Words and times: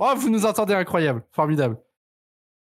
Oh, 0.00 0.14
vous 0.16 0.30
nous 0.30 0.46
entendez 0.46 0.74
incroyable, 0.74 1.24
formidable. 1.32 1.76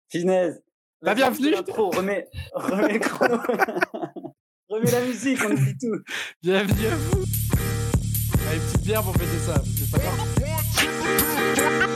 Finesse. 0.08 0.60
Bah, 1.00 1.14
bienvenue. 1.14 1.54
Remets, 1.68 2.26
remets 2.52 2.94
le 2.94 2.98
chrono. 2.98 3.36
remets 4.68 4.90
la 4.90 5.00
musique, 5.02 5.38
on 5.48 5.54
dit 5.54 5.78
tout. 5.78 5.96
Bienvenue 6.42 6.86
à 6.88 6.96
vous. 6.96 7.22
Allez, 8.50 8.58
petite 8.58 8.82
bière 8.82 9.04
pour 9.04 9.14
fêter 9.14 9.38
ça. 9.46 9.62
C'est 9.64 9.90
pas 9.92 9.98
grave. 9.98 10.18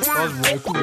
Oh, 0.06 0.28
je 0.44 0.58
coup. 0.58 0.74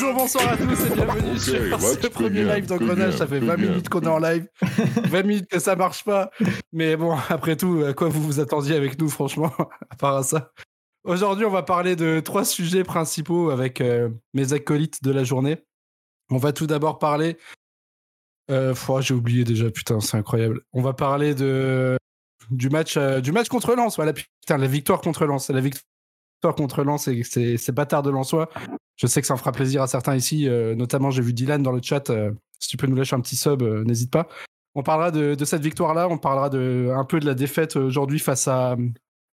Bonjour, 0.00 0.14
bonsoir 0.14 0.48
à 0.50 0.56
tous 0.56 0.86
et 0.86 0.94
bienvenue 0.94 1.38
sur 1.40 1.80
ce 1.80 2.06
premier 2.06 2.44
live 2.44 2.66
d'engrenage. 2.66 3.16
Ça 3.16 3.26
fait 3.26 3.40
20 3.40 3.56
minutes 3.56 3.88
qu'on 3.88 4.00
est 4.02 4.06
en 4.06 4.20
live. 4.20 4.46
20 4.62 5.22
minutes 5.24 5.48
que 5.48 5.58
ça 5.58 5.74
marche 5.74 6.04
pas. 6.04 6.30
Mais 6.72 6.96
bon, 6.96 7.16
après 7.28 7.56
tout, 7.56 7.82
à 7.84 7.94
quoi 7.94 8.08
vous 8.08 8.22
vous 8.22 8.38
attendiez 8.38 8.76
avec 8.76 8.96
nous, 9.00 9.08
franchement, 9.08 9.52
à 9.90 9.96
part 9.96 10.14
à 10.14 10.22
ça? 10.22 10.52
Aujourd'hui, 11.02 11.46
on 11.46 11.50
va 11.50 11.64
parler 11.64 11.96
de 11.96 12.20
trois 12.20 12.44
sujets 12.44 12.84
principaux 12.84 13.50
avec 13.50 13.80
euh, 13.80 14.08
mes 14.34 14.52
acolytes 14.52 15.02
de 15.02 15.10
la 15.10 15.24
journée. 15.24 15.64
On 16.30 16.36
va 16.36 16.52
tout 16.52 16.68
d'abord 16.68 17.00
parler. 17.00 17.36
Euh, 18.52 18.76
oh, 18.88 19.00
J'ai 19.00 19.14
oublié 19.14 19.42
déjà, 19.42 19.68
putain, 19.68 19.98
c'est 19.98 20.16
incroyable. 20.16 20.60
On 20.72 20.80
va 20.80 20.92
parler 20.92 21.34
de 21.34 21.98
du 22.52 22.70
match, 22.70 22.96
euh, 22.96 23.20
du 23.20 23.32
match 23.32 23.48
contre 23.48 23.74
Lens. 23.74 23.96
Voilà, 23.96 24.12
putain, 24.12 24.58
la 24.58 24.68
victoire 24.68 25.00
contre 25.00 25.26
Lens. 25.26 25.50
La 25.50 25.60
victoire 25.60 26.54
contre 26.56 26.84
Lens, 26.84 27.08
et 27.08 27.24
c'est 27.24 27.56
c'est 27.56 27.72
bâtard 27.72 28.04
de 28.04 28.10
Lensois. 28.10 28.48
Je 28.98 29.06
sais 29.06 29.20
que 29.20 29.26
ça 29.26 29.34
en 29.34 29.38
fera 29.38 29.52
plaisir 29.52 29.80
à 29.80 29.86
certains 29.86 30.16
ici. 30.16 30.48
euh, 30.48 30.74
notamment, 30.74 31.10
j'ai 31.10 31.22
vu 31.22 31.32
Dylan 31.32 31.62
dans 31.62 31.72
le 31.72 31.80
chat. 31.80 32.10
euh, 32.10 32.32
si 32.58 32.68
tu 32.68 32.76
peux 32.76 32.88
nous 32.88 32.96
lâcher 32.96 33.14
un 33.14 33.20
petit 33.20 33.36
sub, 33.36 33.62
euh, 33.62 33.84
n'hésite 33.84 34.10
pas. 34.10 34.28
On 34.74 34.82
parlera 34.82 35.12
de, 35.12 35.44
cette 35.44 35.62
victoire-là. 35.62 36.08
On 36.10 36.18
parlera 36.18 36.46
un 36.46 37.04
peu 37.04 37.20
de 37.20 37.26
la 37.26 37.34
défaite 37.34 37.76
aujourd'hui 37.76 38.18
face 38.18 38.48
à, 38.48 38.76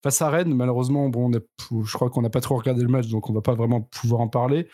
face 0.02 0.20
à 0.20 0.30
Rennes. 0.30 0.54
Malheureusement, 0.54 1.08
bon, 1.08 1.30
je 1.32 1.92
crois 1.92 2.10
qu'on 2.10 2.22
n'a 2.22 2.30
pas 2.30 2.40
trop 2.40 2.56
regardé 2.56 2.82
le 2.82 2.88
match, 2.88 3.08
donc 3.08 3.30
on 3.30 3.32
va 3.32 3.40
pas 3.40 3.54
vraiment 3.54 3.80
pouvoir 3.80 4.20
en 4.20 4.28
parler. 4.28 4.68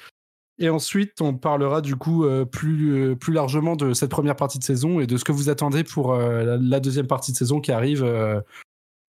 Et 0.59 0.69
ensuite, 0.69 1.21
on 1.21 1.35
parlera 1.35 1.81
du 1.81 1.97
coup 1.97 2.27
plus, 2.51 3.17
plus 3.17 3.33
largement 3.33 3.77
de 3.77 3.95
cette 3.95 4.11
première 4.11 4.37
partie 4.37 4.59
de 4.59 4.65
saison 4.65 5.01
et 5.01 5.07
de 5.07 5.17
ce 5.17 5.25
que 5.25 5.33
vous 5.33 5.49
attendez 5.49 5.85
pour 5.85 6.15
la, 6.15 6.81
deuxième 6.81 7.07
partie 7.07 7.33
de 7.33 7.37
saison 7.37 7.61
qui 7.61 7.73
arrive 7.73 8.05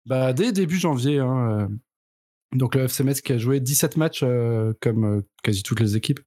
bah, 0.07 0.33
dès 0.33 0.53
début 0.53 0.77
janvier. 0.77 1.19
hein. 1.19 1.69
Donc 2.53 2.75
le 2.75 2.83
FC 2.85 3.05
Metz 3.05 3.21
qui 3.21 3.33
a 3.33 3.39
joué 3.39 3.61
17 3.61 3.97
matchs, 3.97 4.23
euh, 4.23 4.73
comme 4.81 5.05
euh, 5.05 5.23
quasi 5.43 5.63
toutes 5.63 5.81
les 5.81 5.97
équipes, 5.97 6.21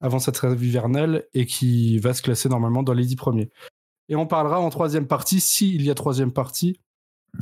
avant 0.00 0.18
cette 0.18 0.34
trêve 0.34 0.62
hivernale 0.62 1.24
et 1.32 1.46
qui 1.46 1.98
va 1.98 2.12
se 2.12 2.22
classer 2.22 2.48
normalement 2.48 2.82
dans 2.82 2.92
les 2.92 3.06
10 3.06 3.16
premiers. 3.16 3.50
Et 4.08 4.16
on 4.16 4.26
parlera 4.26 4.60
en 4.60 4.68
troisième 4.68 5.06
partie, 5.06 5.40
s'il 5.40 5.82
y 5.82 5.90
a 5.90 5.94
troisième 5.94 6.32
partie, 6.32 6.80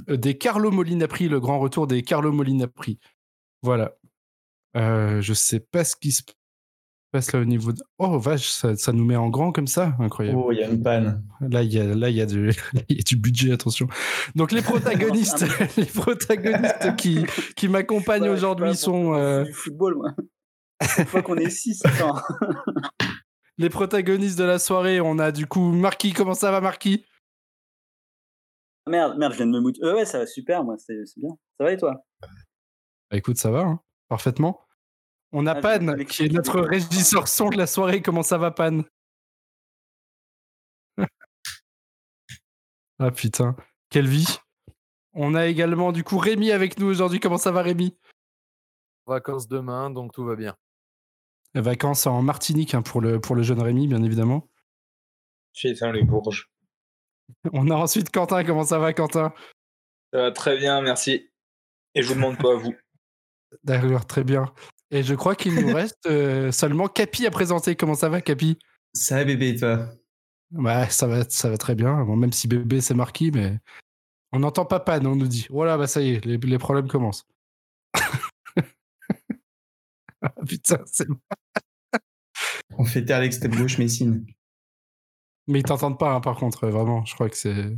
euh, 0.08 0.16
des 0.16 0.38
Carlo 0.38 0.70
Molina 0.70 1.08
Prix, 1.08 1.28
le 1.28 1.40
grand 1.40 1.58
retour 1.58 1.86
des 1.86 2.02
Carlo 2.02 2.30
Molina 2.30 2.68
Prix. 2.68 2.98
Voilà. 3.62 3.96
Je 4.74 5.32
sais 5.34 5.60
pas 5.60 5.84
ce 5.84 5.94
qui 5.94 6.12
se 6.12 6.22
passe 7.12 7.32
là 7.32 7.40
au 7.40 7.44
niveau 7.44 7.72
de... 7.72 7.82
Oh 7.98 8.18
vache, 8.18 8.48
ça, 8.50 8.74
ça 8.74 8.92
nous 8.92 9.04
met 9.04 9.16
en 9.16 9.28
grand 9.28 9.52
comme 9.52 9.66
ça 9.66 9.94
Incroyable. 10.00 10.38
Oh, 10.42 10.50
il 10.50 10.58
y 10.58 10.64
a 10.64 10.68
une 10.68 10.82
panne. 10.82 11.22
Là, 11.40 11.62
il 11.62 11.72
y 11.72 11.78
a, 11.78 11.84
là, 11.84 12.08
il 12.08 12.16
y 12.16 12.20
a 12.20 12.26
du, 12.26 12.50
il 12.88 12.96
y 12.96 13.00
a 13.00 13.02
du 13.02 13.16
budget, 13.16 13.52
attention. 13.52 13.86
Donc, 14.34 14.50
les 14.50 14.62
protagonistes, 14.62 15.44
les 15.76 15.84
protagonistes 15.84 16.96
qui, 16.96 17.24
qui 17.54 17.68
m'accompagnent 17.68 18.22
Ouais, 18.22 18.28
aujourd'hui 18.30 18.74
sont, 18.74 19.14
euh, 19.14 19.44
du 19.44 19.52
football, 19.52 19.96
moi. 19.96 20.14
Une 20.98 21.06
fois 21.06 21.22
qu'on 21.22 21.36
est 21.36 21.50
6, 21.50 21.82
attends. 21.84 22.20
les 23.58 23.68
protagonistes 23.68 24.38
de 24.38 24.44
la 24.44 24.58
soirée. 24.58 25.00
On 25.00 25.18
a 25.18 25.30
du 25.30 25.46
coup 25.46 25.70
Marquis. 25.72 26.12
Comment 26.12 26.34
ça 26.34 26.50
va, 26.50 26.60
Marquis? 26.60 27.04
Merde, 28.88 29.16
merde, 29.16 29.32
je 29.32 29.36
viens 29.36 29.46
de 29.46 29.52
me 29.52 29.60
mouiller. 29.60 29.78
Euh, 29.84 29.94
ouais, 29.94 30.04
ça 30.04 30.18
va 30.18 30.26
super, 30.26 30.64
moi, 30.64 30.76
c'est 30.78 31.06
c'est 31.06 31.20
bien. 31.20 31.30
Ça 31.58 31.64
va 31.64 31.72
et 31.72 31.76
toi? 31.76 32.04
Bah, 32.20 33.16
Écoute, 33.16 33.36
ça 33.36 33.50
va, 33.50 33.60
hein, 33.60 33.80
parfaitement. 34.08 34.60
On 35.32 35.46
a 35.46 35.52
Ah, 35.52 35.60
Pan, 35.60 35.96
qui 36.04 36.24
est 36.24 36.28
notre 36.32 36.60
régisseur 36.60 37.26
son 37.26 37.48
de 37.48 37.56
la 37.56 37.66
soirée. 37.66 38.02
Comment 38.02 38.22
ça 38.22 38.38
va, 38.38 38.50
Pan? 38.50 38.82
Ah 42.98 43.10
putain, 43.10 43.56
quelle 43.90 44.06
vie. 44.06 44.38
On 45.14 45.34
a 45.34 45.46
également 45.46 45.92
du 45.92 46.04
coup 46.04 46.18
Rémi 46.18 46.52
avec 46.52 46.78
nous 46.78 46.86
aujourd'hui. 46.86 47.18
Comment 47.18 47.38
ça 47.38 47.50
va, 47.50 47.62
Rémi? 47.62 47.96
Vacances 49.06 49.48
demain, 49.48 49.90
donc 49.90 50.12
tout 50.12 50.24
va 50.24 50.36
bien. 50.36 50.56
Vacances 51.54 52.06
en 52.06 52.22
Martinique 52.22 52.74
hein, 52.74 52.82
pour, 52.82 53.00
le, 53.00 53.20
pour 53.20 53.34
le 53.34 53.42
jeune 53.42 53.60
Rémi, 53.60 53.88
bien 53.88 54.02
évidemment. 54.02 54.48
Éteint 55.64 55.92
les 55.92 56.02
bourges. 56.02 56.50
On 57.52 57.70
a 57.70 57.74
ensuite 57.74 58.10
Quentin. 58.10 58.44
Comment 58.44 58.64
ça 58.64 58.78
va, 58.78 58.92
Quentin? 58.92 59.34
Ça 60.12 60.20
va 60.22 60.30
très 60.30 60.56
bien, 60.56 60.80
merci. 60.80 61.30
Et 61.94 62.02
je 62.02 62.08
vous 62.08 62.14
demande 62.14 62.38
pas 62.38 62.52
à 62.52 62.56
vous. 62.56 62.74
D'accord, 63.64 64.06
très 64.06 64.24
bien. 64.24 64.52
Et 64.92 65.02
je 65.02 65.14
crois 65.14 65.34
qu'il 65.34 65.54
nous 65.54 65.74
reste 65.74 66.06
euh, 66.06 66.52
seulement 66.52 66.86
Capi 66.86 67.26
à 67.26 67.30
présenter. 67.30 67.76
Comment 67.76 67.94
ça 67.94 68.10
va, 68.10 68.20
Capi? 68.20 68.58
Ça 68.92 69.16
va, 69.16 69.24
bébé, 69.24 69.48
et 69.48 69.56
toi? 69.56 69.88
Ouais, 70.52 70.88
ça 70.90 71.06
va, 71.06 71.24
ça 71.28 71.48
va 71.48 71.56
très 71.56 71.74
bien. 71.74 72.04
Bon, 72.04 72.14
même 72.14 72.32
si 72.32 72.46
bébé 72.46 72.82
c'est 72.82 72.92
marqué, 72.94 73.30
mais 73.30 73.58
on 74.32 74.40
n'entend 74.40 74.66
pas 74.66 74.80
Pan, 74.80 75.04
on 75.06 75.16
nous 75.16 75.26
dit. 75.26 75.46
Voilà, 75.48 75.78
bah 75.78 75.86
ça 75.86 76.02
y 76.02 76.10
est, 76.10 76.24
les, 76.26 76.36
les 76.36 76.58
problèmes 76.58 76.88
commencent. 76.88 77.26
Ah, 80.24 80.32
Putain, 80.46 80.78
c'est... 80.86 81.08
On 82.78 82.84
fait 82.84 83.04
taire 83.04 83.18
l'extrême 83.20 83.56
gauche 83.56 83.78
Messine. 83.78 84.24
Mais 85.48 85.58
ils 85.58 85.64
t'entendent 85.64 85.98
pas, 85.98 86.12
hein, 86.12 86.20
par 86.20 86.36
contre, 86.36 86.62
euh, 86.64 86.70
vraiment. 86.70 87.04
Je 87.04 87.14
crois 87.14 87.28
que 87.28 87.36
c'est. 87.36 87.76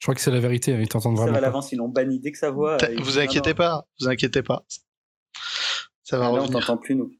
Je 0.00 0.06
crois 0.06 0.14
que 0.14 0.20
c'est 0.20 0.30
la 0.30 0.40
vérité, 0.40 0.74
hein, 0.74 0.78
ils 0.80 0.88
t'entendent 0.88 1.16
Ça 1.16 1.20
va 1.24 1.30
vraiment. 1.30 1.38
à 1.38 1.40
l'avance, 1.42 1.70
ils 1.72 1.76
l'ont 1.76 1.88
banni 1.88 2.18
dès 2.20 2.32
que 2.32 2.38
ça 2.38 2.50
voit. 2.50 2.78
T'as- 2.78 2.90
Vous 3.00 3.18
inquiétez 3.18 3.54
pas, 3.54 3.86
vous 4.00 4.08
inquiétez 4.08 4.42
pas. 4.42 4.64
Ça 6.02 6.18
va 6.18 6.24
Ah, 6.24 6.28
Là, 6.28 6.32
on 6.32 6.40
revenir. 6.42 6.60
t'entend 6.60 6.76
plus, 6.78 6.94
nous. 6.96 7.12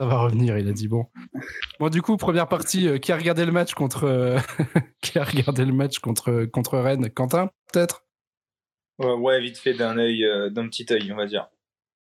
Ça 0.00 0.06
va 0.06 0.18
revenir, 0.18 0.58
il 0.58 0.68
a 0.68 0.72
dit 0.72 0.88
bon. 0.88 1.06
Bon, 1.80 1.88
du 1.88 2.02
coup, 2.02 2.16
première 2.16 2.48
partie, 2.48 2.88
euh, 2.88 2.98
qui 2.98 3.12
a 3.12 3.16
regardé 3.16 3.44
le 3.46 3.52
match 3.52 3.74
contre. 3.74 4.04
euh, 4.04 4.36
qui 5.00 5.16
a 5.18 5.24
regardé 5.24 5.64
le 5.64 5.72
match 5.72 6.00
contre, 6.00 6.44
contre 6.46 6.76
Rennes 6.78 7.08
Quentin, 7.10 7.50
peut-être? 7.72 8.04
Ouais, 8.98 9.12
ouais, 9.14 9.40
vite 9.40 9.58
fait 9.58 9.74
d'un 9.74 9.96
œil, 9.96 10.24
euh, 10.24 10.50
d'un 10.50 10.66
petit 10.68 10.86
œil, 10.90 11.12
on 11.12 11.16
va 11.16 11.26
dire. 11.26 11.48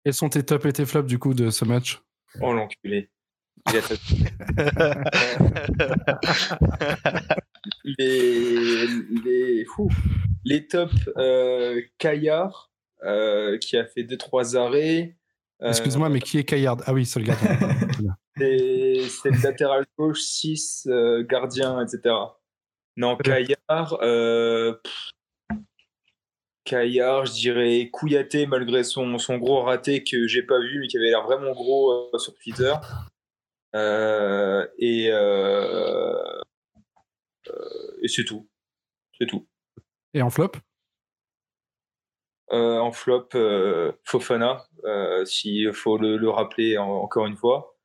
Quels 0.03 0.15
sont 0.15 0.31
tes 0.31 0.43
tops 0.45 0.65
et 0.65 0.73
tes 0.73 0.87
flops, 0.87 1.07
du 1.09 1.19
coup, 1.19 1.35
de 1.35 1.51
ce 1.51 1.65
match? 1.67 2.01
Oh 2.41 2.55
l'enculé. 2.55 3.11
Les, 7.85 8.87
les, 9.25 9.65
fou. 9.65 9.89
les 10.45 10.67
tops, 10.67 10.93
euh, 11.17 11.81
Caillard, 11.99 12.71
euh, 13.05 13.59
qui 13.59 13.77
a 13.77 13.85
fait 13.85 14.03
2-3 14.03 14.57
arrêts. 14.57 15.17
Euh, 15.63 15.69
Excuse-moi, 15.69 16.09
mais 16.09 16.21
qui 16.21 16.39
est 16.39 16.45
Caillard 16.45 16.79
Ah 16.87 16.93
oui, 16.93 17.07
c'est 17.07 17.21
le 17.21 17.27
gardien. 17.27 17.59
C'est 18.39 19.01
c'est 19.09 19.31
le 19.31 19.43
latéral 19.43 19.87
gauche, 19.99 20.21
6, 20.21 20.89
euh, 20.91 21.25
gardien, 21.27 21.81
etc. 21.83 22.15
Non, 22.99 23.17
Caillard, 23.17 23.99
euh, 24.03 24.75
pff, 24.75 25.11
Caillard, 26.67 27.25
je 27.27 27.33
dirais 27.33 27.89
Kouyaté, 27.91 28.47
malgré 28.47 28.85
son, 28.85 29.17
son 29.17 29.39
gros 29.39 29.63
raté 29.63 30.05
que 30.05 30.27
j'ai 30.27 30.43
pas 30.43 30.59
vu, 30.59 30.81
mais 30.81 30.89
qui 30.89 30.99
avait 30.99 31.07
l'air 31.09 31.23
vraiment 31.23 31.53
gros 31.53 32.11
euh, 32.13 32.19
sur 32.19 32.35
Twitter. 32.35 32.75
Euh, 33.75 34.67
et 34.79 35.11
euh, 35.11 35.17
euh, 35.17 36.41
et 38.03 38.09
c'est 38.09 38.25
tout. 38.25 38.49
C'est 39.19 39.27
tout. 39.27 39.47
Et 40.15 40.23
en 40.23 40.31
flop? 40.31 40.53
Euh, 42.53 42.79
en 42.79 42.93
flop, 42.93 43.29
euh, 43.35 43.93
Fofana, 44.05 44.67
euh, 44.85 45.25
s'il 45.25 45.73
faut 45.73 45.99
le, 45.99 46.17
le 46.17 46.31
rappeler 46.31 46.79
en- 46.79 46.89
encore 47.03 47.27
une 47.27 47.37
fois. 47.37 47.77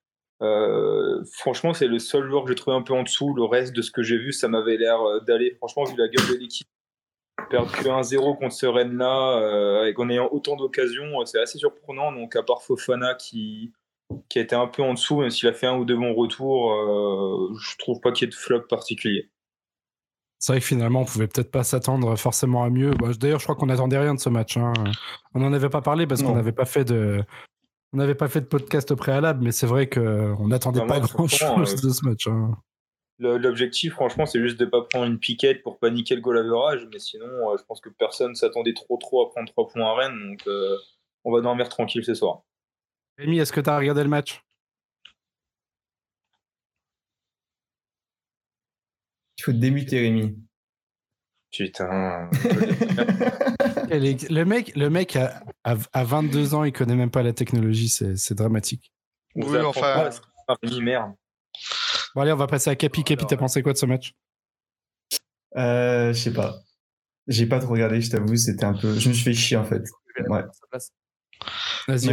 Euh, 0.43 1.23
franchement, 1.33 1.73
c'est 1.73 1.87
le 1.87 1.99
seul 1.99 2.27
joueur 2.29 2.43
que 2.43 2.49
j'ai 2.49 2.55
trouvé 2.55 2.75
un 2.77 2.81
peu 2.83 2.93
en 2.93 3.03
dessous. 3.03 3.33
Le 3.33 3.43
reste 3.43 3.75
de 3.75 3.81
ce 3.81 3.91
que 3.91 4.03
j'ai 4.03 4.17
vu, 4.17 4.31
ça 4.31 4.47
m'avait 4.47 4.77
l'air 4.77 5.01
euh, 5.01 5.19
d'aller. 5.21 5.55
Franchement, 5.55 5.83
vu 5.85 5.95
la 5.97 6.07
gueule 6.07 6.27
de 6.27 6.35
l'équipe, 6.35 6.67
perdre 7.49 7.71
que 7.71 7.87
1-0 7.87 8.37
contre 8.37 8.53
ce 8.53 8.65
Rennes-là, 8.67 9.39
euh, 9.39 9.81
avec 9.81 9.97
en 9.99 10.09
ayant 10.09 10.29
autant 10.31 10.55
d'occasions, 10.55 11.21
euh, 11.21 11.25
c'est 11.25 11.39
assez 11.39 11.57
surprenant. 11.57 12.11
Donc, 12.11 12.35
à 12.35 12.43
part 12.43 12.61
Fofana 12.61 13.15
qui, 13.15 13.71
qui 14.29 14.37
a 14.39 14.41
été 14.43 14.55
un 14.55 14.67
peu 14.67 14.83
en 14.83 14.93
dessous, 14.93 15.19
même 15.21 15.31
s'il 15.31 15.49
a 15.49 15.53
fait 15.53 15.67
un 15.67 15.77
ou 15.77 15.85
deux 15.85 15.97
bons 15.97 16.13
retours, 16.13 16.71
euh, 16.73 17.53
je 17.59 17.77
trouve 17.77 17.99
pas 17.99 18.11
qu'il 18.11 18.25
y 18.25 18.27
ait 18.27 18.31
de 18.31 18.35
flop 18.35 18.61
particulier. 18.67 19.31
C'est 20.43 20.53
vrai 20.53 20.59
que 20.59 20.65
finalement, 20.65 21.01
on 21.01 21.05
pouvait 21.05 21.27
peut-être 21.27 21.51
pas 21.51 21.63
s'attendre 21.63 22.15
forcément 22.15 22.63
à 22.63 22.71
mieux. 22.71 22.91
Bah, 22.95 23.09
D'ailleurs, 23.17 23.37
je 23.39 23.45
crois 23.45 23.55
qu'on 23.55 23.67
n'attendait 23.67 23.99
rien 23.99 24.15
de 24.15 24.19
ce 24.19 24.27
match. 24.27 24.57
hein. 24.57 24.73
On 25.35 25.39
n'en 25.39 25.53
avait 25.53 25.69
pas 25.69 25.81
parlé 25.81 26.07
parce 26.07 26.23
qu'on 26.23 26.33
n'avait 26.35 26.51
pas 26.51 26.65
fait 26.65 26.83
de. 26.83 27.23
On 27.93 27.97
n'avait 27.97 28.15
pas 28.15 28.27
fait 28.27 28.41
de 28.41 28.45
podcast 28.47 28.89
au 28.89 28.95
préalable, 28.95 29.43
mais 29.43 29.51
c'est 29.51 29.67
vrai 29.67 29.87
qu'on 29.87 30.47
n'attendait 30.47 30.79
Bah, 30.79 30.87
pas 30.87 30.97
moi, 30.99 31.07
grand 31.07 31.27
franchement, 31.27 31.63
chose 31.63 31.83
euh, 31.83 31.87
de 31.87 31.93
ce 31.93 32.05
match. 32.05 32.27
hein. 32.27 32.57
L'objectif, 33.19 33.93
franchement, 33.93 34.25
c'est 34.25 34.41
juste 34.41 34.59
de 34.59 34.65
pas 34.65 34.81
prendre 34.81 35.05
une 35.05 35.19
piquette 35.19 35.61
pour 35.61 35.77
paniquer 35.77 36.15
le 36.15 36.21
goal 36.21 36.39
average, 36.39 36.87
mais 36.91 36.97
sinon, 36.97 37.27
euh, 37.27 37.57
je 37.59 37.63
pense 37.65 37.79
que 37.79 37.89
personne 37.89 38.33
s'attendait 38.33 38.73
trop 38.73 38.97
trop 38.97 39.21
à 39.27 39.29
prendre 39.29 39.47
3 39.47 39.67
points 39.67 39.85
à 39.85 39.93
Rennes, 39.93 40.17
donc 40.29 40.39
euh, 40.47 40.75
on 41.23 41.31
va 41.31 41.41
dormir 41.41 41.69
tranquille 41.69 42.03
ce 42.03 42.15
soir. 42.15 42.41
Rémi, 43.19 43.37
est-ce 43.37 43.53
que 43.53 43.61
tu 43.61 43.69
as 43.69 43.77
regardé 43.77 44.01
le 44.01 44.09
match? 44.09 44.41
Il 49.41 49.43
faut 49.45 49.51
te 49.53 49.57
démuter, 49.57 49.99
Rémi. 49.99 50.37
Putain. 51.51 52.29
le 53.89 54.43
mec, 54.43 54.71
le 54.75 54.89
mec 54.89 55.15
a, 55.15 55.41
a, 55.63 56.03
22 56.03 56.53
ans, 56.53 56.63
il 56.63 56.71
connaît 56.71 56.95
même 56.95 57.09
pas 57.09 57.23
la 57.23 57.33
technologie, 57.33 57.89
c'est 57.89 58.35
dramatique. 58.35 58.93
Oui, 59.33 59.57
enfin. 59.61 60.11
merde. 60.79 61.13
Bon, 62.13 62.21
allez, 62.21 62.31
on 62.31 62.37
va 62.37 62.45
passer 62.45 62.69
à 62.69 62.75
Capi. 62.75 63.03
Capi, 63.03 63.25
t'as 63.25 63.35
pensé 63.35 63.63
quoi 63.63 63.73
de 63.73 63.79
ce 63.79 63.87
match? 63.87 64.13
Euh, 65.57 66.13
Je 66.13 66.19
sais 66.19 66.33
pas. 66.33 66.59
J'ai 67.27 67.47
pas 67.47 67.57
trop 67.57 67.73
regardé, 67.73 67.99
je 67.99 68.11
t'avoue, 68.11 68.35
c'était 68.35 68.65
un 68.65 68.73
peu. 68.73 68.93
Je 68.99 69.09
me 69.09 69.13
suis 69.15 69.23
fait 69.23 69.33
chier 69.33 69.57
en 69.57 69.65
fait. 69.65 69.81
Ouais. 70.27 70.43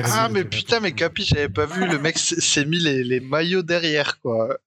Ah, 0.05 0.31
mais 0.31 0.47
putain, 0.47 0.81
mais 0.81 0.93
Capi, 0.93 1.27
j'avais 1.27 1.51
pas 1.51 1.67
vu. 1.67 1.87
Le 1.87 1.99
mec 1.99 2.17
s'est 2.17 2.65
mis 2.65 2.79
les, 2.79 3.05
les, 3.05 3.21
maillots 3.21 3.63
derrière, 3.63 4.19
quoi. 4.23 4.59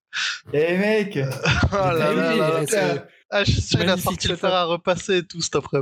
Eh, 0.53 0.77
mec 0.77 1.17
Oh 1.71 1.75
là 1.75 2.13
là 2.13 2.35
là 2.35 3.07
Ah, 3.29 3.43
je 3.43 3.51
suis 3.51 3.61
sûr, 3.61 3.81
il 3.81 3.89
a 3.89 3.97
sorti 3.97 4.27
le 4.27 4.35
fer 4.35 4.53
à 4.53 4.65
repasser 4.65 5.17
et 5.17 5.23
tout 5.23 5.41
cet 5.41 5.55
après 5.55 5.81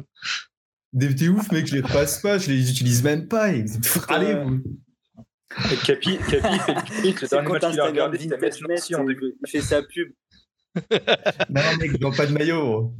T'es 0.98 1.28
ouf, 1.28 1.52
mec, 1.52 1.68
je 1.68 1.76
les 1.76 1.82
repasse 1.82 2.22
pas, 2.22 2.38
je 2.38 2.50
les 2.50 2.70
utilise 2.70 3.04
même 3.04 3.28
pas. 3.28 3.52
Allez, 4.08 4.36
vous. 4.36 4.62
Capi, 5.86 6.18
Capi 6.18 6.60
fait 6.60 6.74
le 6.74 6.82
clip, 7.02 7.20
le 7.20 7.28
dernier 7.28 7.50
match 7.50 7.72
qu'il 7.72 7.80
a 7.80 7.86
regardé, 7.86 8.18
c'était 8.20 8.38
Metz 8.38 8.62
Nancy 8.62 8.96
en 8.96 9.04
début. 9.04 9.34
Il 9.46 9.50
fait 9.50 9.62
sa 9.62 9.82
pub. 9.82 10.10
non, 11.50 11.62
mec, 11.80 11.92
je 11.92 11.98
vends 12.02 12.12
pas 12.12 12.28
de 12.28 12.34
maillot. 12.34 12.94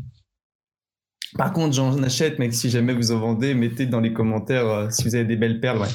Par 1.38 1.54
contre, 1.54 1.74
j'en 1.74 2.02
achète, 2.02 2.40
mec. 2.40 2.54
Si 2.54 2.70
jamais 2.70 2.94
vous 2.94 3.12
en 3.12 3.20
vendez, 3.20 3.54
mettez 3.54 3.86
dans 3.86 4.00
les 4.00 4.14
commentaires 4.14 4.68
euh, 4.68 4.90
si 4.90 5.04
vous 5.04 5.16
avez 5.16 5.26
des 5.26 5.36
belles 5.36 5.60
perles. 5.60 5.80
Ouais, 5.80 5.88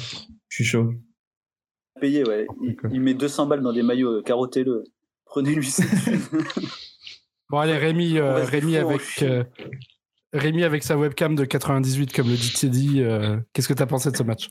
je 0.48 0.54
suis 0.54 0.64
chaud. 0.64 0.92
Payé, 2.00 2.24
ouais. 2.24 2.46
Il, 2.92 3.00
met 3.00 3.14
200 3.14 3.46
balles 3.46 3.62
dans 3.62 3.72
des 3.72 3.82
maillots, 3.82 4.18
euh, 4.18 4.22
carottez-le. 4.22 4.84
Prenez-lui 5.34 5.68
Bon, 7.50 7.58
allez, 7.58 7.76
Rémi, 7.76 8.18
euh, 8.18 8.44
Rémi 8.44 8.76
avec. 8.76 9.24
Rémi 10.32 10.64
avec 10.64 10.82
sa 10.82 10.96
webcam 10.96 11.36
de 11.36 11.44
98, 11.44 12.12
comme 12.12 12.28
le 12.28 12.36
dit 12.36 12.52
Teddy, 12.52 13.02
qu'est-ce 13.52 13.68
que 13.68 13.74
tu 13.74 13.82
as 13.82 13.86
pensé 13.86 14.10
de 14.10 14.16
ce 14.16 14.22
match? 14.22 14.50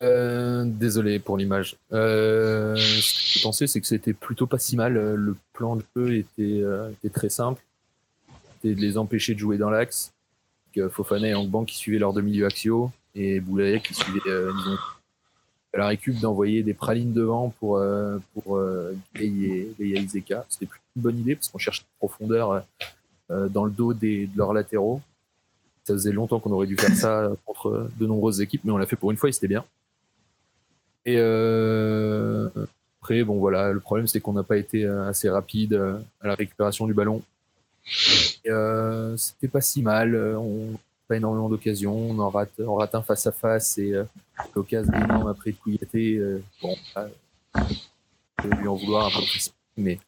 Désolé 0.00 1.18
pour 1.18 1.36
l'image. 1.36 1.76
ce 1.90 2.74
que 2.74 3.38
j'ai 3.38 3.40
pensé, 3.42 3.66
c'est 3.66 3.80
que 3.80 3.86
c'était 3.86 4.14
plutôt 4.14 4.46
pas 4.46 4.58
si 4.58 4.76
mal. 4.76 4.94
Le 4.94 5.36
plan 5.52 5.76
de 5.76 5.84
jeu 5.94 6.16
était, 6.16 6.62
était 6.92 7.10
très 7.10 7.28
simple 7.28 7.62
c'était 8.60 8.74
de 8.74 8.80
les 8.80 8.98
empêcher 8.98 9.34
de 9.34 9.38
jouer 9.38 9.58
dans 9.58 9.70
l'axe. 9.70 10.12
Fofana 10.90 11.28
et 11.28 11.34
Angban 11.34 11.64
qui 11.64 11.76
suivaient 11.76 11.98
leur 11.98 12.12
demi 12.12 12.32
milieu 12.32 12.46
axiaux 12.46 12.92
et 13.14 13.40
Boulaye 13.40 13.80
qui 13.80 13.94
suivait 13.94 14.20
euh, 14.28 14.52
la 15.74 15.86
récup 15.86 16.18
d'envoyer 16.18 16.62
des 16.62 16.74
pralines 16.74 17.12
devant 17.12 17.50
pour 17.60 17.76
euh, 17.76 18.18
pour 18.32 18.56
euh, 18.56 18.96
et, 19.18 19.68
Iseka. 19.78 20.44
C'était 20.48 20.66
plutôt 20.66 20.84
une 20.96 21.02
bonne 21.02 21.18
idée 21.18 21.34
parce 21.34 21.48
qu'on 21.48 21.58
cherche 21.58 21.80
de 21.80 21.86
profondeur 21.98 22.64
euh, 23.30 23.48
dans 23.48 23.64
le 23.64 23.70
dos 23.70 23.92
des, 23.92 24.26
de 24.26 24.36
leurs 24.36 24.52
latéraux. 24.52 25.00
Ça 25.84 25.94
faisait 25.94 26.12
longtemps 26.12 26.40
qu'on 26.40 26.52
aurait 26.52 26.66
dû 26.66 26.76
faire 26.76 26.94
ça 26.94 27.30
contre 27.46 27.88
de 27.98 28.06
nombreuses 28.06 28.40
équipes, 28.40 28.62
mais 28.64 28.72
on 28.72 28.78
l'a 28.78 28.86
fait 28.86 28.96
pour 28.96 29.10
une 29.10 29.16
fois 29.16 29.28
et 29.28 29.32
c'était 29.32 29.48
bien. 29.48 29.64
Et 31.06 31.16
après, 33.00 33.24
bon 33.24 33.38
voilà, 33.38 33.72
le 33.72 33.80
problème 33.80 34.06
c'est 34.06 34.20
qu'on 34.20 34.34
n'a 34.34 34.42
pas 34.42 34.58
été 34.58 34.84
assez 34.84 35.30
rapide 35.30 35.74
à 36.20 36.26
la 36.26 36.34
récupération 36.34 36.86
du 36.86 36.92
ballon. 36.92 37.22
Euh, 38.46 39.16
c'était 39.16 39.48
pas 39.48 39.60
si 39.60 39.82
mal. 39.82 40.14
Euh, 40.14 40.36
pas 41.08 41.16
énormément 41.16 41.48
d'occasions. 41.48 41.96
On 41.96 42.18
en 42.18 42.28
rate, 42.28 42.52
on 42.60 42.74
rate 42.74 42.94
un 42.94 43.02
face 43.02 43.26
à 43.26 43.32
face 43.32 43.78
et 43.78 43.92
euh, 43.92 44.04
l'occasion 44.54 44.92
énorme 44.92 45.28
après 45.28 45.52
Kouyaté. 45.52 46.16
Euh, 46.16 46.42
bon, 46.62 46.76
je 47.56 48.48
vais 48.48 48.56
lui 48.56 48.68
en 48.68 48.76
vouloir 48.76 49.06
un 49.06 49.10
peu 49.10 49.24
plus, 49.26 49.52
mais 49.76 49.98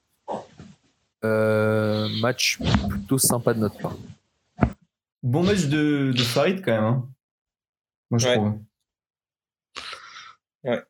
euh, 1.25 2.08
match 2.20 2.58
plutôt 2.88 3.19
sympa 3.19 3.55
de 3.55 3.61
notre 3.61 3.79
part. 3.79 3.97
Bon 5.23 5.43
match 5.43 5.67
de, 5.67 6.12
de 6.17 6.23
Farid 6.23 6.62
quand 6.64 6.73
même. 6.73 6.85
Hein. 6.85 7.08
Moi 8.11 8.19
je 8.19 8.29
trouve. 8.29 8.58
Ouais. 10.64 10.82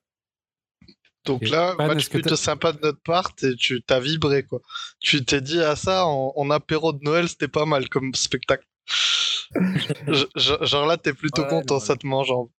Donc 1.25 1.49
là, 1.49 1.75
match 1.77 2.09
plutôt 2.09 2.37
sympa 2.37 2.73
de 2.73 2.81
notre 2.81 3.01
part, 3.01 3.33
et 3.43 3.55
tu 3.55 3.83
t'as 3.83 4.01
vibré 4.01 4.43
quoi. 4.43 4.61
Tu 4.99 5.25
t'es 5.25 5.41
dit 5.41 5.61
à 5.61 5.77
ça 5.77 6.07
en, 6.07 6.51
apéro 6.51 6.93
de 6.93 7.03
Noël, 7.05 7.29
c'était 7.29 7.49
pas 7.49 7.67
mal 7.67 7.89
comme 7.89 8.15
spectacle. 8.15 8.67
Genre 10.37 10.87
là, 10.87 10.97
t'es 10.97 11.13
plutôt 11.13 11.45
content, 11.45 11.81
ça 11.81 11.97
te 11.97 12.07
mange 12.07 12.31
en. 12.31 12.51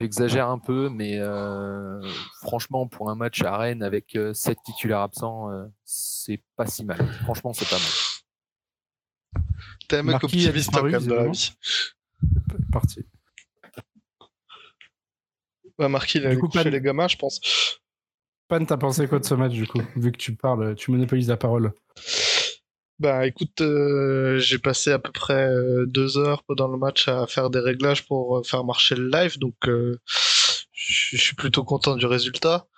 J'exagère 0.00 0.48
un 0.48 0.58
peu, 0.58 0.88
mais 0.88 1.18
euh, 1.18 2.02
franchement, 2.40 2.88
pour 2.88 3.08
un 3.08 3.14
match 3.14 3.40
à 3.42 3.56
Rennes 3.56 3.84
avec 3.84 4.10
7 4.10 4.18
euh, 4.18 4.60
titulaires 4.64 4.98
absents, 4.98 5.48
euh, 5.50 5.64
c'est 5.84 6.42
pas 6.56 6.66
si 6.66 6.84
mal. 6.84 7.06
Franchement, 7.22 7.52
c'est 7.52 7.68
pas 7.68 7.78
mal. 7.78 9.44
T'es 9.88 9.98
un 9.98 10.02
mec 10.02 10.24
optimiste 10.24 10.70
quand 10.72 10.82
même 10.82 11.06
dans 11.06 11.14
la 11.14 11.28
vie. 11.28 11.52
Parti. 12.72 13.04
Bah, 15.78 15.88
Marquis, 15.88 16.18
il 16.18 16.26
a 16.26 16.34
couché 16.36 16.68
les 16.68 16.80
gamins, 16.80 17.08
je 17.08 17.16
pense. 17.16 17.40
Pan, 18.48 18.64
t'as 18.64 18.76
pensé 18.76 19.06
quoi 19.06 19.20
de 19.20 19.24
ce 19.24 19.34
match, 19.34 19.52
du 19.52 19.66
coup? 19.66 19.80
Vu 19.96 20.10
que 20.10 20.18
tu 20.18 20.34
parles, 20.34 20.74
tu 20.74 20.90
monopolises 20.90 21.28
la 21.28 21.36
parole. 21.36 21.72
Bah 23.02 23.26
écoute, 23.26 23.60
euh, 23.62 24.38
j'ai 24.38 24.58
passé 24.58 24.92
à 24.92 25.00
peu 25.00 25.10
près 25.10 25.48
euh, 25.48 25.86
deux 25.86 26.18
heures 26.18 26.44
pendant 26.44 26.68
le 26.68 26.78
match 26.78 27.08
à 27.08 27.26
faire 27.26 27.50
des 27.50 27.58
réglages 27.58 28.06
pour 28.06 28.38
euh, 28.38 28.42
faire 28.44 28.62
marcher 28.62 28.94
le 28.94 29.08
live, 29.08 29.40
donc 29.40 29.56
je 29.64 31.16
suis 31.16 31.34
plutôt 31.34 31.64
content 31.64 31.96
du 31.96 32.06
résultat. 32.06 32.68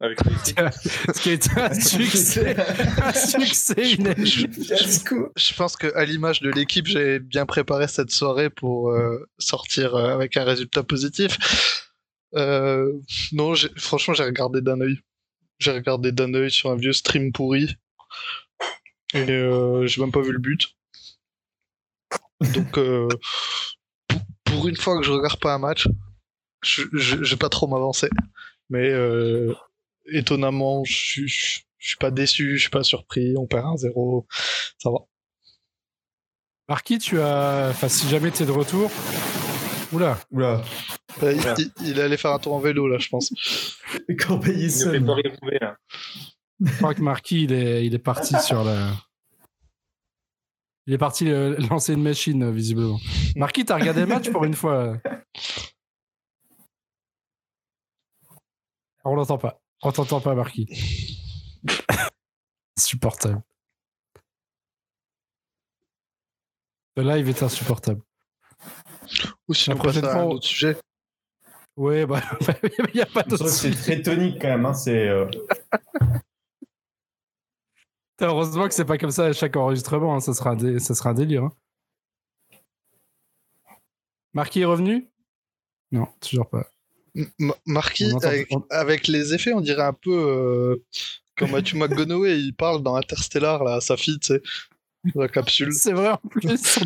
Avec 0.00 0.20
Ce 0.24 1.20
qui 1.20 1.30
est 1.30 1.48
un 1.58 1.74
succès, 1.80 2.56
un 3.02 3.12
succès 3.12 3.84
je, 3.84 5.54
pense 5.54 5.76
que 5.76 5.94
à 5.94 6.06
l'image 6.06 6.40
de 6.40 6.50
l'équipe, 6.50 6.86
j'ai 6.86 7.18
bien 7.18 7.44
préparé 7.44 7.88
cette 7.88 8.10
soirée 8.10 8.48
pour 8.48 8.90
sortir 9.36 9.96
avec 9.96 10.38
un 10.38 10.44
résultat 10.44 10.82
positif. 10.82 11.36
Euh, 12.34 12.90
non, 13.32 13.52
franchement, 13.76 14.14
j'ai 14.14 14.24
regardé 14.24 14.62
d'un 14.62 14.80
œil. 14.80 14.98
J'ai 15.58 15.72
regardé 15.72 16.10
d'un 16.10 16.32
œil 16.32 16.50
sur 16.50 16.70
un 16.70 16.76
vieux 16.76 16.94
stream 16.94 17.32
pourri. 17.32 17.76
Et 19.14 19.30
euh, 19.30 19.86
j'ai 19.86 20.00
même 20.00 20.12
pas 20.12 20.22
vu 20.22 20.32
le 20.32 20.38
but. 20.38 20.74
Donc, 22.54 22.78
euh, 22.78 23.08
pour 24.44 24.68
une 24.68 24.76
fois 24.76 24.98
que 24.98 25.04
je 25.04 25.12
regarde 25.12 25.38
pas 25.38 25.54
un 25.54 25.58
match, 25.58 25.86
je, 26.62 26.84
je, 26.92 27.16
vais 27.16 27.36
pas 27.36 27.48
trop 27.48 27.66
m'avancer. 27.66 28.08
Mais 28.70 28.90
euh, 28.90 29.54
étonnamment, 30.06 30.82
je, 30.84 31.26
je, 31.26 31.60
suis 31.78 31.96
pas 31.98 32.10
déçu, 32.10 32.56
je 32.56 32.62
suis 32.62 32.70
pas 32.70 32.82
surpris. 32.82 33.34
On 33.36 33.46
perd 33.46 33.66
1-0, 33.66 34.24
ça 34.78 34.90
va. 34.90 34.98
Marquis, 36.68 36.98
tu 36.98 37.20
as. 37.20 37.68
Enfin, 37.70 37.88
si 37.88 38.08
jamais 38.08 38.30
tu 38.30 38.42
es 38.42 38.46
de 38.46 38.52
retour. 38.52 38.90
Oula, 39.92 40.18
oula. 40.30 40.62
Il, 41.84 42.00
allait 42.00 42.16
faire 42.16 42.32
un 42.32 42.38
tour 42.38 42.54
en 42.54 42.60
vélo, 42.60 42.88
là, 42.88 42.98
je 42.98 43.08
pense. 43.08 43.32
Corbeil 44.18 44.70
seul. 44.70 45.04
Je 46.64 46.76
crois 46.76 46.94
que 46.94 47.02
Marquis, 47.02 47.44
il 47.44 47.52
est, 47.52 47.86
il 47.86 47.94
est 47.94 47.98
parti 47.98 48.38
sur 48.40 48.62
la. 48.62 48.92
Il 50.86 50.94
est 50.94 50.98
parti 50.98 51.30
euh, 51.30 51.56
lancer 51.70 51.94
une 51.94 52.02
machine, 52.02 52.50
visiblement. 52.50 52.98
Marquis, 53.36 53.64
t'as 53.64 53.76
regardé 53.76 54.00
le 54.00 54.06
match 54.06 54.30
pour 54.30 54.44
une 54.44 54.54
fois? 54.54 54.98
On 59.04 59.14
l'entend 59.14 59.38
pas. 59.38 59.60
On 59.82 59.90
t'entend 59.90 60.20
pas, 60.20 60.34
Marquis. 60.34 60.68
Insupportable. 62.78 63.42
Le 66.96 67.02
live 67.02 67.28
est 67.28 67.42
insupportable. 67.42 68.02
Ou 69.48 69.54
sinon, 69.54 69.76
on 69.76 69.82
passe 69.82 69.96
à 69.96 70.20
un 70.20 70.24
autre 70.24 70.46
sujet. 70.46 70.76
Oui, 71.76 72.04
bah, 72.04 72.20
il 72.62 72.94
n'y 72.94 73.00
a 73.00 73.06
pas 73.06 73.22
de 73.22 73.36
C'est 73.46 73.70
très 73.70 74.02
tonique 74.02 74.40
quand 74.40 74.48
même. 74.48 74.66
Hein, 74.66 74.74
c'est. 74.74 75.08
Euh... 75.08 75.26
Heureusement 78.22 78.68
que 78.68 78.74
c'est 78.74 78.84
pas 78.84 78.98
comme 78.98 79.10
ça 79.10 79.26
à 79.26 79.32
chaque 79.32 79.56
enregistrement. 79.56 80.14
Hein, 80.14 80.20
ça, 80.20 80.32
sera 80.34 80.50
un 80.50 80.78
ça 80.78 80.94
sera 80.94 81.10
un 81.10 81.14
délire. 81.14 81.44
Hein. 81.44 81.52
Marquis 84.32 84.60
est 84.60 84.64
revenu? 84.64 85.08
Non, 85.90 86.08
toujours 86.20 86.48
pas. 86.48 86.66
Marquis, 87.66 88.10
avec, 88.70 89.06
les 89.06 89.34
effets, 89.34 89.52
on 89.52 89.60
dirait 89.60 89.82
un 89.82 89.92
peu 89.92 90.10
euh, 90.10 90.82
comme 91.36 91.50
Matthew 91.50 91.74
McGonaghy, 91.74 92.46
il 92.46 92.54
parle 92.54 92.82
dans 92.82 92.96
Interstellar, 92.96 93.62
là, 93.64 93.74
à 93.74 93.80
sa 93.80 93.98
fille, 93.98 94.18
tu 94.18 94.28
sais, 94.28 94.42
la 95.14 95.28
capsule. 95.28 95.72
C'est 95.74 95.92
vrai, 95.92 96.10
en 96.10 96.28
plus. 96.28 96.78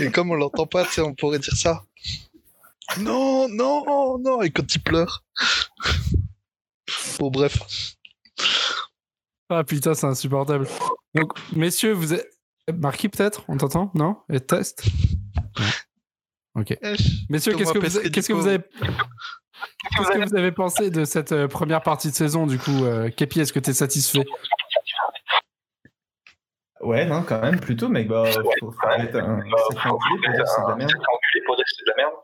Et 0.00 0.10
comme 0.10 0.32
on 0.32 0.34
l'entend 0.34 0.66
pas, 0.66 0.84
tu 0.84 0.94
sais, 0.94 1.00
on 1.00 1.14
pourrait 1.14 1.38
dire 1.38 1.56
ça. 1.56 1.84
Non, 2.98 3.48
non, 3.48 4.18
non, 4.18 4.42
et 4.42 4.50
quand 4.50 4.74
il 4.74 4.82
pleure. 4.82 5.22
bon, 7.20 7.30
bref. 7.30 7.56
Ah 9.50 9.64
putain, 9.64 9.94
c'est 9.94 10.06
insupportable. 10.06 10.66
Donc, 11.14 11.32
messieurs, 11.52 11.92
vous 11.92 12.14
êtes. 12.14 12.30
Marquis 12.72 13.08
peut-être? 13.08 13.44
On 13.48 13.56
t'entend? 13.56 13.90
Non? 13.94 14.16
Et 14.32 14.38
test? 14.38 14.84
Ok. 16.54 16.70
Eh, 16.70 16.94
messieurs, 17.28 17.54
qu'est-ce 17.54 17.72
que, 17.72 17.78
vous... 17.78 18.10
qu'est-ce 18.10 18.28
que 18.28 18.32
vous 18.32 18.46
avez. 18.46 18.58
Qu'est-ce 18.60 20.10
que 20.12 20.28
vous 20.28 20.36
avez 20.36 20.52
pensé 20.52 20.90
de 20.90 21.04
cette 21.04 21.32
euh, 21.32 21.48
première 21.48 21.82
partie 21.82 22.10
de 22.10 22.14
saison 22.14 22.46
du 22.46 22.58
coup 22.58 22.84
euh, 22.84 23.10
Kepi, 23.10 23.40
est-ce 23.40 23.52
que 23.52 23.58
tu 23.58 23.70
es 23.70 23.72
satisfait? 23.72 24.24
Ouais, 26.80 27.04
non, 27.04 27.22
quand 27.22 27.40
même, 27.40 27.60
plutôt, 27.60 27.88
mec. 27.88 28.08
Bah, 28.08 28.24
faut, 28.60 28.70
faut, 28.70 28.88
être 28.88 29.16
un 29.16 29.40
sacré 29.68 29.90
enculé 29.90 30.30
pour 31.44 31.56
dire 31.56 31.64
c'est 31.66 31.84
de 31.84 31.90
la 31.90 31.96
merde. 31.96 32.14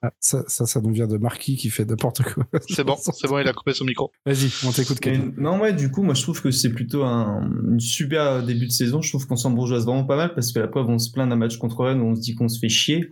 Ah, 0.00 0.12
ça, 0.20 0.44
ça, 0.46 0.64
ça 0.66 0.80
nous 0.80 0.92
vient 0.92 1.08
de 1.08 1.16
Marquis 1.18 1.56
qui 1.56 1.70
fait 1.70 1.84
n'importe 1.84 2.22
quoi. 2.22 2.44
C'est 2.68 2.84
bon, 2.84 2.96
c'est 2.96 3.26
bon, 3.26 3.38
il 3.40 3.48
a 3.48 3.52
coupé 3.52 3.72
son 3.72 3.84
micro. 3.84 4.12
Vas-y, 4.24 4.48
on 4.64 4.70
t'écoute, 4.70 5.00
non, 5.36 5.58
ouais, 5.60 5.72
du 5.72 5.90
coup, 5.90 6.02
moi, 6.04 6.14
je 6.14 6.22
trouve 6.22 6.40
que 6.40 6.50
c'est 6.52 6.70
plutôt 6.72 7.02
un 7.04 7.50
une 7.68 7.80
super 7.80 8.42
début 8.44 8.66
de 8.66 8.72
saison. 8.72 9.02
Je 9.02 9.08
trouve 9.10 9.26
qu'on 9.26 9.34
s'embourgeoise 9.36 9.84
vraiment 9.86 10.04
pas 10.04 10.16
mal 10.16 10.34
parce 10.34 10.52
que 10.52 10.60
la 10.60 10.68
preuve, 10.68 10.88
on 10.88 10.98
se 10.98 11.10
plaint 11.10 11.28
d'un 11.28 11.36
match 11.36 11.56
contre 11.58 11.84
Rennes 11.84 12.00
où 12.00 12.04
on 12.06 12.14
se 12.14 12.20
dit 12.20 12.34
qu'on 12.36 12.48
se 12.48 12.58
fait 12.60 12.68
chier. 12.68 13.10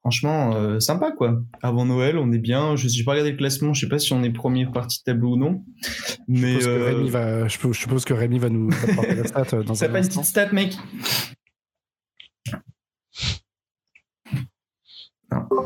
Franchement, 0.00 0.54
euh, 0.56 0.80
sympa, 0.80 1.12
quoi. 1.12 1.42
Avant 1.62 1.86
Noël, 1.86 2.18
on 2.18 2.30
est 2.32 2.38
bien. 2.38 2.76
Je 2.76 2.88
n'ai 2.88 3.04
pas 3.04 3.12
regardé 3.12 3.30
le 3.32 3.38
classement. 3.38 3.72
Je 3.72 3.80
sais 3.80 3.88
pas 3.88 3.98
si 3.98 4.12
on 4.12 4.22
est 4.22 4.30
premier 4.30 4.66
partie 4.66 4.98
de 5.00 5.04
tableau 5.04 5.32
ou 5.32 5.36
non. 5.38 5.64
Je 5.82 5.88
Mais 6.28 6.60
suppose, 6.60 6.64
que 6.66 6.70
euh, 6.70 6.84
Rémi 6.88 7.08
va, 7.08 7.48
je, 7.48 7.52
suppose- 7.52 7.74
je 7.74 7.80
suppose 7.80 8.04
que 8.04 8.12
Rémi 8.12 8.38
va 8.38 8.50
nous 8.50 8.68
apporter 8.86 9.14
la 9.14 9.26
stat 9.26 9.46
euh, 9.54 9.62
dans 9.62 9.74
ça 9.74 9.86
un 9.86 9.88
pas 9.88 9.98
une 10.00 10.04
instant. 10.04 10.20
petite 10.20 10.30
stat, 10.30 10.52
mec. 10.52 10.76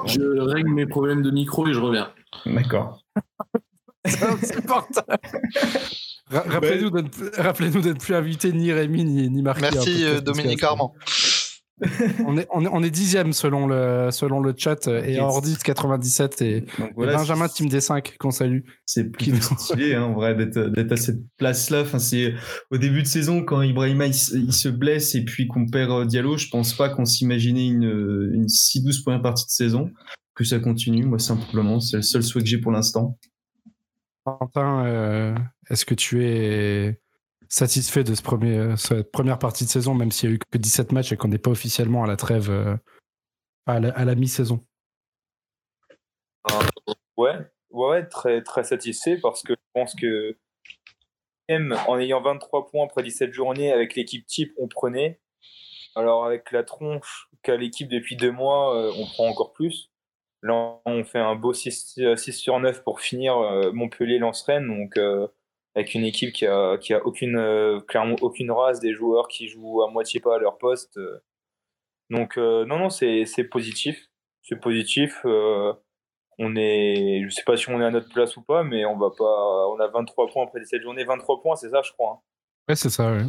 Je 0.07 0.21
règle 0.41 0.71
mes 0.71 0.87
problèmes 0.87 1.23
de 1.23 1.31
micro 1.31 1.67
et 1.69 1.73
je 1.73 1.81
reviens. 1.81 2.11
D'accord. 2.47 3.01
C'est 4.05 4.23
insupportable. 4.23 5.19
Ra- 6.31 6.45
Rappelez-nous 6.47 6.91
de 6.91 7.89
ne- 7.93 7.99
plus 7.99 8.15
invité 8.15 8.53
ni 8.53 8.73
Rémi 8.73 9.05
ni, 9.05 9.29
ni 9.31 9.43
Marquis. 9.43 9.63
Merci 9.63 10.05
euh, 10.05 10.21
Dominique 10.21 10.63
Armand. 10.63 10.95
On 12.27 12.37
est, 12.37 12.47
on 12.51 12.65
est, 12.65 12.69
on 12.73 12.83
est 12.83 12.91
dixième 12.91 13.33
selon 13.33 13.67
le, 13.67 14.09
selon 14.11 14.41
le 14.41 14.53
chat 14.57 14.89
euh, 14.89 15.03
et. 15.05 15.21
Ordis 15.21 15.57
97 15.63 16.43
et, 16.43 16.61
Donc 16.61 16.71
et 16.79 16.93
voilà, 16.97 17.17
Benjamin 17.19 17.49
Team 17.49 17.69
D5 17.69 18.17
qu'on 18.19 18.31
salue. 18.31 18.61
C'est 18.85 19.05
plutôt 19.05 19.37
stylé, 19.59 19.95
hein, 19.95 20.03
en 20.05 20.13
vrai, 20.15 20.35
d'être 20.35 20.93
à 20.93 20.97
cette 20.97 21.21
place-là. 21.37 21.83
Enfin, 21.83 21.99
c'est 21.99 22.35
au 22.71 22.79
début 22.79 23.03
de 23.03 23.07
saison 23.07 23.45
quand 23.45 23.63
Ibrahima 23.63 24.07
il, 24.07 24.15
se- 24.15 24.37
il 24.37 24.53
se 24.53 24.69
blesse 24.69 25.15
et 25.15 25.25
puis 25.25 25.47
qu'on 25.47 25.67
perd 25.67 25.91
euh, 25.91 26.05
Diallo. 26.05 26.37
Je 26.37 26.49
pense 26.49 26.75
pas 26.75 26.89
qu'on 26.89 27.05
s'imaginait 27.05 27.69
une, 27.69 27.85
euh, 27.87 28.31
une 28.35 28.49
si 28.49 28.83
douce 28.83 29.03
première 29.03 29.23
partie 29.23 29.45
de 29.47 29.51
saison. 29.51 29.91
Que 30.35 30.45
ça 30.45 30.59
continue, 30.61 31.05
moi 31.05 31.19
simplement, 31.19 31.81
c'est 31.81 31.97
le 31.97 32.03
seul 32.03 32.23
souhait 32.23 32.43
que 32.43 32.49
j'ai 32.49 32.59
pour 32.59 32.71
l'instant. 32.71 33.19
Quentin, 34.25 34.85
euh, 34.87 35.35
est-ce 35.71 35.85
que 35.85 35.95
tu 35.95 36.25
es 36.25 37.01
satisfait 37.49 38.05
de 38.05 38.14
ce 38.14 38.23
premier, 38.23 38.57
euh, 38.57 38.76
cette 38.76 39.11
première 39.11 39.38
partie 39.38 39.64
de 39.64 39.71
saison, 39.71 39.95
même 39.95 40.11
s'il 40.11 40.28
y 40.28 40.33
a 40.33 40.37
eu 40.37 40.38
que 40.38 40.59
17 40.59 40.93
matchs 40.93 41.12
et 41.12 41.17
qu'on 41.17 41.28
n'est 41.28 41.38
pas 41.38 41.50
officiellement 41.50 42.05
à 42.05 42.07
la 42.07 42.17
trêve, 42.17 42.50
euh, 42.50 42.76
à 43.67 43.81
la, 43.81 43.90
à 43.90 44.05
la 44.05 44.14
mi-saison 44.14 44.64
Ouais, 46.49 46.57
ouais, 47.17 47.49
ouais, 47.71 48.07
très, 48.07 48.43
très 48.43 48.64
satisfait 48.64 49.19
parce 49.19 49.43
que 49.43 49.55
je 49.55 49.71
pense 49.75 49.95
que 49.95 50.37
même 51.49 51.76
en 51.87 51.99
ayant 51.99 52.21
23 52.21 52.69
points 52.71 52.85
après 52.85 53.02
17 53.02 53.33
journées 53.33 53.73
avec 53.73 53.95
l'équipe 53.95 54.26
type, 54.26 54.52
on 54.59 54.69
prenait. 54.69 55.21
Alors 55.95 56.25
avec 56.25 56.52
la 56.52 56.62
tronche 56.62 57.28
qu'a 57.43 57.57
l'équipe 57.57 57.88
depuis 57.88 58.17
deux 58.17 58.31
mois, 58.31 58.76
euh, 58.76 58.93
on 58.97 59.07
prend 59.07 59.26
encore 59.28 59.52
plus. 59.52 59.90
Là, 60.43 60.81
on 60.85 61.05
fait 61.05 61.19
un 61.19 61.35
beau 61.35 61.52
6, 61.52 61.99
6 62.17 62.33
sur 62.33 62.61
9 62.61 62.85
pour 62.85 63.00
finir 63.00 63.37
euh, 63.38 63.73
Montpellier-Lens-Rennes, 63.73 64.69
donc 64.69 64.97
euh, 64.97 65.26
avec 65.79 65.95
une 65.95 66.05
équipe 66.05 66.33
qui 66.33 66.47
a, 66.47 66.77
qui 66.79 66.93
a 66.95 67.05
aucune, 67.07 67.37
euh, 67.37 67.81
clairement 67.81 68.17
aucune 68.21 68.51
race, 68.51 68.81
des 68.81 68.93
joueurs 68.93 69.29
qui 69.29 69.49
jouent 69.49 69.83
à 69.83 69.91
moitié 69.91 70.21
pas 70.21 70.37
à 70.37 70.39
leur 70.39 70.59
poste. 70.59 70.97
euh. 70.99 71.19
Donc 72.11 72.37
euh, 72.39 72.65
non, 72.65 72.79
non, 72.79 72.91
c'est 72.91 73.27
positif. 73.51 74.07
C'est 74.43 74.61
positif. 74.61 75.21
euh, 75.25 75.73
on 76.39 76.55
est, 76.57 77.23
je 77.25 77.29
sais 77.31 77.43
pas 77.45 77.57
si 77.57 77.69
on 77.69 77.81
est 77.81 77.85
à 77.85 77.91
notre 77.91 78.09
place 78.13 78.37
ou 78.37 78.43
pas, 78.43 78.63
mais 78.63 78.85
on 78.85 78.97
va 78.97 79.11
pas, 79.11 79.69
on 79.69 79.81
a 79.81 79.89
23 79.89 80.29
points 80.29 80.45
après 80.45 80.61
17 80.61 80.83
journées, 80.83 81.05
23 81.05 81.41
points, 81.43 81.57
c'est 81.57 81.69
ça, 81.71 81.83
je 81.83 81.93
crois. 81.93 82.13
hein. 82.13 82.21
Ouais, 82.69 82.77
c'est 82.77 82.91
ça, 82.91 83.13
ouais. 83.13 83.25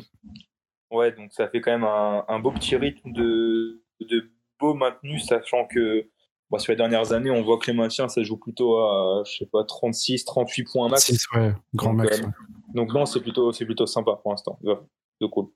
Ouais, 0.91 1.11
donc 1.11 1.31
ça 1.33 1.47
fait 1.47 1.59
quand 1.61 1.71
même 1.71 1.83
un, 1.83 2.23
un 2.27 2.39
beau 2.39 2.51
petit 2.51 2.75
rythme 2.75 3.11
de, 3.11 3.81
de 4.01 4.31
beau 4.59 4.73
maintenu, 4.75 5.19
sachant 5.19 5.65
que 5.65 6.07
bon, 6.49 6.57
sur 6.59 6.71
les 6.71 6.77
dernières 6.77 7.11
années, 7.13 7.31
on 7.31 7.43
voit 7.43 7.57
que 7.57 7.67
les 7.69 7.77
maintiens, 7.77 8.07
ça 8.09 8.21
joue 8.23 8.37
plutôt 8.37 8.77
à, 8.79 9.23
je 9.25 9.37
sais 9.37 9.45
pas, 9.45 9.63
36, 9.63 10.25
38 10.25 10.63
points 10.71 10.89
max. 10.89 11.05
Six, 11.05 11.25
ouais, 11.35 11.53
grand 11.73 11.93
Donc, 11.93 12.03
max. 12.05 12.19
euh. 12.19 12.25
Donc 12.73 12.93
non, 12.93 13.05
c'est 13.05 13.21
plutôt, 13.21 13.51
c'est 13.51 13.65
plutôt 13.65 13.85
sympa 13.85 14.19
pour 14.21 14.31
l'instant. 14.31 14.59
Ouais, 14.63 14.75
De 15.21 15.27
cool. 15.27 15.47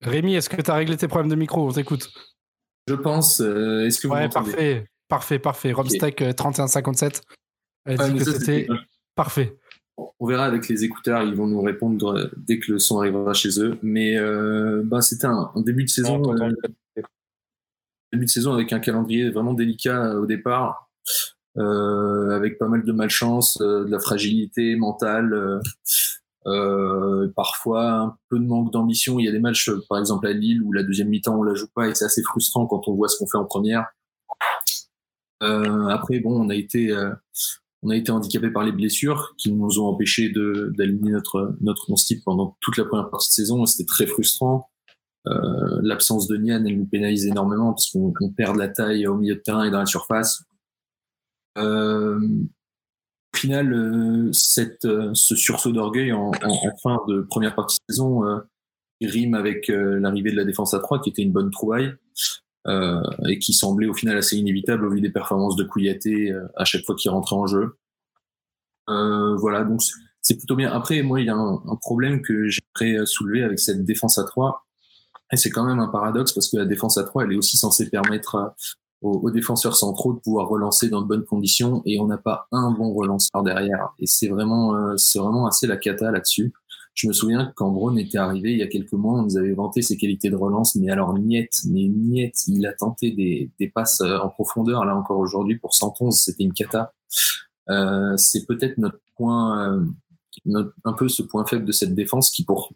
Rémi, 0.00 0.34
est-ce 0.34 0.48
que 0.48 0.60
tu 0.60 0.70
as 0.70 0.74
réglé 0.74 0.96
tes 0.96 1.08
problèmes 1.08 1.30
de 1.30 1.34
micro? 1.36 1.68
On 1.68 1.72
t'écoute. 1.72 2.08
Je 2.86 2.94
pense. 2.94 3.40
euh, 3.40 3.84
Est-ce 3.86 4.00
que 4.00 4.06
vous 4.08 4.14
Ouais, 4.14 4.28
parfait. 4.28 4.86
Parfait, 5.08 5.38
parfait. 5.38 5.72
Romstack 5.72 6.22
euh, 6.22 6.32
3157 6.32 7.22
a 7.86 7.94
dit 7.94 8.02
Ouais, 8.02 8.10
mais 8.12 8.18
que 8.18 8.24
ça, 8.24 8.38
c'était 8.38 8.66
parfait. 9.14 9.56
On 10.20 10.26
verra 10.26 10.44
avec 10.44 10.68
les 10.68 10.84
écouteurs, 10.84 11.22
ils 11.22 11.34
vont 11.34 11.46
nous 11.48 11.60
répondre 11.60 12.16
euh, 12.16 12.30
dès 12.36 12.58
que 12.60 12.72
le 12.72 12.78
son 12.78 13.00
arrivera 13.00 13.34
chez 13.34 13.60
eux. 13.60 13.78
Mais 13.82 14.16
euh, 14.16 14.82
bah, 14.84 15.00
c'était 15.00 15.26
un, 15.26 15.50
un 15.54 15.60
début 15.60 15.84
de 15.84 15.88
saison, 15.88 16.22
euh, 16.32 16.52
début 18.12 18.26
de 18.26 18.30
saison 18.30 18.52
avec 18.52 18.72
un 18.72 18.80
calendrier 18.80 19.30
vraiment 19.30 19.54
délicat 19.54 20.12
euh, 20.12 20.22
au 20.22 20.26
départ, 20.26 20.90
euh, 21.56 22.30
avec 22.30 22.58
pas 22.58 22.68
mal 22.68 22.84
de 22.84 22.92
malchance, 22.92 23.58
euh, 23.60 23.84
de 23.84 23.90
la 23.90 23.98
fragilité 23.98 24.76
mentale, 24.76 25.32
euh, 25.32 25.60
euh, 26.46 27.28
parfois 27.34 27.90
un 27.90 28.16
peu 28.28 28.38
de 28.38 28.46
manque 28.46 28.72
d'ambition. 28.72 29.18
Il 29.18 29.26
y 29.26 29.28
a 29.28 29.32
des 29.32 29.40
matchs, 29.40 29.68
euh, 29.68 29.82
par 29.88 29.98
exemple 29.98 30.26
à 30.26 30.32
Lille, 30.32 30.62
où 30.62 30.72
la 30.72 30.82
deuxième 30.82 31.08
mi-temps 31.08 31.38
on 31.38 31.42
la 31.42 31.54
joue 31.54 31.68
pas 31.74 31.88
et 31.88 31.94
c'est 31.94 32.04
assez 32.04 32.22
frustrant 32.22 32.66
quand 32.66 32.88
on 32.88 32.94
voit 32.94 33.08
ce 33.08 33.18
qu'on 33.18 33.26
fait 33.26 33.38
en 33.38 33.44
première. 33.44 33.86
Après, 35.40 36.18
bon, 36.18 36.32
on 36.32 36.48
a 36.48 36.54
été 36.54 36.92
on 37.82 37.90
a 37.90 37.96
été 37.96 38.10
handicapé 38.10 38.50
par 38.50 38.64
les 38.64 38.72
blessures 38.72 39.34
qui 39.38 39.52
nous 39.52 39.80
ont 39.80 39.86
empêché 39.86 40.30
d'aligner 40.30 41.12
notre 41.12 41.56
notre 41.60 41.90
11 41.90 42.04
type 42.04 42.24
pendant 42.24 42.56
toute 42.60 42.76
la 42.76 42.84
première 42.84 43.08
partie 43.08 43.28
de 43.28 43.34
saison. 43.34 43.64
C'était 43.64 43.86
très 43.86 44.06
frustrant. 44.06 44.67
Euh, 45.28 45.80
L'absence 45.82 46.26
de 46.26 46.36
Nian, 46.36 46.60
nous 46.60 46.86
pénalise 46.86 47.26
énormément 47.26 47.72
parce 47.72 47.90
qu'on 47.90 48.12
on 48.20 48.30
perd 48.30 48.54
de 48.54 48.60
la 48.60 48.68
taille 48.68 49.06
au 49.06 49.16
milieu 49.16 49.34
de 49.34 49.40
terrain 49.40 49.64
et 49.64 49.70
dans 49.70 49.80
la 49.80 49.86
surface. 49.86 50.44
Au 51.56 52.20
final, 53.36 53.72
euh, 53.72 54.32
cette, 54.32 54.84
euh, 54.84 55.10
ce 55.14 55.34
sursaut 55.34 55.72
d'orgueil 55.72 56.12
en, 56.12 56.32
fin 56.82 57.00
de 57.08 57.22
première 57.22 57.54
partie 57.54 57.78
de 57.88 57.92
saison 57.92 58.22
rime 59.00 59.34
avec 59.34 59.68
l'arrivée 59.68 60.32
de 60.32 60.36
la 60.36 60.44
défense 60.44 60.74
à 60.74 60.80
3 60.80 61.00
qui 61.00 61.10
était 61.10 61.22
une 61.22 61.32
bonne 61.32 61.50
trouvaille 61.50 61.94
et 62.66 63.38
qui 63.38 63.52
semblait 63.52 63.86
au 63.86 63.94
final 63.94 64.16
assez 64.18 64.36
inévitable 64.36 64.84
au 64.84 64.90
vu 64.90 65.00
des 65.00 65.10
performances 65.10 65.56
de 65.56 65.64
Kouyaté 65.64 66.34
à 66.56 66.64
chaque 66.64 66.84
fois 66.84 66.96
qu'il 66.96 67.10
rentrait 67.10 67.36
en 67.36 67.46
jeu. 67.46 67.76
Voilà, 68.88 69.64
donc 69.64 69.82
c'est 70.20 70.36
plutôt 70.36 70.56
bien. 70.56 70.72
Après, 70.72 71.02
moi, 71.02 71.20
il 71.20 71.26
y 71.26 71.30
a 71.30 71.36
un, 71.36 71.54
un 71.54 71.76
problème 71.76 72.22
que 72.22 72.48
j'aimerais 72.48 73.06
soulever 73.06 73.44
avec 73.44 73.60
cette 73.60 73.84
défense 73.84 74.18
à 74.18 74.24
3. 74.24 74.67
Et 75.32 75.36
c'est 75.36 75.50
quand 75.50 75.64
même 75.64 75.78
un 75.80 75.88
paradoxe 75.88 76.32
parce 76.32 76.48
que 76.48 76.56
la 76.56 76.64
défense 76.64 76.96
à 76.98 77.04
3, 77.04 77.24
elle 77.24 77.32
est 77.32 77.36
aussi 77.36 77.56
censée 77.56 77.88
permettre 77.90 78.54
aux, 79.02 79.12
aux 79.12 79.30
défenseurs 79.30 79.76
centraux 79.76 80.12
de 80.14 80.18
pouvoir 80.20 80.48
relancer 80.48 80.88
dans 80.88 81.02
de 81.02 81.06
bonnes 81.06 81.24
conditions 81.24 81.82
et 81.84 82.00
on 82.00 82.06
n'a 82.06 82.18
pas 82.18 82.46
un 82.50 82.70
bon 82.72 82.92
relanceur 82.94 83.42
derrière. 83.42 83.90
Et 83.98 84.06
c'est 84.06 84.28
vraiment, 84.28 84.74
euh, 84.74 84.96
c'est 84.96 85.18
vraiment 85.18 85.46
assez 85.46 85.66
la 85.66 85.76
cata 85.76 86.10
là-dessus. 86.10 86.52
Je 86.94 87.06
me 87.06 87.12
souviens 87.12 87.52
quand 87.54 87.70
Braun 87.70 87.96
était 87.96 88.18
arrivé 88.18 88.50
il 88.52 88.58
y 88.58 88.62
a 88.62 88.66
quelques 88.66 88.92
mois, 88.94 89.14
on 89.20 89.22
nous 89.22 89.36
avait 89.36 89.52
vanté 89.52 89.82
ses 89.82 89.96
qualités 89.96 90.30
de 90.30 90.34
relance, 90.36 90.74
mais 90.74 90.90
alors 90.90 91.16
niette, 91.16 91.54
mais 91.70 91.86
niette, 91.86 92.34
il 92.48 92.66
a 92.66 92.72
tenté 92.72 93.12
des, 93.12 93.52
des 93.60 93.68
passes 93.68 94.00
euh, 94.00 94.18
en 94.18 94.28
profondeur 94.30 94.84
là 94.84 94.96
encore 94.96 95.18
aujourd'hui 95.18 95.58
pour 95.58 95.74
111, 95.74 96.18
c'était 96.18 96.42
une 96.42 96.52
cata. 96.54 96.92
Euh, 97.70 98.16
c'est 98.16 98.46
peut-être 98.46 98.78
notre 98.78 98.98
point, 99.16 99.72
euh, 99.74 99.84
notre- 100.46 100.72
un 100.84 100.92
peu 100.94 101.06
ce 101.08 101.22
point 101.22 101.44
faible 101.46 101.66
de 101.66 101.72
cette 101.72 101.94
défense 101.94 102.30
qui 102.30 102.44
pour- 102.44 102.72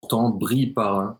pourtant 0.00 0.30
brille 0.30 0.72
par 0.72 1.18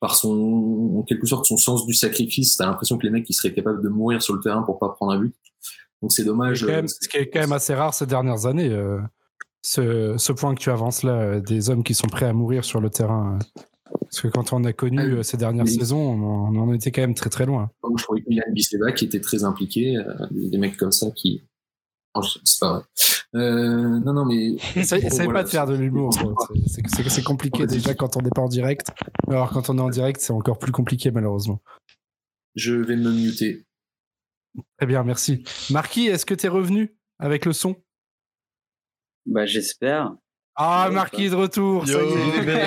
par 0.00 0.16
son 0.16 0.96
en 0.98 1.02
quelque 1.02 1.26
sorte 1.26 1.46
son 1.46 1.56
sens 1.56 1.86
du 1.86 1.94
sacrifice. 1.94 2.56
T'as 2.56 2.66
l'impression 2.66 2.98
que 2.98 3.04
les 3.04 3.10
mecs 3.10 3.28
ils 3.30 3.34
seraient 3.34 3.54
capables 3.54 3.82
de 3.82 3.88
mourir 3.88 4.22
sur 4.22 4.34
le 4.34 4.40
terrain 4.40 4.62
pour 4.62 4.78
pas 4.78 4.88
prendre 4.90 5.12
un 5.12 5.18
but. 5.20 5.34
Donc 6.00 6.12
c'est 6.12 6.24
dommage. 6.24 6.60
C'est 6.60 6.66
quand 6.66 6.72
même- 6.72 6.84
euh, 6.86 6.88
ce 7.00 7.08
qui 7.08 7.16
est 7.18 7.28
quand 7.30 7.40
même 7.40 7.52
assez 7.52 7.74
rare 7.74 7.94
ces 7.94 8.06
dernières 8.06 8.46
années. 8.46 8.70
euh, 8.70 8.98
ce, 9.64 10.16
ce 10.18 10.32
point 10.32 10.56
que 10.56 10.60
tu 10.60 10.70
avances 10.70 11.04
là, 11.04 11.12
euh, 11.12 11.40
des 11.40 11.70
hommes 11.70 11.84
qui 11.84 11.94
sont 11.94 12.08
prêts 12.08 12.26
à 12.26 12.32
mourir 12.32 12.64
sur 12.64 12.80
le 12.80 12.90
terrain. 12.90 13.38
euh. 13.40 13.44
Parce 14.00 14.20
que 14.22 14.28
quand 14.28 14.52
on 14.52 14.64
a 14.64 14.72
connu 14.72 14.98
Ah, 14.98 15.04
euh, 15.18 15.22
ces 15.22 15.36
dernières 15.36 15.64
mais- 15.66 15.70
saisons, 15.70 16.00
on 16.00 16.22
en, 16.24 16.56
on 16.56 16.58
en 16.58 16.72
était 16.74 16.90
quand 16.90 17.02
même 17.02 17.14
très 17.14 17.30
très 17.30 17.46
loin. 17.46 17.70
Moi, 17.84 17.92
je 17.96 18.02
trouvais 18.02 18.22
que 18.22 18.30
Yann 18.32 18.52
Biseba 18.52 18.90
qui 18.90 19.04
était 19.04 19.20
très 19.20 19.44
impliqué, 19.44 19.96
euh, 19.96 20.04
des 20.32 20.58
mecs 20.58 20.76
comme 20.76 20.90
ça 20.90 21.10
qui. 21.12 21.42
C'est 22.44 22.60
pas 22.60 22.72
vrai. 22.74 22.82
Euh, 23.34 24.00
non, 24.00 24.12
non, 24.12 24.24
mais. 24.26 24.56
Essaye, 24.76 25.08
Voilà, 25.10 25.32
pas 25.32 25.42
de 25.44 25.48
faire 25.48 25.66
de 25.66 25.74
l'humour. 25.74 26.12
c'est- 26.66 27.22
compliqué 27.24 27.66
déjà 27.66 27.94
quand 27.94 28.16
on 28.16 28.20
n'est 28.22 28.30
pas 28.30 28.42
en 28.42 28.48
direct. 28.48 28.88
Alors 29.28 29.50
quand 29.50 29.70
on 29.70 29.78
est 29.78 29.82
en 29.82 29.88
direct, 29.90 30.20
c'est 30.20 30.32
encore 30.32 30.58
plus 30.58 30.72
compliqué 30.72 31.10
malheureusement. 31.10 31.60
Je 32.54 32.74
vais 32.74 32.96
me 32.96 33.10
muter. 33.10 33.64
Très 34.76 34.86
bien, 34.86 35.02
merci. 35.04 35.44
Marquis, 35.70 36.08
est-ce 36.08 36.26
que 36.26 36.34
tu 36.34 36.44
es 36.44 36.48
revenu 36.50 36.94
avec 37.18 37.46
le 37.46 37.54
son? 37.54 37.76
Bah, 39.24 39.46
j'espère. 39.46 40.12
Ah, 40.54 40.88
Ouais, 40.88 40.94
Marquis 40.94 41.30
de 41.30 41.34
retour. 41.34 41.86
ça 41.86 41.92
y 41.92 41.96
Yo, 41.96 42.16
est. 42.18 42.40
bébé, 42.40 42.66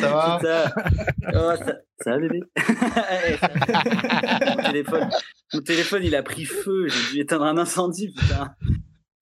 ça 0.00 0.10
va? 0.10 0.38
Oh, 0.40 1.56
ça... 1.62 1.74
ça 2.00 2.10
va, 2.12 2.18
bébé? 2.18 2.40
Eh, 2.56 3.36
ça 3.36 3.50
mon, 4.56 4.62
téléphone... 4.62 5.10
mon 5.52 5.60
téléphone, 5.60 6.02
il 6.04 6.14
a 6.14 6.22
pris 6.22 6.46
feu. 6.46 6.88
J'ai 6.88 7.12
dû 7.16 7.20
éteindre 7.20 7.44
un 7.44 7.58
incendie, 7.58 8.14
putain. 8.14 8.54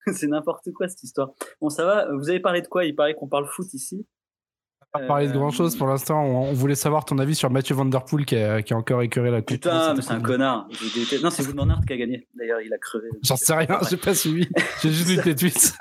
C'est 0.13 0.27
n'importe 0.27 0.71
quoi, 0.73 0.87
cette 0.87 1.03
histoire. 1.03 1.31
Bon, 1.61 1.69
ça 1.69 1.85
va 1.85 2.07
Vous 2.15 2.29
avez 2.29 2.39
parlé 2.39 2.61
de 2.61 2.67
quoi? 2.67 2.85
Il 2.85 2.95
paraît 2.95 3.15
qu'on 3.15 3.27
parle 3.27 3.47
foot 3.47 3.73
ici 3.73 4.05
pas 4.99 5.07
parler 5.07 5.27
de 5.27 5.33
grand 5.33 5.51
chose 5.51 5.75
pour 5.75 5.87
l'instant. 5.87 6.23
On, 6.23 6.53
voulait 6.53 6.75
savoir 6.75 7.05
ton 7.05 7.17
avis 7.17 7.35
sur 7.35 7.49
Mathieu 7.49 7.75
Van 7.75 7.85
Der 7.85 8.03
Poel 8.03 8.25
qui 8.25 8.35
a, 8.35 8.61
qui 8.61 8.73
a 8.73 8.77
encore 8.77 9.01
écœuré 9.01 9.31
la 9.31 9.41
coupe. 9.41 9.57
Putain, 9.57 9.93
mais 9.93 10.01
c'est 10.01 10.11
un 10.11 10.21
connard. 10.21 10.67
Non, 11.21 11.29
c'est 11.29 11.47
Wood 11.47 11.85
qui 11.85 11.93
a 11.93 11.97
gagné. 11.97 12.27
D'ailleurs, 12.35 12.61
il 12.61 12.73
a 12.73 12.77
crevé. 12.77 13.09
J'en 13.21 13.35
sais 13.35 13.53
rien, 13.53 13.79
j'ai 13.89 13.97
pas 13.97 14.15
suivi. 14.15 14.47
J'ai 14.81 14.91
juste 14.91 15.09
lu 15.09 15.17
tes 15.21 15.35
tweets. 15.35 15.73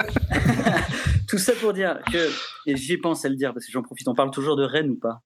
Tout 1.29 1.39
ça 1.39 1.53
pour 1.61 1.73
dire 1.73 2.01
que, 2.13 2.29
et 2.67 2.77
j'y 2.77 2.97
pense 2.97 3.25
à 3.25 3.29
le 3.29 3.37
dire 3.37 3.53
parce 3.53 3.67
que 3.67 3.73
j'en 3.73 3.83
profite, 3.83 4.07
on 4.09 4.15
parle 4.15 4.31
toujours 4.31 4.57
de 4.57 4.65
Rennes 4.65 4.91
ou 4.91 4.99
pas? 4.99 5.23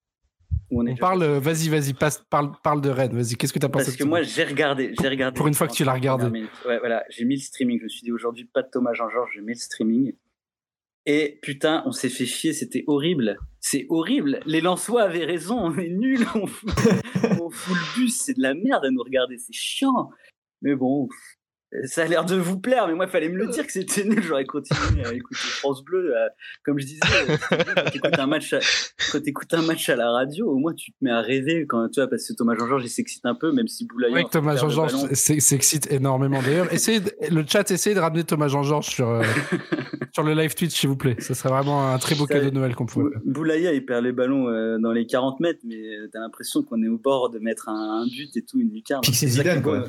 On, 0.70 0.96
parle, 0.96 1.24
vas-y, 1.38 1.68
vas-y, 1.68 1.94
parle, 1.94 2.52
parle 2.62 2.80
de 2.80 2.90
Rennes. 2.90 3.14
Vas-y, 3.14 3.36
qu'est-ce 3.36 3.52
que 3.52 3.58
tu 3.58 3.66
as 3.66 3.68
pensé 3.68 3.86
Parce 3.86 3.96
que 3.96 4.04
moi, 4.04 4.22
j'ai 4.22 4.44
regardé, 4.44 4.94
j'ai 5.00 5.08
regardé. 5.08 5.36
Pour 5.36 5.48
une 5.48 5.54
fois 5.54 5.66
que 5.66 5.72
tu 5.72 5.84
l'as 5.84 5.94
regardé. 5.94 6.26
Ouais, 6.66 6.78
voilà, 6.78 7.04
j'ai 7.08 7.24
mis 7.24 7.36
le 7.36 7.40
streaming. 7.40 7.78
Je 7.78 7.84
me 7.84 7.88
suis 7.88 8.02
dit 8.02 8.12
aujourd'hui, 8.12 8.44
pas 8.44 8.62
de 8.62 8.68
Thomas 8.70 8.92
Jean-Georges, 8.92 9.30
je 9.34 9.40
mets 9.40 9.54
le 9.54 9.58
streaming. 9.58 10.12
Et 11.06 11.38
putain, 11.40 11.82
on 11.86 11.92
s'est 11.92 12.10
fait 12.10 12.26
chier, 12.26 12.52
c'était 12.52 12.84
horrible. 12.86 13.38
C'est 13.60 13.86
horrible. 13.88 14.40
Les 14.44 14.60
Lensois 14.60 15.04
avaient 15.04 15.24
raison, 15.24 15.58
on 15.58 15.78
est 15.78 15.88
nuls, 15.88 16.26
on 16.34 16.46
fout, 16.46 16.70
on 17.40 17.48
fout 17.48 17.76
le 17.76 18.00
bus, 18.00 18.20
c'est 18.20 18.34
de 18.34 18.42
la 18.42 18.52
merde 18.52 18.84
à 18.84 18.90
nous 18.90 19.02
regarder, 19.02 19.38
c'est 19.38 19.54
chiant. 19.54 20.10
Mais 20.60 20.74
bon, 20.74 21.08
ça 21.84 22.02
a 22.02 22.06
l'air 22.06 22.24
de 22.24 22.34
vous 22.34 22.58
plaire, 22.58 22.88
mais 22.88 22.94
moi, 22.94 23.04
il 23.04 23.10
fallait 23.10 23.28
me 23.28 23.36
le 23.36 23.48
dire 23.48 23.66
que 23.66 23.72
c'était 23.72 24.04
nul. 24.04 24.22
J'aurais 24.22 24.46
continué 24.46 25.04
à 25.04 25.12
écouter 25.12 25.38
France 25.38 25.84
Bleu. 25.84 26.14
Euh, 26.16 26.28
comme 26.64 26.78
je 26.78 26.86
disais, 26.86 27.00
euh, 27.28 27.36
quand 27.74 27.90
tu 27.90 27.98
écoutes 27.98 28.18
un 28.18 28.26
match, 28.26 28.52
à, 28.54 28.60
quand 29.12 29.26
écoutes 29.26 29.54
un 29.54 29.62
match 29.62 29.88
à 29.90 29.96
la 29.96 30.10
radio, 30.10 30.50
au 30.50 30.56
moins 30.56 30.72
tu 30.72 30.92
te 30.92 30.96
mets 31.02 31.10
à 31.10 31.20
rêver 31.20 31.66
quand 31.68 31.88
tu 31.90 32.00
vois, 32.00 32.08
parce 32.08 32.26
que 32.26 32.32
Thomas 32.32 32.54
Jean-Georges 32.58 32.84
il 32.84 32.88
s'excite 32.88 33.26
un 33.26 33.34
peu, 33.34 33.52
même 33.52 33.68
si 33.68 33.86
Boulaye. 33.86 34.14
Oui, 34.14 34.22
Thomas 34.30 34.56
Jean-Georges 34.56 35.12
s'excite 35.12 35.92
énormément. 35.92 36.40
D'ailleurs, 36.42 36.72
essayez 36.72 37.00
le 37.30 37.44
chat, 37.46 37.70
essayez 37.70 37.94
de 37.94 38.00
ramener 38.00 38.24
Thomas 38.24 38.48
Jean-Georges 38.48 38.88
sur, 38.88 39.10
euh, 39.10 39.22
sur 40.14 40.22
le 40.22 40.32
live 40.32 40.54
Twitch, 40.54 40.74
s'il 40.74 40.88
vous 40.88 40.96
plaît. 40.96 41.16
Ça 41.18 41.34
serait 41.34 41.50
vraiment 41.50 41.92
un 41.92 41.98
très 41.98 42.14
beau 42.14 42.24
cadeau 42.24 42.48
de 42.48 42.54
Noël 42.54 42.74
qu'on 42.74 42.86
pourrait 42.86 43.10
Boulaya, 43.26 43.74
il 43.74 43.84
perd 43.84 44.04
les 44.04 44.12
ballons 44.12 44.78
dans 44.78 44.92
les 44.92 45.06
40 45.06 45.40
mètres, 45.40 45.60
mais 45.64 45.82
t'as 46.12 46.20
l'impression 46.20 46.62
qu'on 46.62 46.82
est 46.82 46.88
au 46.88 46.98
bord 46.98 47.28
de 47.28 47.38
mettre 47.38 47.68
un, 47.68 48.06
but 48.06 48.34
et 48.36 48.42
tout, 48.42 48.58
une 48.58 48.72
lucarne. 48.72 49.02
C'est 49.04 49.28
Zidane, 49.28 49.62
quoi. 49.62 49.84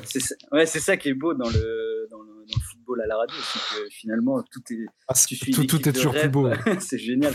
Ouais, 0.52 0.66
c'est 0.66 0.80
ça 0.80 0.98
qui 0.98 1.08
est 1.08 1.14
beau 1.14 1.32
dans 1.32 1.48
le 1.48 1.69
dans 2.10 2.22
le, 2.22 2.30
football 2.70 3.02
à 3.02 3.06
la 3.06 3.16
radio, 3.16 3.36
c'est 3.40 3.76
que 3.76 3.90
finalement 3.90 4.42
tout 4.50 4.60
est, 4.70 4.86
ah, 5.08 5.14
tout, 5.52 5.64
tout 5.64 5.88
est 5.88 5.92
toujours 5.92 6.14
plus 6.14 6.28
beau. 6.28 6.48
c'est 6.80 6.98
génial. 6.98 7.32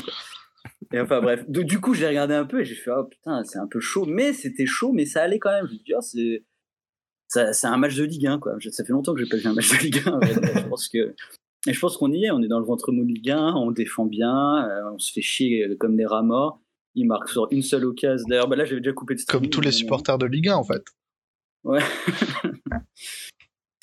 Et 0.91 0.99
enfin 0.99 1.21
bref, 1.21 1.45
du 1.47 1.79
coup 1.79 1.93
j'ai 1.93 2.07
regardé 2.07 2.33
un 2.33 2.45
peu 2.45 2.61
et 2.61 2.65
j'ai 2.65 2.75
fait 2.75 2.91
oh 2.91 3.05
putain 3.05 3.43
c'est 3.43 3.59
un 3.59 3.67
peu 3.67 3.79
chaud, 3.79 4.05
mais 4.05 4.33
c'était 4.33 4.65
chaud, 4.65 4.91
mais 4.93 5.05
ça 5.05 5.21
allait 5.23 5.39
quand 5.39 5.51
même. 5.51 5.67
Je 5.67 5.73
me 5.73 5.77
dis 5.77 5.93
oh, 5.95 6.01
c'est 6.01 6.43
c'est 7.27 7.67
un 7.67 7.77
match 7.77 7.95
de 7.95 8.03
Ligue 8.03 8.27
1 8.27 8.39
quoi. 8.39 8.55
Ça 8.71 8.83
fait 8.83 8.93
longtemps 8.93 9.13
que 9.13 9.23
j'ai 9.23 9.29
pas 9.29 9.37
vu 9.37 9.47
un 9.47 9.53
match 9.53 9.71
de 9.71 9.83
Ligue 9.83 10.03
1. 10.05 10.19
je 10.23 10.67
pense 10.67 10.87
que 10.89 11.15
et 11.67 11.73
je 11.73 11.79
pense 11.79 11.97
qu'on 11.97 12.11
y 12.11 12.25
est, 12.25 12.31
on 12.31 12.41
est 12.41 12.47
dans 12.47 12.59
le 12.59 12.65
ventre 12.65 12.91
mou 12.91 13.03
de 13.03 13.11
Ligue 13.11 13.31
1, 13.31 13.53
on 13.55 13.71
défend 13.71 14.05
bien, 14.05 14.67
euh, 14.67 14.91
on 14.93 14.99
se 14.99 15.11
fait 15.11 15.21
chier 15.21 15.75
comme 15.79 15.95
des 15.95 16.05
rats 16.05 16.21
morts. 16.21 16.61
Il 16.93 17.07
marque 17.07 17.29
sur 17.29 17.47
une 17.51 17.61
seule 17.61 17.85
occasion. 17.85 18.25
D'ailleurs, 18.29 18.47
bah 18.47 18.55
là, 18.55 18.65
j'avais 18.65 18.79
déjà 18.79 18.93
coupé 18.93 19.15
de 19.15 19.21
Comme 19.27 19.49
tous 19.49 19.61
les 19.61 19.71
supporters 19.71 20.17
de 20.17 20.27
Ligue 20.27 20.49
1, 20.49 20.55
en 20.55 20.63
fait. 20.63 20.83
Ouais. 21.63 21.81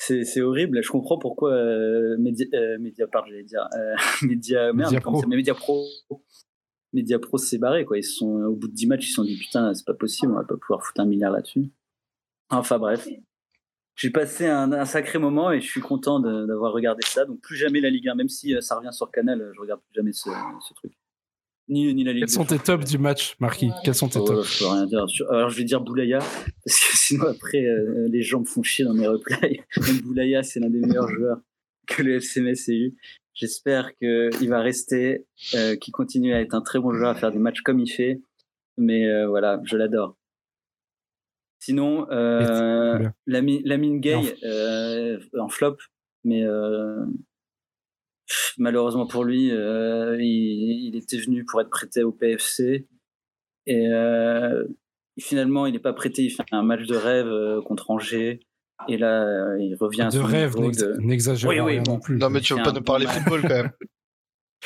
c'est 0.05 0.41
horrible. 0.41 0.83
Je 0.83 0.89
comprends 0.89 1.17
pourquoi 1.17 1.53
euh, 1.53 2.17
Média, 2.17 2.45
euh, 2.53 2.77
Mediapart, 2.79 3.25
j'allais 3.27 3.43
dire, 3.43 3.67
euh, 3.75 4.73
merde, 4.73 4.99
Pro. 4.99 5.23
mais 5.27 5.43
Pro, 5.53 5.85
Média 6.91 7.19
Pro 7.19 7.37
s'est 7.37 7.57
barré 7.57 7.85
quoi. 7.85 7.97
Ils 7.97 8.03
sont 8.03 8.43
au 8.43 8.55
bout 8.55 8.67
de 8.67 8.73
10 8.73 8.87
matchs, 8.87 9.07
ils 9.07 9.09
se 9.09 9.15
sont 9.15 9.23
dit 9.23 9.37
putain, 9.37 9.73
c'est 9.73 9.85
pas 9.85 9.93
possible, 9.93 10.31
on 10.31 10.35
va 10.35 10.43
pas 10.43 10.57
pouvoir 10.57 10.85
foutre 10.85 11.01
un 11.01 11.05
milliard 11.05 11.31
là-dessus. 11.31 11.71
Enfin 12.49 12.77
bref, 12.77 13.07
j'ai 13.95 14.09
passé 14.09 14.47
un, 14.47 14.85
sacré 14.85 15.19
moment 15.19 15.51
et 15.51 15.61
je 15.61 15.69
suis 15.69 15.81
content 15.81 16.19
d'avoir 16.19 16.73
regardé 16.73 17.01
ça. 17.05 17.25
Donc 17.25 17.41
plus 17.41 17.55
jamais 17.55 17.79
la 17.79 17.89
Ligue 17.89 18.09
1, 18.09 18.15
même 18.15 18.29
si 18.29 18.55
ça 18.61 18.77
revient 18.77 18.93
sur 18.93 19.09
Canal, 19.11 19.51
je 19.55 19.61
regarde 19.61 19.81
plus 19.81 19.93
jamais 19.95 20.13
ce, 20.13 20.29
ce 20.67 20.73
truc. 20.73 20.93
Quels 21.67 22.29
sont 22.29 22.45
tes 22.45 22.59
tops 22.59 22.89
du 22.89 22.97
match, 22.97 23.35
Marquis 23.39 23.71
Quels 23.83 23.95
sont 23.95 24.09
tes 24.09 24.19
oh, 24.19 24.27
tops 24.27 24.53
Je 24.53 24.59
peux 24.59 24.69
rien 24.69 24.85
dire. 24.85 25.05
Alors, 25.29 25.49
je 25.49 25.57
vais 25.57 25.63
dire 25.63 25.81
Boulaya, 25.81 26.19
parce 26.65 26.79
que 26.79 26.97
sinon, 26.97 27.27
après, 27.27 27.63
euh, 27.63 28.07
les 28.09 28.21
gens 28.21 28.41
me 28.41 28.45
font 28.45 28.63
chier 28.63 28.83
dans 28.83 28.93
mes 28.93 29.07
replays. 29.07 29.61
Boulaya, 30.03 30.43
c'est 30.43 30.59
l'un 30.59 30.69
des 30.69 30.79
meilleurs 30.79 31.09
joueurs 31.15 31.39
que 31.87 32.03
le 32.03 32.19
FCMS 32.19 32.69
ait 32.69 32.77
eu. 32.77 32.95
J'espère 33.33 33.95
qu'il 33.95 34.49
va 34.49 34.61
rester, 34.61 35.25
euh, 35.55 35.75
qu'il 35.75 35.91
continue 35.91 36.33
à 36.33 36.41
être 36.41 36.53
un 36.53 36.61
très 36.61 36.79
bon 36.79 36.93
joueur, 36.93 37.09
à 37.09 37.15
faire 37.15 37.31
des 37.31 37.39
matchs 37.39 37.61
comme 37.61 37.79
il 37.79 37.89
fait. 37.89 38.21
Mais 38.77 39.07
euh, 39.07 39.27
voilà, 39.27 39.59
je 39.63 39.77
l'adore. 39.77 40.17
Sinon, 41.59 42.07
euh, 42.11 43.09
Lamine 43.25 43.99
Gay 44.01 44.35
en 45.39 45.47
flop, 45.47 45.77
mais 46.25 46.43
malheureusement 48.57 49.07
pour 49.07 49.23
lui, 49.23 49.51
euh, 49.51 50.17
il, 50.19 50.95
était 50.95 51.17
venu 51.17 51.45
pour 51.45 51.61
être 51.61 51.69
prêté 51.69 52.03
au 52.03 52.11
PFC. 52.11 52.87
Et 53.65 53.87
euh, 53.87 54.65
finalement, 55.19 55.65
il 55.65 55.73
n'est 55.73 55.79
pas 55.79 55.93
prêté. 55.93 56.23
Il 56.23 56.31
fait 56.31 56.43
un 56.51 56.63
match 56.63 56.85
de 56.85 56.95
rêve 56.95 57.27
euh, 57.27 57.61
contre 57.61 57.91
Angers. 57.91 58.39
Et 58.87 58.97
là, 58.97 59.55
il 59.59 59.75
revient 59.79 60.09
de 60.11 60.19
rêve, 60.19 60.55
n'exagère 60.99 61.49
oui, 61.49 61.59
oui, 61.59 61.79
non 61.87 61.99
plus. 61.99 62.17
Non, 62.17 62.29
mais 62.29 62.41
tu 62.41 62.53
veux 62.53 62.63
pas 62.63 62.71
nous 62.71 62.81
parler 62.81 63.05
football 63.07 63.41
quand 63.41 63.49
même. 63.49 63.71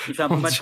Il 0.08 0.13
fait 0.13 0.24
un 0.24 0.28
bon 0.30 0.38
match 0.38 0.60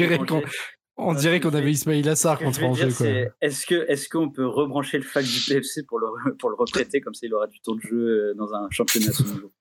on 0.97 1.13
dirait 1.13 1.41
qu'on 1.41 1.53
avait 1.53 1.71
Ismail 1.71 2.07
Assar 2.07 2.39
contre 2.39 2.63
Angers. 2.63 3.27
Est-ce 3.41 3.65
que 3.65 3.85
est-ce 3.89 4.07
qu'on 4.07 4.29
peut 4.29 4.47
rebrancher 4.47 4.97
le 4.97 5.03
fac 5.03 5.25
du 5.25 5.39
PFC 5.45 5.83
pour 5.83 5.99
le 5.99 6.07
pour 6.37 6.49
le 6.49 6.55
reprêter 6.55 7.01
comme 7.01 7.13
ça 7.13 7.25
il 7.25 7.33
aura 7.33 7.47
du 7.47 7.59
temps 7.59 7.75
de 7.75 7.81
jeu 7.81 8.33
dans 8.37 8.53
un 8.53 8.69
championnat 8.69 9.07
à 9.07 9.23
niveau? 9.23 9.51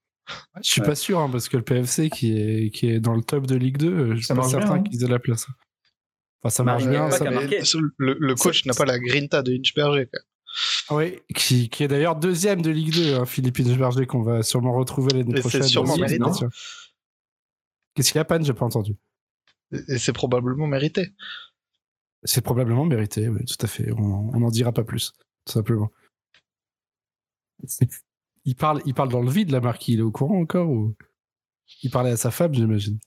Je 0.63 0.71
suis 0.71 0.81
pas 0.81 0.95
sûr, 0.95 1.19
hein, 1.19 1.29
parce 1.31 1.49
que 1.49 1.57
le 1.57 1.63
PFC 1.63 2.11
qui 2.11 2.37
est, 2.39 2.71
qui 2.71 2.89
est 2.89 3.01
dans 3.01 3.15
le 3.15 3.23
top 3.23 3.47
de 3.47 3.57
Ligue 3.57 3.77
2, 3.77 3.89
euh, 3.89 4.17
je 4.17 4.25
suis 4.25 4.35
pas 4.35 4.43
certain 4.49 4.75
hein. 4.75 4.83
qu'ils 4.83 5.05
aient 5.05 5.09
la 5.09 5.19
place. 5.19 5.47
Enfin, 6.43 6.51
ça 6.51 6.63
marche 6.63 6.87
bien. 6.87 7.09
le, 7.09 8.35
coach 8.35 8.67
n'a 8.67 8.75
pas 8.75 8.85
la 8.85 8.99
grinta 8.99 9.43
de 9.43 9.53
Inchberger. 9.53 10.09
Oui, 10.91 11.19
qui, 11.35 11.69
qui 11.69 11.83
est 11.83 11.89
d'ailleurs 11.89 12.17
deuxième 12.17 12.63
de 12.63 12.71
Ligue 12.71 12.95
2, 12.95 13.15
hein, 13.17 13.27
Philippe 13.27 13.59
Inchberger, 13.61 14.07
qu'on 14.07 14.23
va 14.23 14.43
sûrement 14.43 14.73
retrouver 14.73 15.13
l'année 15.15 15.41
prochaine. 15.41 15.63
C'est 15.63 15.69
sûrement 15.69 15.97
mérité. 15.97 16.19
Qu'est-ce 17.95 18.13
qu'il 18.13 18.19
y 18.19 18.21
a, 18.21 18.25
Pan? 18.25 18.43
J'ai 18.43 18.53
pas 18.53 18.65
entendu. 18.65 18.97
Et 19.89 19.99
c'est 19.99 20.13
probablement 20.13 20.67
mérité. 20.67 21.13
C'est 22.23 22.41
probablement 22.41 22.85
mérité, 22.85 23.29
oui, 23.29 23.45
tout 23.45 23.65
à 23.65 23.67
fait. 23.67 23.91
On 23.93 24.39
n'en 24.39 24.51
dira 24.51 24.73
pas 24.73 24.85
plus, 24.85 25.13
tout 25.45 25.53
simplement. 25.53 25.91
Il 28.45 28.57
parle, 28.57 28.83
il 28.85 28.95
parle 28.95 29.09
dans 29.09 29.23
le 29.23 29.31
vide, 29.31 29.51
la 29.51 29.61
marque. 29.61 29.89
Il 29.89 30.01
est 30.01 30.03
au 30.03 30.11
courant 30.11 30.41
encore 30.41 30.69
ou? 30.69 30.95
Il 31.83 31.91
parlait 31.91 32.11
à 32.11 32.17
sa 32.17 32.31
femme, 32.31 32.55
j'imagine. 32.55 32.99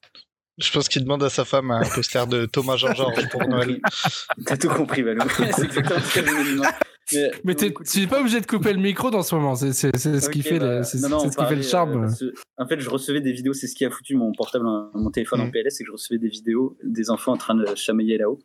Je 0.58 0.71
pense 0.71 0.89
qu'il 0.89 1.04
demande 1.04 1.23
à 1.23 1.30
sa 1.30 1.45
femme 1.45 1.69
un 1.69 1.88
poster 1.88 2.26
de 2.26 2.45
Thomas 2.47 2.78
Jean-Georges 2.78 3.30
pour 3.30 3.47
Noël. 3.47 3.80
T'as 4.45 4.58
tout 4.58 4.69
compris, 4.69 5.04
Valou. 5.04 5.21
c'est 5.56 5.63
exactement 5.63 6.00
ce 6.00 6.13
qu'elle 6.13 7.36
Mais, 7.43 7.54
tu 7.56 8.00
n'es 8.00 8.08
pas 8.08 8.19
obligé 8.19 8.41
de 8.41 8.47
couper 8.47 8.73
le 8.73 8.80
micro 8.80 9.12
dans 9.12 9.21
ce 9.21 9.36
moment. 9.36 9.56
C'est 9.56 9.71
ce 9.71 10.30
qui 10.30 10.41
fait, 10.41 10.58
le, 10.58 10.82
c'est, 10.82 10.97
ce 10.97 11.38
qui 11.38 11.45
fait 11.45 11.56
le 11.56 11.62
charme. 11.62 12.06
Euh, 12.06 12.32
en 12.58 12.67
fait, 12.67 12.80
je 12.80 12.89
recevais 12.89 13.21
des 13.21 13.34
vidéos. 13.34 13.54
C'est 13.54 13.67
ce 13.67 13.76
qui 13.76 13.86
a 13.86 13.91
foutu 13.91 14.15
mon 14.15 14.32
portable, 14.32 14.65
mon 14.95 15.12
téléphone 15.12 15.41
en 15.41 15.47
mm. 15.47 15.52
PLS, 15.52 15.69
c'est 15.69 15.84
que 15.84 15.89
je 15.89 15.91
recevais 15.91 16.17
des 16.17 16.30
vidéos 16.30 16.76
des 16.84 17.12
enfants 17.12 17.34
en 17.34 17.38
train 17.38 17.54
de 17.54 17.76
chamailler 17.76 18.17
là-haut. 18.17 18.39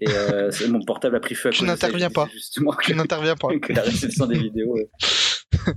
Et 0.00 0.08
euh, 0.08 0.50
mon 0.68 0.84
portable 0.84 1.16
a 1.16 1.20
pris 1.20 1.34
feu 1.34 1.48
à 1.48 1.52
Je 1.52 1.64
n'interviens 1.64 2.10
pas. 2.10 2.28
Justement, 2.30 2.74
je 2.86 2.92
n'interviens 2.92 3.36
pas. 3.36 3.48
que 3.58 3.72
la 3.72 3.82
réception 3.82 4.26
des 4.26 4.38
vidéos. 4.38 4.76
Euh, 4.76 5.72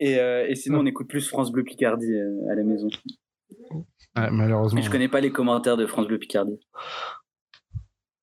et, 0.00 0.54
sinon, 0.54 0.80
on 0.80 0.86
écoute 0.86 1.08
plus 1.08 1.28
France 1.28 1.52
Bleu 1.52 1.62
Picardie 1.62 2.12
euh, 2.12 2.50
à 2.50 2.54
la 2.54 2.62
maison. 2.62 2.88
malheureusement. 4.16 4.80
je 4.80 4.90
connais 4.90 5.08
pas 5.08 5.20
les 5.20 5.30
commentaires 5.30 5.76
de 5.76 5.86
France 5.86 6.06
Bleu 6.06 6.18
Picardie. 6.18 6.58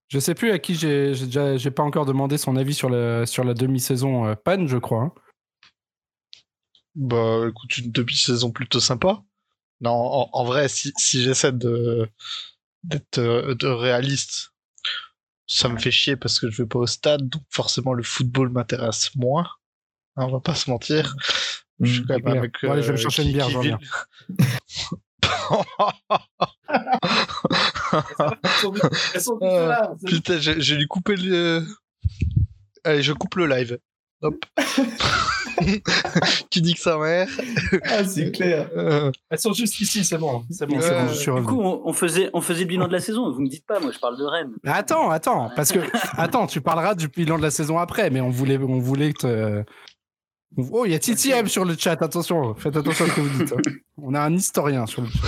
Je 0.10 0.20
sais 0.20 0.36
plus 0.36 0.52
à 0.52 0.60
qui 0.60 0.74
j'ai 0.74 1.12
déjà 1.12 1.58
j'ai 1.58 1.70
pas 1.70 1.84
encore 1.84 2.06
demandé 2.06 2.38
son 2.38 2.56
avis 2.56 2.74
sur 2.74 2.90
la 2.90 3.26
sur 3.26 3.44
la 3.44 3.54
demi-saison 3.54 4.26
euh, 4.26 4.36
Pan, 4.36 4.66
je 4.66 4.78
crois. 4.78 5.02
Hein. 5.02 5.14
Bah 6.96 7.46
écoute, 7.50 7.78
une 7.78 7.92
demi-saison 7.92 8.52
plutôt 8.52 8.80
sympa. 8.80 9.22
Non, 9.82 9.92
en, 9.92 10.44
vrai, 10.46 10.68
si, 10.70 10.94
j'essaie 11.22 11.52
de 11.52 12.10
d'être 12.84 13.20
de 13.20 13.68
réaliste, 13.68 14.54
ça 15.46 15.70
me 15.70 15.78
fait 15.78 15.92
chier 15.92 16.16
parce 16.16 16.40
que 16.40 16.50
je 16.50 16.64
vais 16.64 16.68
pas 16.68 16.80
au 16.80 16.88
stade, 16.88 17.30
donc 17.30 17.44
forcément 17.52 17.94
le 17.94 18.02
football 18.02 18.50
m'intéresse 18.50 19.14
moins. 19.16 19.48
Hein, 20.16 20.26
on 20.26 20.32
va 20.32 20.40
pas 20.40 20.56
se 20.56 20.70
mentir. 20.70 21.16
Je 21.82 21.94
suis 21.94 22.06
quand 22.06 22.24
même 22.24 22.38
avec. 22.38 22.54
Bon, 22.64 22.72
allez, 22.72 22.82
je 22.82 22.88
vais 22.88 22.94
me 22.94 22.98
euh, 22.98 23.02
chercher 23.02 23.24
une 23.24 23.34
bière, 23.34 23.50
j'en 23.50 23.62
viens. 23.62 23.78
Putain, 30.06 30.40
j'ai 30.40 30.78
dû 30.78 30.88
couper 30.88 31.16
le. 31.16 31.64
Allez, 32.84 33.04
je 33.04 33.14
coupe 33.14 33.36
le 33.36 33.48
live. 33.48 33.80
Hop. 34.22 34.46
tu 36.50 36.62
dis 36.62 36.74
que 36.74 36.80
sa 36.80 36.98
mère. 36.98 37.28
Ah, 37.84 38.04
c'est 38.04 38.32
clair. 38.32 38.70
Euh. 38.76 39.12
Elles 39.30 39.40
sont 39.40 39.54
juste 39.54 39.80
ici, 39.80 40.04
c'est 40.04 40.18
bon. 40.18 40.44
C'est 40.50 40.66
bon, 40.66 40.78
bon 40.78 41.40
du 41.40 41.46
coup, 41.46 41.62
on, 41.62 41.94
faisait, 41.94 42.30
on 42.34 42.42
faisait 42.42 42.62
le 42.62 42.68
bilan 42.68 42.88
de 42.88 42.94
la 42.94 43.00
saison. 43.00 43.32
Vous 43.32 43.42
me 43.42 43.48
dites 43.48 43.66
pas, 43.66 43.80
moi, 43.80 43.92
je 43.92 44.00
parle 44.00 44.18
de 44.18 44.24
Rennes. 44.24 44.54
attends, 44.66 45.12
attends, 45.12 45.52
parce 45.56 45.72
que 45.72 45.80
attends, 46.18 46.48
tu 46.48 46.62
parleras 46.62 46.96
du 46.96 47.10
bilan 47.10 47.38
de 47.38 47.44
la 47.44 47.52
saison 47.52 47.78
après, 47.78 48.10
mais 48.10 48.22
on 48.22 48.30
voulait, 48.30 48.58
on 48.58 48.80
voulait 48.80 49.14
te, 49.14 49.64
Oh, 50.56 50.86
il 50.86 50.92
y 50.92 50.96
a 50.96 51.00
Titi 51.00 51.32
M 51.32 51.48
sur 51.48 51.66
le 51.66 51.76
chat, 51.78 52.02
attention, 52.02 52.56
faites 52.56 52.76
attention 52.76 53.06
à 53.06 53.10
ce 53.10 53.14
que 53.14 53.22
vous 53.22 53.38
dites. 53.44 53.54
Hein. 53.54 53.72
On 53.98 54.14
a 54.14 54.22
un 54.22 54.34
historien 54.34 54.86
sur 54.88 55.02
le 55.02 55.10
chat. 55.10 55.28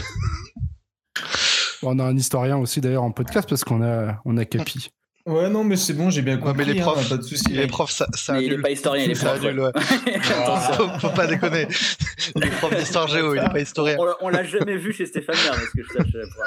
On 1.84 2.00
a 2.00 2.04
un 2.04 2.16
historien 2.16 2.58
aussi 2.58 2.82
d'ailleurs 2.82 3.04
en 3.04 3.12
podcast 3.12 3.48
parce 3.48 3.64
qu'on 3.64 3.82
a, 3.84 4.20
on 4.26 4.38
a 4.38 4.46
Capi. 4.46 4.90
Ouais, 5.26 5.50
non, 5.50 5.64
mais 5.64 5.76
c'est 5.76 5.94
bon, 5.94 6.10
j'ai 6.10 6.22
bien 6.22 6.38
compris. 6.38 6.66
mais 6.66 6.74
les 6.74 6.80
hein, 6.80 6.84
profs, 6.84 7.10
pas 7.10 7.18
de 7.18 7.22
soucis. 7.22 7.50
Les 7.50 7.68
profs, 7.68 7.92
ça, 7.92 8.08
ça 8.16 8.34
Mais 8.34 8.40
il 8.40 8.44
est 8.46 8.48
annule. 8.54 8.62
pas 8.64 8.72
historien, 8.72 9.04
il 9.04 9.12
est 9.12 9.20
prof. 9.20 9.36
annule, 9.46 9.60
ouais. 9.60 9.66
ouais. 9.76 10.16
Attention. 10.16 10.74
faut, 10.74 11.00
faut 11.00 11.10
pas 11.16 11.28
déconner. 11.28 11.68
Il 12.36 12.44
est 12.44 12.50
prof 12.50 12.76
d'histoire 12.76 13.08
géo, 13.08 13.34
il 13.34 13.40
est 13.42 13.50
pas 13.50 13.60
historien. 13.60 13.96
On 14.00 14.06
l'a- 14.06 14.18
On 14.22 14.30
l'a 14.30 14.44
jamais 14.44 14.78
vu 14.78 14.94
chez 14.94 15.06
Stéphane 15.06 15.36
parce 15.36 15.70
que 15.70 15.82
je 15.84 15.88
sache 15.88 16.12
pour 16.12 16.44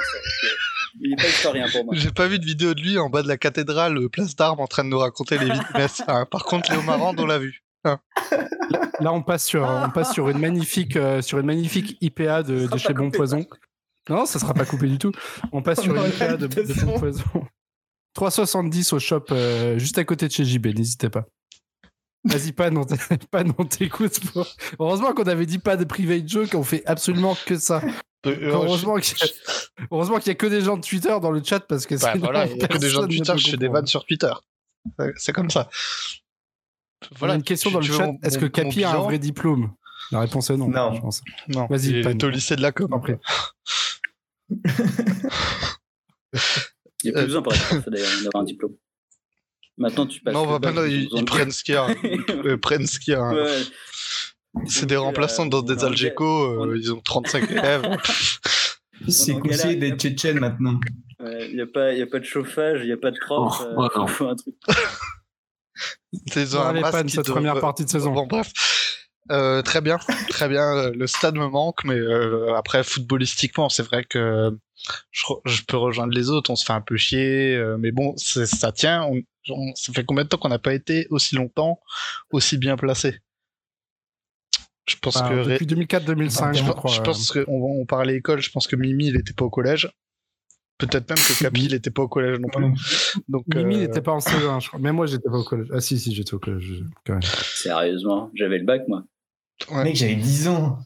Il 1.01 1.13
est 1.13 1.15
pas 1.15 1.27
historien 1.27 1.65
pour 1.69 1.85
moi. 1.85 1.93
J'ai 1.97 2.11
pas 2.11 2.27
vu 2.27 2.39
de 2.39 2.45
vidéo 2.45 2.73
de 2.73 2.81
lui 2.81 2.97
en 2.99 3.09
bas 3.09 3.21
de 3.23 3.27
la 3.27 3.37
cathédrale, 3.37 3.97
euh, 3.97 4.07
place 4.09 4.35
d'armes, 4.35 4.59
en 4.59 4.67
train 4.67 4.83
de 4.83 4.89
nous 4.89 4.99
raconter 4.99 5.37
les 5.37 5.45
vies 5.45 5.59
de 5.59 6.11
hein. 6.11 6.25
Par 6.29 6.43
contre, 6.45 6.71
Léo 6.71 6.81
Marand, 6.83 7.13
on 7.17 7.25
l'a 7.25 7.39
vu. 7.39 7.62
Là, 7.83 9.11
on 9.11 9.21
passe 9.21 9.45
sur, 9.45 9.63
on 9.63 9.89
passe 9.89 10.13
sur 10.13 10.29
une 10.29 10.39
magnifique, 10.39 10.95
euh, 10.95 11.21
sur 11.21 11.39
une 11.39 11.45
magnifique 11.45 11.97
IPA 12.01 12.43
de, 12.43 12.67
de 12.67 12.77
chez 12.77 12.93
Bon 12.93 13.05
coupé, 13.05 13.17
Poison. 13.17 13.45
Non, 14.09 14.25
ça 14.25 14.39
sera 14.39 14.53
pas 14.53 14.65
coupé 14.65 14.87
du 14.87 14.97
tout. 14.97 15.11
On 15.51 15.61
passe 15.61 15.81
sur 15.81 15.95
une 15.95 16.07
IPA 16.09 16.37
de, 16.37 16.47
de 16.47 16.85
Bon 16.85 16.99
Poison. 16.99 17.23
3,70 18.17 18.93
au 18.93 18.99
shop 18.99 19.25
euh, 19.31 19.77
juste 19.79 19.97
à 19.97 20.03
côté 20.05 20.27
de 20.27 20.31
chez 20.31 20.45
JB, 20.45 20.67
n'hésitez 20.67 21.09
pas. 21.09 21.25
Vas-y, 22.25 22.53
pas 22.53 22.69
non, 22.69 22.85
pas 23.31 23.43
non, 23.43 23.53
t'écoutes. 23.65 24.19
pour- 24.31 24.47
Heureusement 24.79 25.13
qu'on 25.13 25.23
avait 25.23 25.45
dit 25.47 25.59
pas 25.59 25.75
de 25.75 25.83
private 25.83 26.27
joke, 26.27 26.53
on 26.53 26.63
fait 26.63 26.83
absolument 26.85 27.35
que 27.45 27.57
ça. 27.57 27.81
Euh, 28.25 28.51
Heureusement 28.51 28.95
qu'il 28.97 29.17
y, 29.17 29.23
a- 29.23 29.85
heureusement 29.91 30.19
qu'il 30.19 30.27
y 30.27 30.31
a 30.31 30.35
que 30.35 30.45
des 30.47 30.61
gens 30.61 30.77
de 30.77 30.85
Twitter 30.85 31.13
dans 31.21 31.31
le 31.31 31.43
chat 31.43 31.59
parce 31.61 31.85
que 31.85 31.95
Bah 31.95 32.11
sinon, 32.13 32.23
voilà, 32.25 32.45
il 32.45 32.57
y 32.57 32.63
a 32.63 32.67
que 32.67 32.77
des 32.77 32.89
gens 32.89 33.01
de 33.01 33.07
Twitter, 33.07 33.33
je 33.37 33.49
fais 33.51 33.57
des 33.57 33.67
vannes 33.67 33.87
sur 33.87 34.05
Twitter. 34.05 34.31
C'est 35.17 35.33
comme 35.33 35.49
ça. 35.49 35.69
On 37.21 37.29
a 37.29 37.35
une 37.35 37.43
question 37.43 37.69
tu- 37.69 37.73
dans 37.73 37.79
le 37.79 37.85
chat. 37.85 38.09
Est-ce 38.23 38.37
que 38.37 38.45
Capi 38.45 38.83
a 38.83 38.91
un 38.91 39.01
vrai 39.01 39.19
diplôme? 39.19 39.73
La 40.11 40.19
réponse 40.21 40.49
est 40.49 40.57
non. 40.57 40.67
Non. 40.67 40.93
je 40.93 41.01
pense. 41.01 41.21
Non, 41.47 41.67
Vas-y, 41.67 41.89
il 41.89 42.07
est 42.07 42.23
au 42.23 42.29
lycée 42.29 42.55
de 42.55 42.61
la 42.61 42.71
com. 42.71 42.91
Après. 42.93 43.19
Il 47.03 47.11
n'y 47.11 47.11
a 47.11 47.13
plus 47.13 47.25
besoin 47.25 47.41
pour 47.41 47.53
être 47.53 47.89
d'ailleurs 47.89 48.09
d'avoir 48.23 48.43
un 48.43 48.45
diplôme. 48.45 48.73
Maintenant, 49.77 50.05
tu 50.05 50.21
passes. 50.21 50.33
Non, 50.33 50.43
le 50.51 50.59
bah, 50.59 50.67
maintenant, 50.71 50.85
ils 50.85 51.09
ils, 51.11 51.25
prennent 51.25 51.51
ce 51.57 51.63
qu'il 51.63 51.75
y 51.75 51.77
a. 51.77 51.87
Ils 52.03 52.57
prennent 52.59 52.85
ce 52.87 52.99
qu'il 52.99 53.13
y 53.13 53.15
a. 53.15 53.29
Ouais. 53.33 53.61
C'est 54.67 54.85
des 54.85 54.97
remplaçants 54.97 55.47
dans 55.47 55.63
des 55.63 55.83
Algeco, 55.83 56.63
euh, 56.65 56.77
ils 56.77 56.93
ont 56.93 57.01
35 57.01 57.49
élèves. 57.49 57.97
C'est 59.07 59.33
conseillé 59.39 59.75
d'être 59.75 59.99
tchétchène 59.99 60.39
maintenant. 60.39 60.79
Il 61.19 61.55
n'y 61.55 61.61
a, 61.61 61.65
pas- 61.65 61.91
pas 62.11 62.19
de 62.19 62.25
chauffage, 62.25 62.81
il 62.81 62.87
n'y 62.87 62.91
a 62.91 62.97
pas 62.97 63.09
de 63.09 63.17
prof. 63.19 63.63
Oh, 63.75 63.81
euh, 63.81 64.07
faut 64.07 64.27
un 64.27 64.35
truc. 64.35 64.55
Ils 66.35 66.57
ont 66.57 66.61
un 66.61 66.73
masque 66.73 67.09
cette 67.09 67.27
première 67.27 67.59
partie 67.59 67.85
de 67.85 67.89
saison. 67.89 68.11
Bon, 68.13 68.27
bref. 68.27 68.51
Euh, 69.31 69.61
très 69.61 69.79
bien, 69.79 69.97
très 70.29 70.49
bien. 70.49 70.75
Euh, 70.75 70.91
Le 70.93 71.07
stade 71.07 71.35
me 71.35 71.47
manque, 71.47 71.85
mais 71.85 71.95
euh, 71.95 72.53
après 72.55 72.83
footballistiquement, 72.83 73.69
c'est 73.69 73.83
vrai 73.83 74.03
que 74.03 74.51
je, 75.11 75.61
peux 75.65 75.77
rejoindre 75.77 76.13
les 76.13 76.29
autres. 76.29 76.49
On 76.49 76.55
se 76.57 76.65
fait 76.65 76.73
un 76.73 76.81
peu 76.81 76.97
chier, 76.97 77.55
euh, 77.55 77.77
mais 77.79 77.91
bon, 77.91 78.15
ça 78.17 78.71
tient. 78.73 79.03
On, 79.03 79.21
on- 79.49 79.75
ça 79.75 79.93
fait 79.93 80.03
combien 80.03 80.25
de 80.25 80.29
temps 80.29 80.37
qu'on 80.37 80.49
n'a 80.49 80.59
pas 80.59 80.73
été 80.73 81.07
aussi 81.09 81.35
longtemps, 81.35 81.79
aussi 82.31 82.57
bien 82.57 82.75
placé? 82.75 83.21
Je 84.89 84.97
pense 85.01 85.15
Enfin, 85.15 85.29
que 85.29 85.35
Ré- 85.35 85.53
depuis 85.53 85.67
2004-2005, 85.67 86.53
je, 86.53 86.63
je 86.93 87.01
pense- 87.01 87.31
que 87.31 87.45
on, 87.47 87.85
parlait 87.85 88.15
école. 88.17 88.41
Je 88.41 88.51
pense 88.51 88.67
que 88.67 88.75
Mimi, 88.75 89.07
il 89.07 89.15
était 89.15 89.31
pas 89.33 89.45
au 89.45 89.49
collège. 89.49 89.89
Peut-être 90.77 91.09
même 91.09 91.17
que 91.17 91.43
Capi, 91.43 91.65
il 91.65 91.73
était 91.73 91.91
pas 91.91 92.01
au 92.01 92.07
collège 92.07 92.39
non 92.39 92.49
plus. 92.49 93.21
Donc, 93.29 93.45
Mimi 93.53 93.75
euh, 93.75 93.79
n'était 93.81 94.01
pas 94.01 94.11
en 94.11 94.17
CE1, 94.19 94.61
je 94.61 94.67
crois. 94.67 94.79
Même 94.79 94.95
moi, 94.95 95.05
j'étais 95.05 95.29
pas 95.29 95.37
au 95.37 95.43
collège. 95.43 95.67
Ah 95.71 95.79
si, 95.79 95.99
si, 95.99 96.13
j'étais 96.13 96.33
au 96.33 96.39
collège. 96.39 96.83
quand 97.05 97.13
même. 97.13 97.21
Sérieusement, 97.21 98.31
j'avais 98.33 98.57
le 98.57 98.65
bac, 98.65 98.83
moi. 98.87 99.03
Ouais. 99.71 99.83
Mec, 99.83 99.95
j'avais 99.95 100.15
10 100.15 100.47
ans. 100.47 100.79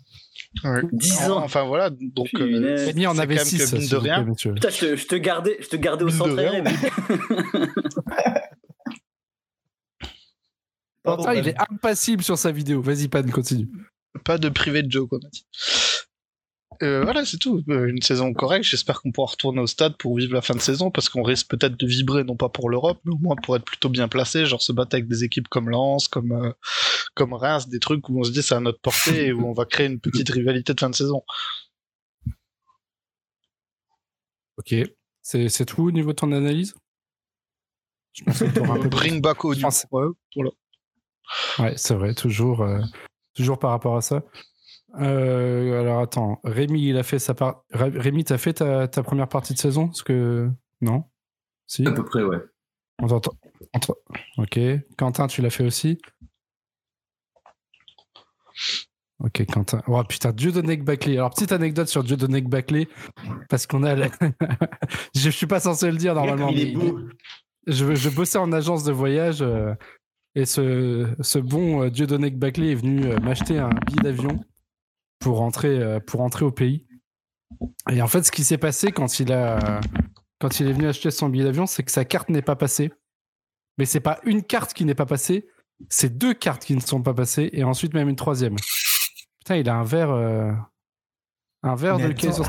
ouais. 0.63 0.81
10 0.91 1.29
ans. 1.29 1.37
Enfin 1.37 1.63
voilà, 1.63 1.89
donc 1.89 2.27
euh, 2.35 2.91
en 3.07 3.17
avait 3.17 3.37
quand 3.37 3.41
même 3.41 3.45
6, 3.45 3.71
que 3.71 3.77
mine 3.77 3.87
de 3.87 3.95
rien. 3.95 4.25
Putain, 4.25 4.69
je 4.69 4.79
te, 4.79 4.95
je 4.95 5.07
te 5.07 5.15
gardais, 5.15 5.57
je 5.61 5.67
te 5.67 5.75
gardais 5.77 6.03
au 6.03 6.09
centre. 6.09 6.35
Ah, 11.25 11.35
il 11.35 11.47
est 11.47 11.55
impassible 11.71 12.21
sur 12.21 12.37
sa 12.37 12.51
vidéo. 12.51 12.81
Vas-y, 12.81 13.07
Pan, 13.07 13.23
continue. 13.23 13.69
Pas 14.25 14.37
de 14.37 14.49
privé 14.49 14.83
de 14.83 14.91
joke, 14.91 15.13
on 15.13 15.17
a 15.17 15.29
dit. 15.29 15.45
Euh, 16.83 17.03
voilà, 17.03 17.25
c'est 17.25 17.37
tout. 17.37 17.63
Euh, 17.69 17.87
une 17.87 18.01
saison 18.01 18.33
correcte. 18.33 18.65
J'espère 18.65 19.01
qu'on 19.01 19.11
pourra 19.11 19.31
retourner 19.31 19.59
au 19.61 19.67
stade 19.67 19.97
pour 19.97 20.15
vivre 20.17 20.33
la 20.33 20.41
fin 20.41 20.53
de 20.53 20.59
saison 20.59 20.91
parce 20.91 21.09
qu'on 21.09 21.23
risque 21.23 21.47
peut-être 21.49 21.75
de 21.77 21.87
vibrer, 21.87 22.23
non 22.23 22.35
pas 22.35 22.49
pour 22.49 22.69
l'Europe, 22.69 22.99
mais 23.05 23.13
au 23.13 23.17
moins 23.17 23.35
pour 23.35 23.55
être 23.55 23.65
plutôt 23.65 23.89
bien 23.89 24.07
placé, 24.07 24.45
genre 24.45 24.61
se 24.61 24.71
battre 24.71 24.95
avec 24.95 25.07
des 25.07 25.23
équipes 25.23 25.47
comme 25.47 25.69
Lens, 25.69 26.07
comme, 26.07 26.31
euh, 26.31 26.51
comme 27.15 27.33
Reims, 27.33 27.67
des 27.67 27.79
trucs 27.79 28.07
où 28.09 28.19
on 28.19 28.23
se 28.23 28.31
dit 28.31 28.41
c'est 28.43 28.55
à 28.55 28.59
notre 28.59 28.79
portée 28.79 29.27
et 29.27 29.33
où 29.33 29.47
on 29.47 29.53
va 29.53 29.65
créer 29.65 29.87
une 29.87 29.99
petite 29.99 30.29
rivalité 30.29 30.73
de 30.73 30.79
fin 30.79 30.89
de 30.89 30.95
saison. 30.95 31.23
Ok. 34.57 34.75
C'est 35.21 35.49
c'est 35.49 35.65
tout 35.65 35.83
au 35.83 35.91
niveau 35.91 36.11
de 36.11 36.15
ton 36.15 36.31
analyse? 36.31 36.75
Je 38.13 38.23
pense 38.23 38.39
que 38.39 38.45
un 38.45 38.79
peu 38.81 38.89
Bring 38.89 39.21
back 39.21 39.37
pense- 39.37 39.85
Ouais, 39.91 40.07
voilà. 40.35 40.49
Ouais, 41.59 41.73
c'est 41.77 41.93
vrai, 41.93 42.13
toujours, 42.15 42.61
euh, 42.61 42.79
toujours 43.35 43.59
par 43.59 43.71
rapport 43.71 43.97
à 43.97 44.01
ça. 44.01 44.23
Euh, 44.99 45.81
alors 45.81 45.99
attends, 45.99 46.39
Rémi, 46.43 46.87
il 46.89 46.97
a 46.97 47.03
fait 47.03 47.19
sa 47.19 47.33
part. 47.33 47.63
Ré- 47.71 47.89
Rémi, 47.97 48.23
t'as 48.23 48.37
fait 48.37 48.53
ta, 48.53 48.87
ta 48.87 49.03
première 49.03 49.27
partie 49.27 49.53
de 49.53 49.59
saison? 49.59 49.87
Parce 49.87 50.03
que. 50.03 50.49
Non? 50.81 51.03
Si? 51.67 51.85
À 51.85 51.91
peu 51.91 52.03
près, 52.05 52.23
ouais. 52.23 52.37
On 52.99 53.07
t'entend- 53.07 53.33
entre- 53.73 53.99
Ok. 54.37 54.59
Quentin, 54.97 55.27
tu 55.27 55.41
l'as 55.41 55.49
fait 55.49 55.65
aussi? 55.65 55.99
Ok, 59.19 59.45
Quentin. 59.51 59.81
Oh 59.87 60.03
putain, 60.03 60.31
Dieudonné 60.31 60.77
Baclay. 60.77 61.17
Alors, 61.17 61.31
petite 61.31 61.51
anecdote 61.51 61.87
sur 61.87 62.03
Dieudonné 62.03 62.41
Baclay, 62.41 62.87
parce 63.49 63.65
qu'on 63.65 63.83
a. 63.83 63.95
la- 63.95 64.09
je 65.15 65.29
suis 65.29 65.47
pas 65.47 65.59
censé 65.59 65.89
le 65.91 65.97
dire 65.97 66.13
normalement. 66.15 66.49
il 66.49 66.59
est 66.59 66.71
beau. 66.73 66.99
je, 67.65 67.95
je 67.95 68.09
bossais 68.09 68.37
en 68.37 68.51
agence 68.51 68.83
de 68.83 68.91
voyage 68.91 69.41
euh, 69.41 69.73
et 70.35 70.45
ce, 70.45 71.07
ce 71.21 71.39
bon 71.39 71.83
euh, 71.83 71.89
Dieudonné 71.89 72.29
Baclay 72.29 72.71
est 72.71 72.75
venu 72.75 73.05
euh, 73.05 73.17
m'acheter 73.19 73.57
un 73.57 73.69
billet 73.87 74.01
d'avion 74.03 74.39
pour 75.19 75.37
rentrer, 75.37 75.79
euh, 75.79 75.99
pour 75.99 76.19
rentrer 76.19 76.45
au 76.45 76.51
pays. 76.51 76.85
Et 77.89 78.01
en 78.01 78.07
fait, 78.07 78.23
ce 78.23 78.31
qui 78.31 78.43
s'est 78.43 78.57
passé 78.57 78.91
quand 78.91 79.19
il, 79.19 79.31
a, 79.31 79.81
quand 80.39 80.59
il 80.59 80.67
est 80.67 80.73
venu 80.73 80.87
acheter 80.87 81.11
son 81.11 81.29
billet 81.29 81.45
d'avion, 81.45 81.65
c'est 81.65 81.83
que 81.83 81.91
sa 81.91 82.05
carte 82.05 82.29
n'est 82.29 82.41
pas 82.41 82.55
passée. 82.55 82.91
Mais 83.77 83.85
c'est 83.85 83.99
pas 83.99 84.19
une 84.23 84.43
carte 84.43 84.73
qui 84.73 84.85
n'est 84.85 84.95
pas 84.95 85.05
passée, 85.05 85.47
c'est 85.89 86.17
deux 86.17 86.33
cartes 86.33 86.65
qui 86.65 86.75
ne 86.75 86.81
sont 86.81 87.01
pas 87.01 87.13
passées 87.13 87.49
et 87.53 87.63
ensuite 87.63 87.93
même 87.93 88.09
une 88.09 88.15
troisième. 88.15 88.55
Putain, 89.39 89.57
il 89.57 89.69
a 89.69 89.75
un 89.75 89.83
verre, 89.83 90.11
euh, 90.11 90.51
un 91.63 91.75
verre 91.75 91.97
Mais 91.97 92.09
de 92.09 92.13
Kaiser 92.13 92.43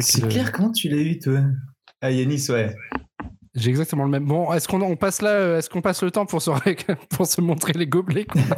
C'est 0.00 0.28
clair, 0.28 0.52
comment 0.52 0.72
tu 0.72 0.88
l'as 0.88 0.96
eu, 0.96 1.18
toi? 1.18 1.40
Ah, 2.00 2.10
Yanis, 2.10 2.46
ouais. 2.50 2.74
J'ai 3.54 3.70
exactement 3.70 4.04
le 4.04 4.10
même. 4.10 4.26
Bon, 4.26 4.52
est-ce 4.52 4.66
qu'on 4.66 4.80
on 4.82 4.96
passe 4.96 5.22
là 5.22 5.30
euh, 5.30 5.58
Est-ce 5.58 5.70
qu'on 5.70 5.80
passe 5.80 6.02
le 6.02 6.10
temps 6.10 6.26
pour 6.26 6.42
se, 6.42 6.50
pour 7.10 7.26
se 7.26 7.40
montrer 7.40 7.72
les 7.72 7.86
gobelets 7.86 8.24
qu'on 8.24 8.40
a 8.40 8.56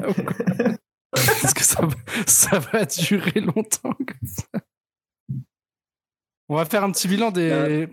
que 1.54 1.64
ça, 1.76 1.86
va- 1.86 1.94
ça 2.26 2.58
va 2.58 2.84
durer 2.84 3.40
longtemps 3.40 3.92
comme 3.94 4.28
ça 4.28 4.44
On 6.48 6.56
va 6.56 6.64
faire 6.64 6.84
un 6.84 6.90
petit 6.92 7.08
bilan 7.08 7.30
des. 7.30 7.88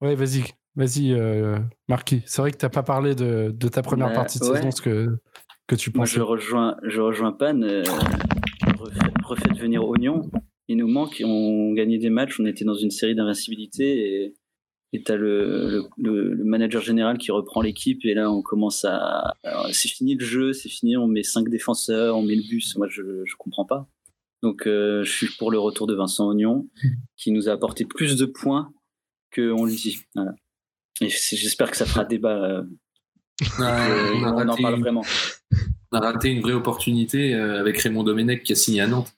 Ouais, 0.00 0.14
vas-y, 0.14 0.42
vas-y, 0.74 1.12
euh, 1.12 1.58
Marquis. 1.88 2.22
C'est 2.26 2.42
vrai 2.42 2.50
que 2.50 2.56
t'as 2.56 2.68
pas 2.68 2.82
parlé 2.82 3.14
de, 3.14 3.52
de 3.54 3.68
ta 3.68 3.82
première 3.82 4.08
Bah, 4.08 4.14
partie 4.14 4.38
de 4.38 4.44
ouais. 4.44 4.56
saison, 4.56 4.70
ce 4.70 4.82
que 4.82 5.18
que 5.66 5.76
tu 5.76 5.90
Moi, 5.94 6.04
pensais. 6.04 6.16
je 6.16 6.20
rejoins, 6.20 6.76
je 6.82 7.00
rejoins 7.00 7.32
Pan. 7.32 7.60
Euh, 7.62 7.82
refait, 8.78 9.00
refait 9.24 9.54
venir 9.58 9.82
Oignon. 9.88 10.30
Il 10.68 10.76
nous 10.78 10.88
manque. 10.88 11.22
On 11.24 11.72
gagnait 11.72 11.98
des 11.98 12.10
matchs. 12.10 12.38
On 12.40 12.44
était 12.46 12.64
dans 12.64 12.74
une 12.74 12.90
série 12.90 13.14
d'invincibilité. 13.14 14.24
Et 14.24 14.34
et 14.96 15.02
t'as 15.02 15.16
le, 15.16 15.68
le, 15.68 15.84
le- 15.98 16.34
le 16.34 16.44
manager 16.44 16.80
général 16.80 17.18
qui 17.18 17.30
reprend 17.32 17.60
l'équipe. 17.62 18.04
Et 18.04 18.14
là, 18.14 18.30
on 18.30 18.42
commence 18.42 18.84
à. 18.84 19.34
C'est 19.72 19.88
fini 19.88 20.14
le 20.14 20.24
jeu. 20.24 20.52
C'est 20.52 20.68
fini. 20.68 20.96
On 20.96 21.08
met 21.08 21.22
cinq 21.24 21.48
défenseurs. 21.48 22.16
On 22.16 22.22
met 22.22 22.36
le 22.36 22.48
bus. 22.48 22.76
Moi, 22.76 22.86
je 22.88 23.02
je 23.24 23.34
comprends 23.36 23.64
pas. 23.64 23.88
Donc, 24.42 24.66
euh, 24.66 25.02
je 25.04 25.10
suis 25.10 25.28
pour 25.38 25.50
le 25.50 25.58
retour 25.58 25.86
de 25.86 25.94
Vincent 25.94 26.28
Oignon, 26.28 26.68
qui 27.16 27.32
nous 27.32 27.48
a 27.48 27.52
apporté 27.52 27.84
plus 27.84 28.16
de 28.16 28.24
points 28.26 28.72
que 29.30 29.50
on 29.50 29.64
lui 29.64 29.74
dit. 29.74 29.98
Voilà. 30.14 30.32
Et 31.00 31.08
j'espère 31.08 31.70
que 31.70 31.76
ça 31.76 31.86
fera 31.86 32.04
débat. 32.04 32.36
euh, 32.44 32.62
que- 33.40 34.24
on 34.24 34.48
en 34.48 34.56
parle 34.56 34.80
vraiment. 34.80 35.02
on 35.90 35.96
a 35.96 36.00
raté 36.00 36.28
une 36.30 36.40
vraie 36.40 36.52
opportunité 36.52 37.34
euh, 37.34 37.58
avec 37.58 37.78
Raymond 37.78 38.04
Domenech 38.04 38.44
qui 38.44 38.52
a 38.52 38.54
signé 38.54 38.80
à 38.80 38.86
Nantes. 38.86 39.12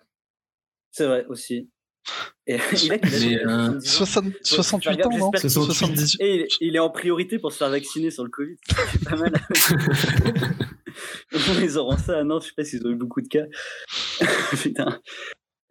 C'est 0.90 1.06
vrai 1.06 1.26
aussi. 1.28 1.68
Et 2.48 2.58
il 2.84 2.92
a 2.92 2.96
Il 3.02 3.38
euh, 3.46 3.80
70 3.80 4.28
ans 4.30 4.32
60 4.42 4.82
68 4.82 4.90
J'espère 4.92 5.06
ans, 5.06 5.18
non 5.18 5.30
qu'il- 5.32 5.50
78. 5.50 6.16
Et 6.20 6.46
il, 6.60 6.68
il 6.68 6.76
est 6.76 6.80
en 6.80 6.90
priorité 6.90 7.38
pour 7.38 7.50
se 7.52 7.58
faire 7.58 7.70
vacciner 7.70 8.10
sur 8.10 8.22
le 8.24 8.30
Covid. 8.30 8.56
C'est 8.92 9.04
pas 9.04 9.16
mal. 9.16 9.32
Ils 11.62 11.78
auront 11.78 11.96
ça 11.96 12.18
à 12.18 12.24
Nantes, 12.24 12.42
je 12.42 12.48
sais 12.48 12.54
pas 12.56 12.64
s'ils 12.64 12.86
ont 12.86 12.90
eu 12.90 12.94
beaucoup 12.96 13.20
de 13.20 13.28
cas. 13.28 13.44
Putain. 14.62 15.00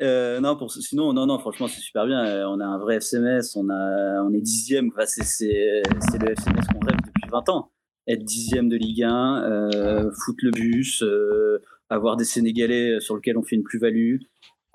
Euh, 0.01 0.39
non, 0.41 0.57
pour, 0.57 0.71
sinon, 0.71 1.13
non, 1.13 1.25
non, 1.25 1.39
franchement, 1.39 1.67
c'est 1.67 1.79
super 1.79 2.05
bien. 2.05 2.23
Euh, 2.25 2.45
On 2.47 2.59
a 2.59 2.65
un 2.65 2.77
vrai 2.77 2.97
FCMS, 2.97 3.55
on, 3.55 3.69
a, 3.69 4.21
on 4.23 4.33
est 4.33 4.41
dixième. 4.41 4.89
Enfin, 4.93 5.05
c'est, 5.05 5.23
c'est, 5.23 5.81
c'est 6.11 6.21
le 6.21 6.31
FCMS 6.33 6.67
qu'on 6.73 6.85
rêve 6.85 6.97
depuis 6.97 7.29
20 7.31 7.49
ans. 7.49 7.71
Être 8.07 8.23
dixième 8.23 8.69
de 8.69 8.75
Ligue 8.75 9.03
1, 9.03 9.43
euh, 9.43 10.11
foutre 10.25 10.43
le 10.43 10.51
bus, 10.51 11.01
euh, 11.01 11.59
avoir 11.89 12.17
des 12.17 12.25
Sénégalais 12.25 12.99
sur 12.99 13.15
lesquels 13.15 13.37
on 13.37 13.43
fait 13.43 13.55
une 13.55 13.63
plus-value. 13.63 14.17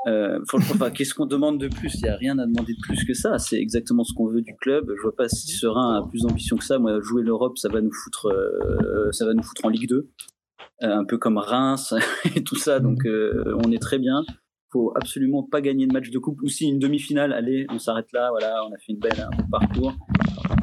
Euh, 0.06 0.40
qu'est-ce 0.94 1.14
qu'on 1.14 1.26
demande 1.26 1.58
de 1.58 1.68
plus? 1.68 1.94
Il 1.96 2.04
n'y 2.04 2.08
a 2.08 2.16
rien 2.16 2.38
à 2.38 2.46
demander 2.46 2.72
de 2.72 2.80
plus 2.80 3.04
que 3.04 3.14
ça. 3.14 3.38
C'est 3.38 3.60
exactement 3.60 4.04
ce 4.04 4.14
qu'on 4.14 4.28
veut 4.28 4.40
du 4.40 4.56
club. 4.56 4.90
Je 4.96 5.02
vois 5.02 5.14
pas 5.14 5.28
si 5.28 5.48
Serein 5.48 5.96
a 5.96 6.08
plus 6.08 6.22
d'ambition 6.22 6.56
que 6.56 6.64
ça. 6.64 6.78
Moi, 6.78 7.00
jouer 7.02 7.22
l'Europe, 7.22 7.58
ça 7.58 7.68
va 7.68 7.80
nous 7.80 7.92
foutre, 7.92 8.26
euh, 8.26 9.10
ça 9.12 9.26
va 9.26 9.34
nous 9.34 9.42
foutre 9.42 9.64
en 9.64 9.68
Ligue 9.68 9.88
2, 9.88 9.96
euh, 9.96 10.96
un 10.96 11.04
peu 11.04 11.18
comme 11.18 11.36
Reims 11.36 11.94
et 12.34 12.42
tout 12.42 12.56
ça. 12.56 12.80
Donc, 12.80 13.06
on 13.06 13.72
est 13.72 13.82
très 13.82 13.98
bien. 13.98 14.22
Faut 14.72 14.92
absolument 14.94 15.42
pas 15.42 15.60
gagner 15.60 15.88
de 15.88 15.92
match 15.92 16.10
de 16.10 16.18
coupe 16.18 16.40
ou 16.42 16.48
si 16.48 16.68
une 16.68 16.78
demi-finale. 16.78 17.32
Allez, 17.32 17.66
on 17.70 17.78
s'arrête 17.78 18.10
là. 18.12 18.30
Voilà, 18.30 18.64
on 18.64 18.72
a 18.72 18.78
fait 18.78 18.92
une 18.92 19.00
belle 19.00 19.20
un 19.20 19.48
parcours. 19.50 19.94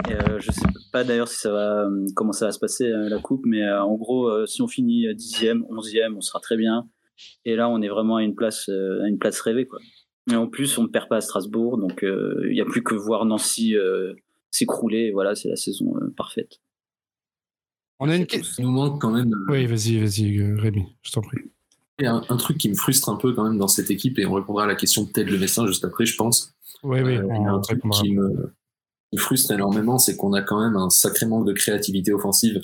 Et, 0.09 0.15
je 0.39 0.51
sais 0.51 0.65
pas 0.93 1.03
d'ailleurs 1.03 1.27
si 1.27 1.37
ça 1.37 1.51
va, 1.51 1.87
comment 2.15 2.31
ça 2.31 2.45
va 2.45 2.51
se 2.53 2.59
passer 2.59 2.89
la 2.89 3.19
coupe, 3.19 3.41
mais 3.45 3.69
en 3.69 3.95
gros, 3.95 4.45
si 4.45 4.61
on 4.61 4.67
finit 4.67 5.13
dixième, 5.13 5.65
onzième, 5.69 6.15
on 6.15 6.21
sera 6.21 6.39
très 6.39 6.55
bien 6.55 6.87
et 7.45 7.55
là, 7.55 7.69
on 7.69 7.81
est 7.81 7.87
vraiment 7.87 8.17
à 8.17 8.23
une 8.23 8.35
place, 8.35 8.69
euh, 8.69 9.03
à 9.03 9.07
une 9.07 9.17
place 9.17 9.39
rêvée, 9.41 9.65
quoi. 9.65 9.79
Et 10.29 10.35
en 10.35 10.47
plus, 10.47 10.77
on 10.77 10.83
ne 10.83 10.87
perd 10.87 11.07
pas 11.07 11.17
à 11.17 11.21
Strasbourg, 11.21 11.77
donc 11.77 12.03
euh, 12.03 12.45
il 12.49 12.53
n'y 12.53 12.61
a 12.61 12.65
plus 12.65 12.83
que 12.83 12.95
voir 12.95 13.25
Nancy 13.25 13.75
euh, 13.75 14.13
s'écrouler. 14.51 15.11
Voilà, 15.11 15.35
c'est 15.35 15.47
la 15.47 15.55
saison 15.55 15.93
parfaite. 16.17 16.59
On 17.99 18.09
a 18.09 18.15
une 18.15 18.25
question. 18.25 18.63
nous 18.63 18.71
manque 18.71 19.01
quand 19.01 19.11
même. 19.11 19.33
Oui, 19.47 19.65
vas-y, 19.65 19.99
vas-y, 19.99 20.53
Rémi, 20.59 20.83
je 21.01 21.11
t'en 21.11 21.21
prie. 21.21 21.39
Il 21.99 22.03
y 22.03 22.07
a 22.07 22.13
un, 22.13 22.37
truc 22.37 22.57
qui 22.57 22.69
me 22.69 22.75
frustre 22.75 23.09
un 23.09 23.15
peu 23.15 23.33
quand 23.33 23.43
même 23.43 23.57
dans 23.57 23.69
cette 23.69 23.89
équipe, 23.89 24.19
et 24.19 24.25
on 24.25 24.33
répondra 24.33 24.65
à 24.65 24.67
la 24.67 24.75
question 24.75 25.03
de 25.03 25.09
Ted 25.09 25.31
Le 25.31 25.39
Messin 25.39 25.65
juste 25.65 25.83
après, 25.83 26.05
je 26.05 26.15
pense. 26.15 26.53
Oui, 26.83 26.99
oui. 27.01 27.13
il 27.13 27.43
y 27.43 27.47
a 27.47 27.51
un 27.51 27.59
truc 27.61 27.81
qui 27.91 28.13
me, 28.13 28.53
me 29.13 29.17
frustre 29.17 29.51
énormément, 29.51 29.97
c'est 29.97 30.15
qu'on 30.15 30.33
a 30.33 30.41
quand 30.41 30.61
même 30.61 30.75
un 30.75 30.89
sacré 30.89 31.25
manque 31.25 31.47
de 31.47 31.53
créativité 31.53 32.13
offensive. 32.13 32.61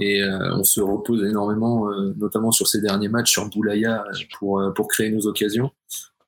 Et 0.00 0.22
euh, 0.22 0.56
on 0.56 0.64
se 0.64 0.80
repose 0.80 1.22
énormément, 1.24 1.90
euh, 1.90 2.14
notamment 2.16 2.50
sur 2.52 2.66
ces 2.66 2.80
derniers 2.80 3.08
matchs, 3.08 3.32
sur 3.32 3.48
Boulaya 3.50 4.02
pour, 4.38 4.58
euh, 4.58 4.70
pour 4.70 4.88
créer 4.88 5.10
nos 5.10 5.26
occasions. 5.26 5.70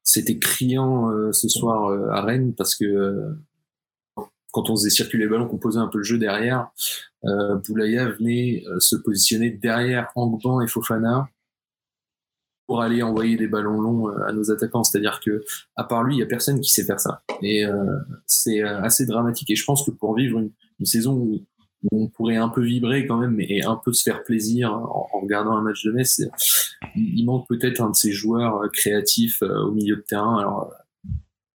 C'était 0.05 0.39
criant 0.39 1.13
ce 1.33 1.49
soir 1.49 1.93
à 2.11 2.23
Rennes 2.23 2.55
parce 2.57 2.75
que 2.75 3.37
quand 4.51 4.69
on 4.69 4.75
faisait 4.75 4.91
circuler 4.91 5.25
les 5.25 5.31
ballons, 5.31 5.47
qu'on 5.47 5.59
posait 5.59 5.79
un 5.79 5.87
peu 5.87 5.99
le 5.99 6.05
jeu 6.05 6.19
derrière, 6.19 6.71
Boulaya 7.23 8.09
venait 8.09 8.65
se 8.81 8.97
positionner 8.97 9.51
derrière 9.51 10.11
Angban 10.17 10.61
et 10.61 10.67
Fofana 10.67 11.29
pour 12.67 12.83
aller 12.83 13.01
envoyer 13.05 13.37
des 13.37 13.47
ballons 13.47 13.81
longs 13.81 14.09
à 14.09 14.33
nos 14.33 14.51
attaquants. 14.51 14.83
C'est-à-dire 14.83 15.21
que, 15.25 15.45
à 15.77 15.85
part 15.85 16.03
lui, 16.03 16.17
il 16.17 16.19
y 16.19 16.25
a 16.25 16.27
personne 16.27 16.61
qui 16.61 16.73
sait 16.73 16.85
faire 16.85 16.99
ça. 16.99 17.23
Et 17.41 17.65
c'est 18.27 18.61
assez 18.61 19.07
dramatique. 19.07 19.51
Et 19.51 19.57
je 19.57 19.65
pense 19.65 19.87
que 19.87 19.93
pour 19.93 20.17
vivre 20.17 20.41
une, 20.41 20.51
une 20.81 20.87
saison 20.87 21.15
où 21.15 21.47
on 21.91 22.09
pourrait 22.09 22.37
un 22.37 22.49
peu 22.49 22.63
vibrer 22.63 23.07
quand 23.07 23.17
même 23.17 23.41
et 23.41 23.65
un 23.65 23.77
peu 23.77 23.93
se 23.93 24.03
faire 24.03 24.23
plaisir 24.23 24.73
en, 24.73 25.09
regardant 25.21 25.57
un 25.57 25.63
match 25.63 25.85
de 25.85 25.93
Metz. 25.93 26.23
Il 26.95 27.25
manque 27.25 27.49
peut-être 27.49 27.81
un 27.81 27.91
de 27.91 27.97
ces 27.97 28.13
joueurs 28.13 28.71
créatifs 28.73 29.43
euh, 29.43 29.65
au 29.65 29.73
milieu 29.73 29.97
de 29.97 30.03
terrain. 30.03 30.39
Alors, 30.39 30.73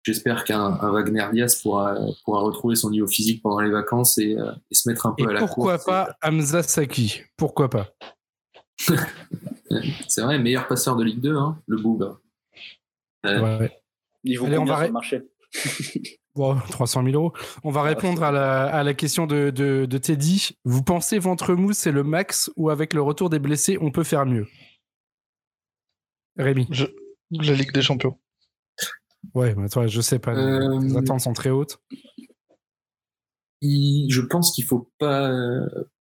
j'espère 0.03 0.43
qu'un 0.43 0.69
Wagner 0.91 1.25
Diaz 1.33 1.55
pourra, 1.61 1.97
pourra 2.23 2.41
retrouver 2.41 2.75
son 2.75 2.89
niveau 2.89 3.07
physique 3.07 3.41
pendant 3.41 3.59
les 3.59 3.71
vacances 3.71 4.17
et, 4.17 4.37
euh, 4.37 4.51
se 4.71 4.89
mettre 4.89 5.05
un 5.05 5.13
peu 5.13 5.27
à 5.27 5.33
la 5.33 5.39
pourquoi 5.39 5.77
pas 5.77 6.15
Hamza 6.23 6.63
Saki 6.63 7.21
Pourquoi 7.37 7.69
pas? 7.69 7.93
C'est 10.07 10.21
vrai, 10.21 10.39
meilleur 10.39 10.67
passeur 10.67 10.95
de 10.95 11.03
Ligue 11.03 11.21
2, 11.21 11.35
hein, 11.35 11.59
le 11.67 11.77
Bougre. 11.77 12.19
Euh, 13.25 13.59
ouais. 13.59 13.71
Niveau 14.23 14.45
Allez, 14.45 14.57
on 14.57 14.65
va 14.65 14.89
marcher. 14.89 15.21
Bon, 16.35 16.57
300 16.71 17.03
000 17.03 17.15
euros. 17.15 17.33
On 17.63 17.69
va 17.69 17.83
répondre 17.83 18.23
à 18.23 18.31
la, 18.83 18.93
question 18.93 19.27
de, 19.27 19.97
Teddy. 19.97 20.57
Vous 20.65 20.83
pensez 20.83 21.19
ventre 21.19 21.53
mou, 21.53 21.73
c'est 21.73 21.91
le 21.91 22.03
max 22.03 22.51
ou 22.55 22.69
avec 22.69 22.93
le 22.93 23.01
retour 23.01 23.29
des 23.29 23.39
blessés, 23.39 23.77
on 23.81 23.91
peut 23.91 24.03
faire 24.03 24.25
mieux? 24.25 24.47
Rémi 26.37 26.67
La 27.31 27.53
Ligue 27.53 27.73
des 27.73 27.83
Champions. 27.83 28.17
Ouais, 29.35 29.53
mais 29.55 29.69
toi, 29.69 29.87
je 29.87 30.01
sais 30.01 30.19
pas. 30.19 30.33
Les 30.33 30.41
euh, 30.41 30.97
attentes 30.97 31.21
sont 31.21 31.33
très 31.33 31.49
hautes. 31.49 31.79
Je 33.61 34.21
pense 34.21 34.53
qu'il 34.53 34.65
faut 34.65 34.91
pas, 34.97 35.31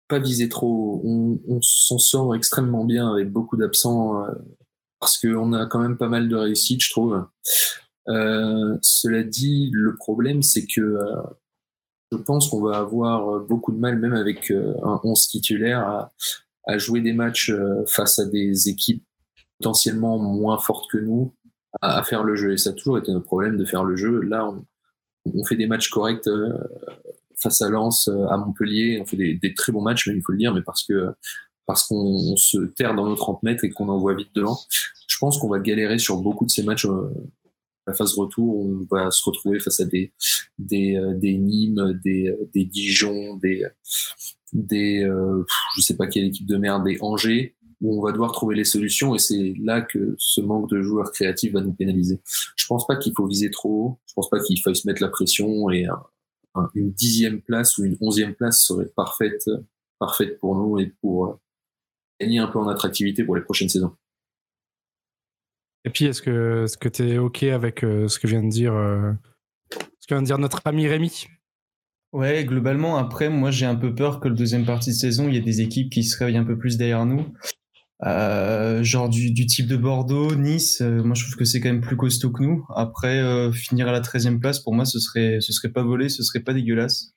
pas 0.08 0.20
viser 0.20 0.50
trop. 0.50 1.02
On, 1.04 1.60
s'en 1.62 2.00
sort 2.00 2.36
extrêmement 2.36 2.86
bien 2.86 3.12
avec 3.12 3.30
beaucoup 3.30 3.58
d'absents 3.58 4.24
euh, 4.24 4.32
parce 5.00 5.20
qu'on 5.20 5.54
a 5.54 5.66
quand 5.68 5.80
même 5.80 5.98
pas 5.98 6.08
mal 6.08 6.28
de 6.28 6.36
réussite, 6.36 6.82
je 6.82 6.90
trouve. 6.90 7.24
Euh, 8.08 8.78
cela 8.82 9.24
dit, 9.24 9.70
le 9.74 9.96
problème, 9.96 10.42
c'est 10.42 10.66
que 10.66 10.82
euh, 10.82 11.22
je 12.12 12.18
pense 12.18 12.50
qu'on 12.50 12.62
va 12.62 12.78
avoir 12.78 13.40
beaucoup 13.42 13.72
de 13.72 13.78
mal, 13.78 14.00
même 14.00 14.14
avec 14.14 14.52
euh, 14.52 14.74
un 14.84 15.00
11 15.04 15.28
titulaire, 15.28 15.80
à, 15.80 16.12
à 16.66 16.78
jouer 16.78 17.02
des 17.02 17.14
matchs 17.14 17.52
face 17.88 18.20
à 18.20 18.26
des 18.26 18.70
équipes 18.70 19.04
potentiellement 19.60 20.18
moins 20.20 20.58
fortes 20.58 20.90
que 20.92 20.98
nous, 20.98 21.34
à, 21.82 22.00
à, 22.00 22.04
faire 22.04 22.24
le 22.24 22.36
jeu. 22.36 22.54
Et 22.54 22.58
ça 22.58 22.72
a 22.72 22.74
toujours 22.74 22.98
été 22.98 23.12
notre 23.12 23.26
problème 23.26 23.58
de 23.58 23.66
faire 23.66 23.84
le 23.84 23.96
jeu. 23.96 24.22
Là, 24.22 24.48
on, 24.48 24.66
on 25.34 25.46
fait 25.46 25.56
des 25.56 25.68
matchs 25.68 25.90
corrects 25.90 26.30
face 27.38 27.62
à 27.62 27.70
Lens, 27.70 28.08
à 28.08 28.38
Montpellier. 28.38 29.00
On 29.02 29.06
fait 29.06 29.18
des, 29.18 29.36
des, 29.36 29.54
très 29.54 29.72
bons 29.72 29.82
matchs, 29.82 30.08
mais 30.08 30.16
il 30.16 30.22
faut 30.22 30.32
le 30.32 30.38
dire, 30.38 30.54
mais 30.54 30.62
parce 30.62 30.84
que 30.84 31.14
parce 31.68 31.88
qu'on 31.88 32.36
se 32.36 32.58
terre 32.58 32.96
dans 32.96 33.06
nos 33.06 33.16
30 33.16 33.44
mètres 33.44 33.64
et 33.64 33.70
qu'on 33.70 33.88
envoie 33.88 34.14
vite 34.14 34.32
devant. 34.36 34.60
Je 35.08 35.18
pense 35.20 35.38
qu'on 35.38 35.48
va 35.48 35.60
galérer 35.60 36.00
sur 36.00 36.18
beaucoup 36.18 36.46
de 36.46 36.52
ces 36.52 36.64
matchs 36.64 36.86
la 37.88 37.94
phase 37.94 38.14
retour, 38.14 38.66
on 38.66 38.86
va 38.90 39.12
se 39.12 39.24
retrouver 39.24 39.60
face 39.60 39.80
à 39.80 39.86
des 39.86 40.12
des, 40.58 40.96
euh, 40.96 41.14
des 41.16 41.38
Nîmes, 41.38 42.00
des, 42.04 42.30
euh, 42.30 42.50
des 42.54 42.66
Dijon, 42.66 43.38
des 43.38 43.66
des 44.54 45.04
euh, 45.04 45.46
je 45.76 45.82
sais 45.82 45.96
pas 45.96 46.08
quelle 46.08 46.26
équipe 46.26 46.46
de 46.46 46.58
merde, 46.58 46.86
des 46.86 46.98
Angers 47.02 47.56
où 47.82 47.98
on 47.98 48.02
va 48.04 48.12
devoir 48.12 48.32
trouver 48.32 48.56
les 48.56 48.64
solutions 48.64 49.16
et 49.16 49.20
c'est 49.20 49.56
là 49.60 49.82
que 49.82 50.16
ce 50.20 50.40
manque 50.40 50.70
de 50.70 50.84
joueurs 50.84 51.12
créatifs 51.12 51.54
va 51.54 51.62
nous 51.62 51.74
pénaliser. 51.74 52.20
Je 52.56 52.68
pense 52.68 52.86
pas 52.86 52.96
qu'il 52.96 53.14
faut 53.16 53.26
viser 53.26 53.50
trop 53.50 53.70
haut, 53.70 54.00
je 54.06 54.14
pense 54.14 54.30
pas 54.30 54.40
qu'il 54.40 54.62
faille 54.62 54.76
se 54.76 54.88
mettre 54.88 55.02
la 55.02 55.08
pression 55.08 55.70
et 55.72 55.88
une 56.76 56.92
dixième 56.92 57.42
place 57.42 57.80
ou 57.80 57.86
une 57.86 57.98
onzième 58.00 58.36
place 58.36 58.62
serait 58.62 58.86
parfaite 58.96 59.50
parfaite 59.98 60.40
pour 60.40 60.56
nous 60.56 60.80
et 60.80 60.94
pour 61.02 61.40
gagner 62.20 62.40
un 62.40 62.48
peu 62.48 62.60
en 62.60 62.68
attractivité 62.68 63.24
pour 63.24 63.36
les 63.36 63.42
prochaines 63.42 63.70
saisons. 63.70 63.96
Et 65.86 65.90
puis, 65.90 66.06
est-ce 66.06 66.22
que 66.22 66.64
est-ce 66.66 66.78
que 66.78 67.18
OK 67.18 67.44
avec 67.44 67.84
euh, 67.84 68.08
ce 68.08 68.20
que 68.20 68.28
vient 68.28 68.44
de 68.44 68.50
dire 68.50 68.74
euh, 68.74 69.12
ce 69.72 70.08
que 70.08 70.14
vient 70.14 70.22
de 70.22 70.28
dire 70.28 70.38
notre 70.38 70.62
ami 70.66 70.88
Rémi? 70.88 71.28
Ouais, 72.14 72.44
globalement, 72.44 72.98
après, 72.98 73.30
moi, 73.30 73.52
j'ai 73.52 73.66
un 73.66 73.76
peu 73.76 73.96
peur 73.96 74.20
que 74.20 74.28
le 74.28 74.36
deuxième 74.36 74.66
partie 74.66 74.90
de 74.90 74.96
saison, 74.96 75.28
il 75.28 75.36
y 75.36 75.38
ait 75.38 75.42
des 75.42 75.62
équipes 75.62 75.90
qui 75.90 76.04
se 76.04 76.18
réveillent 76.18 76.38
un 76.38 76.44
peu 76.44 76.58
plus 76.58 76.78
derrière 76.78 77.06
nous. 77.06 77.26
Euh, 78.04 78.84
genre 78.84 79.10
du, 79.10 79.32
du, 79.32 79.46
type 79.46 79.68
de 79.68 79.78
Bordeaux, 79.78 80.36
Nice, 80.36 80.82
moi 80.82 81.14
je 81.14 81.24
trouve 81.24 81.36
que 81.36 81.46
c'est 81.46 81.62
quand 81.62 81.70
même 81.70 81.82
plus 81.82 81.96
costaud 81.96 82.32
que 82.32 82.44
nous. 82.44 82.66
Après, 82.76 83.52
finir 83.54 83.88
à 83.88 83.92
la 83.92 84.02
13e 84.02 84.40
place, 84.40 84.60
pour 84.60 84.74
moi, 84.74 84.86
ce 84.86 85.00
serait, 85.00 85.38
ce 85.40 85.54
serait 85.54 85.70
pas 85.70 85.84
volé, 85.84 86.10
ce 86.10 86.22
serait 86.24 86.42
pas 86.42 86.54
dégueulasse. 86.54 87.14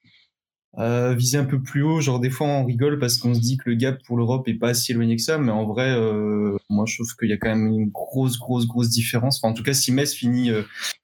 Euh, 0.79 1.15
viser 1.15 1.39
un 1.39 1.45
peu 1.45 1.63
plus 1.63 1.83
haut, 1.83 2.01
genre 2.01 2.19
des 2.19 2.31
fois 2.31 2.49
on 2.49 2.65
rigole 2.65 2.99
parce 2.99 3.19
qu'on 3.19 3.33
se 3.33 3.39
dit 3.39 3.57
que 3.59 3.71
le 3.71 3.77
gap 3.77 4.03
pour 4.05 4.17
l'Europe 4.17 4.49
est 4.49 4.55
pas 4.55 4.75
si 4.75 4.91
éloigné 4.91 5.15
que 5.15 5.23
ça, 5.23 5.39
mais 5.39 5.53
en 5.53 5.65
vrai, 5.67 5.95
euh, 5.97 6.57
moi 6.69 6.85
je 6.89 6.97
trouve 6.97 7.15
qu'il 7.17 7.29
y 7.29 7.33
a 7.33 7.37
quand 7.37 7.49
même 7.49 7.69
une 7.69 7.91
grosse, 7.91 8.39
grosse, 8.39 8.67
grosse 8.67 8.91
différence. 8.91 9.39
Enfin, 9.39 9.53
en 9.53 9.55
tout 9.55 9.63
cas, 9.63 9.73
si 9.73 9.93
Metz 9.93 10.13
finit 10.13 10.51
euh, 10.51 10.63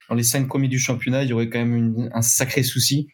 dans 0.09 0.15
les 0.15 0.23
cinq 0.23 0.47
premiers 0.49 0.67
du 0.67 0.77
championnat, 0.77 1.23
il 1.23 1.29
y 1.29 1.33
aurait 1.33 1.49
quand 1.49 1.59
même 1.59 2.09
un 2.13 2.21
sacré 2.21 2.63
souci 2.63 3.07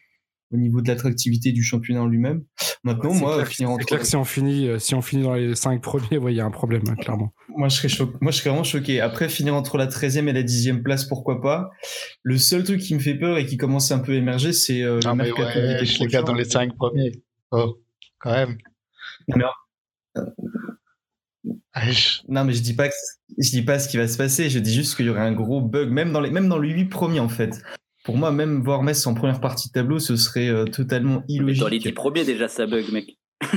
au 0.50 0.56
niveau 0.56 0.80
de 0.80 0.88
l'attractivité 0.88 1.52
du 1.52 1.62
championnat 1.62 2.02
en 2.02 2.06
lui-même. 2.06 2.42
Maintenant, 2.84 3.12
moi, 3.12 3.44
finir 3.44 3.70
entre... 3.70 3.84
clair 3.84 4.00
que 4.00 4.06
si 4.06 4.16
on 4.16 4.24
finit, 4.24 4.68
euh, 4.68 4.78
si 4.78 4.94
on 4.94 5.02
finit 5.02 5.24
dans 5.24 5.34
les 5.34 5.54
cinq 5.54 5.82
premiers, 5.82 6.06
il 6.30 6.34
y 6.34 6.40
a 6.40 6.44
un 6.44 6.50
problème, 6.50 6.82
hein, 6.88 6.94
clairement. 6.94 7.32
Moi, 7.56 7.68
je 7.68 7.76
serais 7.76 7.88
choqué. 7.88 8.16
Moi, 8.20 8.32
je 8.32 8.38
serais 8.38 8.50
vraiment 8.50 8.64
choqué. 8.64 9.00
Après, 9.00 9.28
finir 9.28 9.54
entre 9.54 9.78
la 9.78 9.86
13e 9.86 10.28
et 10.28 10.32
la 10.32 10.42
10e 10.42 10.82
place, 10.82 11.04
pourquoi 11.04 11.40
pas. 11.40 11.70
Le 12.22 12.38
seul 12.38 12.64
truc 12.64 12.80
qui 12.80 12.94
me 12.94 13.00
fait 13.00 13.14
peur 13.14 13.38
et 13.38 13.46
qui 13.46 13.56
commence 13.56 13.90
un 13.90 13.98
peu 13.98 14.12
à 14.12 14.16
émerger, 14.16 14.52
c'est 14.52 14.82
euh, 14.82 15.00
le 15.04 15.14
mercato 15.14 15.58
ouais, 15.58 15.82
les 15.82 16.06
gars 16.06 16.22
dans 16.22 16.34
les 16.34 16.44
cinq 16.44 16.74
premiers. 16.76 17.12
Oh, 17.50 17.78
quand 18.18 18.32
même. 18.32 18.58
Non, 19.28 19.46
non, 22.28 22.44
mais 22.44 22.52
je 22.52 22.62
dis 22.62 22.74
pas 22.74 22.88
que 22.88 22.94
je 23.38 23.50
dis 23.50 23.62
pas 23.62 23.78
ce 23.78 23.88
qui 23.88 23.96
va 23.96 24.08
se 24.08 24.16
passer. 24.16 24.50
Je 24.50 24.58
dis 24.58 24.74
juste 24.74 24.96
qu'il 24.96 25.06
y 25.06 25.08
aurait 25.08 25.20
un 25.20 25.32
gros 25.32 25.60
bug, 25.60 25.90
même 25.90 26.12
dans 26.12 26.20
les, 26.20 26.30
même 26.30 26.48
dans 26.48 26.58
les 26.58 26.70
huit 26.70 26.86
premiers 26.86 27.20
en 27.20 27.28
fait 27.28 27.60
pour 28.08 28.16
moi, 28.16 28.32
même 28.32 28.62
voir 28.62 28.82
Metz 28.82 29.06
en 29.06 29.12
première 29.12 29.38
partie 29.38 29.68
de 29.68 29.74
tableau, 29.74 29.98
ce 29.98 30.16
serait 30.16 30.48
euh, 30.48 30.64
totalement 30.64 31.24
illogique. 31.28 31.60
Dans 31.60 31.68
les 31.68 31.78
10 31.78 31.92
premiers, 31.92 32.24
déjà, 32.24 32.48
ça 32.48 32.66
bug, 32.66 32.90
mec. 32.90 33.18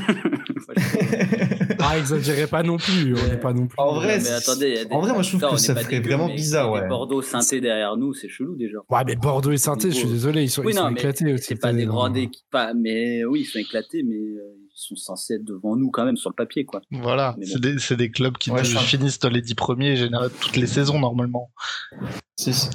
ah, 1.79 1.97
exagérez 1.97 2.47
pas 2.47 2.61
non 2.61 2.75
plus. 2.75 3.15
On 3.15 3.31
est 3.31 3.39
pas 3.39 3.53
non 3.53 3.67
plus. 3.67 3.77
En 3.77 3.93
vrai, 3.93 4.19
mais 4.21 4.29
attendez, 4.29 4.83
en 4.91 4.99
vrai 4.99 5.13
moi, 5.13 5.21
je 5.21 5.37
trouve 5.37 5.51
que 5.51 5.55
ça 5.55 5.73
ferait 5.73 6.01
vraiment 6.01 6.27
bizarre. 6.27 6.69
Ouais. 6.69 6.85
Bordeaux, 6.85 7.21
Sainté 7.21 7.61
derrière 7.61 7.95
nous, 7.95 8.13
c'est 8.13 8.27
chelou 8.27 8.57
déjà. 8.57 8.79
Ouais, 8.89 9.03
mais 9.07 9.15
Bordeaux 9.15 9.53
et 9.53 9.57
Sainté, 9.57 9.89
je 9.89 9.95
suis 9.95 10.09
désolé, 10.09 10.43
ils 10.43 10.49
sont, 10.49 10.63
ils 10.67 10.73
sont 10.73 10.89
éclatés 10.89 11.31
aussi. 11.31 11.45
C'est 11.45 11.55
pas 11.55 11.71
des 11.71 11.85
grandes 11.85 12.17
équipes, 12.17 12.43
mais 12.75 13.23
oui, 13.23 13.43
ils 13.43 13.45
sont 13.45 13.59
éclatés, 13.59 14.03
mais 14.03 14.17
euh, 14.17 14.60
sont 14.81 14.95
censés 14.95 15.35
être 15.35 15.43
devant 15.43 15.75
nous 15.75 15.89
quand 15.91 16.05
même 16.05 16.17
sur 16.17 16.29
le 16.29 16.35
papier, 16.35 16.65
quoi. 16.65 16.81
Voilà, 16.91 17.35
c'est 17.41 17.61
des, 17.61 17.75
des, 17.95 18.11
clubs 18.11 18.37
qui 18.37 18.51
finissent 18.85 19.19
dans 19.19 19.29
les 19.29 19.41
10 19.41 19.55
premiers 19.55 20.09
toutes 20.41 20.55
les 20.57 20.67
saisons 20.67 20.99
normalement. 20.99 21.51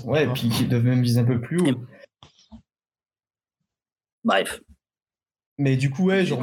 Ouais, 0.05 0.25
et 0.25 0.29
puis 0.29 0.49
qui 0.49 0.67
doivent 0.67 0.85
même 0.85 1.03
viser 1.03 1.21
un 1.21 1.25
peu 1.25 1.41
plus 1.41 1.61
haut. 1.61 1.81
Bref. 4.25 4.61
Mais 5.59 5.77
du 5.77 5.89
coup, 5.89 6.07
ouais, 6.07 6.27
genre, 6.27 6.43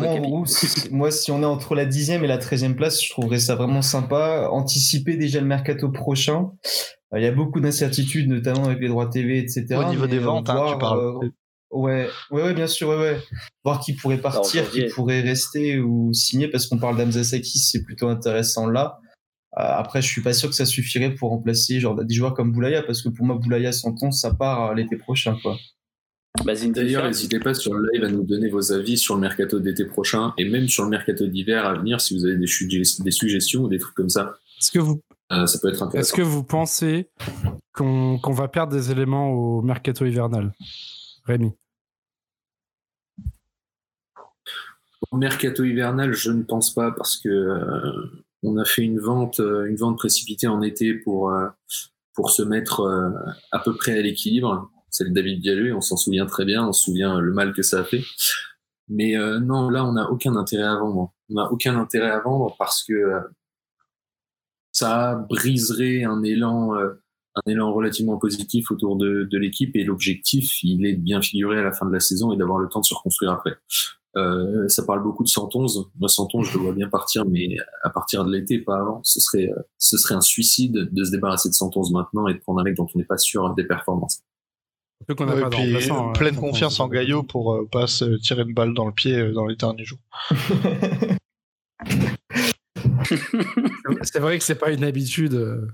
moi, 0.92 1.12
si 1.12 1.32
on 1.32 1.42
est 1.44 1.46
entre 1.46 1.76
la 1.76 1.86
10e 1.86 2.24
et 2.24 2.28
la 2.28 2.40
13e 2.40 2.74
place, 2.74 3.04
je 3.04 3.12
trouverais 3.12 3.40
ça 3.40 3.56
vraiment 3.56 3.84
sympa. 3.84 4.50
Anticiper 4.52 5.18
déjà 5.18 5.40
le 5.40 5.46
mercato 5.46 5.90
prochain. 5.90 6.52
il 7.16 7.22
y 7.22 7.28
a 7.28 7.32
beaucoup 7.32 7.60
d'incertitudes, 7.60 8.28
notamment 8.28 8.66
avec 8.66 8.80
les 8.80 8.88
droits 8.88 9.08
TV, 9.08 9.38
etc. 9.38 9.76
Au 9.76 9.90
niveau 9.90 10.08
des 10.08 10.18
ventes, 10.18 10.50
hein, 10.50 10.66
tu 10.72 10.78
parles. 10.80 11.32
Ouais, 11.74 12.08
ouais, 12.30 12.44
ouais, 12.44 12.54
bien 12.54 12.68
sûr, 12.68 12.90
ouais, 12.90 12.98
ouais. 12.98 13.20
Voir 13.64 13.80
qui 13.80 13.94
pourrait 13.94 14.20
partir, 14.20 14.70
qui 14.70 14.86
pourrait 14.86 15.22
rester 15.22 15.80
ou 15.80 16.14
signer, 16.14 16.48
parce 16.48 16.68
qu'on 16.68 16.78
parle 16.78 16.98
d'Amza 16.98 17.24
c'est 17.24 17.84
plutôt 17.84 18.08
intéressant 18.08 18.68
là. 18.68 19.00
Euh, 19.58 19.62
après, 19.62 20.02
je 20.02 20.08
suis 20.08 20.22
pas 20.22 20.34
sûr 20.34 20.50
que 20.50 20.56
ça 20.56 20.66
suffirait 20.66 21.16
pour 21.16 21.30
remplacer 21.30 21.80
genre 21.80 21.96
des 21.96 22.14
joueurs 22.14 22.36
comme 22.36 22.52
Boulaya, 22.52 22.84
parce 22.84 23.02
que 23.02 23.10
pour 23.10 23.26
moi, 23.26 23.38
Boulaya 23.38 23.72
sans 23.72 23.94
ton, 23.94 24.12
ça 24.12 24.34
part 24.34 24.76
l'été 24.76 24.98
prochain, 24.98 25.38
quoi. 25.42 25.58
Bah, 26.46 26.54
D'ailleurs, 26.56 27.06
n'hésitez 27.06 27.40
pas 27.40 27.54
sur 27.54 27.74
le 27.74 27.90
live 27.94 28.04
à 28.04 28.10
nous 28.10 28.24
donner 28.24 28.50
vos 28.50 28.72
avis 28.72 28.98
sur 28.98 29.16
le 29.16 29.22
mercato 29.22 29.60
d'été 29.60 29.86
prochain 29.86 30.34
et 30.38 30.50
même 30.50 30.68
sur 30.68 30.84
le 30.84 30.90
mercato 30.90 31.28
d'hiver 31.28 31.66
à 31.66 31.76
venir 31.76 32.02
si 32.02 32.16
vous 32.16 32.26
avez 32.26 32.38
des, 32.38 32.48
des 33.00 33.12
suggestions 33.12 33.62
ou 33.64 33.68
des 33.68 33.78
trucs 33.78 33.94
comme 33.96 34.10
ça. 34.10 34.36
Est-ce 34.60 34.72
que 34.72 34.80
vous, 34.80 35.02
euh, 35.32 35.46
ça 35.46 35.60
peut 35.60 35.70
être 35.70 35.84
intéressant. 35.84 36.00
Est-ce 36.00 36.14
que 36.14 36.22
vous 36.22 36.44
pensez 36.44 37.10
qu'on 37.74 38.20
va 38.34 38.48
perdre 38.48 38.74
des 38.74 38.92
éléments 38.92 39.32
au 39.32 39.62
mercato 39.62 40.06
hivernal, 40.06 40.54
Rémi? 41.26 41.52
Mercato 45.18 45.64
hivernal, 45.64 46.14
je 46.14 46.32
ne 46.32 46.44
pense 46.44 46.74
pas 46.74 46.92
parce 46.92 47.18
que 47.18 47.30
euh, 47.30 48.24
on 48.44 48.58
a 48.58 48.66
fait 48.66 48.84
une 48.84 49.00
vente, 49.00 49.40
euh, 49.40 49.66
une 49.66 49.76
vente 49.76 49.98
précipitée 49.98 50.48
en 50.48 50.62
été 50.62 50.94
pour 50.94 51.34
pour 52.14 52.30
se 52.30 52.44
mettre 52.44 52.82
à 53.52 53.60
peu 53.60 53.76
près 53.76 53.98
à 53.98 54.02
l'équilibre 54.02 54.70
c'est 54.94 55.06
le 55.06 55.10
David 55.10 55.42
Diallo, 55.42 55.76
on 55.76 55.82
s'en 55.82 55.98
souvient 55.98 56.28
très 56.28 56.46
bien, 56.46 56.68
on 56.68 56.72
se 56.72 56.84
souvient 56.84 57.20
le 57.20 57.34
mal 57.34 57.54
que 57.54 57.64
ça 57.64 57.80
a 57.80 57.84
fait. 57.84 58.04
Mais 58.88 59.18
euh, 59.18 59.40
non, 59.40 59.70
là, 59.70 59.86
on 59.86 59.94
n'a 59.94 60.10
aucun 60.12 60.36
intérêt 60.36 60.68
à 60.68 60.76
vendre. 60.76 61.12
On 61.30 61.34
n'a 61.34 61.52
aucun 61.52 61.78
intérêt 61.78 62.12
à 62.12 62.20
vendre 62.20 62.56
parce 62.60 62.84
que 62.84 62.94
euh, 62.94 63.20
ça 64.72 65.16
briserait 65.30 66.04
un 66.04 66.22
élan, 66.22 66.76
euh, 66.76 67.02
un 67.36 67.52
élan 67.52 67.74
relativement 67.74 68.18
positif 68.18 68.70
autour 68.70 68.96
de, 68.96 69.24
de 69.24 69.38
l'équipe 69.40 69.76
et 69.76 69.84
l'objectif, 69.84 70.64
il 70.64 70.86
est 70.86 70.94
de 70.94 71.02
bien 71.02 71.22
figurer 71.24 71.58
à 71.58 71.64
la 71.64 71.72
fin 71.72 71.88
de 71.88 71.94
la 71.94 72.00
saison 72.00 72.32
et 72.32 72.38
d'avoir 72.38 72.60
le 72.60 72.70
temps 72.70 72.82
de 72.82 72.86
se 72.86 72.94
reconstruire 72.94 73.32
après. 73.32 73.58
Euh, 74.16 74.68
ça 74.68 74.84
parle 74.84 75.02
beaucoup 75.02 75.24
de 75.24 75.30
111. 75.30 75.90
Moi, 76.00 76.10
111, 76.10 76.48
je 76.48 76.58
le 76.58 76.64
vois 76.64 76.74
bien 76.74 76.88
partir, 76.88 77.26
mais 77.26 77.56
à 77.84 77.90
partir 77.90 78.26
de 78.26 78.32
l'été, 78.32 78.60
pas 78.60 78.78
avant. 78.78 79.02
Ce 79.04 79.20
serait, 79.20 79.50
ce 79.78 79.98
serait 79.98 80.16
un 80.16 80.22
suicide 80.22 80.90
de 80.92 81.04
se 81.04 81.12
débarrasser 81.12 81.50
de 81.50 81.54
111 81.54 81.92
maintenant 81.92 82.28
et 82.28 82.34
de 82.34 82.40
prendre 82.40 82.60
un 82.60 82.64
mec 82.64 82.76
dont 82.76 82.88
on 82.94 82.98
n'est 82.98 83.06
pas 83.06 83.18
sûr 83.18 83.54
des 83.56 83.64
performances. 83.64 84.24
Ouais, 85.10 85.16
puis, 85.50 85.92
hein, 85.92 86.12
pleine 86.14 86.36
confiance 86.36 86.80
en 86.80 86.88
Gaillot 86.88 87.24
pour 87.24 87.54
euh, 87.54 87.68
pas 87.70 87.88
se 87.88 88.06
tirer 88.20 88.44
une 88.44 88.54
balle 88.54 88.74
dans 88.74 88.86
le 88.86 88.94
pied 88.94 89.16
euh, 89.16 89.34
dans 89.34 89.46
les 89.46 89.58
derniers 89.58 89.84
jours. 89.84 90.00
c'est 94.04 94.20
vrai 94.20 94.38
que 94.38 94.44
c'est 94.44 94.56
pas 94.56 94.72
une 94.72 94.84
habitude. 94.84 95.34
Euh, 95.34 95.68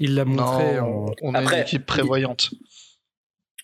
il 0.00 0.14
l'a 0.14 0.24
montré. 0.24 0.80
On 0.80 1.34
a 1.34 1.42
une 1.42 1.60
équipe 1.60 1.84
prévoyante. 1.84 2.50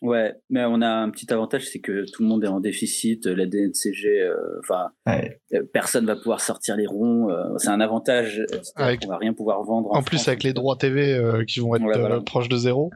Ouais, 0.01 0.35
mais 0.49 0.65
on 0.65 0.81
a 0.81 0.89
un 0.89 1.11
petit 1.11 1.33
avantage, 1.33 1.67
c'est 1.69 1.81
que 1.81 2.05
tout 2.13 2.23
le 2.23 2.29
monde 2.29 2.45
est 2.45 2.49
en 2.49 2.61
déficit. 2.61 3.27
La 3.27 3.47
DNCG, 3.47 4.31
enfin, 4.61 4.91
personne 5.73 6.07
va 6.07 6.17
pouvoir 6.17 6.41
sortir 6.41 6.77
les 6.77 6.87
ronds. 6.87 7.29
c'est 7.59 7.69
un 7.69 7.81
avantage. 7.81 8.45
Avec... 8.77 9.01
On 9.05 9.09
va 9.09 9.17
rien 9.17 9.33
pouvoir 9.33 9.63
vendre. 9.65 9.91
En, 9.93 10.03
plus, 10.03 10.29
avec 10.29 10.43
les 10.43 10.53
droits 10.53 10.77
TV 10.77 11.21
qui 11.47 11.61
vont 11.61 11.75
être 11.75 12.25
proches 12.25 12.49
de 12.49 12.57
zéro. 12.57 12.91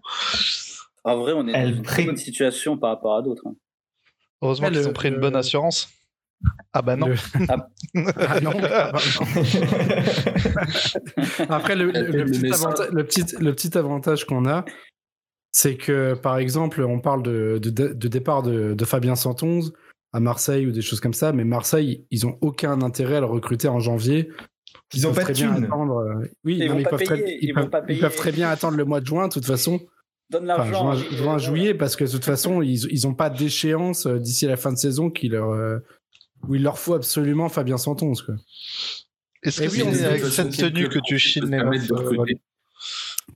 En 1.05 1.17
vrai, 1.17 1.33
on 1.33 1.47
est 1.49 1.53
dans 1.53 1.69
une 1.69 1.83
très 1.83 2.05
bonne 2.05 2.17
situation 2.17 2.79
par 2.79 2.91
rapport 2.91 3.17
à 3.17 3.23
d'autres. 3.23 3.43
Hein. 3.47 3.57
Heureusement 4.41 4.69
qu'ils 4.69 4.89
ont 4.89 4.93
pris 4.93 5.09
une 5.09 5.21
bonne 5.21 5.37
assurance. 5.37 5.89
Ah 6.73 6.83
bah 6.83 6.97
non. 6.97 7.15
Ah. 7.49 7.69
ah. 8.17 8.41
non. 8.41 8.51
Après, 11.49 11.77
le, 11.77 11.93
petit 13.53 13.79
avantage, 13.79 14.25
qu'on 14.25 14.47
a, 14.47 14.65
c'est 15.53 15.77
que, 15.77 16.15
par 16.15 16.39
exemple, 16.39 16.83
on 16.83 16.99
parle 16.99 17.23
de, 17.23 17.59
départ 17.59 18.43
de, 18.43 18.85
Fabien 18.85 19.15
111 19.15 19.73
à 20.13 20.21
Marseille 20.21 20.67
ou 20.67 20.73
des 20.73 20.83
choses 20.83 21.01
comme 21.01 21.15
ça, 21.15 21.33
mais 21.33 21.45
Marseille, 21.45 22.07
ils 22.11 22.27
ont 22.27 22.37
aucun 22.41 22.83
intérêt 22.83 23.17
à 23.17 23.21
le 23.21 23.27
recruter 23.27 23.69
en 23.69 23.79
janvier. 23.79 24.31
Ils, 24.95 25.07
ont 25.07 25.13
pas 25.15 25.25
de 25.25 25.33
thune. 25.33 25.69
Euh, 25.71 26.27
oui, 26.45 26.59
ils, 26.61 27.99
peuvent 27.99 28.17
très 28.17 28.33
bien 28.33 28.51
attendre 28.51 28.77
le 28.77 28.85
mois 28.85 29.01
de 29.01 29.07
juin, 29.07 29.29
de 29.29 29.33
toute 29.33 29.47
façon. 29.47 29.81
Donne 30.33 30.47
l'argent. 30.47 30.89
Enfin, 30.89 31.03
juin, 31.15 31.39
juillet, 31.39 31.75
parce 31.75 31.95
que 31.95 32.05
de 32.05 32.11
toute 32.11 32.25
façon, 32.35 32.63
ils 32.63 33.01
n'ont 33.05 33.15
pas 33.15 33.31
d'échéance 33.31 34.07
euh, 34.07 34.19
d'ici 34.19 34.47
la 34.47 34.57
fin 34.57 34.73
de 34.73 34.79
saison 34.79 35.11
qui 35.11 35.29
leur, 35.29 35.51
euh, 35.51 35.79
où 36.49 36.55
il 36.55 36.63
leur 36.63 36.79
faut 36.79 36.95
absolument 36.95 37.49
Fabien 37.49 37.77
Santonce. 37.77 38.25
Est-ce 39.43 39.63
que 39.63 39.69
c'est 39.69 40.05
avec 40.05 40.25
cette 40.25 40.57
tenue 40.57 40.89
que 40.89 41.01
tu 41.05 41.19
chines 41.19 41.51
les 41.51 41.93
euh, 41.93 42.25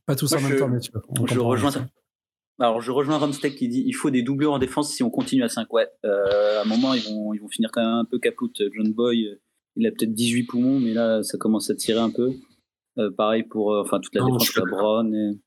Pas 0.07 0.17
tous 0.17 0.33
en 0.33 0.41
même 0.41 0.59
temps, 0.59 0.69
mais 0.69 0.81
tu 0.81 0.91
Je 1.27 1.39
rejoins 1.39 1.71
ça. 1.71 1.87
Alors, 2.59 2.81
je 2.81 2.91
rejoins 2.91 3.19
Ramstead 3.19 3.55
qui 3.55 3.69
dit 3.69 3.83
il 3.87 3.93
faut 3.93 4.11
des 4.11 4.23
doublures 4.23 4.53
en 4.53 4.59
défense 4.59 4.93
si 4.95 5.03
on 5.03 5.11
continue 5.11 5.43
à 5.43 5.49
5. 5.49 5.73
Ouais, 5.73 5.89
à 6.05 6.63
un 6.63 6.65
moment, 6.65 6.95
ils 6.95 7.03
vont, 7.03 7.35
ils 7.35 7.41
vont 7.41 7.49
finir 7.49 7.71
quand 7.73 7.83
même 7.83 7.99
un 7.99 8.05
peu 8.05 8.19
capoute. 8.19 8.63
John 8.75 8.93
Boy, 8.93 9.39
il 9.77 9.87
a 9.87 9.91
peut-être 9.91 10.15
18 10.15 10.45
poumons, 10.45 10.81
mais 10.81 10.95
là, 10.95 11.23
ça 11.23 11.37
commence 11.39 11.69
à 11.71 11.75
tirer 11.75 12.01
un 12.01 12.11
peu. 12.11 12.33
pareil 13.17 13.43
pour 13.43 13.77
enfin 13.77 14.01
toute 14.01 14.15
la 14.15 14.23
défense, 14.25 14.55
la 14.57 14.63
Brown. 14.65 15.15
Et 15.15 15.39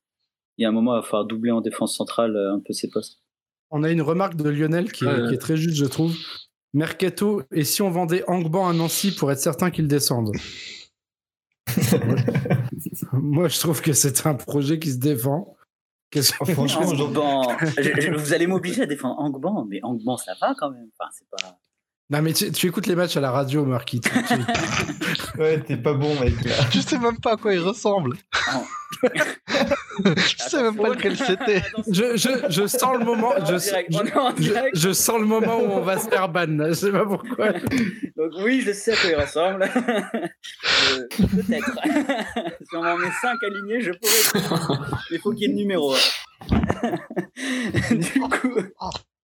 il 0.60 0.64
y 0.64 0.66
a 0.66 0.68
un 0.68 0.72
moment, 0.72 0.94
il 0.94 1.00
va 1.00 1.02
falloir 1.02 1.24
doubler 1.24 1.50
en 1.52 1.62
défense 1.62 1.96
centrale 1.96 2.36
euh, 2.36 2.54
un 2.54 2.60
peu 2.60 2.74
ses 2.74 2.90
postes. 2.90 3.22
On 3.70 3.82
a 3.82 3.90
une 3.90 4.02
remarque 4.02 4.36
de 4.36 4.46
Lionel 4.50 4.92
qui 4.92 5.06
est, 5.06 5.38
très 5.38 5.56
juste, 5.56 5.76
je 5.76 5.86
trouve. 5.86 6.14
Mercato, 6.74 7.42
et 7.50 7.64
si 7.64 7.80
on 7.80 7.90
vendait 7.90 8.24
Angban 8.28 8.68
à 8.68 8.74
Nancy 8.74 9.14
pour 9.14 9.32
être 9.32 9.38
certain 9.38 9.70
qu'il 9.70 9.86
descende? 9.86 10.32
Moi, 13.12 13.48
je 13.48 13.58
trouve 13.58 13.80
que 13.80 13.94
c'est 13.94 14.26
un 14.26 14.34
projet 14.34 14.78
qui 14.78 14.90
se 14.90 14.98
défend. 14.98 15.56
Franchement, 16.52 16.86
vous 18.16 18.32
allez 18.32 18.46
m'obliger 18.46 18.82
à 18.82 18.86
défendre 18.86 19.18
Angban, 19.20 19.64
mais 19.68 19.80
Angban, 19.82 20.16
ça 20.16 20.34
va 20.40 20.54
quand 20.58 20.70
même. 20.70 20.88
Enfin, 20.98 21.10
c'est 21.12 21.28
pas. 21.30 21.58
Non, 22.10 22.22
mais 22.22 22.32
tu, 22.32 22.66
écoutes 22.66 22.88
les 22.88 22.96
matchs 22.96 23.16
à 23.16 23.20
la 23.20 23.30
radio, 23.30 23.64
Marquis. 23.64 24.00
ouais, 25.38 25.60
t'es 25.60 25.76
pas 25.76 25.92
bon, 25.92 26.18
mec. 26.18 26.34
tu 26.72 26.82
sais 26.82 26.98
même 26.98 27.20
pas 27.20 27.34
à 27.34 27.36
quoi 27.36 27.54
il 27.54 27.60
ressemble. 27.60 28.16
je 29.04 30.34
sais 30.36 30.60
même 30.60 30.76
pas 30.76 30.88
lequel 30.88 31.16
c'était. 31.16 31.62
Je, 31.88 32.16
je, 32.16 32.30
je, 32.48 32.66
sens 32.66 32.98
le 32.98 33.04
moment. 33.04 33.34
Je, 33.46 33.58
je, 34.74 34.92
sens 34.92 35.20
le 35.20 35.26
moment 35.26 35.60
où 35.60 35.70
on 35.70 35.82
va 35.82 35.98
se 35.98 36.08
faire 36.08 36.28
ban. 36.28 36.48
Je 36.48 36.72
sais 36.72 36.90
pas 36.90 37.04
pourquoi. 37.04 37.52
Donc 37.52 38.32
oui, 38.42 38.62
je 38.66 38.72
sais 38.72 38.92
à 38.92 38.96
quoi 38.96 39.10
il 39.10 39.16
ressemble. 39.16 39.70
Peut-être. 41.16 41.78
si 42.60 42.76
on 42.76 42.84
en 42.84 42.98
met 42.98 43.10
5 43.22 43.36
alignés, 43.44 43.82
je 43.82 43.92
pourrais. 43.92 44.90
Mais 45.10 45.16
il 45.16 45.20
faut 45.20 45.30
qu'il 45.30 45.42
y 45.42 45.44
ait 45.44 45.48
le 45.48 45.54
numéro. 45.54 45.94
du 47.92 48.20
coup. 48.20 48.56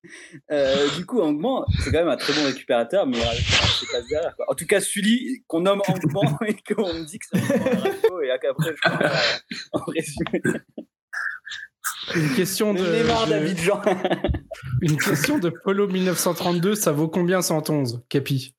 Euh, 0.50 0.88
du 0.96 1.04
coup, 1.06 1.20
Angman, 1.20 1.64
c'est 1.80 1.90
quand 1.90 1.98
même 1.98 2.08
un 2.08 2.16
très 2.16 2.32
bon 2.32 2.44
récupérateur, 2.46 3.06
mais 3.06 3.18
c'est 3.18 3.90
pas 3.90 4.00
derrière. 4.08 4.36
Quoi. 4.36 4.46
En 4.48 4.54
tout 4.54 4.66
cas, 4.66 4.80
celui 4.80 5.42
qu'on 5.46 5.60
nomme 5.60 5.82
Angman 5.88 6.36
et 6.46 6.54
qu'on 6.54 6.94
me 6.94 7.04
dit 7.04 7.18
que 7.18 7.26
c'est 7.32 7.54
un 7.54 7.78
radio, 7.80 8.20
et 8.22 8.30
après, 8.30 8.74
je 8.74 8.90
crois, 8.90 9.10
en 9.72 9.84
résumé. 9.86 10.42
Une 12.14 12.34
question 12.34 12.74
de. 12.74 12.80
Une 14.82 14.96
question 14.96 15.38
de 15.38 15.50
Polo 15.64 15.88
1932, 15.88 16.74
ça 16.74 16.92
vaut 16.92 17.08
combien 17.08 17.42
111, 17.42 18.04
Capi? 18.08 18.54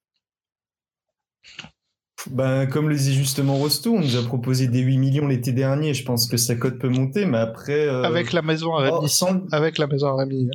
Ben, 2.31 2.65
comme 2.67 2.89
le 2.89 2.95
disait 2.95 3.13
justement 3.13 3.55
Rosto, 3.55 3.93
on 3.93 4.01
nous 4.01 4.17
a 4.17 4.23
proposé 4.23 4.67
des 4.67 4.79
8 4.79 4.97
millions 4.97 5.27
l'été 5.27 5.53
dernier. 5.53 5.93
Je 5.93 6.03
pense 6.03 6.27
que 6.27 6.35
sa 6.35 6.55
cote 6.55 6.79
peut 6.79 6.89
monter, 6.89 7.25
mais 7.25 7.37
après. 7.37 7.87
Euh, 7.87 8.03
Avec 8.03 8.33
la 8.33 8.41
maison 8.41 8.75
à 8.75 8.81
Rémi. 8.81 9.07
Oh, 9.21 9.27
Avec 9.51 9.77
la 9.77 9.87
maison 9.87 10.07
à 10.07 10.15
Rémi. 10.17 10.49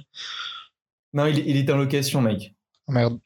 Non, 1.12 1.27
il, 1.27 1.38
il 1.38 1.57
est 1.57 1.70
en 1.70 1.77
location, 1.77 2.20
mec. 2.20 2.55
Oh, 2.88 2.92
merde. 2.92 3.18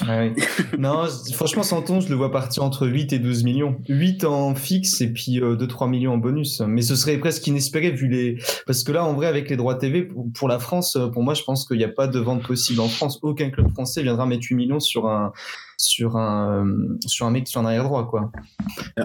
non, 0.78 1.06
franchement, 1.32 1.62
Santon, 1.62 2.00
je 2.00 2.08
le 2.08 2.14
vois 2.14 2.30
partir 2.30 2.62
entre 2.62 2.86
8 2.86 3.12
et 3.12 3.18
12 3.18 3.44
millions. 3.44 3.80
8 3.88 4.24
en 4.24 4.54
fixe 4.54 5.00
et 5.00 5.12
puis 5.12 5.40
2-3 5.40 5.84
euh, 5.84 5.86
millions 5.86 6.14
en 6.14 6.18
bonus. 6.18 6.60
Mais 6.66 6.82
ce 6.82 6.96
serait 6.96 7.18
presque 7.18 7.46
inespéré 7.46 7.90
vu 7.90 8.08
les. 8.08 8.38
Parce 8.66 8.84
que 8.84 8.92
là, 8.92 9.04
en 9.04 9.14
vrai, 9.14 9.26
avec 9.26 9.48
les 9.50 9.56
droits 9.56 9.76
TV, 9.76 10.08
pour 10.34 10.48
la 10.48 10.58
France, 10.58 10.96
euh, 10.96 11.08
pour 11.08 11.22
moi, 11.22 11.34
je 11.34 11.42
pense 11.42 11.66
qu'il 11.66 11.78
n'y 11.78 11.84
a 11.84 11.88
pas 11.88 12.06
de 12.06 12.18
vente 12.18 12.42
possible 12.42 12.80
en 12.80 12.88
France. 12.88 13.18
Aucun 13.22 13.50
club 13.50 13.70
français 13.72 14.02
viendra 14.02 14.26
mettre 14.26 14.46
8 14.48 14.56
millions 14.56 14.80
sur 14.80 15.08
un, 15.08 15.32
sur 15.76 16.16
un, 16.16 16.66
sur 17.06 17.26
un 17.26 17.30
mec 17.30 17.48
sur 17.48 17.60
un 17.60 17.66
arrière 17.66 17.84
droit, 17.84 18.08
quoi. 18.08 18.30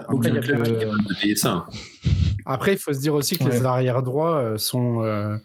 Aucun 0.08 0.38
club 0.40 0.64
payer 1.20 1.36
ça. 1.36 1.66
Après, 2.46 2.72
il 2.72 2.78
faut 2.78 2.92
se 2.92 3.00
dire 3.00 3.14
aussi 3.14 3.38
que 3.38 3.44
les 3.44 3.64
arrière 3.64 4.02
droits 4.02 4.36
euh, 4.36 5.38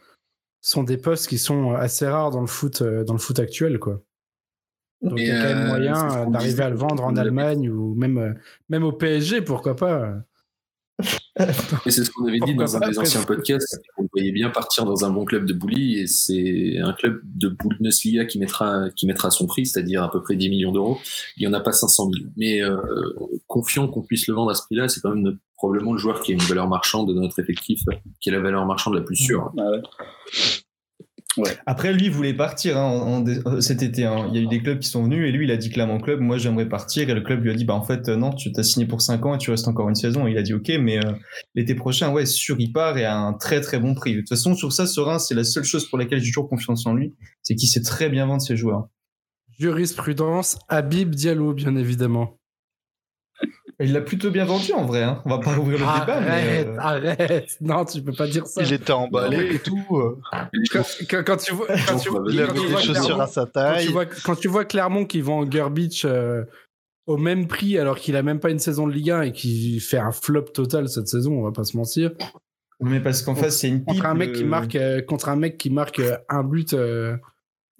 sont 0.62 0.84
des 0.84 0.98
postes 0.98 1.28
qui 1.28 1.38
sont 1.38 1.74
assez 1.74 2.08
rares 2.08 2.32
dans 2.32 2.42
le 2.42 2.48
foot, 2.48 2.82
euh, 2.82 3.04
dans 3.04 3.14
le 3.14 3.20
foot 3.20 3.40
actuel, 3.40 3.80
quoi. 3.80 4.02
Donc 5.02 5.18
il 5.18 5.28
y 5.28 5.32
a 5.32 5.42
quand 5.42 5.56
même 5.56 5.66
euh, 5.66 5.68
moyen 5.68 6.30
d'arriver 6.30 6.64
à 6.64 6.70
le 6.70 6.76
vendre 6.76 7.06
en 7.06 7.16
Allemagne 7.16 7.70
ou 7.70 7.96
même, 7.96 8.18
euh, 8.18 8.34
même 8.68 8.84
au 8.84 8.92
PSG, 8.92 9.42
pourquoi 9.42 9.76
pas. 9.76 10.16
Et 11.86 11.92
c'est 11.92 12.04
ce 12.04 12.12
qu'on 12.12 12.26
avait 12.26 12.40
dit 12.40 12.56
dans 12.56 12.76
un 12.76 12.90
des 12.90 13.00
anciens 13.00 13.24
podcasts. 13.24 13.80
On 13.98 14.08
voyait 14.14 14.32
bien 14.32 14.50
partir 14.50 14.86
dans 14.86 15.06
un 15.06 15.10
bon 15.10 15.26
club 15.26 15.46
de 15.46 15.54
bully 15.54 16.00
et 16.00 16.08
c'est 16.08 16.78
un 16.80 16.94
club 16.94 17.22
de 17.24 17.48
Bundesliga 17.48 18.26
qui 18.26 18.40
mettra, 18.40 18.90
qui 18.96 19.06
mettra 19.08 19.32
son 19.32 19.48
prix, 19.48 19.66
c'est-à-dire 19.66 20.04
à 20.04 20.12
peu 20.12 20.22
près 20.22 20.36
10 20.36 20.50
millions 20.50 20.72
d'euros. 20.72 21.00
Il 21.38 21.48
n'y 21.48 21.48
en 21.48 21.58
a 21.58 21.62
pas 21.62 21.72
500 21.72 22.12
000. 22.14 22.26
Mais 22.36 22.62
euh, 22.62 22.78
confiant 23.48 23.88
qu'on 23.88 24.02
puisse 24.02 24.28
le 24.28 24.34
vendre 24.34 24.52
à 24.52 24.56
ce 24.56 24.64
prix-là, 24.64 24.90
c'est 24.90 25.00
quand 25.00 25.16
même 25.16 25.38
probablement 25.56 25.94
le 25.94 26.00
joueur 26.00 26.22
qui 26.22 26.32
a 26.32 26.36
une 26.36 26.42
valeur 26.42 26.68
marchande 26.68 27.08
de 27.10 27.14
notre 27.14 27.40
effectif, 27.40 27.82
qui 28.20 28.30
est 28.30 28.32
la 28.32 28.40
valeur 28.40 28.66
marchande 28.66 28.96
la 28.96 29.02
plus 29.02 29.16
sûre. 29.16 29.52
Ah 29.58 29.72
ouais. 29.72 29.82
Après, 31.66 31.94
lui, 31.94 32.06
il 32.06 32.12
voulait 32.12 32.34
partir 32.34 32.78
hein, 32.78 33.24
euh, 33.28 33.62
cet 33.62 33.84
été. 33.84 34.06
Hein. 34.06 34.28
Il 34.30 34.36
y 34.36 34.40
a 34.40 34.42
eu 34.42 34.48
des 34.48 34.62
clubs 34.62 34.80
qui 34.80 34.90
sont 34.90 35.04
venus 35.04 35.28
et 35.28 35.32
lui, 35.32 35.46
il 35.46 35.52
a 35.52 35.58
dit 35.58 35.70
clairement 35.70 36.00
club, 36.00 36.20
moi, 36.20 36.38
j'aimerais 36.38 36.68
partir. 36.68 37.10
Et 37.10 37.14
le 37.14 37.22
club 37.22 37.44
lui 37.44 37.52
a 37.52 37.54
dit, 37.54 37.66
bah 37.66 37.76
en 37.76 37.84
fait, 37.84 38.10
euh, 38.10 38.16
non, 38.16 38.32
tu 38.32 38.52
t'as 38.52 38.64
signé 38.64 38.86
pour 38.86 39.02
5 39.02 39.26
ans 39.26 39.36
et 39.36 39.38
tu 39.38 39.52
restes 39.52 39.68
encore 39.68 39.90
une 39.90 39.96
saison. 39.96 40.28
Et 40.28 40.32
il 40.32 40.38
a 40.38 40.42
dit, 40.42 40.54
ok, 40.54 40.72
mais 40.80 40.98
euh, 40.98 41.12
l'été 41.56 41.76
prochain, 41.76 42.12
ouais, 42.12 42.26
sûr, 42.26 42.56
il 42.60 42.72
part 42.72 42.98
et 42.98 43.06
à 43.06 43.16
un 43.16 43.34
très 43.34 43.62
très 43.62 43.80
bon 43.80 43.94
prix. 43.94 44.16
De 44.16 44.20
toute 44.20 44.30
façon, 44.30 44.56
sur 44.56 44.74
ça, 44.74 44.88
Serein, 44.88 45.20
c'est 45.20 45.36
la 45.36 45.44
seule 45.44 45.64
chose 45.64 45.88
pour 45.88 45.98
laquelle 45.98 46.20
j'ai 46.20 46.28
toujours 46.28 46.50
confiance 46.50 46.86
en 46.86 46.94
lui, 46.94 47.14
c'est 47.44 47.56
qu'il 47.56 47.70
sait 47.70 47.82
très 47.82 48.10
bien 48.10 48.26
vendre 48.26 48.42
ses 48.42 48.58
joueurs. 48.58 48.88
Jurisprudence, 49.60 50.58
Habib 50.68 51.14
Diallo, 51.14 51.54
bien 51.54 51.76
évidemment. 51.76 52.39
Il 53.82 53.94
l'a 53.94 54.02
plutôt 54.02 54.30
bien 54.30 54.44
vendu 54.44 54.74
en 54.74 54.86
vrai. 54.86 55.04
Hein. 55.04 55.22
On 55.26 55.30
va 55.30 55.38
pas 55.38 55.58
ouvrir 55.58 55.80
le 55.80 55.86
débat. 55.86 56.18
Arrête, 56.18 56.68
euh, 56.68 56.78
arrête. 56.80 57.58
Non, 57.62 57.86
tu 57.86 58.02
peux 58.02 58.12
pas 58.12 58.28
dire 58.28 58.46
ça. 58.46 58.62
Il 58.62 58.74
était 58.74 58.92
emballé 58.92 59.56
et 59.56 59.60
tout. 59.60 59.86
Euh. 59.92 60.18
Quand, 61.24 61.38
tu 61.38 61.54
vois, 61.54 61.68
quand 61.88 61.98
tu 61.98 62.10
vois, 62.10 62.24
il 62.30 62.42
avait 62.42 62.60
des 62.60 62.78
chaussures 62.78 63.22
à 63.22 63.28
sa 63.28 63.46
taille. 63.46 63.88
Quand 64.26 64.36
tu 64.36 64.50
vois, 64.50 64.66
Clermont 64.66 65.06
qui 65.06 65.22
vend 65.22 65.50
Gerbich 65.50 66.04
euh, 66.04 66.44
au 67.08 67.16
même 67.16 67.48
prix 67.48 67.78
alors 67.78 67.98
qu'il 67.98 68.18
a 68.18 68.22
même 68.22 68.42
pas 68.42 68.50
une 68.50 68.60
saison 68.60 68.86
de 68.86 68.92
Ligue 68.92 69.12
1 69.12 69.22
et 69.22 69.32
qui 69.32 69.80
fait 69.80 69.98
un 69.98 70.12
flop 70.12 70.42
total 70.42 70.90
cette 70.90 71.08
saison, 71.08 71.40
on 71.40 71.44
va 71.44 71.54
pas 71.54 71.64
se 71.64 71.78
mentir. 71.78 72.12
Mais 72.82 73.00
parce 73.00 73.22
qu'en 73.22 73.36
face, 73.36 73.60
c'est 73.60 73.70
une 73.70 73.86
contre 73.86 74.06
un 74.06 74.14
mec 74.14 74.34
qui 74.34 74.44
marque 74.44 74.78
contre 75.08 75.30
un 75.30 75.36
mec 75.38 75.58
qui 75.58 75.70
marque 75.70 76.02
un 76.28 76.44
but 76.44 76.76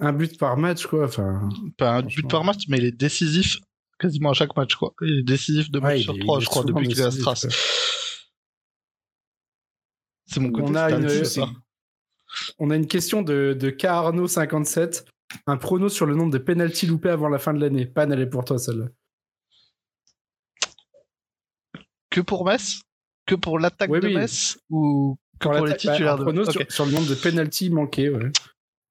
un 0.02 0.14
but 0.14 0.40
par 0.40 0.56
match 0.56 0.88
quoi. 0.88 1.04
Enfin, 1.04 1.50
pas 1.78 1.98
un 1.98 2.02
but 2.04 2.26
par 2.30 2.46
match, 2.46 2.64
mais 2.70 2.78
il 2.78 2.86
est 2.86 2.98
décisif 2.98 3.60
quasiment 4.00 4.32
à 4.32 4.34
chaque 4.34 4.56
match, 4.56 4.76
quoi. 4.76 4.94
Il 5.02 5.20
est 5.20 5.24
décisif 5.24 5.70
de 5.70 5.80
match 5.80 6.02
sur 6.02 6.18
trois, 6.20 6.40
je 6.40 6.48
crois, 6.48 6.64
depuis 6.64 6.88
qu'il 6.88 7.00
est 7.00 7.04
à 7.04 7.12
Stras. 7.12 7.46
C'est 10.26 10.40
mon 10.40 10.52
côté 10.52 10.68
on 10.70 10.76
a, 10.76 10.92
une, 10.92 11.08
on 12.60 12.70
a 12.70 12.76
une 12.76 12.88
question 12.88 13.24
de, 13.24 13.58
de 13.60 13.70
K 13.70 13.86
Arnaud 13.86 14.28
57. 14.28 15.06
Un 15.48 15.58
prono 15.58 15.90
sur 15.90 16.06
le 16.06 16.16
nombre 16.16 16.32
de 16.32 16.38
pénalties 16.38 16.88
loupés 16.88 17.10
avant 17.10 17.30
la 17.30 17.40
fin 17.40 17.54
de 17.54 17.60
l'année. 17.60 17.86
Pan, 17.86 18.10
elle 18.10 18.22
est 18.22 18.30
pour 18.30 18.46
toi, 18.46 18.58
celle-là. 18.58 18.88
Que 22.10 22.22
pour 22.22 22.46
Metz? 22.46 22.82
Que 23.26 23.36
pour 23.36 23.60
l'attaque 23.60 23.92
de 23.92 24.08
Metz? 24.08 24.60
Ou 24.70 25.18
que 25.40 25.48
pour, 25.48 25.66
les 25.66 25.78
titulaires 25.78 26.18
bah, 26.18 26.32
de 26.32 26.44
sur, 26.44 26.72
sur, 26.72 26.86
le 26.86 26.92
nombre 26.92 27.08
de 27.08 27.16
pénalties 27.16 27.70
manqués, 27.70 28.10
ouais 28.10 28.32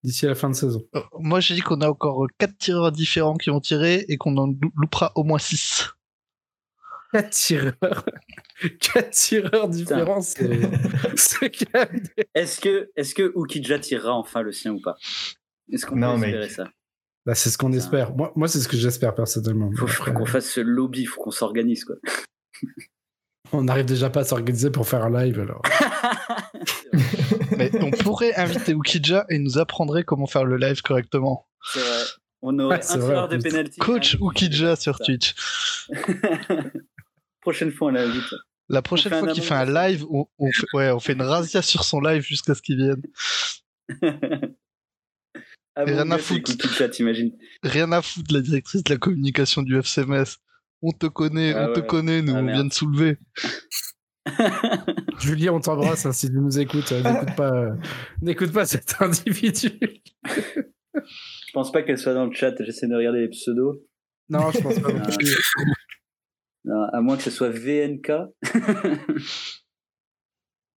d'ici 0.02 0.26
à 0.26 0.30
la 0.30 0.34
fin 0.34 0.50
de 0.50 0.54
saison 0.54 0.82
euh, 0.94 1.00
Moi, 1.18 1.40
j'ai 1.40 1.54
dit 1.54 1.60
qu'on 1.60 1.80
a 1.80 1.88
encore 1.88 2.26
4 2.38 2.56
tireurs 2.58 2.92
différents 2.92 3.36
qui 3.36 3.50
vont 3.50 3.60
tirer 3.60 4.04
et 4.08 4.16
qu'on 4.16 4.36
en 4.36 4.54
loupera 4.76 5.12
au 5.14 5.24
moins 5.24 5.38
6. 5.38 5.88
4 7.12 7.30
tireurs 7.30 8.04
4 8.80 9.10
tireurs 9.10 9.68
différents, 9.68 10.20
c'est. 10.20 10.44
est-ce 12.34 12.60
que, 12.60 12.90
est 12.96 13.14
que 13.14 13.32
Ukidja 13.36 13.78
tirera 13.78 14.14
enfin 14.14 14.42
le 14.42 14.52
sien 14.52 14.72
ou 14.72 14.80
pas? 14.80 14.96
Est-ce 15.72 15.86
qu'on 15.86 15.94
peut 15.94 16.26
espérer 16.26 16.48
ça? 16.48 16.68
Bah, 17.24 17.34
C'est 17.34 17.50
ce 17.50 17.58
qu'on 17.58 17.72
espère. 17.72 18.14
Moi, 18.16 18.32
moi 18.34 18.48
c'est 18.48 18.60
ce 18.60 18.68
que 18.68 18.76
j'espère 18.76 19.14
personnellement. 19.14 19.70
Il 19.70 19.78
faut, 19.78 20.12
qu'on 20.12 20.26
fasse 20.26 20.50
ce 20.50 20.60
lobby, 20.60 21.02
il 21.02 21.06
faut 21.06 21.22
qu'on 21.22 21.30
s'organise. 21.30 21.84
quoi. 21.84 21.96
On 23.52 23.62
n'arrive 23.62 23.86
déjà 23.86 24.10
pas 24.10 24.20
à 24.20 24.24
s'organiser 24.24 24.70
pour 24.70 24.86
faire 24.86 25.04
un 25.04 25.24
live 25.24 25.40
alors. 25.40 25.62
Mais 27.58 27.70
on 27.82 27.90
pourrait 27.90 28.34
inviter 28.36 28.72
Ukidja 28.72 29.26
et 29.28 29.38
nous 29.38 29.58
apprendrait 29.58 30.04
comment 30.04 30.26
faire 30.26 30.44
le 30.44 30.56
live 30.56 30.80
correctement. 30.82 31.46
C'est 31.72 31.80
vrai. 31.80 32.04
On 32.40 32.58
aurait 32.60 32.76
un 32.76 32.78
tireur 32.78 33.28
de 33.28 33.36
pénalty. 33.36 33.78
Coach 33.80 34.16
Ukidja 34.20 34.76
sur 34.76 34.98
Twitch. 35.00 35.34
prochaine 37.40 37.72
fois, 37.72 37.88
on 37.88 37.92
l'invite. 37.92 38.34
La 38.68 38.82
prochaine 38.82 39.18
fois 39.18 39.32
qu'il 39.32 39.42
fait 39.42 39.54
un 39.54 39.64
live, 39.64 40.04
on, 40.10 40.26
fait, 40.52 40.66
ouais, 40.74 40.90
on 40.90 41.00
fait 41.00 41.14
une 41.14 41.22
razzia 41.22 41.62
sur 41.62 41.84
son 41.84 42.00
live 42.00 42.22
jusqu'à 42.22 42.54
ce 42.54 42.62
qu'il 42.62 42.76
vienne. 42.76 43.02
ah 45.74 45.84
rien 45.84 46.10
à 46.10 46.18
foutre. 46.18 46.52
Rien 47.62 47.90
à 47.92 48.02
foutre, 48.02 48.34
la 48.34 48.40
directrice 48.40 48.84
de 48.84 48.92
la 48.92 48.98
communication 48.98 49.62
du 49.62 49.78
FCMS. 49.78 50.36
On 50.82 50.92
te 50.92 51.06
connaît, 51.06 51.54
ah 51.54 51.68
on 51.68 51.72
te 51.72 51.80
connaît, 51.80 52.22
nous, 52.22 52.34
ah, 52.36 52.40
on 52.40 52.46
vient 52.46 52.64
de 52.64 52.72
soulever. 52.72 53.16
Julie, 55.20 55.50
on 55.50 55.60
t'embrasse 55.60 56.06
hein, 56.06 56.12
si 56.12 56.28
tu 56.28 56.34
nous 56.34 56.58
écoutes. 56.58 56.92
Euh, 56.92 57.02
n'écoute 57.02 57.34
pas, 57.36 57.52
euh, 57.54 58.52
pas 58.52 58.66
cet 58.66 58.96
individu. 59.00 59.70
je 60.24 61.52
pense 61.52 61.72
pas 61.72 61.82
qu'elle 61.82 61.98
soit 61.98 62.14
dans 62.14 62.26
le 62.26 62.32
chat. 62.32 62.54
J'essaie 62.60 62.88
de 62.88 62.94
regarder 62.94 63.20
les 63.20 63.28
pseudos. 63.28 63.82
Non, 64.28 64.50
je 64.50 64.60
pense 64.60 64.78
pas. 64.80 64.90
à 66.92 67.00
moins 67.00 67.16
que 67.16 67.22
ce 67.22 67.30
soit 67.30 67.50
VNK. 67.50 68.12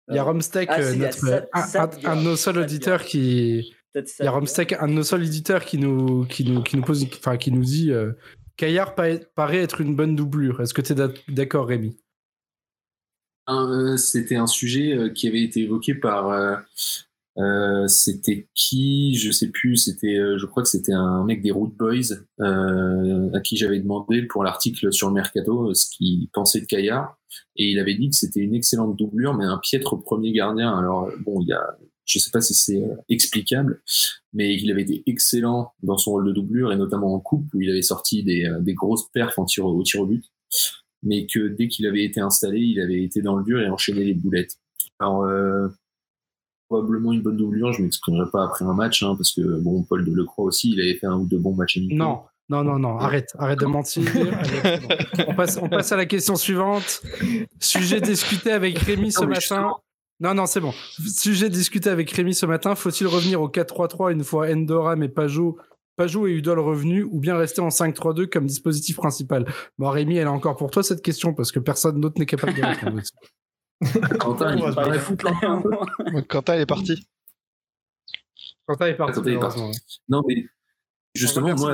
Il 0.10 0.16
y 0.16 0.18
a 0.18 0.24
ah, 0.24 0.34
notre, 0.34 2.08
un, 2.08 2.16
de 2.16 2.24
nos 2.24 2.36
seuls 2.36 2.58
auditeurs 2.58 3.04
qui. 3.04 3.76
Il 3.96 4.26
y 4.26 4.28
a 4.28 4.32
Romstech, 4.32 4.74
un 4.74 4.88
de 4.88 4.94
nos 4.94 5.04
seuls 5.04 5.24
éditeurs 5.24 5.66
qui 5.66 5.78
nous, 5.78 6.26
qui 6.26 6.46
nous, 6.46 6.64
qui 6.64 6.78
nous 6.78 6.84
pose, 6.84 7.06
enfin, 7.18 7.38
qui 7.38 7.52
nous 7.52 7.64
dit 7.64 7.92
euh, 7.92 8.14
Caillard 8.58 8.96
paraît 8.96 9.58
être 9.58 9.82
une 9.82 9.96
bonne 9.96 10.16
doublure. 10.16 10.62
Est-ce 10.62 10.74
que 10.74 10.82
tu 10.82 10.94
es 10.94 10.96
d'accord, 11.28 11.68
Rémi? 11.68 11.98
C'était 13.98 14.36
un 14.36 14.48
sujet 14.48 14.94
euh, 14.94 15.10
qui 15.10 15.28
avait 15.28 15.42
été 15.44 15.62
évoqué 15.62 15.96
par. 15.96 16.30
Euh, 17.38 17.88
c'était 17.88 18.50
qui 18.54 19.16
Je 19.16 19.32
sais 19.32 19.50
plus. 19.50 19.78
C'était, 19.78 20.18
je 20.38 20.46
crois 20.46 20.64
que 20.64 20.70
c'était 20.70 20.94
un 20.94 21.24
mec 21.24 21.42
des 21.42 21.52
Root 21.52 21.74
Boys 21.78 22.16
à 22.40 23.40
qui 23.42 23.56
j'avais 23.58 23.80
demandé 23.80 24.24
pour 24.24 24.44
l'article 24.44 24.92
sur 24.92 25.08
le 25.08 25.14
mercato 25.14 25.74
ce 25.74 25.90
qu'il 25.90 26.28
pensait 26.30 26.62
de 26.62 26.66
Caillard, 26.66 27.18
et 27.56 27.72
il 27.72 27.80
avait 27.80 27.96
dit 27.96 28.10
que 28.10 28.16
c'était 28.16 28.42
une 28.42 28.56
excellente 28.56 28.98
doublure, 28.98 29.36
mais 29.36 29.46
un 29.46 29.58
piètre 29.58 29.96
premier 29.96 30.34
gardien. 30.34 30.78
Alors 30.78 31.10
bon, 31.26 31.42
il 31.42 31.48
y 31.48 31.54
a 31.54 31.78
je 32.10 32.18
sais 32.18 32.32
pas 32.32 32.42
si 32.42 32.56
c'est 32.56 32.82
euh, 32.82 32.96
explicable, 33.08 33.82
mais 34.34 34.56
il 34.56 34.72
avait 34.72 34.82
été 34.82 35.04
excellent 35.06 35.74
dans 35.84 35.98
son 35.98 36.12
rôle 36.12 36.28
de 36.28 36.34
doublure 36.34 36.72
et 36.72 36.76
notamment 36.76 37.14
en 37.14 37.20
coupe 37.20 37.46
où 37.54 37.62
il 37.62 37.70
avait 37.70 37.84
sorti 37.84 38.24
des, 38.24 38.46
euh, 38.46 38.60
grosses 38.74 39.10
perfs 39.12 39.38
en 39.38 39.44
au 39.44 39.84
tir 39.84 40.02
au 40.02 40.06
but, 40.06 40.26
mais 41.04 41.26
que 41.26 41.48
dès 41.48 41.68
qu'il 41.68 41.88
avait 41.88 42.04
été 42.04 42.20
installé, 42.20 42.60
il 42.60 42.82
avait 42.82 43.02
été 43.04 43.22
dans 43.22 43.36
le 43.36 43.44
dur 43.44 43.60
et 43.62 43.70
enchaîné 43.70 44.04
les 44.04 44.14
boulettes. 44.14 44.58
Alors 45.00 45.24
euh, 45.24 45.68
probablement 46.68 47.14
une 47.14 47.22
bonne 47.22 47.38
doublure, 47.38 47.74
je 47.74 47.82
m'exprimerai 47.82 48.30
pas 48.32 48.46
après 48.46 48.66
un 48.66 48.74
match, 48.74 49.04
hein, 49.04 49.16
parce 49.16 49.34
que 49.34 49.42
bon, 49.60 49.84
Paul 49.84 50.06
de 50.06 50.14
Lecroix 50.14 50.46
aussi, 50.46 50.72
il 50.72 50.82
avait 50.82 50.96
fait 50.96 51.08
un 51.08 51.18
ou 51.18 51.26
deux 51.26 51.40
bons 51.40 51.56
matchs 51.56 51.80
Non, 51.90 52.22
non, 52.50 52.64
non, 52.64 52.80
non, 52.80 52.98
arrête, 52.98 53.34
arrête 53.38 53.60
de 53.60 53.66
mentir. 53.66 54.04
on, 55.28 55.36
passe, 55.36 55.60
on 55.62 55.70
passe 55.70 55.92
à 55.92 55.98
la 55.98 56.06
question 56.06 56.36
suivante. 56.36 57.02
Sujet 57.60 58.02
discuté 58.02 58.52
avec 58.52 58.78
Rémi 58.80 59.12
ce 59.12 59.26
matin. 59.26 59.76
Non, 60.20 60.34
non, 60.34 60.46
c'est 60.48 60.60
bon. 60.60 60.74
Sujet 61.16 61.50
discuté 61.50 61.90
avec 61.90 62.12
Rémi 62.12 62.34
ce 62.34 62.46
matin. 62.46 62.76
Faut-il 62.76 63.08
revenir 63.08 63.42
au 63.42 63.50
4-3-3 63.50 64.12
une 64.12 64.24
fois 64.24 64.48
Endoram 64.52 65.02
et 65.02 65.10
Pajot, 65.10 65.58
Pajot 66.00 66.28
et 66.28 66.32
Udol 66.32 66.60
revenus 66.60 67.06
ou 67.12 67.20
bien 67.20 67.36
rester 67.36 67.60
en 67.60 67.68
5-3-2 67.68 68.30
comme 68.30 68.46
dispositif 68.46 68.96
principal 68.96 69.46
Bon, 69.78 69.90
Rémi, 69.90 70.16
elle 70.16 70.28
est 70.28 70.30
encore 70.30 70.56
pour 70.56 70.72
toi 70.72 70.82
cette 70.82 71.02
question 71.02 71.34
parce 71.34 71.52
que 71.52 71.60
personne 71.60 72.00
d'autre 72.00 72.18
n'est 72.20 72.26
capable 72.26 72.54
de 72.54 72.62
répondre. 72.64 73.02
Quentin, 74.18 74.56
il 74.56 74.64
est 74.64 76.28
Quentin, 76.30 76.54
est 76.54 76.66
parti. 76.66 77.06
Quentin 78.66 78.86
est 78.86 78.94
parti. 78.94 79.20
Non, 80.08 80.24
mais 80.26 80.46
justement, 81.14 81.54
moi, 81.56 81.74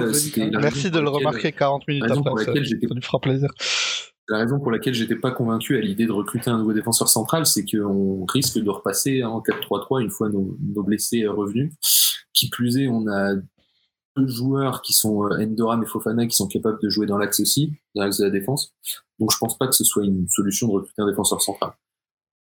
Merci 0.60 0.90
de 0.90 1.00
le 1.00 1.10
remarquer 1.10 1.52
40 1.52 1.88
minutes 1.88 2.06
après. 2.10 2.46
Ça, 2.46 2.54
ça 2.54 2.60
lui 2.60 3.02
fera 3.04 3.20
plaisir. 3.20 3.50
La 4.28 4.40
raison 4.40 4.60
pour 4.60 4.72
laquelle 4.72 4.96
j'étais 4.96 5.18
pas 5.18 5.30
convaincu 5.30 5.78
à 5.78 5.82
l'idée 5.82 6.08
de 6.08 6.12
recruter 6.12 6.50
un 6.50 6.58
nouveau 6.58 6.74
défenseur 6.74 7.10
central, 7.10 7.46
c'est 7.46 7.64
qu'on 7.64 8.26
risque 8.26 8.58
de 8.58 8.70
repasser 8.72 9.24
en 9.24 9.40
4-3-3 9.42 10.02
une 10.02 10.10
fois 10.10 10.30
nos, 10.30 10.84
blessés 10.84 11.28
revenus. 11.28 11.74
Qui 12.34 12.50
plus 12.50 12.80
est, 12.80 12.88
on 12.88 13.08
a 13.08 13.36
deux 14.16 14.28
joueurs 14.28 14.82
qui 14.82 14.94
sont 14.94 15.26
euh, 15.26 15.42
Endoram 15.42 15.84
et 15.84 15.86
Fofana 15.86 16.28
qui 16.28 16.36
sont 16.36 16.48
capables 16.48 16.80
de 16.82 16.90
jouer 16.90 17.06
dans 17.06 17.18
l'axe 17.18 17.40
aussi, 17.40 17.74
dans 17.96 18.04
l'axe 18.04 18.18
de 18.18 18.26
la 18.26 18.32
défense. 18.32 18.74
Donc 19.20 19.32
je 19.32 19.38
pense 19.38 19.58
pas 19.58 19.68
que 19.68 19.76
ce 19.76 19.84
soit 19.84 20.06
une 20.06 20.28
solution 20.28 20.68
de 20.68 20.74
recruter 20.74 21.02
un 21.02 21.08
défenseur 21.08 21.42
central. 21.42 21.72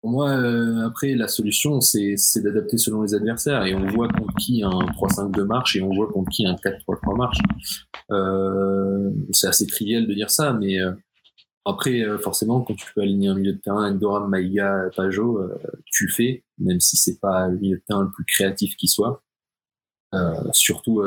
Pour 0.04 0.10
moi, 0.10 0.28
euh, 0.32 0.86
après, 0.86 1.14
la 1.14 1.28
solution, 1.28 1.80
c'est 1.80 2.16
d'adapter 2.36 2.76
selon 2.76 3.04
les 3.04 3.14
adversaires. 3.14 3.64
Et 3.64 3.74
on 3.74 3.86
voit 3.86 4.06
contre 4.08 4.34
qui 4.34 4.62
un 4.62 4.68
3-5-2 4.68 5.44
marche 5.44 5.76
et 5.76 5.80
on 5.80 5.94
voit 5.94 6.08
contre 6.08 6.28
qui 6.28 6.46
un 6.46 6.56
4-3-3 6.56 7.16
marche. 7.16 7.38
Euh, 8.10 9.10
c'est 9.32 9.46
assez 9.46 9.66
trivial 9.66 10.06
de 10.06 10.12
dire 10.12 10.30
ça, 10.30 10.52
mais 10.52 10.78
euh, 10.78 10.92
après, 11.64 12.02
euh, 12.02 12.18
forcément, 12.18 12.60
quand 12.60 12.74
tu 12.74 12.84
peux 12.94 13.00
aligner 13.00 13.28
un 13.28 13.34
milieu 13.34 13.54
de 13.54 13.58
terrain, 13.58 13.90
Endoram, 13.90 14.28
Maïga, 14.28 14.90
Pajot, 14.94 15.38
euh, 15.38 15.58
tu 15.86 16.10
fais, 16.10 16.44
même 16.58 16.80
si 16.80 16.98
c'est 16.98 17.18
pas 17.18 17.48
le 17.48 17.56
milieu 17.58 17.78
de 17.78 17.82
terrain 17.88 18.02
le 18.02 18.10
plus 18.10 18.26
créatif 18.26 18.76
qui 18.76 18.88
soit. 18.88 19.22
Surtout, 20.52 21.02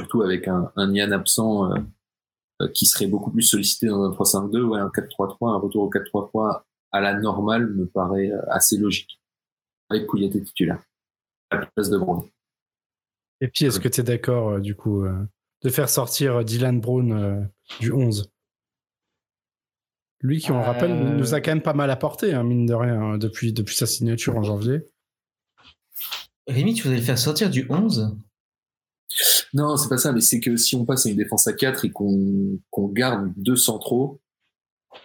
surtout 0.00 0.22
avec 0.22 0.48
un, 0.48 0.72
un 0.76 0.92
Yann 0.94 1.12
absent 1.12 1.70
qui 2.74 2.86
serait 2.86 3.06
beaucoup 3.06 3.30
plus 3.30 3.42
sollicité 3.42 3.86
dans 3.86 4.02
un 4.02 4.10
3-5-2, 4.10 4.62
ouais, 4.62 4.80
un 4.80 4.88
4-3-3, 4.88 5.54
un 5.54 5.58
retour 5.58 5.84
au 5.84 5.90
4-3-3 5.90 6.62
à 6.92 7.00
la 7.00 7.14
normale 7.14 7.68
me 7.68 7.86
paraît 7.86 8.32
assez 8.48 8.76
logique. 8.76 9.20
Avec 9.88 10.06
Kouyaté 10.06 10.42
titulaire. 10.42 10.82
À 11.50 11.56
la 11.56 11.66
place 11.66 11.90
de 11.90 11.98
Brown. 11.98 12.22
Et 13.40 13.48
puis, 13.48 13.64
est-ce 13.64 13.80
que 13.80 13.88
tu 13.88 14.00
es 14.00 14.04
d'accord, 14.04 14.60
du 14.60 14.74
coup, 14.74 15.04
de 15.62 15.68
faire 15.68 15.88
sortir 15.88 16.44
Dylan 16.44 16.80
Brown 16.80 17.48
du 17.80 17.92
11 17.92 18.30
lui, 20.22 20.38
qui, 20.38 20.52
on 20.52 20.60
rappelle, 20.60 21.16
nous 21.16 21.32
a 21.32 21.40
quand 21.40 21.50
même 21.50 21.62
pas 21.62 21.72
mal 21.72 21.90
apporté, 21.90 22.34
hein, 22.34 22.42
mine 22.42 22.66
de 22.66 22.74
rien, 22.74 23.16
depuis, 23.16 23.54
depuis 23.54 23.74
sa 23.74 23.86
signature 23.86 24.36
en 24.36 24.42
janvier. 24.42 24.82
Rémi, 26.46 26.74
tu 26.74 26.82
voudrais 26.82 26.98
le 26.98 27.04
faire 27.04 27.18
sortir 27.18 27.48
du 27.48 27.66
11 27.70 28.18
Non, 29.54 29.76
c'est 29.76 29.88
pas 29.88 29.98
ça, 29.98 30.12
mais 30.12 30.20
c'est 30.20 30.40
que 30.40 30.56
si 30.56 30.76
on 30.76 30.84
passe 30.84 31.06
à 31.06 31.10
une 31.10 31.16
défense 31.16 31.46
à 31.46 31.52
4 31.52 31.84
et 31.84 31.90
qu'on 31.90 32.88
garde 32.88 33.32
deux 33.36 33.56
centraux, 33.56 34.20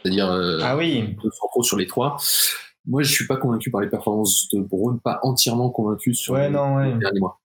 c'est-à-dire 0.01 0.29
euh, 0.31 0.59
ah 0.61 0.77
oui. 0.77 1.15
deux 1.23 1.31
centraux 1.31 1.63
sur 1.63 1.77
les 1.77 1.87
trois, 1.87 2.17
moi 2.85 3.03
je 3.03 3.11
suis 3.11 3.27
pas 3.27 3.37
convaincu 3.37 3.71
par 3.71 3.81
les 3.81 3.89
performances 3.89 4.47
de 4.53 4.61
Brown, 4.61 4.99
pas 4.99 5.19
entièrement 5.23 5.69
convaincu 5.69 6.13
sur 6.13 6.33
ouais, 6.33 6.47
les, 6.47 6.53
non, 6.53 6.75
ouais. 6.75 6.97
derniers 6.97 7.19
mois. 7.19 7.39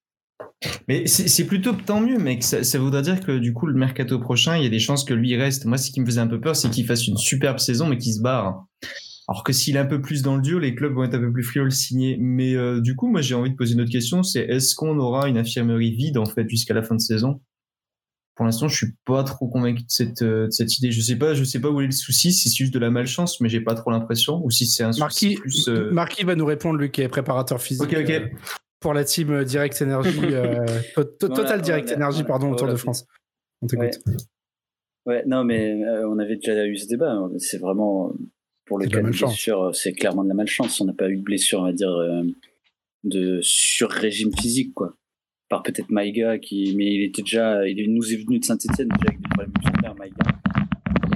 Mais 0.89 1.07
c'est 1.07 1.47
plutôt 1.47 1.73
tant 1.73 2.01
mieux, 2.01 2.19
mais 2.19 2.41
ça, 2.43 2.65
ça, 2.65 2.79
voudrait 2.79 3.03
dire 3.03 3.21
que 3.21 3.39
du 3.39 3.55
coup, 3.55 3.67
le 3.67 3.75
mercato 3.75 4.19
prochain, 4.19 4.57
il 4.57 4.63
y 4.63 4.67
a 4.67 4.71
des 4.71 4.79
chances 4.79 5.05
que 5.05 5.15
lui 5.15 5.35
reste. 5.37 5.65
Moi, 5.65 5.79
ce 5.79 5.91
qui 5.91 6.01
me 6.01 6.07
faisait 6.07 6.21
un 6.21 6.27
peu 6.27 6.41
peur, 6.41 6.55
c'est 6.55 6.69
qu'il 6.71 6.87
fasse 6.87 7.07
une 7.07 7.17
superbe 7.17 7.59
saison, 7.59 7.87
mais 7.87 7.97
qu'il 7.97 8.13
se 8.13 8.21
barre. 8.21 8.67
Alors 9.31 9.45
que 9.45 9.53
s'il 9.53 9.76
est 9.76 9.78
un 9.78 9.87
peu 9.87 10.01
plus 10.03 10.22
dans 10.22 10.35
le 10.35 10.43
dur, 10.43 10.59
les 10.59 10.74
clubs 10.74 10.93
vont 10.93 11.05
être 11.05 11.14
un 11.14 11.20
peu 11.20 11.33
plus 11.33 11.45
friands 11.45 11.62
de 11.62 11.68
le 11.68 11.70
signer. 11.70 12.16
Mais 12.18 12.57
euh, 12.57 12.81
du 12.81 12.97
coup, 12.97 13.07
moi, 13.07 13.20
j'ai 13.20 13.37
envie 13.37 13.51
de 13.51 13.57
poser 13.57 13.74
une 13.74 13.81
autre 13.81 13.93
question, 13.93 14.24
c'est 14.24 14.41
est-ce 14.41 14.74
qu'on 14.74 14.99
aura 14.99 15.28
une 15.28 15.39
infirmerie 15.39 15.93
vide, 15.93 16.18
en 16.18 16.26
fait, 16.26 16.49
jusqu'à 16.49 16.74
la 16.74 16.83
fin 16.83 16.97
de 16.97 17.01
saison? 17.01 17.41
Pour 18.35 18.45
l'instant, 18.45 18.66
je 18.66 18.76
suis 18.76 18.95
pas 19.05 19.22
trop 19.22 19.47
convaincu 19.47 19.83
de 19.83 19.89
cette, 19.89 20.22
euh, 20.22 20.47
de 20.47 20.51
cette 20.51 20.76
idée. 20.78 20.91
Je 20.91 21.01
sais 21.01 21.16
pas, 21.16 21.35
je 21.35 21.45
sais 21.45 21.61
pas 21.61 21.70
où 21.70 21.81
est 21.81 21.87
le 21.87 21.93
souci, 21.93 22.33
si 22.33 22.49
c'est 22.49 22.57
juste 22.57 22.74
de 22.74 22.81
la 22.81 22.91
malchance, 22.91 23.41
mais 23.41 23.49
j'ai 23.49 23.61
pas 23.61 23.74
trop 23.74 23.93
l'impression, 23.93 24.45
ou 24.45 24.51
si 24.51 24.66
c'est 24.66 24.83
un 24.83 24.91
Marquis, 24.99 25.37
souci 25.37 25.41
plus... 25.41 25.68
Euh... 25.68 25.93
Marquis 25.93 26.24
va 26.24 26.35
nous 26.35 26.47
répondre, 26.47 26.78
lui, 26.81 26.91
qui 26.91 27.03
est 27.03 27.09
préparateur 27.09 27.61
physique. 27.62 27.83
Ok, 27.83 27.97
ok 28.01 28.33
pour 28.81 28.95
la 28.95 29.05
team 29.05 29.45
Direct 29.45 29.81
Energy, 29.83 30.20
euh, 30.22 30.64
Total 31.18 31.31
voilà, 31.31 31.59
Direct 31.59 31.89
voilà, 31.89 32.07
Energy, 32.07 32.24
pardon, 32.24 32.49
voilà, 32.49 32.62
autour 32.62 32.68
de 32.68 32.76
France. 32.76 33.07
On 33.61 33.66
t'écoute. 33.66 34.01
Ouais. 34.07 35.14
ouais. 35.14 35.22
non, 35.26 35.45
mais 35.45 35.85
euh, 35.85 36.09
on 36.09 36.18
avait 36.18 36.37
déjà 36.37 36.66
eu 36.66 36.76
ce 36.76 36.89
débat. 36.89 37.12
Hein. 37.12 37.31
C'est 37.37 37.59
vraiment, 37.59 38.14
pour 38.71 38.79
le 38.79 38.87
cas 38.87 39.03
de 39.03 39.11
blessure, 39.11 39.75
c'est 39.75 39.93
clairement 39.93 40.23
de 40.23 40.29
la 40.29 40.35
malchance. 40.35 40.81
On 40.81 40.85
n'a 40.85 40.93
pas 40.93 41.11
eu 41.11 41.16
de 41.16 41.23
blessure, 41.23 41.59
on 41.59 41.64
va 41.64 41.73
dire, 41.73 41.91
euh, 41.91 42.23
de 43.03 43.41
sur-régime 43.43 44.31
physique, 44.33 44.73
quoi. 44.75 44.95
Par 45.49 45.64
peut-être 45.64 45.91
Maïga, 45.91 46.39
qui, 46.39 46.77
mais 46.77 46.87
il 46.87 47.03
était 47.03 47.23
déjà, 47.23 47.66
il 47.66 47.93
nous 47.93 48.12
est 48.12 48.25
venu 48.25 48.39
de 48.39 48.45
Saint-Etienne 48.45 48.87
déjà 48.87 49.09
avec 49.09 49.21
des 49.21 49.29
problèmes 49.29 49.53
musculaires, 49.59 49.95
Maïga. 49.97 50.25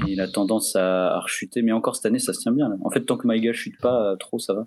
Et 0.05 0.11
il 0.15 0.21
a 0.21 0.27
tendance 0.27 0.75
à, 0.75 1.15
à 1.15 1.21
rechuter, 1.21 1.63
mais 1.63 1.71
encore 1.71 1.95
cette 1.95 2.07
année, 2.07 2.19
ça 2.19 2.33
se 2.33 2.41
tient 2.41 2.51
bien. 2.51 2.69
Là. 2.69 2.75
En 2.83 2.91
fait, 2.91 3.03
tant 3.03 3.17
que 3.17 3.29
Maïga 3.29 3.53
chute 3.53 3.81
pas 3.81 4.17
trop, 4.19 4.41
ça 4.41 4.55
va. 4.55 4.67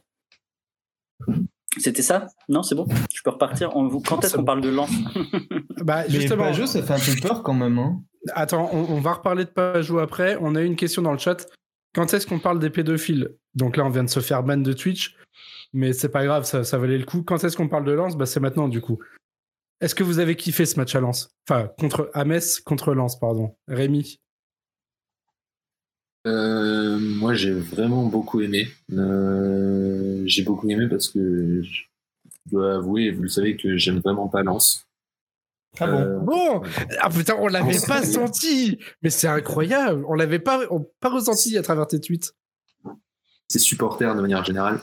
C'était 1.77 2.01
ça? 2.01 2.27
Non, 2.47 2.63
c'est 2.63 2.75
bon? 2.75 2.87
Je 3.13 3.21
peux 3.21 3.31
repartir? 3.31 3.75
On, 3.75 3.89
quand 3.99 4.23
est-ce 4.23 4.37
qu'on 4.37 4.45
parle 4.45 4.61
de 4.61 4.69
lance 4.69 4.91
bah, 5.83 6.07
justement, 6.07 6.45
Pajot, 6.45 6.67
ça 6.67 6.81
fait 6.81 6.93
un 6.93 7.15
peu 7.15 7.19
peur 7.21 7.43
quand 7.43 7.53
même. 7.53 7.79
Hein. 7.79 8.01
Attends, 8.33 8.69
on, 8.71 8.93
on, 8.93 9.01
va 9.01 9.11
reparler 9.11 9.43
de 9.43 9.49
Pajot 9.49 9.99
après. 9.99 10.37
On 10.39 10.55
a 10.55 10.61
une 10.61 10.77
question 10.77 11.01
dans 11.01 11.11
le 11.11 11.17
chat. 11.17 11.45
Quand 11.97 12.13
est-ce 12.13 12.27
qu'on 12.27 12.37
parle 12.37 12.59
des 12.59 12.69
pédophiles? 12.69 13.31
Donc 13.55 13.75
là, 13.75 13.83
on 13.83 13.89
vient 13.89 14.03
de 14.03 14.09
se 14.09 14.19
faire 14.19 14.43
ban 14.43 14.57
de 14.57 14.71
Twitch, 14.71 15.17
mais 15.73 15.93
c'est 15.93 16.09
pas 16.09 16.23
grave, 16.23 16.43
ça, 16.43 16.61
valait 16.77 16.99
le 16.99 17.05
coup. 17.05 17.23
Quand 17.23 17.43
est-ce 17.43 17.57
qu'on 17.57 17.69
parle 17.69 17.85
de 17.85 17.91
Lance? 17.91 18.15
Bah, 18.15 18.27
C'est 18.27 18.39
maintenant, 18.39 18.67
du 18.67 18.81
coup. 18.81 18.99
Est-ce 19.81 19.95
que 19.95 20.03
vous 20.03 20.19
avez 20.19 20.35
kiffé 20.35 20.67
ce 20.67 20.79
match 20.79 20.93
à 20.93 20.99
Lens 20.99 21.31
Enfin, 21.49 21.71
contre 21.79 22.11
à 22.13 22.23
Metz, 22.23 22.59
contre 22.59 22.93
Lens, 22.93 23.19
pardon. 23.19 23.55
Rémi? 23.67 24.19
Euh, 26.27 26.99
moi, 26.99 27.33
j'ai 27.33 27.51
vraiment 27.51 28.05
beaucoup 28.05 28.41
aimé. 28.41 28.67
Euh, 28.93 30.21
j'ai 30.27 30.43
beaucoup 30.43 30.69
aimé 30.69 30.85
parce 30.87 31.09
que 31.09 31.63
je 31.63 31.81
dois 32.45 32.75
avouer, 32.75 33.09
vous 33.09 33.23
le 33.23 33.27
savez, 33.27 33.57
que 33.57 33.75
j'aime 33.75 34.01
vraiment 34.01 34.27
pas 34.27 34.43
Lens. 34.43 34.86
Ah 35.79 35.87
bon 35.87 35.97
euh, 35.97 36.19
Bon 36.19 36.61
Ah 36.99 37.09
putain, 37.09 37.35
on 37.39 37.47
l'avait 37.47 37.79
pas 37.85 38.03
senti 38.03 38.79
Mais 39.01 39.09
c'est 39.09 39.27
incroyable 39.27 40.03
On 40.07 40.13
l'avait 40.13 40.39
pas, 40.39 40.61
on, 40.71 40.85
pas 40.99 41.09
ressenti 41.09 41.57
à 41.57 41.61
travers 41.61 41.87
tes 41.87 41.99
tweets. 41.99 42.33
C'est 43.47 43.59
supporter 43.59 44.15
de 44.15 44.21
manière 44.21 44.43
générale. 44.43 44.79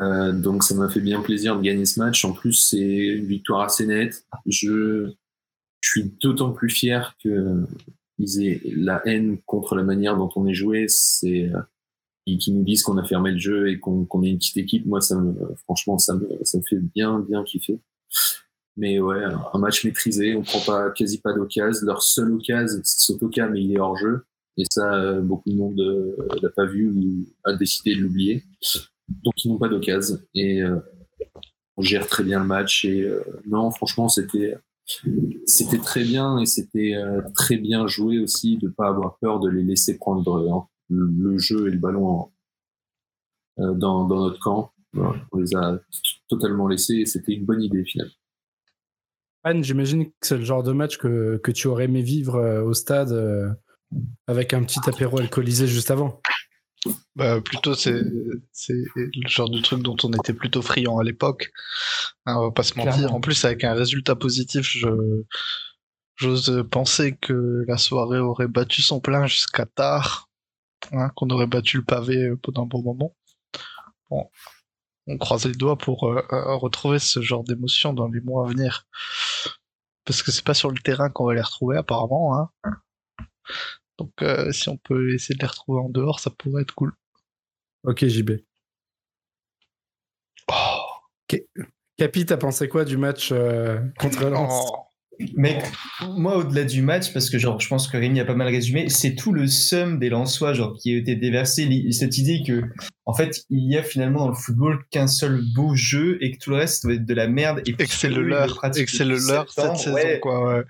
Euh, 0.00 0.32
donc 0.32 0.64
ça 0.64 0.74
m'a 0.74 0.88
fait 0.88 1.00
bien 1.00 1.20
plaisir 1.20 1.56
de 1.56 1.62
gagner 1.62 1.86
ce 1.86 2.00
match. 2.00 2.24
En 2.24 2.32
plus, 2.32 2.54
c'est 2.54 2.78
une 2.78 3.26
victoire 3.26 3.62
assez 3.62 3.86
nette. 3.86 4.24
Je, 4.46 5.12
je 5.80 5.88
suis 5.88 6.16
d'autant 6.20 6.52
plus 6.52 6.70
fier 6.70 7.16
que 7.22 7.64
ils 8.18 8.46
aient 8.46 8.60
la 8.76 9.02
haine 9.06 9.38
contre 9.44 9.74
la 9.74 9.82
manière 9.82 10.16
dont 10.16 10.30
on 10.36 10.46
est 10.46 10.54
joué, 10.54 10.86
c'est 10.88 11.52
euh, 11.52 11.60
qui 12.24 12.52
nous 12.52 12.62
disent 12.64 12.82
qu'on 12.82 12.96
a 12.96 13.04
fermé 13.04 13.32
le 13.32 13.38
jeu 13.38 13.68
et 13.68 13.78
qu'on 13.78 14.04
qu 14.04 14.24
est 14.24 14.30
une 14.30 14.38
petite 14.38 14.56
équipe. 14.56 14.86
Moi, 14.86 15.00
ça 15.00 15.16
me, 15.16 15.34
franchement, 15.64 15.98
ça 15.98 16.14
me, 16.14 16.28
ça 16.42 16.58
me 16.58 16.62
fait 16.62 16.78
bien, 16.78 17.20
bien 17.20 17.44
kiffer. 17.44 17.80
Mais 18.76 18.98
ouais, 18.98 19.22
un 19.52 19.58
match 19.58 19.84
maîtrisé, 19.84 20.34
on 20.34 20.42
prend 20.42 20.60
pas 20.60 20.90
quasi 20.90 21.20
pas 21.20 21.32
d'occasion. 21.32 21.86
Leur 21.86 22.02
seule 22.02 22.32
occasion, 22.32 22.80
c'est 22.82 23.00
Sotoka, 23.00 23.48
mais 23.48 23.62
il 23.62 23.72
est 23.72 23.78
hors 23.78 23.96
jeu. 23.96 24.24
Et 24.56 24.64
ça, 24.70 24.94
euh, 24.94 25.20
beaucoup 25.20 25.50
de 25.50 25.56
monde 25.56 25.80
euh, 25.80 26.16
l'a 26.40 26.50
pas 26.50 26.66
vu 26.66 26.88
ou 26.88 27.26
a 27.44 27.54
décidé 27.54 27.94
de 27.96 28.02
l'oublier. 28.02 28.44
Donc 29.22 29.44
ils 29.44 29.50
n'ont 29.50 29.58
pas 29.58 29.68
d'occasion 29.68 30.18
et 30.34 30.62
euh, 30.62 30.78
on 31.76 31.82
gère 31.82 32.06
très 32.06 32.24
bien 32.24 32.40
le 32.40 32.46
match. 32.46 32.84
Et 32.84 33.02
euh, 33.02 33.20
non, 33.46 33.70
franchement, 33.70 34.08
c'était 34.08 34.56
c'était 35.46 35.78
très 35.78 36.04
bien 36.04 36.38
et 36.38 36.44
c'était 36.44 36.94
très 37.34 37.56
bien 37.56 37.86
joué 37.86 38.18
aussi 38.18 38.58
de 38.58 38.68
pas 38.68 38.88
avoir 38.88 39.16
peur 39.16 39.40
de 39.40 39.48
les 39.48 39.62
laisser 39.62 39.96
prendre 39.96 40.68
le 40.90 41.38
jeu 41.38 41.68
et 41.68 41.70
le 41.70 41.78
ballon 41.78 42.28
dans, 43.56 44.06
notre 44.06 44.38
camp. 44.40 44.72
On 44.94 45.38
les 45.38 45.56
a 45.56 45.80
totalement 46.28 46.68
laissés 46.68 46.96
et 46.96 47.06
c'était 47.06 47.32
une 47.32 47.46
bonne 47.46 47.62
idée 47.62 47.82
finalement. 47.82 48.12
Anne, 49.44 49.62
j'imagine 49.62 50.06
que 50.06 50.12
c'est 50.22 50.38
le 50.38 50.44
genre 50.44 50.62
de 50.62 50.72
match 50.72 50.96
que, 50.96 51.38
que 51.42 51.52
tu 51.52 51.66
aurais 51.66 51.84
aimé 51.84 52.00
vivre 52.00 52.36
euh, 52.36 52.62
au 52.62 52.72
stade 52.72 53.12
euh, 53.12 53.50
avec 54.26 54.54
un 54.54 54.64
petit 54.64 54.80
apéro 54.86 55.18
alcoolisé 55.18 55.66
juste 55.66 55.90
avant. 55.90 56.20
Bah, 57.14 57.40
plutôt, 57.42 57.74
c'est, 57.74 57.92
le 57.92 59.28
genre 59.28 59.50
de 59.50 59.60
truc 59.60 59.82
dont 59.82 59.96
on 60.02 60.12
était 60.12 60.32
plutôt 60.32 60.62
friand 60.62 60.98
à 60.98 61.04
l'époque. 61.04 61.52
Hein, 62.26 62.36
on 62.38 62.42
va 62.44 62.50
pas 62.50 62.62
se 62.62 62.76
mentir. 62.76 62.94
Clairement. 62.94 63.16
En 63.16 63.20
plus, 63.20 63.44
avec 63.44 63.64
un 63.64 63.74
résultat 63.74 64.16
positif, 64.16 64.66
je, 64.66 64.88
j'ose 66.16 66.64
penser 66.70 67.16
que 67.20 67.64
la 67.68 67.76
soirée 67.76 68.18
aurait 68.18 68.48
battu 68.48 68.82
son 68.82 69.00
plein 69.00 69.26
jusqu'à 69.26 69.66
tard. 69.66 70.30
Hein, 70.92 71.10
qu'on 71.16 71.30
aurait 71.30 71.46
battu 71.46 71.78
le 71.78 71.84
pavé 71.84 72.32
pendant 72.42 72.64
un 72.64 72.66
bon 72.66 72.82
moment. 72.82 73.16
Bon. 74.10 74.28
On 75.06 75.18
croise 75.18 75.44
les 75.46 75.52
doigts 75.52 75.76
pour 75.76 76.04
euh, 76.04 76.22
retrouver 76.56 76.98
ce 76.98 77.20
genre 77.20 77.44
d'émotion 77.44 77.92
dans 77.92 78.08
les 78.08 78.20
mois 78.20 78.46
à 78.46 78.50
venir. 78.50 78.86
Parce 80.04 80.22
que 80.22 80.30
c'est 80.30 80.44
pas 80.44 80.54
sur 80.54 80.70
le 80.70 80.78
terrain 80.78 81.10
qu'on 81.10 81.26
va 81.26 81.34
les 81.34 81.42
retrouver, 81.42 81.76
apparemment. 81.76 82.38
Hein. 82.38 82.50
Donc 83.98 84.10
euh, 84.22 84.50
si 84.52 84.68
on 84.68 84.76
peut 84.76 85.14
essayer 85.14 85.34
de 85.34 85.40
les 85.40 85.48
retrouver 85.48 85.80
en 85.80 85.88
dehors, 85.88 86.20
ça 86.20 86.30
pourrait 86.30 86.62
être 86.62 86.74
cool. 86.74 86.92
Ok, 87.84 88.06
JB. 88.06 88.32
Oh. 90.50 91.36
Capi, 91.96 92.26
t'as 92.26 92.36
pensé 92.36 92.68
quoi 92.68 92.84
du 92.84 92.96
match 92.96 93.30
euh, 93.32 93.78
contre 93.98 94.24
Lens? 94.26 94.70
Oh. 94.72 94.84
Mec, 95.36 95.64
moi 96.00 96.38
au-delà 96.38 96.64
du 96.64 96.82
match, 96.82 97.12
parce 97.12 97.30
que 97.30 97.38
genre 97.38 97.60
je 97.60 97.68
pense 97.68 97.86
que 97.86 97.96
Rémi 97.96 98.18
a 98.20 98.24
pas 98.24 98.34
mal 98.34 98.48
résumé, 98.48 98.88
c'est 98.88 99.14
tout 99.14 99.32
le 99.32 99.46
somme 99.46 100.00
des 100.00 100.08
Lensois 100.08 100.54
genre 100.54 100.76
qui 100.76 100.92
a 100.92 100.98
été 100.98 101.14
déversé, 101.14 101.68
cette 101.92 102.18
idée 102.18 102.42
que 102.44 102.62
en 103.06 103.14
fait 103.14 103.44
il 103.50 103.70
y 103.70 103.76
a 103.76 103.82
finalement 103.82 104.20
dans 104.20 104.28
le 104.28 104.34
football 104.34 104.84
qu'un 104.90 105.06
seul 105.06 105.42
beau 105.54 105.74
jeu 105.74 106.18
et 106.22 106.32
que 106.32 106.38
tout 106.38 106.50
le 106.50 106.56
reste 106.56 106.84
doit 106.84 106.94
être 106.94 107.04
de 107.04 107.14
la 107.14 107.28
merde 107.28 107.62
et, 107.66 107.70
et 107.70 107.74
que 107.74 107.86
c'est 107.86 108.08
le 108.08 108.22
leur, 108.22 108.64
et 108.64 108.84
que 108.84 108.90
c'est 108.90 109.04
le 109.04 109.18
leur 109.18 109.50
cette 109.50 109.76
saison 109.76 109.94
ouais. 109.94 110.20
quoi. 110.20 110.56
Ouais. 110.56 110.62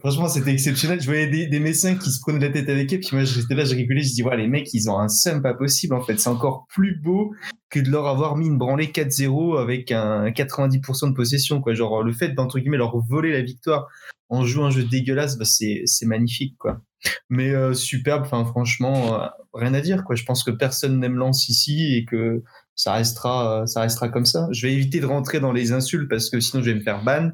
Franchement 0.00 0.28
c'était 0.28 0.52
exceptionnel. 0.52 1.00
Je 1.00 1.06
voyais 1.06 1.28
des, 1.28 1.46
des 1.46 1.60
médecins 1.60 1.94
qui 1.94 2.10
se 2.10 2.20
prenaient 2.20 2.40
la 2.40 2.50
tête 2.50 2.68
avec 2.68 2.92
eux, 2.92 2.98
puis 2.98 3.10
moi 3.12 3.24
j'étais 3.24 3.54
là, 3.54 3.64
je 3.64 3.74
rigolais, 3.74 4.02
je 4.02 4.12
dis 4.12 4.22
ouais 4.22 4.36
les 4.36 4.48
mecs 4.48 4.72
ils 4.74 4.90
ont 4.90 4.98
un 4.98 5.08
somme 5.08 5.42
pas 5.42 5.54
possible 5.54 5.94
en 5.94 6.02
fait, 6.02 6.18
c'est 6.18 6.30
encore 6.30 6.66
plus 6.68 6.98
beau 7.00 7.34
que 7.70 7.80
de 7.80 7.90
leur 7.90 8.06
avoir 8.06 8.36
mis 8.36 8.46
une 8.46 8.58
branlée 8.58 8.88
4-0 8.88 9.60
avec 9.60 9.92
un 9.92 10.30
90% 10.30 11.10
de 11.10 11.14
possession 11.14 11.60
quoi. 11.60 11.74
Genre 11.74 12.02
le 12.02 12.12
fait 12.12 12.30
d'entre 12.30 12.58
guillemets 12.58 12.76
leur 12.76 12.96
voler 12.98 13.32
la 13.32 13.42
victoire 13.42 13.88
en 14.28 14.44
jouant 14.44 14.66
un 14.66 14.70
jeu 14.70 14.84
dégueulasse, 14.84 15.36
bah, 15.38 15.44
c'est 15.44 15.82
c'est 15.84 16.06
magnifique 16.06 16.56
quoi. 16.58 16.80
Mais 17.28 17.50
euh, 17.50 17.74
superbe, 17.74 18.22
enfin 18.22 18.44
franchement 18.44 19.20
euh, 19.20 19.26
rien 19.54 19.74
à 19.74 19.80
dire 19.80 20.04
quoi. 20.04 20.14
Je 20.14 20.24
pense 20.24 20.44
que 20.44 20.50
personne 20.50 21.00
n'aime 21.00 21.16
Lens 21.16 21.48
ici 21.48 21.96
et 21.96 22.04
que 22.04 22.42
ça 22.74 22.94
restera 22.94 23.66
ça 23.66 23.80
restera 23.82 24.08
comme 24.08 24.26
ça. 24.26 24.48
Je 24.52 24.66
vais 24.66 24.72
éviter 24.72 25.00
de 25.00 25.06
rentrer 25.06 25.40
dans 25.40 25.52
les 25.52 25.72
insultes 25.72 26.08
parce 26.08 26.30
que 26.30 26.40
sinon 26.40 26.62
je 26.62 26.70
vais 26.70 26.76
me 26.76 26.82
faire 26.82 27.02
ban. 27.02 27.30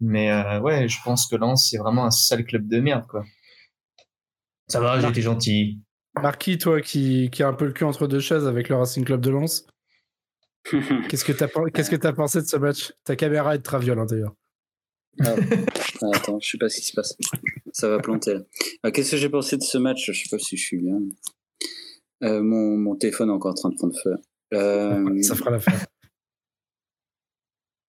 Mais 0.00 0.32
euh, 0.32 0.60
ouais, 0.60 0.88
je 0.88 0.98
pense 1.04 1.26
que 1.26 1.36
Lens 1.36 1.68
c'est 1.70 1.78
vraiment 1.78 2.04
un 2.04 2.10
sale 2.10 2.44
club 2.44 2.66
de 2.66 2.80
merde 2.80 3.06
quoi. 3.06 3.24
Ça 4.68 4.80
va, 4.80 5.00
j'ai 5.00 5.08
été 5.08 5.22
gentil. 5.22 5.80
Marquis, 6.20 6.58
toi 6.58 6.80
qui, 6.80 7.30
qui 7.30 7.42
a 7.42 7.48
un 7.48 7.52
peu 7.52 7.66
le 7.66 7.72
cul 7.72 7.84
entre 7.84 8.06
deux 8.06 8.20
chaises 8.20 8.46
avec 8.46 8.68
le 8.68 8.76
Racing 8.76 9.04
Club 9.04 9.20
de 9.20 9.30
Lens, 9.30 9.66
Qu'est-ce 11.08 11.24
que 11.24 11.32
tu 11.32 11.44
as, 11.44 11.48
qu'est-ce 11.72 11.90
que 11.90 12.06
as 12.06 12.12
pensé 12.12 12.40
de 12.40 12.46
ce 12.46 12.56
match? 12.56 12.92
Ta 13.04 13.16
caméra 13.16 13.54
est 13.54 13.58
de 13.58 13.62
traviole 13.62 13.98
hein, 13.98 14.06
d'ailleurs. 14.06 14.34
Ah, 15.20 15.34
attends, 16.14 16.40
je 16.40 16.50
sais 16.50 16.58
pas 16.58 16.68
ce 16.68 16.76
qui 16.80 16.86
se 16.86 16.94
passe. 16.94 17.16
Ça 17.72 17.88
va 17.88 17.98
planter. 17.98 18.38
Ah, 18.82 18.90
qu'est-ce 18.90 19.12
que 19.12 19.16
j'ai 19.16 19.28
pensé 19.28 19.56
de 19.56 19.62
ce 19.62 19.78
match? 19.78 20.10
Je 20.10 20.12
sais 20.12 20.28
pas 20.30 20.38
si 20.38 20.56
je 20.56 20.64
suis 20.64 20.78
bien. 20.78 21.00
Euh, 22.22 22.42
mon, 22.42 22.76
mon 22.76 22.96
téléphone 22.96 23.28
est 23.28 23.32
encore 23.32 23.52
en 23.52 23.54
train 23.54 23.70
de 23.70 23.74
prendre 23.76 23.94
feu. 24.02 24.16
Euh, 24.54 25.22
Ça 25.22 25.34
fera 25.34 25.50
la 25.50 25.58
fin. 25.58 25.72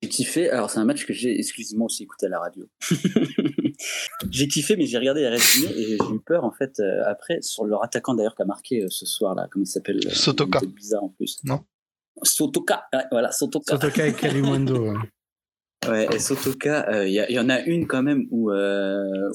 J'ai 0.01 0.09
kiffé. 0.09 0.49
Alors, 0.49 0.69
c'est 0.69 0.79
un 0.79 0.85
match 0.85 1.05
que 1.05 1.13
j'ai 1.13 1.37
exclusivement 1.39 1.85
aussi 1.85 2.03
écouté 2.03 2.25
à 2.25 2.29
la 2.29 2.39
radio. 2.39 2.67
j'ai 4.29 4.47
kiffé, 4.49 4.75
mais 4.75 4.85
j'ai 4.85 4.97
regardé 4.97 5.21
les 5.21 5.29
résumés 5.29 5.71
et 5.71 5.97
j'ai 5.97 6.13
eu 6.13 6.19
peur, 6.19 6.43
en 6.43 6.51
fait, 6.51 6.79
euh, 6.79 7.03
après, 7.05 7.41
sur 7.41 7.63
leur 7.63 7.83
attaquant 7.83 8.13
d'ailleurs 8.13 8.35
qui 8.35 8.41
a 8.41 8.45
marqué 8.45 8.83
euh, 8.83 8.89
ce 8.89 9.05
soir, 9.05 9.33
là. 9.33 9.47
Comment 9.49 9.63
il 9.63 9.67
s'appelle 9.67 10.01
Sotoka. 10.13 10.59
bizarre 10.65 11.05
en 11.05 11.09
plus. 11.09 11.39
Non. 11.45 11.63
Sotoka. 12.21 12.85
Ouais, 12.93 13.05
voilà, 13.11 13.31
Sotoka. 13.31 13.75
Sotoka 13.75 14.05
et 14.07 14.13
Kalimundo. 14.13 14.93
ouais. 15.89 16.07
Et 16.15 16.19
Sotoka, 16.19 16.89
euh, 16.89 17.07
il 17.07 17.13
y, 17.13 17.19
a- 17.19 17.29
il 17.29 17.35
y 17.35 17.39
en 17.39 17.49
a 17.49 17.61
une 17.61 17.87
quand 17.87 18.03
même 18.03 18.27
où, 18.31 18.51
euh, 18.51 19.29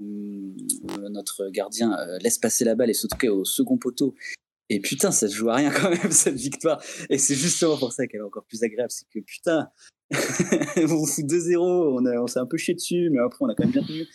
où- 0.00 0.56
notre 1.10 1.48
gardien 1.50 1.96
euh, 1.98 2.18
laisse 2.18 2.38
passer 2.38 2.64
la 2.64 2.74
balle 2.74 2.90
et 2.90 2.94
Sotoka 2.94 3.32
au 3.32 3.44
second 3.44 3.78
poteau. 3.78 4.14
Et 4.70 4.80
putain, 4.80 5.10
ça 5.10 5.28
se 5.28 5.34
joue 5.34 5.50
à 5.50 5.56
rien 5.56 5.70
quand 5.70 5.90
même, 5.90 5.98
cette 6.10 6.34
victoire. 6.36 6.82
Et 7.10 7.18
c'est 7.18 7.34
justement 7.34 7.76
pour 7.76 7.92
ça 7.92 8.06
qu'elle 8.06 8.20
est 8.20 8.24
encore 8.24 8.44
plus 8.46 8.62
agréable. 8.62 8.90
C'est 8.90 9.06
que 9.08 9.20
putain, 9.20 9.68
on 10.10 11.06
fout 11.06 11.24
2-0, 11.24 11.56
on, 11.58 12.22
on 12.22 12.26
s'est 12.26 12.38
un 12.40 12.46
peu 12.46 12.56
chié 12.56 12.74
dessus, 12.74 13.10
mais 13.10 13.18
après 13.20 13.38
on 13.44 13.48
a 13.48 13.54
quand 13.54 13.64
même 13.64 13.72
bien 13.72 13.82
tenu. 13.84 14.06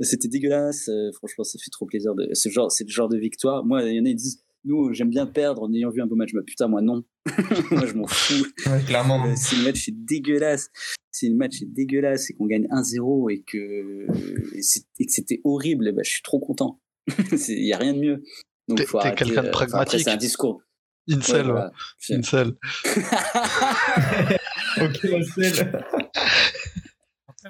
C'était 0.00 0.28
dégueulasse. 0.28 0.88
euh, 0.88 1.10
franchement, 1.12 1.44
ça 1.44 1.58
fait 1.58 1.70
trop 1.70 1.84
plaisir. 1.86 2.14
De, 2.14 2.32
ce 2.32 2.48
genre, 2.48 2.70
c'est 2.72 2.84
le 2.84 2.90
genre 2.90 3.08
de 3.08 3.18
victoire. 3.18 3.64
Moi, 3.64 3.82
il 3.84 3.96
y 3.96 4.00
en 4.00 4.04
a 4.04 4.08
qui 4.08 4.14
disent, 4.14 4.42
nous, 4.68 4.92
j'aime 4.94 5.10
bien 5.10 5.26
perdre 5.26 5.62
en 5.62 5.72
ayant 5.72 5.90
vu 5.90 6.00
un 6.02 6.06
beau 6.06 6.14
match. 6.14 6.30
Mais 6.34 6.42
putain, 6.42 6.68
moi, 6.68 6.80
non. 6.82 7.02
moi, 7.70 7.86
je 7.86 7.94
m'en 7.94 8.06
fous. 8.06 8.46
Ouais, 8.66 8.82
clairement. 8.86 9.24
Euh, 9.26 9.34
si 9.36 9.56
le 9.56 9.64
match 9.64 9.88
est 9.88 9.94
dégueulasse, 9.96 10.70
si 11.10 11.28
le 11.28 11.36
match 11.36 11.62
est 11.62 11.66
dégueulasse 11.72 12.30
et 12.30 12.34
qu'on 12.34 12.46
gagne 12.46 12.66
1-0 12.70 13.32
et 13.32 13.42
que, 13.42 14.06
et 14.54 14.62
c'était 15.08 15.40
horrible, 15.44 15.92
bah, 15.92 16.02
je 16.04 16.10
suis 16.10 16.22
trop 16.22 16.38
content. 16.38 16.80
Il 17.48 17.64
y 17.66 17.72
a 17.72 17.78
rien 17.78 17.94
de 17.94 17.98
mieux. 18.00 18.22
Donc, 18.68 18.78
T'es- 18.78 18.86
faut 18.86 18.98
t'es 19.00 19.06
arrêter, 19.08 19.24
quelqu'un 19.24 19.42
de 19.42 19.48
euh, 19.48 19.50
pragmatique. 19.50 20.00
c'est 20.04 20.10
un 20.10 20.16
discours. 20.16 20.62
Incel, 21.10 21.46
ouais. 21.46 21.52
voilà. 21.52 21.72
Incel. 22.10 22.52
Ok. 24.80 25.04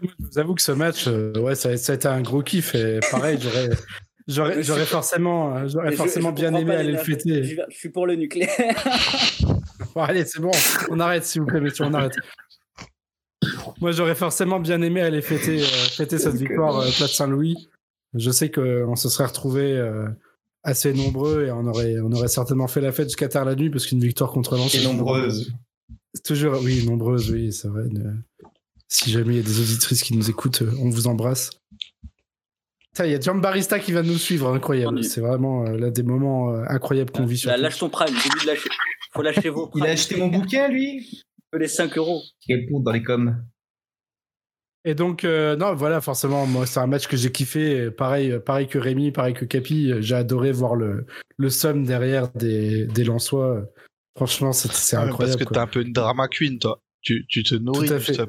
Moi, 0.01 0.13
je 0.19 0.25
vous 0.25 0.39
avoue 0.39 0.55
que 0.55 0.63
ce 0.63 0.73
match, 0.73 1.07
euh, 1.09 1.33
ouais, 1.41 1.55
ça, 1.55 1.77
ça 1.77 1.93
a 1.93 1.95
été 1.97 2.09
un 2.09 2.21
gros 2.23 2.43
kiff. 2.43 2.75
Et 2.75 3.01
pareil, 3.11 3.39
j'aurais, 3.41 3.69
j'aurais, 4.29 4.63
j'aurais 4.63 4.85
forcément, 4.87 5.57
euh, 5.57 5.69
j'aurais 5.69 5.93
forcément 5.97 6.31
je 6.31 6.35
bien 6.35 6.55
aimé 6.55 6.75
aller 6.75 6.93
le 6.93 6.99
fêter. 6.99 7.43
Je 7.45 7.57
je 7.69 7.77
suis 7.77 7.89
pour 7.89 8.07
le 8.07 8.15
nucléaire. 8.17 8.51
Bon, 9.95 10.03
allez, 10.03 10.25
c'est 10.25 10.41
bon, 10.41 10.51
on 10.91 11.01
arrête, 11.01 11.25
s'il 11.25 11.41
vous 11.41 11.47
plaît, 11.47 11.61
messieurs, 11.61 11.85
on 11.87 11.95
arrête. 11.95 12.13
Moi, 13.81 13.93
j'aurais 13.93 14.15
forcément 14.15 14.61
bien 14.61 14.81
aimé 14.83 15.01
aller 15.01 15.23
fêter, 15.23 15.61
euh, 15.63 15.65
fêter 15.67 16.19
cette 16.19 16.35
victoire 16.35 16.79
euh, 16.81 16.89
Place 16.97 17.15
Saint-Louis. 17.15 17.69
Je 18.15 18.31
sais 18.31 18.51
qu'on 18.51 18.97
se 18.97 19.09
serait 19.09 19.27
retrouvés 19.27 19.77
euh, 19.77 20.09
assez 20.63 20.93
nombreux 20.93 21.47
et 21.47 21.51
on 21.53 21.67
aurait, 21.67 21.99
on 22.01 22.11
aurait 22.13 22.29
certainement 22.29 22.67
fait 22.69 22.81
la 22.81 22.93
fête 22.93 23.07
jusqu'à 23.09 23.29
tard 23.29 23.45
la 23.45 23.55
nuit 23.55 23.71
parce 23.71 23.87
qu'une 23.87 24.01
victoire 24.01 24.31
contre 24.33 24.57
Lens. 24.57 24.75
Et 24.75 24.79
c'est 24.79 24.85
toujours- 24.85 24.95
nombreuses. 24.95 25.53
C'est 26.15 26.23
toujours, 26.25 26.61
oui, 26.63 26.85
nombreuses, 26.85 27.31
oui, 27.31 27.53
c'est 27.53 27.69
vrai. 27.69 27.83
Euh, 27.85 28.13
Si 28.89 29.11
jamais 29.11 29.35
il 29.35 29.37
y 29.37 29.41
a 29.41 29.43
des 29.43 29.61
auditrices 29.61 30.03
qui 30.03 30.17
nous 30.17 30.29
écoutent, 30.31 30.63
euh, 30.63 30.73
on 30.81 30.91
vous 30.91 31.07
embrasse. 31.07 31.51
Il 33.05 33.11
y 33.11 33.15
a 33.15 33.21
Jean 33.21 33.37
Barista 33.37 33.79
qui 33.79 33.93
va 33.93 34.03
nous 34.03 34.19
suivre, 34.19 34.53
incroyable. 34.53 35.05
C'est 35.05 35.21
vraiment 35.21 35.65
euh, 35.67 35.77
l'un 35.77 35.91
des 35.91 36.03
moments 36.03 36.53
euh, 36.53 36.65
incroyables 36.69 37.11
qu'on 37.11 37.27
vit 37.27 37.39
sur 37.39 37.51
Là, 37.51 37.57
lâche 37.57 37.79
ton 37.79 37.89
prime, 37.89 38.15
de 38.15 38.47
lâcher. 38.47 38.71
Faut 39.13 39.23
lâcher 39.23 39.49
vos 39.51 39.71
Il 39.77 39.87
a 39.87 39.91
acheté 39.91 40.17
mon 40.17 40.29
bouquin, 40.29 40.69
lui 40.69 41.23
les 41.57 41.69
5 41.69 41.97
euros. 41.97 42.21
Quel 42.47 42.67
pour 42.67 42.83
dans 42.83 42.93
les 42.93 43.03
coms. 43.03 43.37
Et 44.85 44.95
donc, 44.95 45.25
euh, 45.25 45.57
non, 45.57 45.75
voilà, 45.75 46.01
forcément, 46.01 46.47
moi, 46.47 46.67
c'est 46.67 46.81
un 46.81 46.87
match 46.87 47.09
que 47.09 47.17
j'ai 47.17 47.33
kiffé. 47.33 47.91
Pareil, 47.91 48.39
pareil 48.45 48.67
que 48.67 48.79
Rémi, 48.79 49.13
pareil 49.13 49.35
que 49.35 49.45
Capi. 49.45 49.93
J'ai 50.01 50.15
adoré 50.15 50.53
voir 50.53 50.77
le, 50.77 51.07
le 51.37 51.51
somme 51.51 51.85
derrière 51.85 52.29
des, 52.33 52.87
des 52.87 53.05
Lensois. 53.05 53.65
Franchement, 54.17 54.53
c'est 54.53 54.73
c'est 54.73 54.97
Ouais, 54.97 55.05
incroyable. 55.05 55.39
Parce 55.39 55.49
que 55.49 55.55
t'es 55.55 55.61
un 55.61 55.67
peu 55.67 55.83
une 55.83 55.93
drama 55.93 56.29
queen, 56.29 56.59
toi. 56.59 56.83
Tu, 57.01 57.25
tu 57.29 57.43
te 57.43 57.55
nourris 57.55 57.89
Tout 57.89 57.95
à 57.95 57.99
du 57.99 58.05
fait. 58.05 58.21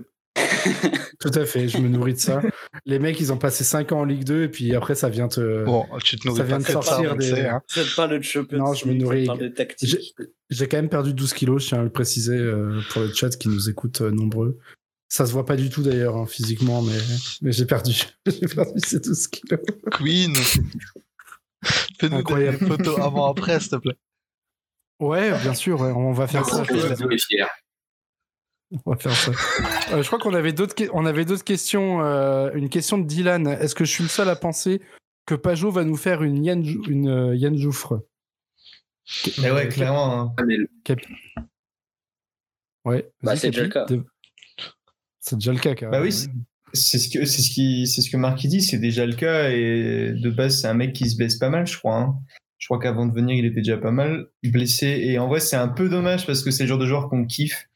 Tout 1.20 1.32
à 1.34 1.45
fait, 1.45 1.68
je 1.68 1.78
me 1.80 1.88
nourris 1.89 2.14
de 2.14 2.20
ça. 2.20 2.41
Les 2.86 3.00
mecs, 3.00 3.20
ils 3.20 3.32
ont 3.34 3.38
passé 3.38 3.64
5 3.64 3.91
ans 3.91 4.00
en 4.00 4.06
Ligue 4.06 4.24
2 4.24 4.43
et 4.43 4.47
puis 4.50 4.74
après, 4.76 4.95
ça 4.95 5.10
vient 5.10 5.28
te. 5.28 5.64
Bon, 5.66 5.86
tu 6.04 6.18
te 6.18 6.28
nourris 6.28 6.38
Ça 6.39 6.43
vient 6.45 6.62
pas 6.62 6.72
sortir 6.72 7.16
le 7.16 7.20
des- 7.20 7.30
sait, 7.30 7.47
hein. 7.47 7.62
Ça 7.68 7.84
te 7.84 7.95
parle 7.95 8.18
de 8.18 8.24
champion. 8.24 8.58
Non, 8.58 8.74
je 8.74 8.88
me 8.88 8.93
nourris. 8.93 9.28
J'ai 10.50 10.68
quand 10.68 10.78
même 10.78 10.89
perdu 10.89 11.14
12 11.14 11.34
kilos, 11.34 11.64
je 11.64 11.68
tiens 11.70 11.80
à 11.82 11.84
le 11.84 11.89
préciser 11.91 12.38
euh, 12.38 12.80
pour 12.91 13.02
le 13.02 13.14
chat 13.14 13.30
qui 13.38 13.50
nous 13.50 13.70
écoute 13.70 14.02
euh, 14.02 14.12
nombreux. 14.12 14.58
Ça 15.08 15.26
se 15.26 15.32
voit 15.32 15.45
pas 15.45 15.56
du 15.56 15.70
tout 15.70 15.82
d'ailleurs 15.84 16.16
hein, 16.18 16.26
physiquement, 16.28 16.82
mais, 16.82 16.97
mais 17.41 17.52
j'ai 17.52 17.66
perdu. 17.66 17.93
j'ai 18.26 18.47
perdu 18.47 18.80
ces 18.80 19.00
12 19.00 19.28
kilos. 19.28 19.60
Queen. 19.91 20.36
Fais-nous 22.00 22.10
des 22.10 22.16
Incroyable. 22.16 22.58
photos 22.68 23.00
avant-après, 23.00 23.60
s'il 23.60 23.72
te 23.72 23.76
plaît. 23.78 23.97
Ouais, 25.00 25.32
bien 25.41 25.54
sûr, 25.54 25.80
ouais, 25.82 25.91
on 25.91 26.12
va 26.12 26.28
faire 26.28 26.45
ça. 26.45 26.64
On 28.86 28.91
va 28.91 28.97
faire 28.97 29.11
ça. 29.13 29.32
Euh, 29.93 30.01
je 30.03 30.07
crois 30.07 30.20
qu'on 30.20 30.34
avait 30.34 30.53
d'autres, 30.53 30.76
on 30.93 31.05
avait 31.05 31.26
d'autres 31.26 31.43
questions. 31.43 32.03
euh, 32.03 32.51
une 32.53 32.70
question 32.70 32.97
de 32.97 33.05
Dylan. 33.07 33.47
Est-ce 33.47 33.74
que 33.76 33.84
je 33.86 33.91
suis 33.91 34.03
le 34.03 34.09
seul 34.09 34.30
à 34.30 34.36
penser 34.36 34.82
que 35.26 35.34
Pajot 35.36 35.72
va 35.72 35.84
nous 35.84 35.95
faire 35.97 36.22
une 36.24 36.43
Yann, 36.45 36.63
une 36.88 37.09
euh, 37.09 37.36
Yann 37.36 37.57
Jouffre? 37.57 38.05
Mais 39.41 39.49
ouais, 39.51 39.67
clairement. 39.70 40.20
hein. 40.22 40.34
Ah, 40.38 40.43
le- 40.45 40.67
Ouais. 42.86 43.09
Bah, 43.24 43.36
c'est 43.36 43.49
déjà 43.51 43.63
le 43.63 43.95
De- 43.97 44.05
C'est 45.20 45.36
déjà 45.36 45.51
le 45.53 45.59
cas. 45.59 45.74
Bah 45.89 46.01
oui, 46.01 46.11
c'est- 46.11 46.30
ce 46.97 47.09
que 47.09 47.26
c'est 47.26 47.41
ce 47.41 47.49
qui 47.51 47.88
c'est 47.88 48.01
ce 48.01 48.09
que 48.09 48.17
Marc 48.17 48.45
dit, 48.45 48.61
c'est 48.61 48.78
déjà 48.78 49.05
le 49.05 49.15
cas 49.15 49.49
et 49.49 50.13
de 50.13 50.30
base 50.30 50.61
c'est 50.61 50.67
un 50.67 50.74
mec 50.76 50.93
qui 50.93 51.09
se 51.09 51.17
blesse 51.17 51.36
pas 51.38 51.49
mal, 51.49 51.65
je 51.67 51.78
crois. 51.78 51.97
hein. 51.97 52.15
Je 52.57 52.67
crois 52.67 52.80
qu'avant 52.80 53.05
de 53.05 53.13
venir, 53.13 53.36
il 53.36 53.45
était 53.45 53.61
déjà 53.61 53.78
pas 53.78 53.91
mal 53.91 54.28
blessé 54.43 54.88
et 54.88 55.17
en 55.17 55.28
vrai 55.28 55.39
c'est 55.39 55.55
un 55.55 55.67
peu 55.70 55.89
dommage 55.89 56.26
parce 56.28 56.43
que 56.43 56.51
c'est 56.51 56.63
le 56.63 56.70
genre 56.70 56.78
de 56.78 56.86
joueur 56.86 57.09
qu'on 57.09 57.26
kiffe 57.26 57.68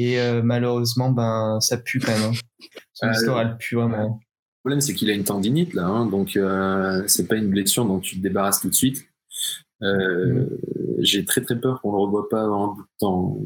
et 0.00 0.20
euh, 0.20 0.42
malheureusement 0.42 1.10
ben 1.10 1.58
ça 1.60 1.76
pue 1.76 1.98
quand 2.00 2.12
même. 2.18 2.30
hein. 2.32 2.68
Son 2.94 3.06
Euh, 3.06 3.12
histoire 3.12 3.40
elle 3.40 3.56
pue 3.58 3.74
vraiment. 3.76 4.20
Le 4.20 4.60
problème, 4.70 4.80
c'est 4.80 4.92
qu'il 4.94 5.08
a 5.10 5.14
une 5.14 5.24
tendinite, 5.24 5.72
là, 5.74 5.86
hein, 5.86 6.06
donc 6.06 6.36
euh, 6.36 7.02
c'est 7.06 7.26
pas 7.26 7.36
une 7.36 7.48
blessure 7.48 7.84
dont 7.86 8.00
tu 8.00 8.16
te 8.16 8.22
débarrasses 8.22 8.60
tout 8.60 8.68
de 8.68 8.74
suite. 8.74 9.06
Euh, 9.82 10.46
J'ai 10.98 11.24
très 11.24 11.40
très 11.42 11.58
peur 11.58 11.80
qu'on 11.80 11.92
le 11.92 11.98
revoie 11.98 12.28
pas 12.28 12.42
avant 12.42 12.72
un 12.72 12.74
bout 12.74 12.82
de 12.82 12.88
temps, 12.98 13.38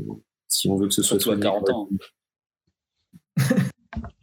si 0.48 0.68
on 0.68 0.76
veut 0.76 0.88
que 0.88 0.94
ce 0.94 1.02
soit 1.02 1.20
soigné. 1.20 1.42
40 1.42 1.70
ans. 1.70 1.88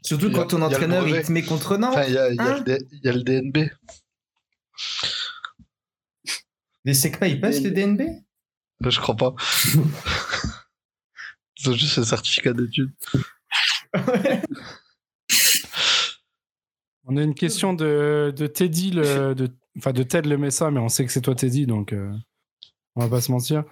Surtout 0.04 0.28
a- 0.28 0.32
quand 0.34 0.48
ton 0.48 0.58
a 0.58 0.60
le 0.62 0.66
entraîneur 0.76 1.08
il 1.08 1.22
te 1.22 1.32
met 1.32 1.44
contre 1.44 1.78
Nantes. 1.78 1.94
Enfin, 1.96 2.06
il 2.08 2.14
y 2.14 2.18
a, 2.18 2.30
il 2.32 2.36
y 2.36 2.40
a 2.40 2.44
Hein 2.44 2.58
le 2.58 2.64
D- 2.64 2.86
il 2.92 3.00
y 3.06 3.08
a 3.10 3.14
le 3.14 3.24
DNB. 3.24 3.58
Les 6.86 6.94
SECPA 6.96 7.28
ils 7.28 7.40
passent 7.40 7.62
le 7.62 7.72
DNB 7.72 8.02
je 8.82 9.00
crois 9.02 9.16
pas. 9.16 9.36
Ils 11.62 11.70
ont 11.70 11.74
juste 11.74 11.98
un 11.98 12.04
certificat 12.04 12.54
d'études. 12.54 12.92
On 17.06 17.18
a 17.18 17.24
une 17.24 17.34
question 17.36 17.74
de, 17.74 18.34
de 18.36 18.48
Teddy, 18.48 18.92
le, 18.92 19.34
de, 19.34 19.50
enfin 19.78 19.94
de 19.94 20.04
Ted 20.04 20.30
le 20.30 20.38
Messa, 20.38 20.70
mais 20.70 20.80
on 20.80 20.90
sait 20.90 21.06
que 21.06 21.12
c'est 21.12 21.22
toi 21.22 21.34
Teddy, 21.34 21.66
donc 21.66 21.92
euh, 21.92 22.12
on 22.96 23.02
va 23.02 23.08
pas 23.10 23.22
se 23.22 23.32
mentir. 23.32 23.64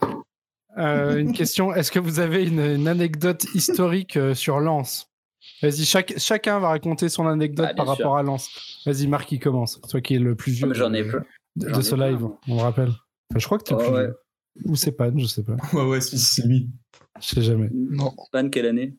Euh, 0.77 1.17
une 1.17 1.33
question 1.33 1.73
est-ce 1.73 1.91
que 1.91 1.99
vous 1.99 2.19
avez 2.19 2.45
une, 2.45 2.59
une 2.59 2.87
anecdote 2.87 3.45
historique 3.53 4.17
euh, 4.17 4.33
sur 4.33 4.59
Lens 4.59 5.07
Vas-y, 5.61 5.85
chaque, 5.85 6.13
chacun 6.17 6.59
va 6.59 6.69
raconter 6.69 7.09
son 7.09 7.25
anecdote 7.27 7.67
Bah, 7.67 7.73
par 7.73 7.85
sûr. 7.85 7.95
rapport 8.05 8.17
à 8.17 8.23
Lens. 8.23 8.49
Vas-y, 8.85 9.07
Marc, 9.07 9.27
qui 9.29 9.39
commence. 9.39 9.79
Toi 9.81 10.01
qui 10.01 10.15
es 10.15 10.19
le 10.19 10.35
plus 10.35 10.51
Ah, 10.51 10.55
vieux 10.57 10.67
mais 10.67 10.75
J'en 10.75 10.93
ai 10.93 11.03
de, 11.03 11.09
plein. 11.09 11.81
ce 11.81 11.95
plein, 11.95 12.09
live, 12.11 12.19
moi. 12.21 12.39
on 12.47 12.55
le 12.57 12.61
rappelle. 12.61 12.89
Enfin, 12.89 13.39
je 13.39 13.45
crois 13.45 13.57
que 13.59 13.63
tu 13.63 13.73
es 13.73 13.77
le 13.77 13.83
Oh, 13.83 13.85
plus 13.87 13.95
ouais. 13.97 14.05
vieux. 14.05 14.15
Ou 14.65 14.75
c'est 14.75 14.91
Pan, 14.91 15.11
je 15.15 15.25
sais 15.25 15.43
pas. 15.43 15.55
Ouais 15.73 15.83
ouais 15.85 16.01
si 16.01 16.17
c'est 16.19 16.43
lui. 16.43 16.69
Je 17.21 17.27
sais 17.27 17.41
jamais. 17.41 17.69
Non. 17.73 18.13
Pan, 18.31 18.49
quelle 18.49 18.67
année? 18.67 18.95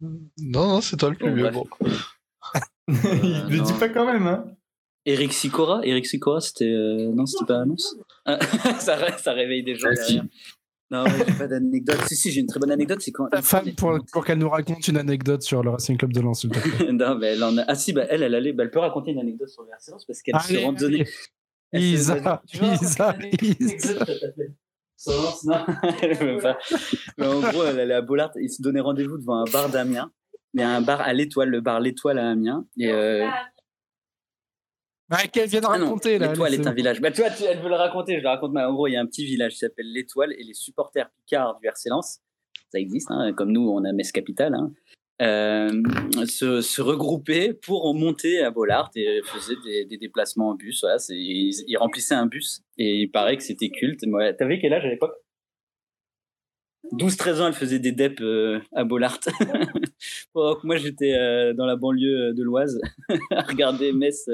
Non, 0.00 0.68
non, 0.68 0.80
c'est 0.80 0.96
toi 0.96 1.10
le 1.10 1.16
plus 1.16 1.30
Bon, 1.30 1.34
vieux. 1.34 1.50
Bon. 1.50 1.66
il 2.88 3.46
le 3.48 3.56
non. 3.58 3.64
dit 3.64 3.72
pas 3.74 3.88
quand 3.88 4.04
même 4.06 4.26
hein. 4.26 4.44
Eric 5.06 5.32
Sicora? 5.32 5.80
Eric 5.84 6.06
Sicora, 6.06 6.40
c'était. 6.40 6.70
euh, 6.70 7.12
Non, 7.14 7.26
c'était 7.26 7.46
pas 7.46 7.60
annonce 7.60 7.96
Ah, 8.24 8.38
ça, 8.80 8.96
ré- 8.96 9.18
ça 9.18 9.32
réveille 9.32 9.62
des 9.62 9.74
gens 9.74 9.88
Ah, 9.90 9.94
derrière. 9.94 10.24
Non, 10.90 11.04
j'ai 11.06 11.24
pas 11.38 11.46
d'anecdote. 11.48 11.98
Si, 12.06 12.16
si, 12.16 12.30
j'ai 12.30 12.40
une 12.40 12.46
très 12.46 12.60
bonne 12.60 12.70
anecdote. 12.70 13.00
C'est 13.00 13.10
quand. 13.12 13.28
Ta 13.28 13.42
femme, 13.42 13.72
pour, 13.74 13.98
pour 14.12 14.24
qu'elle 14.24 14.38
nous 14.38 14.48
raconte 14.48 14.86
une 14.88 14.96
anecdote 14.98 15.42
sur 15.42 15.62
le 15.62 15.70
Racing 15.70 15.96
Club 15.96 16.12
de 16.12 16.20
Lens, 16.20 16.40
s'il 16.42 16.50
te 16.50 16.58
plaît. 16.58 16.92
non, 16.92 17.16
mais 17.18 17.28
elle 17.28 17.42
en 17.44 17.56
a. 17.58 17.64
Ah, 17.68 17.74
si, 17.74 17.92
bah, 17.92 18.04
elle, 18.10 18.22
elle, 18.22 18.34
allait... 18.34 18.52
bah, 18.52 18.64
elle 18.64 18.70
peut 18.70 18.78
raconter 18.80 19.10
une 19.12 19.18
anecdote 19.20 19.48
sur 19.48 19.62
le 19.62 19.70
RC 19.70 19.90
Lens 19.92 20.04
parce 20.04 20.22
qu'elle 20.22 20.38
se 20.40 20.56
randonnait. 20.64 21.06
Isa, 21.72 22.42
Isa, 22.52 23.16
Isa. 23.42 24.06
Ça 25.12 25.66
non, 26.22 26.38
pas. 26.42 26.58
Mais 27.18 27.26
en 27.26 27.40
gros, 27.40 27.64
elle 27.64 27.80
allait 27.80 27.94
à 27.94 28.00
Bollard. 28.02 28.30
Ils 28.40 28.50
se 28.50 28.62
donnaient 28.62 28.80
rendez-vous 28.80 29.18
devant 29.18 29.36
un 29.36 29.44
bar 29.52 29.68
d'Amiens. 29.68 30.10
Mais 30.54 30.62
un 30.62 30.80
bar 30.80 31.00
à 31.00 31.12
l'étoile, 31.12 31.48
le 31.50 31.60
bar 31.60 31.80
L'étoile 31.80 32.18
à 32.18 32.30
Amiens. 32.30 32.66
Et. 32.78 32.90
Euh... 32.90 33.26
Bah, 35.08 35.18
qu'elle 35.30 35.48
vient 35.48 35.60
de 35.60 35.66
Ah 35.68 35.76
non, 35.78 35.84
raconter, 35.86 36.18
là. 36.18 36.28
L'Étoile 36.28 36.54
est 36.54 36.66
un 36.66 36.72
village. 36.72 37.00
Bah, 37.00 37.10
tu 37.10 37.20
vois, 37.20 37.30
tu- 37.30 37.44
elle 37.44 37.60
veut 37.60 37.68
le 37.68 37.74
raconter, 37.74 38.16
je 38.16 38.22
le 38.22 38.28
raconte. 38.28 38.52
Mais 38.52 38.62
en 38.62 38.72
gros, 38.72 38.86
il 38.86 38.92
y 38.92 38.96
a 38.96 39.00
un 39.00 39.06
petit 39.06 39.26
village 39.26 39.52
qui 39.52 39.58
s'appelle 39.58 39.92
l'Étoile 39.92 40.32
et 40.32 40.42
les 40.42 40.54
supporters 40.54 41.10
Picard 41.10 41.58
du 41.60 41.66
RC 41.66 41.90
Lens, 41.90 42.20
ça 42.72 42.78
existe. 42.78 43.10
hein, 43.10 43.32
comme 43.34 43.52
nous, 43.52 43.68
on 43.68 43.84
a 43.84 43.92
Metz 43.92 44.10
Capital. 44.12 44.54
hein. 44.54 44.70
Se, 45.20 46.60
se, 46.60 46.82
regroupaient 46.82 47.54
pour 47.54 47.94
monter 47.94 48.42
à 48.42 48.50
Bollard 48.50 48.90
et 48.96 49.20
faisaient 49.24 49.86
des, 49.86 49.96
déplacements 49.96 50.50
en 50.50 50.54
bus. 50.54 50.80
Voilà, 50.82 50.96
ils, 51.10 51.76
remplissaient 51.76 52.14
un 52.14 52.26
bus 52.26 52.62
et 52.78 53.02
il 53.02 53.10
paraît 53.10 53.36
que 53.36 53.42
c'était 53.42 53.70
culte. 53.70 54.02
Ouais, 54.06 54.34
T'avais 54.34 54.58
quel 54.58 54.72
âge 54.72 54.84
à 54.84 54.88
l'époque? 54.88 55.14
12-13 56.92 57.40
ans, 57.40 57.46
elle 57.46 57.54
faisait 57.54 57.78
des 57.78 57.92
DEP 57.92 58.20
à 58.74 58.84
Bollard. 58.84 59.18
moi, 60.34 60.76
j'étais 60.76 61.54
dans 61.54 61.66
la 61.66 61.76
banlieue 61.76 62.34
de 62.34 62.42
l'Oise 62.42 62.80
à 63.30 63.42
regarder 63.42 63.92
Metz 63.92 64.28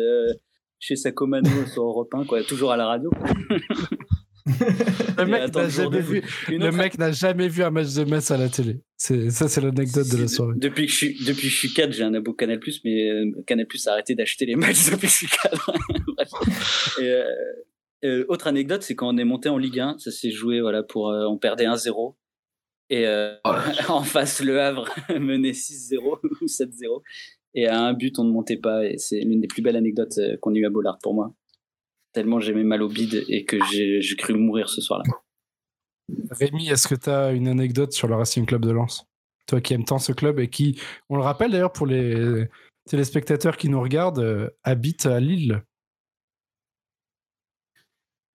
chez 0.81 0.97
Sacomano 0.97 1.67
sur 1.67 1.85
Europe 1.85 2.13
1, 2.15 2.25
quoi, 2.25 2.43
toujours 2.43 2.73
à 2.73 2.77
la 2.77 2.87
radio. 2.87 3.11
le 5.19 5.25
mec 5.27 5.55
n'a 5.55 5.69
jamais, 5.69 6.01
vu, 6.01 6.23
le 6.49 6.71
mec 6.71 6.99
n'a 6.99 7.13
jamais 7.13 7.49
vu 7.49 7.63
un 7.63 7.71
match 7.71 7.95
de 7.95 8.05
Metz 8.05 8.31
à 8.31 8.37
la 8.37 8.49
télé. 8.49 8.81
C'est, 8.97 9.31
ça, 9.31 9.49
c'est 9.49 9.61
l'anecdote 9.61 10.09
de 10.09 10.17
la 10.19 10.29
soirée. 10.29 10.55
Depuis 10.57 10.87
que 10.87 10.93
je 10.93 10.97
suis, 10.97 11.25
depuis 11.25 11.49
que 11.49 11.53
je 11.53 11.59
suis 11.59 11.73
cadre, 11.73 11.93
j'ai 11.93 12.05
un 12.05 12.15
abo 12.15 12.33
Canal+, 12.33 12.61
mais 12.85 13.11
euh, 13.11 13.33
Canal+, 13.47 13.67
a 13.87 13.91
arrêté 13.91 14.15
d'acheter 14.15 14.47
les 14.47 14.57
matchs 14.57 14.91
depuis 14.91 15.07
que 15.07 15.13
je 15.13 15.17
suis 15.17 15.29
cadre. 15.29 15.75
Et, 17.01 17.09
euh, 17.09 17.25
euh, 18.05 18.25
autre 18.29 18.47
anecdote, 18.47 18.83
c'est 18.83 18.95
quand 18.95 19.15
on 19.15 19.19
est 19.19 19.25
monté 19.25 19.49
en 19.49 19.59
Ligue 19.59 19.81
1, 19.81 19.99
ça 19.99 20.11
s'est 20.11 20.31
joué, 20.31 20.61
voilà, 20.61 20.83
pour, 20.83 21.07
on 21.07 21.39
perdait 21.39 21.67
1-0. 21.67 22.15
Et 22.91 23.07
oh 23.45 23.51
en 23.89 24.03
face, 24.03 24.43
Le 24.43 24.61
Havre 24.61 24.89
menait 25.19 25.53
6-0 25.53 26.19
ou 26.41 26.47
7-0. 26.47 27.03
Et 27.55 27.67
à 27.67 27.81
un 27.81 27.93
but, 27.93 28.19
on 28.19 28.25
ne 28.25 28.31
montait 28.31 28.57
pas. 28.57 28.87
Et 28.87 28.97
c'est 28.97 29.21
l'une 29.21 29.41
des 29.41 29.49
plus 29.49 29.63
belles 29.63 29.77
anecdotes 29.77 30.19
qu'on 30.41 30.55
a 30.55 30.59
eu 30.59 30.67
à 30.67 30.71
Bollard 30.71 30.99
pour 31.03 31.15
moi 31.15 31.35
tellement 32.13 32.41
j'aimais 32.41 32.65
mal 32.65 32.83
au 32.83 32.89
bide 32.89 33.25
et 33.29 33.45
que 33.45 33.57
j'ai 33.71 34.17
cru 34.17 34.35
mourir 34.35 34.69
ce 34.69 34.81
soir-là. 34.81 35.05
Rémi, 36.31 36.69
est-ce 36.69 36.89
que 36.89 36.95
tu 36.95 37.11
as 37.11 37.31
une 37.33 37.49
anecdote 37.49 37.93
sur 37.93 38.09
le 38.09 38.17
Racing 38.17 38.47
Club 38.47 38.65
de 38.65 38.71
Lens? 38.71 39.07
Toi 39.47 39.61
qui 39.61 39.75
aimes 39.75 39.85
tant 39.85 39.99
ce 39.99 40.13
club 40.13 40.39
et 40.39 40.49
qui, 40.49 40.81
on 41.09 41.17
le 41.17 41.23
rappelle 41.23 41.53
d'ailleurs 41.53 41.73
pour 41.73 41.87
les 41.87 42.47
téléspectateurs 42.89 43.57
qui 43.57 43.69
nous 43.69 43.81
regardent, 43.81 44.19
euh, 44.19 44.51
habite 44.65 45.07
à 45.07 45.21
Lille. 45.21 45.63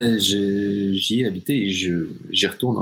Euh, 0.04 0.18
j'y 0.18 1.22
ai 1.22 1.26
habité 1.26 1.66
et 1.66 1.70
j'y 1.70 2.48
retourne 2.48 2.78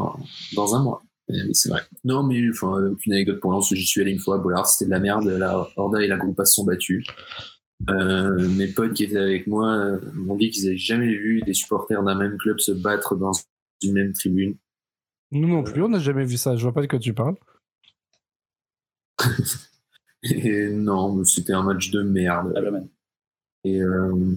dans, 0.54 0.76
un 0.76 0.84
mois. 0.84 1.04
C'est 1.52 1.70
vrai. 1.70 1.82
Non, 2.04 2.24
mais 2.24 2.40
enfin, 2.50 2.92
aucune 2.92 3.14
anecdote 3.14 3.40
pour 3.40 3.52
Lens. 3.52 3.74
J'y 3.74 3.86
suis 3.86 4.02
allé 4.02 4.12
une 4.12 4.20
fois 4.20 4.36
à 4.36 4.38
Bollard, 4.40 4.68
c'était 4.68 4.86
de 4.86 4.92
la 4.92 5.00
merde. 5.00 5.26
La 5.26 5.68
Horda 5.76 6.02
et 6.02 6.08
la 6.08 6.18
Groupe 6.18 6.40
se 6.40 6.54
sont 6.54 6.66
battus. 6.66 7.06
Euh, 7.90 8.48
mes 8.50 8.68
potes 8.68 8.94
qui 8.94 9.04
étaient 9.04 9.18
avec 9.18 9.48
moi 9.48 9.74
euh, 9.74 10.00
m'ont 10.14 10.36
dit 10.36 10.50
qu'ils 10.50 10.66
n'avaient 10.66 10.78
jamais 10.78 11.14
vu 11.14 11.42
des 11.42 11.54
supporters 11.54 12.02
d'un 12.04 12.16
même 12.16 12.38
club 12.38 12.60
se 12.60 12.72
battre 12.72 13.16
dans 13.16 13.34
une 13.82 13.94
même 13.94 14.14
tribune. 14.14 14.56
Nous 15.32 15.48
non 15.48 15.64
plus, 15.64 15.82
on 15.82 15.90
n'a 15.90 16.00
jamais 16.00 16.26
vu 16.26 16.38
ça. 16.38 16.56
Je 16.56 16.64
vois 16.64 16.74
pas 16.74 16.82
de 16.82 16.88
quoi 16.88 17.00
tu 17.00 17.14
parles. 17.14 17.36
Et 20.24 20.70
non, 20.70 21.24
c'était 21.26 21.54
un 21.54 21.64
match 21.64 21.92
de 21.92 22.02
merde. 22.02 22.54
Ah, 22.56 22.62
Et 23.66 23.82
euh, 23.82 24.36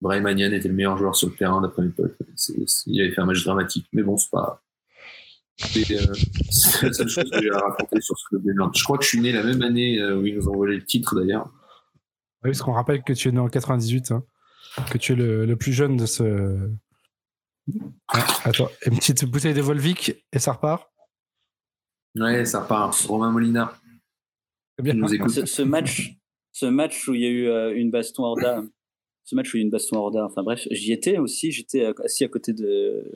Brian 0.00 0.26
était 0.26 0.68
le 0.68 0.74
meilleur 0.74 0.98
joueur 0.98 1.14
sur 1.14 1.28
le 1.28 1.36
terrain 1.36 1.60
d'après 1.60 1.82
mes 1.82 1.90
potes. 1.90 2.16
il 2.86 3.00
avait 3.00 3.12
fait 3.12 3.20
un 3.20 3.26
match 3.26 3.44
dramatique, 3.44 3.86
mais 3.92 4.02
bon, 4.02 4.16
c'est 4.16 4.30
pas. 4.30 4.62
C'est 5.58 5.90
euh, 5.92 6.12
la 6.82 6.92
seule 6.92 7.08
chose 7.08 7.30
que 7.30 7.40
j'ai 7.40 7.50
à 7.50 7.58
raconter 7.58 8.00
sur 8.00 8.18
ce 8.18 8.26
club 8.28 8.42
des 8.42 8.52
Je 8.74 8.84
crois 8.84 8.98
que 8.98 9.04
je 9.04 9.08
suis 9.10 9.20
né 9.20 9.30
la 9.32 9.44
même 9.44 9.62
année 9.62 10.02
où 10.12 10.26
ils 10.26 10.34
nous 10.34 10.48
ont 10.48 10.56
volé 10.56 10.76
le 10.76 10.84
titre 10.84 11.14
d'ailleurs. 11.14 11.48
Oui, 12.46 12.52
parce 12.52 12.62
qu'on 12.62 12.72
rappelle 12.72 13.02
que 13.02 13.12
tu 13.12 13.28
es 13.28 13.32
né 13.32 13.40
en 13.40 13.48
98, 13.48 14.12
hein, 14.12 14.24
que 14.88 14.98
tu 14.98 15.12
es 15.12 15.16
le, 15.16 15.56
plus 15.56 15.72
jeune 15.72 15.96
de 15.96 16.06
ce. 16.06 16.70
Ah, 18.06 18.24
attends, 18.44 18.68
une 18.86 18.96
petite 18.96 19.24
bouteille 19.24 19.52
de 19.52 19.60
Volvic 19.60 20.14
et 20.32 20.38
ça 20.38 20.52
repart? 20.52 20.88
Ouais, 22.14 22.44
ça 22.44 22.62
repart. 22.62 22.94
Romain 23.08 23.32
Molina. 23.32 23.76
Bien. 24.80 24.94
Nous 24.94 25.08
ce, 25.08 25.44
ce, 25.44 25.62
match, 25.62 26.16
ce 26.52 26.66
match 26.66 27.08
où 27.08 27.14
il 27.14 27.22
y 27.22 27.26
a 27.26 27.30
eu 27.30 27.48
euh, 27.48 27.74
une 27.74 27.90
baston 27.90 28.22
Horda, 28.22 28.62
ce 29.24 29.34
match 29.34 29.52
où 29.52 29.56
il 29.56 29.60
y 29.60 29.62
a 29.62 29.64
eu 29.64 29.64
une 29.64 29.72
baston 29.72 29.96
Horda, 29.96 30.24
enfin 30.24 30.44
bref, 30.44 30.68
j'y 30.70 30.92
étais 30.92 31.18
aussi, 31.18 31.50
j'étais 31.50 31.92
assis 32.04 32.22
à 32.22 32.28
côté 32.28 32.52
de. 32.52 33.10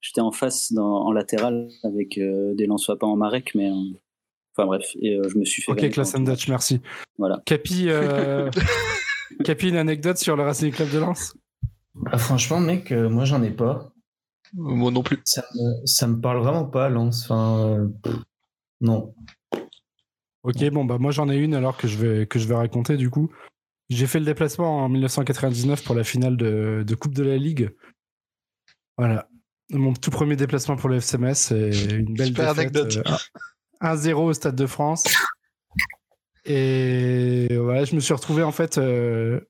J'étais 0.00 0.20
en 0.20 0.32
face, 0.32 0.72
dans, 0.72 1.06
en 1.06 1.12
latéral, 1.12 1.68
avec 1.84 2.18
euh, 2.18 2.52
des 2.54 2.66
lance 2.66 2.90
pas 2.98 3.06
en 3.06 3.14
marek, 3.14 3.54
mais 3.54 3.70
euh, 3.70 3.92
Enfin 4.54 4.66
bref, 4.66 4.84
et 5.00 5.16
euh, 5.16 5.28
je 5.28 5.38
me 5.38 5.44
suis 5.44 5.62
fait. 5.62 5.72
Ok, 5.72 5.90
Class 5.90 6.14
Dutch, 6.14 6.48
merci. 6.48 6.80
Voilà. 7.18 7.42
Capi, 7.46 7.86
euh, 7.88 8.50
Capi, 9.44 9.68
une 9.68 9.76
anecdote 9.76 10.18
sur 10.18 10.36
le 10.36 10.42
Racing 10.42 10.72
Club 10.72 10.90
de 10.90 10.98
Lens? 10.98 11.34
Ah, 12.06 12.18
Franchement, 12.18 12.60
mec, 12.60 12.92
euh, 12.92 13.08
moi 13.08 13.24
j'en 13.24 13.42
ai 13.42 13.50
pas. 13.50 13.92
Moi 14.54 14.90
non 14.90 15.02
plus. 15.02 15.20
Ça 15.24 15.44
me, 15.54 15.86
ça 15.86 16.06
me 16.06 16.20
parle 16.20 16.38
vraiment 16.40 16.66
pas, 16.66 16.90
Lens. 16.90 17.24
Enfin, 17.24 17.88
non. 18.82 19.14
Ok, 20.42 20.68
bon, 20.70 20.84
bah 20.84 20.98
moi 20.98 21.12
j'en 21.12 21.30
ai 21.30 21.36
une 21.36 21.54
alors 21.54 21.76
que 21.76 21.88
je 21.88 21.96
vais, 21.96 22.26
que 22.26 22.38
je 22.38 22.46
vais 22.46 22.54
raconter 22.54 22.96
du 22.96 23.08
coup. 23.08 23.30
J'ai 23.88 24.06
fait 24.06 24.18
le 24.18 24.26
déplacement 24.26 24.84
en 24.84 24.88
1999 24.88 25.84
pour 25.84 25.94
la 25.94 26.04
finale 26.04 26.36
de, 26.36 26.82
de 26.86 26.94
Coupe 26.94 27.14
de 27.14 27.22
la 27.22 27.36
Ligue. 27.36 27.70
Voilà. 28.98 29.28
Mon 29.70 29.94
tout 29.94 30.10
premier 30.10 30.36
déplacement 30.36 30.76
pour 30.76 30.88
le 30.88 30.96
FCMS 30.96 31.52
et 31.52 31.94
une 31.94 32.14
belle 32.14 32.28
Super 32.28 32.50
anecdote. 32.50 33.02
1-0 33.82 34.14
au 34.14 34.32
Stade 34.32 34.56
de 34.56 34.66
France. 34.66 35.04
Et 36.44 37.48
voilà, 37.56 37.84
je 37.84 37.94
me 37.94 38.00
suis 38.00 38.14
retrouvé 38.14 38.42
en 38.42 38.52
fait. 38.52 38.78
Euh, 38.78 39.40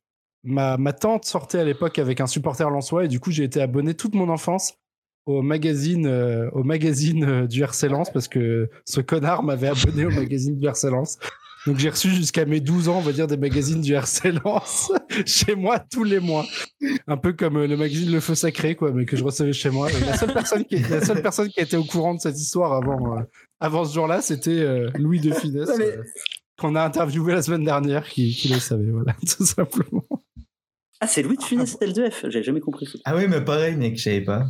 ma, 0.43 0.93
tante 0.93 1.25
sortait 1.25 1.59
à 1.59 1.65
l'époque 1.65 1.99
avec 1.99 2.21
un 2.21 2.27
supporter 2.27 2.69
lensois 2.69 3.05
et 3.05 3.09
du 3.09 3.21
coup 3.21 3.31
j'ai 3.31 3.45
été 3.45 3.61
abonné 3.61 3.95
toute 3.95 4.15
mon 4.15 4.29
enfance 4.29 4.75
au 5.25 5.41
magazine, 5.41 6.07
euh, 6.07 6.51
euh, 6.53 7.47
du 7.47 7.63
RC 7.63 7.89
Lens 7.89 8.11
parce 8.13 8.29
que 8.29 8.69
ce 8.85 9.01
connard 9.01 9.43
m'avait 9.43 9.69
abonné 9.69 10.05
au 10.05 10.11
magazine 10.11 10.59
du 10.59 10.67
RC 10.67 10.91
Lens. 10.91 11.19
Donc 11.67 11.79
j'ai 11.79 11.91
reçu 11.91 12.11
jusqu'à 12.11 12.45
mes 12.45 12.61
12 12.61 12.89
ans, 12.89 12.99
on 12.99 13.03
va 13.03 13.13
dire, 13.13 13.27
des 13.27 13.37
magazines 13.37 13.81
du 13.81 13.95
RC 13.95 14.33
Lens 14.45 14.93
chez 15.27 15.55
moi 15.55 15.79
tous 15.79 16.03
les 16.03 16.19
mois. 16.19 16.45
Un 17.07 17.17
peu 17.17 17.33
comme 17.33 17.63
le 17.63 17.77
magazine 17.77 18.11
Le 18.11 18.21
Feu 18.21 18.35
Sacré, 18.35 18.75
quoi, 18.75 18.91
mais 18.93 19.05
que 19.05 19.17
je 19.17 19.23
recevais 19.23 19.53
chez 19.53 19.71
moi. 19.71 19.89
la 20.07 20.17
seule 20.17 20.33
personne 20.33 20.65
qui, 20.65 20.79
la 20.79 21.05
seule 21.05 21.23
personne 21.23 21.49
qui 21.49 21.61
était 21.61 21.77
au 21.77 21.85
courant 21.85 22.15
de 22.15 22.21
cette 22.21 22.39
histoire 22.39 22.73
avant, 22.73 23.17
avant 23.61 23.85
ce 23.85 23.95
jour-là, 23.95 24.23
c'était 24.23 24.51
euh, 24.51 24.91
Louis 24.97 25.21
de 25.21 25.33
Finesse, 25.33 25.69
euh, 25.69 26.03
qu'on 26.59 26.75
a 26.75 26.83
interviewé 26.83 27.33
la 27.33 27.43
semaine 27.43 27.65
dernière, 27.65 28.09
qui, 28.09 28.51
le 28.53 28.59
savait, 28.59 28.91
voilà, 28.91 29.15
tout 29.37 29.47
simplement. 29.47 30.05
Ah, 31.01 31.07
c'est 31.07 31.23
Louis 31.23 31.37
de 31.37 31.43
Finesse 31.43 31.79
L2F, 31.81 32.29
j'avais 32.29 32.43
jamais 32.43 32.61
compris 32.61 32.87
ça. 32.87 32.99
Ah 33.05 33.15
oui, 33.15 33.29
mais 33.29 33.41
pareil, 33.41 33.77
mec, 33.77 33.97
je 33.97 34.03
savais 34.03 34.21
pas. 34.23 34.47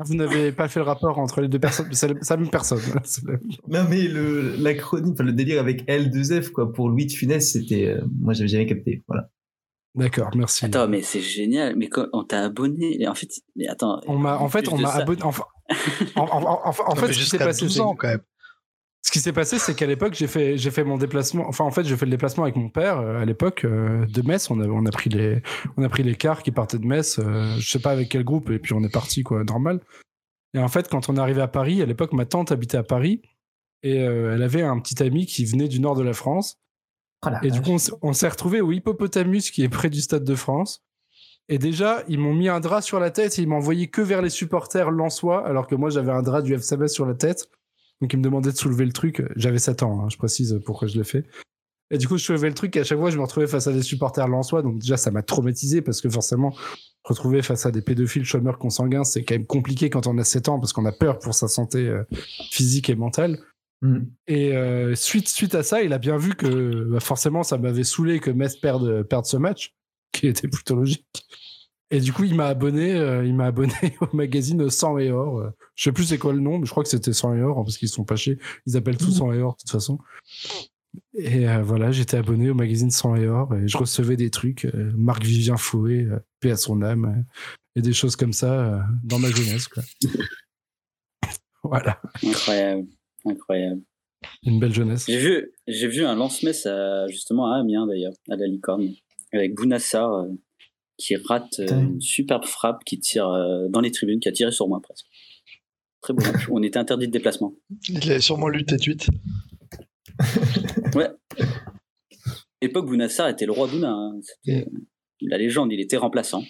Vous 0.00 0.14
n'avez 0.14 0.50
pas 0.50 0.66
fait 0.68 0.80
le 0.80 0.86
rapport 0.86 1.18
entre 1.18 1.40
les 1.40 1.48
deux 1.48 1.60
personnes, 1.60 1.88
c'est 1.92 2.08
la 2.08 2.36
même 2.36 2.50
personne. 2.50 2.80
non, 3.68 3.84
mais 3.88 4.08
le, 4.08 4.56
la 4.56 4.74
chronique, 4.74 5.18
le 5.20 5.32
délire 5.32 5.60
avec 5.60 5.86
L2F, 5.86 6.50
quoi, 6.50 6.72
pour 6.72 6.88
Louis 6.88 7.06
de 7.06 7.12
Finesse, 7.12 7.52
c'était. 7.52 7.86
Euh, 7.86 8.00
moi, 8.20 8.32
j'avais 8.32 8.48
jamais 8.48 8.66
capté, 8.66 9.04
voilà. 9.06 9.30
D'accord, 9.94 10.30
merci. 10.34 10.64
Attends, 10.64 10.88
mais 10.88 11.02
c'est 11.02 11.20
génial. 11.20 11.76
Mais 11.76 11.88
quand 11.88 12.06
on 12.12 12.24
t'a 12.24 12.42
abonné, 12.44 13.06
en 13.06 13.14
fait, 13.14 13.28
mais 13.54 13.68
attends. 13.68 14.00
On 14.08 14.18
m'a, 14.18 14.36
en 14.38 14.48
fait, 14.48 14.68
on 14.68 14.78
m'a 14.78 14.90
abonné. 14.90 15.22
Enfin, 15.22 15.44
en, 16.16 16.94
fait, 16.96 17.12
ce 17.12 17.18
qui 17.20 17.26
s'est 17.26 17.38
passé, 17.38 17.64
12 17.64 17.80
ans 17.80 17.94
quand 17.94 18.08
même. 18.08 18.20
Ce 19.04 19.10
qui 19.10 19.20
s'est 19.20 19.34
passé, 19.34 19.58
c'est 19.58 19.74
qu'à 19.74 19.84
l'époque, 19.84 20.14
j'ai 20.14 20.26
fait, 20.26 20.56
j'ai 20.56 20.70
fait 20.70 20.82
mon 20.82 20.96
déplacement. 20.96 21.46
Enfin, 21.46 21.64
en 21.64 21.70
fait, 21.70 21.84
j'ai 21.84 21.94
fait 21.94 22.06
le 22.06 22.10
déplacement 22.10 22.44
avec 22.44 22.56
mon 22.56 22.70
père 22.70 23.00
euh, 23.00 23.20
à 23.20 23.26
l'époque 23.26 23.66
euh, 23.66 24.06
de 24.06 24.22
Metz. 24.22 24.50
On 24.50 24.58
a, 24.60 24.66
on 24.66 24.86
a 24.86 24.90
pris 24.90 25.10
les, 25.10 25.42
on 25.76 25.82
a 25.82 25.90
pris 25.90 26.02
les 26.02 26.14
cars 26.14 26.42
qui 26.42 26.50
partaient 26.50 26.78
de 26.78 26.86
Metz. 26.86 27.18
Euh, 27.18 27.54
je 27.58 27.70
sais 27.70 27.80
pas 27.80 27.90
avec 27.90 28.08
quel 28.08 28.24
groupe, 28.24 28.48
et 28.48 28.58
puis 28.58 28.72
on 28.72 28.82
est 28.82 28.92
parti 28.92 29.22
quoi, 29.22 29.44
normal. 29.44 29.80
Et 30.54 30.58
en 30.58 30.68
fait, 30.68 30.88
quand 30.88 31.10
on 31.10 31.16
est 31.16 31.20
arrivé 31.20 31.42
à 31.42 31.48
Paris, 31.48 31.82
à 31.82 31.86
l'époque, 31.86 32.14
ma 32.14 32.24
tante 32.24 32.50
habitait 32.50 32.78
à 32.78 32.82
Paris 32.82 33.20
et 33.82 33.96
elle 33.96 34.42
avait 34.42 34.62
un 34.62 34.80
petit 34.80 35.02
ami 35.02 35.26
qui 35.26 35.44
venait 35.44 35.68
du 35.68 35.78
nord 35.78 35.94
de 35.94 36.02
la 36.02 36.14
France. 36.14 36.58
Oh 37.26 37.30
et 37.42 37.50
du 37.50 37.60
coup, 37.60 37.76
on, 38.00 38.12
s'est 38.14 38.28
retrouvé 38.28 38.62
au 38.62 38.72
Hippopotamus, 38.72 39.50
qui 39.50 39.62
est 39.62 39.68
près 39.68 39.90
du 39.90 40.00
Stade 40.00 40.24
de 40.24 40.34
France. 40.34 40.82
Et 41.50 41.58
déjà, 41.58 42.02
ils 42.08 42.18
m'ont 42.18 42.32
mis 42.32 42.48
un 42.48 42.60
drap 42.60 42.80
sur 42.80 42.98
la 42.98 43.10
tête 43.10 43.38
et 43.38 43.42
ils 43.42 43.48
m'envoyaient 43.48 43.88
que 43.88 44.00
vers 44.00 44.22
les 44.22 44.30
supporters 44.30 44.90
lensois, 44.90 45.46
alors 45.46 45.66
que 45.66 45.74
moi, 45.74 45.90
j'avais 45.90 46.12
un 46.12 46.22
drap 46.22 46.40
du 46.40 46.54
FCMS 46.54 46.88
sur 46.88 47.04
la 47.04 47.14
tête. 47.14 47.50
Donc 48.00 48.12
il 48.12 48.18
me 48.18 48.22
demandait 48.22 48.52
de 48.52 48.56
soulever 48.56 48.84
le 48.84 48.92
truc. 48.92 49.22
J'avais 49.36 49.58
7 49.58 49.82
ans, 49.82 50.02
hein, 50.02 50.08
je 50.08 50.16
précise 50.16 50.60
pourquoi 50.64 50.88
je 50.88 50.96
l'ai 50.96 51.04
fait. 51.04 51.24
Et 51.90 51.98
du 51.98 52.08
coup, 52.08 52.16
je 52.16 52.24
soulevais 52.24 52.48
le 52.48 52.54
truc 52.54 52.74
et 52.76 52.80
à 52.80 52.84
chaque 52.84 52.98
fois, 52.98 53.10
je 53.10 53.16
me 53.16 53.22
retrouvais 53.22 53.46
face 53.46 53.66
à 53.66 53.72
des 53.72 53.82
supporters 53.82 54.26
lensois. 54.26 54.62
Donc 54.62 54.78
déjà, 54.78 54.96
ça 54.96 55.10
m'a 55.10 55.22
traumatisé 55.22 55.82
parce 55.82 56.00
que 56.00 56.08
forcément, 56.08 56.54
retrouver 57.04 57.42
face 57.42 57.66
à 57.66 57.70
des 57.70 57.82
pédophiles 57.82 58.24
chômeurs 58.24 58.58
consanguins, 58.58 59.04
c'est 59.04 59.22
quand 59.22 59.34
même 59.34 59.46
compliqué 59.46 59.90
quand 59.90 60.06
on 60.06 60.16
a 60.18 60.24
7 60.24 60.48
ans 60.48 60.58
parce 60.58 60.72
qu'on 60.72 60.86
a 60.86 60.92
peur 60.92 61.18
pour 61.18 61.34
sa 61.34 61.46
santé 61.46 61.86
euh, 61.86 62.02
physique 62.50 62.88
et 62.88 62.94
mentale. 62.94 63.38
Mm. 63.82 63.98
Et 64.26 64.56
euh, 64.56 64.94
suite, 64.94 65.28
suite 65.28 65.54
à 65.54 65.62
ça, 65.62 65.82
il 65.82 65.92
a 65.92 65.98
bien 65.98 66.16
vu 66.16 66.34
que 66.34 66.84
bah, 66.90 67.00
forcément, 67.00 67.42
ça 67.42 67.58
m'avait 67.58 67.84
saoulé 67.84 68.18
que 68.18 68.30
Metz 68.30 68.56
perde, 68.56 69.02
perde 69.02 69.26
ce 69.26 69.36
match, 69.36 69.74
qui 70.12 70.26
était 70.26 70.48
plutôt 70.48 70.74
logique. 70.76 71.06
Et 71.90 72.00
du 72.00 72.12
coup, 72.12 72.24
il 72.24 72.34
m'a 72.34 72.46
abonné, 72.46 72.94
euh, 72.94 73.24
il 73.24 73.34
m'a 73.34 73.46
abonné 73.46 73.72
au 74.00 74.16
magazine 74.16 74.68
100 74.68 74.98
et 74.98 75.10
or. 75.10 75.38
Euh, 75.38 75.50
je 75.74 75.84
sais 75.84 75.92
plus 75.92 76.04
c'est 76.04 76.18
quoi 76.18 76.32
le 76.32 76.40
nom, 76.40 76.58
mais 76.58 76.66
je 76.66 76.70
crois 76.70 76.82
que 76.82 76.88
c'était 76.88 77.12
100 77.12 77.34
et 77.36 77.42
or 77.42 77.62
parce 77.64 77.76
qu'ils 77.76 77.88
sont 77.88 78.04
pas 78.04 78.16
chiés. 78.16 78.38
Ils 78.66 78.76
appellent 78.76 78.96
tout 78.96 79.10
100 79.10 79.32
et 79.32 79.40
or 79.40 79.52
de 79.52 79.58
toute 79.58 79.70
façon. 79.70 79.98
Et 81.14 81.48
euh, 81.48 81.62
voilà, 81.62 81.90
j'étais 81.90 82.16
abonné 82.16 82.50
au 82.50 82.54
magazine 82.54 82.90
100 82.90 83.16
et 83.16 83.26
or 83.26 83.54
et 83.54 83.68
je 83.68 83.76
recevais 83.76 84.16
des 84.16 84.30
trucs, 84.30 84.66
Marc 84.96 85.24
Vivien 85.24 85.56
Fouet, 85.56 86.06
paix 86.40 86.52
à 86.52 86.56
son 86.56 86.82
âme, 86.82 87.24
et 87.76 87.82
des 87.82 87.92
choses 87.92 88.16
comme 88.16 88.32
ça 88.32 88.86
dans 89.02 89.18
ma 89.18 89.30
jeunesse. 89.30 89.66
Quoi. 89.68 89.82
voilà. 91.64 92.00
Incroyable, 92.22 92.86
incroyable. 93.24 93.82
Une 94.44 94.58
belle 94.58 94.72
jeunesse. 94.72 95.04
J'ai 95.06 95.18
vu, 95.18 95.52
j'ai 95.66 95.88
vu 95.88 96.04
un 96.04 96.14
lance-messe 96.14 96.68
justement 97.08 97.52
à 97.52 97.58
Amiens 97.58 97.86
d'ailleurs, 97.86 98.14
à 98.30 98.36
la 98.36 98.46
Licorne, 98.46 98.94
avec 99.34 99.54
Bounassar 99.54 100.12
euh, 100.12 100.28
qui 100.96 101.16
rate 101.16 101.60
euh, 101.60 101.80
une 101.80 102.00
superbe 102.00 102.44
frappe 102.44 102.84
qui 102.84 103.00
tire 103.00 103.28
euh, 103.28 103.68
dans 103.68 103.80
les 103.80 103.90
tribunes, 103.90 104.20
qui 104.20 104.28
a 104.28 104.32
tiré 104.32 104.52
sur 104.52 104.68
moi 104.68 104.80
presque. 104.82 105.06
Très 106.00 106.12
beau 106.14 106.22
match. 106.22 106.48
On 106.50 106.62
était 106.62 106.78
interdit 106.78 107.06
de 107.06 107.12
déplacement. 107.12 107.54
Il 107.88 108.10
avait 108.10 108.20
sûrement 108.20 108.48
lu 108.48 108.64
tête 108.64 108.84
8. 108.84 109.08
ouais. 110.94 111.08
Époque, 112.60 112.86
Bounassar 112.86 113.28
était 113.28 113.46
le 113.46 113.52
roi 113.52 113.68
d'Ouna. 113.68 113.90
Hein. 113.90 114.18
C'était 114.22 114.66
la 115.20 115.38
légende, 115.38 115.72
il 115.72 115.80
était 115.80 115.96
remplaçant. 115.96 116.44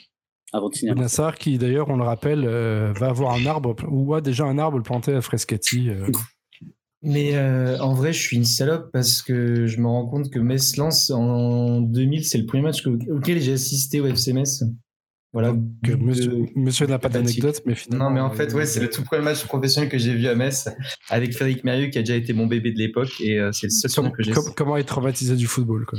Avant 0.52 0.68
de 0.68 0.92
Bounassar, 0.92 1.36
qui 1.36 1.58
d'ailleurs, 1.58 1.88
on 1.88 1.96
le 1.96 2.04
rappelle, 2.04 2.46
va 2.46 3.08
avoir 3.08 3.34
un 3.34 3.44
arbre, 3.46 3.74
ou 3.90 4.14
a 4.14 4.20
déjà 4.20 4.44
un 4.44 4.58
arbre 4.58 4.80
planté 4.82 5.12
à 5.12 5.20
Frescati. 5.20 5.90
Mais 7.04 7.36
euh, 7.36 7.78
en 7.80 7.92
vrai, 7.92 8.14
je 8.14 8.20
suis 8.20 8.36
une 8.36 8.46
salope 8.46 8.90
parce 8.90 9.20
que 9.20 9.66
je 9.66 9.78
me 9.78 9.86
rends 9.86 10.06
compte 10.06 10.30
que 10.30 10.38
Metz 10.38 10.76
lance 10.76 11.10
en 11.10 11.82
2000, 11.82 12.24
c'est 12.24 12.38
le 12.38 12.46
premier 12.46 12.62
match 12.62 12.86
auquel 12.86 13.40
j'ai 13.42 13.52
assisté 13.52 14.00
au 14.00 14.06
FC 14.06 14.32
Metz. 14.32 14.64
Voilà. 15.34 15.52
Que 15.82 15.92
monsieur, 16.56 16.86
n'a 16.86 16.98
pas 16.98 17.10
d'anecdote, 17.10 17.60
mais 17.66 17.74
finalement. 17.74 18.04
Non, 18.04 18.10
mais 18.10 18.20
en 18.20 18.30
fait, 18.30 18.54
ouais, 18.54 18.64
c'est 18.64 18.80
le 18.80 18.88
tout 18.88 19.02
premier 19.02 19.22
match 19.22 19.44
professionnel 19.44 19.90
que 19.90 19.98
j'ai 19.98 20.14
vu 20.14 20.28
à 20.28 20.34
Metz 20.34 20.68
avec 21.10 21.34
Frédéric 21.34 21.64
Mérieux 21.64 21.88
qui 21.88 21.98
a 21.98 22.02
déjà 22.02 22.14
été 22.14 22.32
mon 22.32 22.46
bébé 22.46 22.72
de 22.72 22.78
l'époque 22.78 23.20
et 23.20 23.38
euh, 23.38 23.52
c'est 23.52 23.66
le 23.66 23.70
seul 23.70 24.12
que 24.12 24.22
j'ai. 24.22 24.32
comment 24.56 24.76
être 24.76 24.86
traumatisé 24.86 25.36
du 25.36 25.46
football, 25.46 25.84
quoi? 25.86 25.98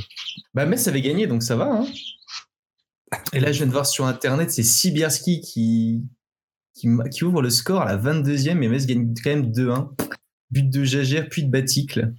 Bah, 0.53 0.65
Metz 0.65 0.87
avait 0.87 1.01
gagné, 1.01 1.27
donc 1.27 1.43
ça 1.43 1.55
va. 1.55 1.71
Hein. 1.71 1.85
Et 3.33 3.39
là, 3.39 3.51
je 3.51 3.57
viens 3.57 3.67
de 3.67 3.71
voir 3.73 3.85
sur 3.85 4.05
internet, 4.05 4.51
c'est 4.51 4.63
Sibierski 4.63 5.41
qui, 5.41 6.01
qui, 6.73 6.87
qui, 7.11 7.23
ouvre 7.23 7.41
le 7.41 7.49
score 7.49 7.81
à 7.81 7.85
la 7.85 7.97
22e 7.97 8.61
et 8.63 8.67
Metz 8.69 8.87
gagne 8.87 9.13
quand 9.21 9.29
même 9.29 9.51
2-1. 9.51 9.89
But 10.51 10.69
de 10.69 10.83
Jagère, 10.83 11.27
puis 11.29 11.43
de 11.43 11.51
Baticle. 11.51 12.13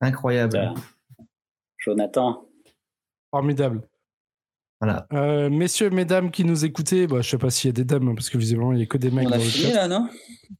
Incroyable. 0.00 0.74
Jonathan. 1.78 2.48
Formidable. 3.30 3.82
Voilà. 4.80 5.06
Euh, 5.12 5.48
messieurs, 5.48 5.90
mesdames 5.90 6.30
qui 6.32 6.44
nous 6.44 6.64
écoutez, 6.64 7.06
bah, 7.06 7.20
je 7.20 7.30
sais 7.30 7.38
pas 7.38 7.50
s'il 7.50 7.68
y 7.68 7.70
a 7.70 7.72
des 7.72 7.84
dames, 7.84 8.14
parce 8.14 8.28
que 8.28 8.36
visiblement, 8.36 8.72
il 8.72 8.78
n'y 8.78 8.82
a 8.82 8.86
que 8.86 8.98
des 8.98 9.12
mecs. 9.12 9.28
On 9.28 9.32
a 9.32 9.38
fini 9.38 9.72
là, 9.72 9.86
non? 9.86 10.08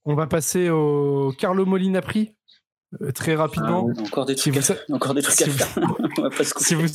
On 0.04 0.14
va 0.14 0.28
passer 0.28 0.70
au 0.70 1.32
Carlo 1.36 1.66
Molina 1.66 2.00
Prix. 2.00 2.32
Euh, 3.00 3.10
très 3.10 3.34
rapidement. 3.34 3.88
Ah, 3.96 4.02
encore 4.02 4.26
des 4.26 4.34
trucs, 4.34 4.56
à... 4.56 4.94
encore 4.94 5.14
des 5.14 5.22
trucs 5.22 5.42
à 5.42 5.50
faire. 5.50 5.80
si, 6.58 6.74
vous... 6.74 6.86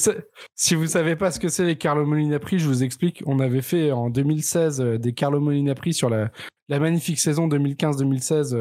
si 0.55 0.75
vous 0.75 0.87
savez 0.87 1.15
pas 1.15 1.31
ce 1.31 1.39
que 1.39 1.49
c'est 1.49 1.65
les 1.65 1.75
Carlo 1.75 2.05
Molina 2.05 2.39
Prix, 2.39 2.59
je 2.59 2.67
vous 2.67 2.83
explique. 2.83 3.23
On 3.25 3.39
avait 3.39 3.61
fait 3.61 3.91
en 3.91 4.09
2016 4.09 4.79
euh, 4.79 4.97
des 4.97 5.13
Carlo 5.13 5.39
Molina 5.39 5.75
Prix 5.75 5.93
sur 5.93 6.09
la, 6.09 6.31
la 6.69 6.79
magnifique 6.79 7.19
saison 7.19 7.47
2015-2016 7.47 8.55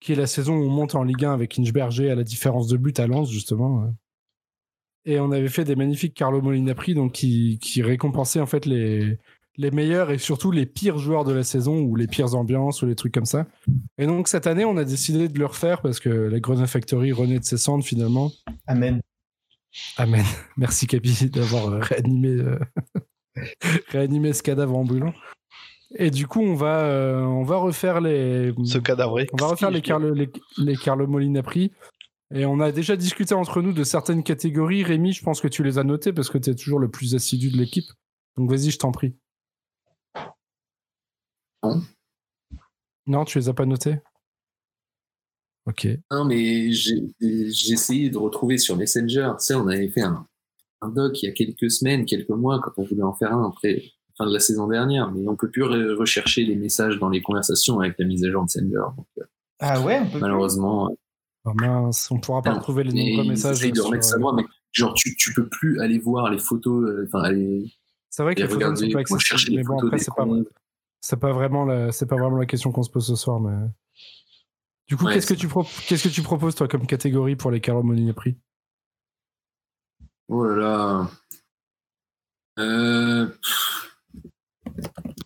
qui 0.00 0.12
est 0.12 0.16
la 0.16 0.26
saison 0.26 0.56
où 0.56 0.62
on 0.62 0.70
monte 0.70 0.94
en 0.94 1.02
Ligue 1.02 1.24
1 1.24 1.32
avec 1.32 1.58
Inchberger 1.58 2.10
à 2.10 2.14
la 2.14 2.24
différence 2.24 2.68
de 2.68 2.76
but 2.76 2.98
à 3.00 3.06
Lens, 3.06 3.30
justement. 3.30 3.92
Et 5.04 5.20
on 5.20 5.32
avait 5.32 5.48
fait 5.48 5.64
des 5.64 5.76
magnifiques 5.76 6.14
Carlo 6.14 6.42
Molina 6.42 6.74
Prix, 6.74 6.94
donc 6.94 7.12
qui, 7.12 7.58
qui 7.60 7.82
récompensaient 7.82 8.40
en 8.40 8.46
fait 8.46 8.66
les, 8.66 9.18
les 9.58 9.72
meilleurs 9.72 10.10
et 10.10 10.18
surtout 10.18 10.52
les 10.52 10.66
pires 10.66 10.98
joueurs 10.98 11.24
de 11.24 11.32
la 11.32 11.42
saison 11.42 11.80
ou 11.80 11.96
les 11.96 12.06
pires 12.06 12.34
ambiances 12.34 12.80
ou 12.82 12.86
les 12.86 12.94
trucs 12.94 13.12
comme 13.12 13.26
ça. 13.26 13.46
Et 13.98 14.06
donc 14.06 14.28
cette 14.28 14.46
année, 14.46 14.64
on 14.64 14.76
a 14.76 14.84
décidé 14.84 15.28
de 15.28 15.38
le 15.38 15.46
refaire 15.46 15.82
parce 15.82 15.98
que 15.98 16.08
la 16.08 16.40
Grenade 16.40 16.68
Factory 16.68 17.12
renaît 17.12 17.40
de 17.40 17.44
ses 17.44 17.58
cendres 17.58 17.84
finalement. 17.84 18.30
Amen. 18.66 19.00
Amen. 19.96 20.24
Merci 20.56 20.86
Capi 20.86 21.28
d'avoir 21.28 21.72
réanimé, 21.82 22.28
euh, 22.28 22.58
réanimé 23.88 24.32
ce 24.32 24.42
cadavre 24.42 24.76
ambulant. 24.76 25.12
Et 25.94 26.10
du 26.10 26.26
coup, 26.26 26.42
on 26.42 26.54
va, 26.54 26.80
euh, 26.80 27.22
on 27.22 27.44
va 27.44 27.56
refaire 27.56 28.00
les. 28.00 28.52
Ce 28.64 28.78
cadavre. 28.78 29.20
On 29.32 29.36
va 29.36 29.46
refaire 29.46 29.70
les 29.70 29.80
Carlo, 29.80 30.12
les, 30.12 30.30
les 30.58 30.76
Carlo 30.76 31.06
Molina 31.06 31.42
Prix. 31.42 31.72
Et 32.34 32.44
on 32.44 32.60
a 32.60 32.72
déjà 32.72 32.94
discuté 32.94 33.34
entre 33.34 33.62
nous 33.62 33.72
de 33.72 33.84
certaines 33.84 34.22
catégories. 34.22 34.82
Rémi, 34.84 35.12
je 35.12 35.22
pense 35.22 35.40
que 35.40 35.48
tu 35.48 35.62
les 35.62 35.78
as 35.78 35.84
notées 35.84 36.12
parce 36.12 36.28
que 36.28 36.36
tu 36.36 36.50
es 36.50 36.54
toujours 36.54 36.78
le 36.78 36.90
plus 36.90 37.14
assidu 37.14 37.50
de 37.50 37.56
l'équipe. 37.56 37.86
Donc 38.36 38.50
vas-y, 38.50 38.70
je 38.70 38.78
t'en 38.78 38.92
prie. 38.92 39.16
Non. 41.62 41.82
Non, 43.06 43.24
tu 43.24 43.38
les 43.38 43.48
as 43.48 43.54
pas 43.54 43.64
notées? 43.64 43.98
Ok. 45.66 45.88
Non, 46.10 46.26
mais 46.26 46.70
j'ai 46.70 47.02
essayé 47.72 48.10
de 48.10 48.18
retrouver 48.18 48.58
sur 48.58 48.76
Messenger. 48.76 49.32
Tu 49.38 49.46
sais, 49.46 49.54
on 49.54 49.66
avait 49.66 49.88
fait 49.88 50.02
un, 50.02 50.26
un 50.82 50.88
doc 50.90 51.22
il 51.22 51.26
y 51.26 51.28
a 51.30 51.32
quelques 51.32 51.70
semaines, 51.70 52.04
quelques 52.04 52.28
mois, 52.28 52.60
quand 52.60 52.72
on 52.76 52.84
voulait 52.84 53.02
en 53.02 53.14
faire 53.14 53.32
un 53.32 53.48
après 53.48 53.84
fin 54.18 54.26
de 54.26 54.32
la 54.32 54.40
saison 54.40 54.66
dernière, 54.66 55.10
mais 55.12 55.26
on 55.28 55.36
peut 55.36 55.48
plus 55.48 55.62
rechercher 55.62 56.44
les 56.44 56.56
messages 56.56 56.98
dans 56.98 57.08
les 57.08 57.22
conversations 57.22 57.80
avec 57.80 57.94
la 57.98 58.04
mise 58.04 58.24
à 58.24 58.30
jour 58.30 58.44
de 58.44 58.50
Sender. 58.50 58.76
Euh, 59.18 59.22
ah 59.60 59.80
ouais, 59.80 60.02
malheureusement. 60.20 60.90
Oh 61.44 61.52
mince, 61.54 62.10
on 62.10 62.18
pourra 62.18 62.42
pas 62.42 62.52
retrouver 62.52 62.84
les 62.84 62.92
nombreux 62.92 63.30
messages. 63.30 63.60
de 63.60 63.80
remettre 63.80 64.04
ça 64.04 64.18
moi, 64.18 64.34
mais 64.34 64.44
genre 64.72 64.92
tu, 64.94 65.16
tu 65.16 65.32
peux 65.32 65.48
plus 65.48 65.80
aller 65.80 65.98
voir 65.98 66.30
les 66.30 66.38
photos, 66.38 66.84
euh, 66.84 67.04
enfin 67.06 67.22
aller. 67.22 67.72
C'est 68.10 68.22
vrai 68.22 68.34
que 68.34 68.42
les 68.42 68.48
photos 68.48 68.80
ne 68.80 68.86
sont 68.86 68.92
pas 68.92 69.00
accessibles, 69.00 69.56
mais 69.56 69.62
bon 69.62 69.78
après 69.78 69.98
c'est 69.98 70.14
pas, 70.14 70.26
c'est 71.00 71.20
pas 71.20 71.32
vraiment 71.32 71.64
la, 71.64 71.92
c'est 71.92 72.06
pas 72.06 72.16
vraiment 72.16 72.38
la 72.38 72.46
question 72.46 72.72
qu'on 72.72 72.82
se 72.82 72.90
pose 72.90 73.06
ce 73.06 73.16
soir, 73.16 73.40
mais. 73.40 73.56
Du 74.88 74.96
coup, 74.96 75.06
qu'est-ce 75.06 75.26
que 75.26 75.34
tu 75.34 75.48
qu'est-ce 75.86 76.08
que 76.08 76.12
tu 76.12 76.22
proposes 76.22 76.54
toi 76.54 76.66
comme 76.66 76.86
catégorie 76.86 77.36
pour 77.36 77.50
les 77.50 77.60
Carlo 77.60 77.84
prix? 78.14 78.36
Oh 80.28 80.44
là 80.44 80.56
là. 80.56 81.10
Euh... 82.58 83.28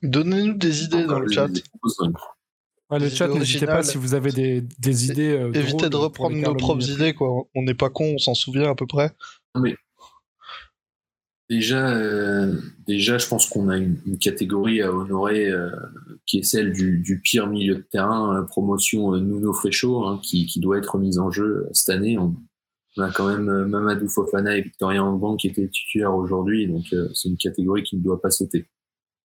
Donnez-nous 0.03 0.55
des 0.55 0.85
idées 0.85 1.05
dans 1.05 1.21
le 1.21 1.31
chat. 1.31 1.49
le 2.91 3.09
chat, 3.09 3.29
n'hésitez 3.29 3.67
pas 3.67 3.83
si 3.83 3.99
vous 3.99 4.15
avez 4.15 4.33
des, 4.33 4.61
des 4.61 5.11
idées. 5.11 5.31
Euh, 5.31 5.53
évitez 5.53 5.89
de 5.89 5.97
reprendre 5.97 6.37
nos 6.37 6.55
propres 6.55 6.91
idées, 6.91 7.15
quoi. 7.15 7.45
On 7.55 7.63
n'est 7.63 7.75
pas 7.75 7.89
con, 7.89 8.15
on 8.15 8.19
s'en 8.19 8.35
souvient 8.35 8.71
à 8.71 8.75
peu 8.75 8.87
près. 8.87 9.13
Mais 9.61 9.77
déjà, 11.49 11.95
euh, 11.95 12.61
déjà, 12.87 13.19
je 13.19 13.29
pense 13.29 13.49
qu'on 13.49 13.69
a 13.69 13.77
une, 13.77 14.19
catégorie 14.19 14.83
à 14.83 14.93
honorer 14.93 15.49
euh, 15.49 15.71
qui 16.27 16.39
est 16.39 16.43
celle 16.43 16.73
du, 16.73 17.21
pire 17.23 17.47
milieu 17.47 17.77
de 17.77 17.87
terrain, 17.91 18.45
promotion 18.49 19.17
Nuno 19.17 19.53
Fréchaud, 19.53 20.05
hein, 20.05 20.21
qui, 20.21 20.49
doit 20.59 20.79
être 20.79 20.99
mise 20.99 21.19
en 21.19 21.31
jeu 21.31 21.69
cette 21.73 21.91
année. 21.91 22.19
On, 22.19 22.35
a 22.99 23.11
quand 23.11 23.27
même 23.27 23.67
Mamadou 23.67 24.07
Fofana 24.09 24.59
et 24.59 24.63
Victoria 24.63 25.03
Angban 25.03 25.37
qui 25.37 25.47
étaient 25.47 25.69
titulaires 25.69 26.15
aujourd'hui, 26.15 26.67
donc 26.67 26.85
c'est 27.15 27.29
une 27.29 27.39
catégorie 27.39 27.85
qui 27.85 27.97
ne 27.97 28.03
doit 28.03 28.21
pas 28.21 28.31
sauter. 28.31 28.67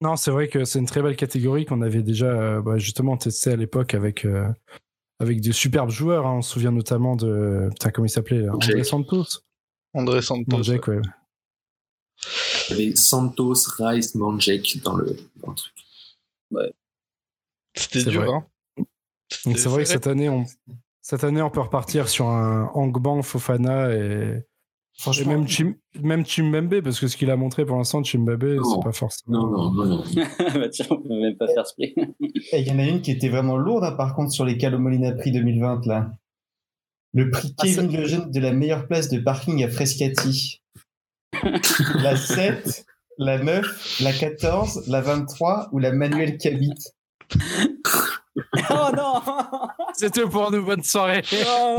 Non, 0.01 0.15
c'est 0.15 0.31
vrai 0.31 0.47
que 0.47 0.63
c'est 0.63 0.79
une 0.79 0.85
très 0.85 1.01
belle 1.01 1.15
catégorie 1.15 1.65
qu'on 1.65 1.81
avait 1.81 2.03
déjà 2.03 2.27
euh, 2.27 2.61
bah, 2.61 2.77
justement 2.77 3.17
testé 3.17 3.51
à 3.51 3.55
l'époque 3.55 3.93
avec, 3.93 4.25
euh, 4.25 4.47
avec 5.19 5.41
de 5.41 5.51
superbes 5.51 5.89
joueurs. 5.89 6.25
Hein. 6.25 6.37
On 6.37 6.41
se 6.41 6.53
souvient 6.53 6.71
notamment 6.71 7.15
de. 7.15 7.67
Putain, 7.71 7.91
comment 7.91 8.05
il 8.05 8.09
s'appelait 8.09 8.47
André 8.47 8.83
Santos. 8.83 9.25
André 9.93 10.21
Santos. 10.21 10.55
Manjek, 10.55 10.87
ouais. 10.87 11.01
Il 12.69 12.77
y 12.77 12.81
avait 12.81 12.95
Santos, 12.95 13.55
Rice, 13.77 14.15
Manjek 14.15 14.81
dans 14.83 14.95
le, 14.95 15.17
dans 15.37 15.49
le 15.49 15.55
truc. 15.55 15.73
Ouais. 16.51 16.73
C'était 17.75 18.09
dur, 18.09 18.33
hein 18.33 18.45
Donc 19.45 19.57
c'est 19.57 19.69
vrai 19.69 19.83
que 19.83 19.89
cette 19.89 20.07
année, 20.07 20.29
on, 20.29 20.45
cette 21.01 21.23
année, 21.23 21.41
on 21.41 21.49
peut 21.49 21.61
repartir 21.61 22.09
sur 22.09 22.27
un 22.27 22.69
Angbang, 22.73 23.21
Fofana 23.21 23.93
et, 23.93 24.45
Franchement, 24.99 25.31
même, 25.31 25.47
Chim, 25.47 26.43
même 26.43 26.69
parce 26.83 26.99
que 26.99 27.07
ce 27.07 27.15
qu'il 27.15 27.31
a 27.31 27.37
montré 27.37 27.65
pour 27.65 27.77
l'instant, 27.77 28.03
Chimbembe, 28.03 28.59
c'est 28.61 28.83
pas 28.83 28.91
forcément. 28.91 29.47
Non, 29.47 29.71
non, 29.71 29.85
non. 29.85 30.03
bah 30.55 30.67
tiens, 30.67 30.87
on 30.89 30.97
peut 30.97 31.07
même 31.07 31.37
pas 31.37 31.47
faire 31.47 31.65
ce 31.65 31.73
prix. 31.73 31.95
Il 32.19 32.67
y 32.67 32.69
en 32.69 32.79
a 32.79 32.83
une 32.83 33.01
qui 33.01 33.11
était 33.11 33.29
vraiment 33.29 33.55
lourde, 33.55 33.85
hein, 33.85 33.93
par 33.93 34.13
contre, 34.13 34.33
sur 34.33 34.43
les 34.43 34.57
Calomolina 34.57 35.13
Prix 35.13 35.31
2020, 35.31 35.85
là. 35.85 36.11
Le 37.13 37.29
prix 37.29 37.55
ah, 37.57 37.63
Kevin 37.63 37.95
Lejeune 37.95 38.29
de 38.29 38.39
la 38.41 38.51
meilleure 38.51 38.87
place 38.87 39.07
de 39.07 39.19
parking 39.19 39.63
à 39.63 39.69
Frescati. 39.69 40.61
la 42.03 42.17
7, 42.17 42.85
la 43.17 43.41
9, 43.41 44.01
la 44.01 44.11
14, 44.11 44.89
la 44.89 44.99
23 44.99 45.69
ou 45.71 45.79
la 45.79 45.93
Manuel 45.93 46.37
Cabit. 46.37 46.73
oh 48.69 48.89
non 48.97 49.21
C'était 49.93 50.23
pour 50.23 50.51
nous, 50.51 50.65
bonne 50.65 50.83
soirée. 50.83 51.21
Oh, 51.47 51.77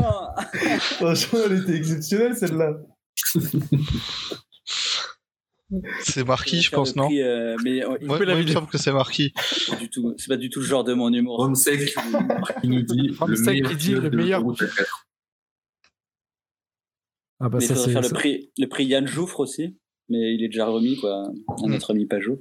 Franchement, 0.95 1.39
elle 1.45 1.59
était 1.59 1.75
exceptionnelle 1.75 2.35
celle-là. 2.35 2.77
C'est 6.01 6.25
Marquis, 6.25 6.61
je 6.61 6.71
pense, 6.71 6.95
non 6.95 7.09
euh, 7.11 7.55
mais 7.63 7.77
il 7.77 7.85
ouais, 7.85 7.97
il 8.01 8.45
me 8.45 8.47
semble 8.47 8.67
que 8.67 8.77
c'est 8.77 8.91
Marquis. 8.91 9.33
C'est 10.17 10.27
pas 10.27 10.35
du 10.35 10.49
tout 10.49 10.59
le 10.59 10.65
genre 10.65 10.83
de 10.83 10.93
mon 10.93 11.13
humour. 11.13 11.39
Homsec 11.39 11.93
qui 12.61 12.67
nous 12.67 12.81
dit 12.81 13.15
le 13.25 13.41
meilleur, 13.41 13.75
dit 13.75 13.93
le 13.93 14.09
meilleur. 14.09 14.43
Ah 17.39 17.49
bah 17.49 17.57
mais 17.59 17.65
ça, 17.65 17.73
il 17.73 17.77
faudrait 17.77 17.91
faire 17.93 18.01
le 18.01 18.09
prix, 18.09 18.51
le 18.57 18.67
prix 18.67 18.85
Yann 18.85 19.07
Jouffre 19.07 19.39
aussi, 19.39 19.77
mais 20.09 20.35
il 20.35 20.43
est 20.43 20.49
déjà 20.49 20.65
remis, 20.65 20.97
quoi. 20.97 21.31
Notre 21.63 21.91
ami 21.91 22.05
Pajot. 22.05 22.37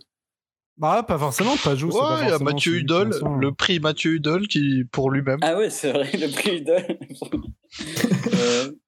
Bah, 0.76 1.04
pas 1.06 1.18
forcément, 1.18 1.56
Pajot. 1.56 1.90
Ouais, 1.90 2.22
il 2.22 2.28
y 2.28 2.32
a 2.32 2.38
Mathieu 2.38 2.76
Hudol, 2.76 3.10
le 3.38 3.52
prix 3.52 3.80
Mathieu 3.80 4.14
Hudol 4.14 4.48
qui, 4.48 4.84
pour 4.90 5.10
lui-même. 5.10 5.38
Ah 5.42 5.56
ouais, 5.56 5.70
c'est 5.70 5.92
vrai, 5.92 6.10
le 6.14 6.30
prix 6.32 6.58
Hudol. 6.58 6.98
euh, 8.34 8.72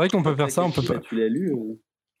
vrai 0.00 0.08
qu'on 0.08 0.22
peut 0.22 0.34
faire 0.34 0.50
ça, 0.50 0.64
on 0.64 0.70
peut 0.70 0.82
pas. 0.82 0.98
Tu 0.98 1.16
l'as 1.16 1.28
lu 1.28 1.52
euh 1.52 1.78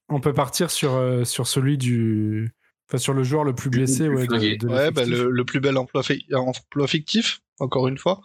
On 0.08 0.20
peut 0.20 0.32
partir 0.32 0.70
sur, 0.70 0.94
euh, 0.94 1.24
sur 1.24 1.46
celui 1.46 1.78
du. 1.78 2.52
Enfin, 2.88 2.98
sur 2.98 3.14
le 3.14 3.22
joueur 3.22 3.44
le 3.44 3.54
plus 3.54 3.70
blessé. 3.70 4.08
Ouais, 4.08 4.28
ouais 4.28 4.90
bah, 4.90 5.04
le, 5.04 5.30
le, 5.30 5.44
plus 5.44 5.60
bel 5.60 5.76
emploi, 5.76 6.02
emploi 6.32 6.86
fictif, 6.88 7.40
encore 7.60 7.86
une 7.86 7.98
fois. 7.98 8.20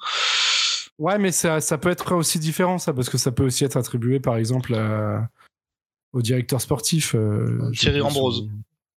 Ouais, 0.98 1.20
mais 1.20 1.32
ça, 1.32 1.62
ça 1.62 1.78
peut 1.78 1.90
être 1.90 2.16
aussi 2.16 2.40
différent, 2.40 2.78
ça, 2.78 2.94
parce 2.94 3.10
que 3.10 3.18
ça 3.18 3.32
peut 3.32 3.46
aussi 3.46 3.64
être 3.66 3.78
attribué, 3.78 4.20
par 4.20 4.38
exemple, 4.38 4.74
à- 4.74 5.30
au 6.14 6.22
directeur 6.22 6.62
sportif. 6.62 7.14
euh, 7.14 7.70
je 7.74 7.82
Thierry 7.82 8.02
Ambrose. 8.02 8.50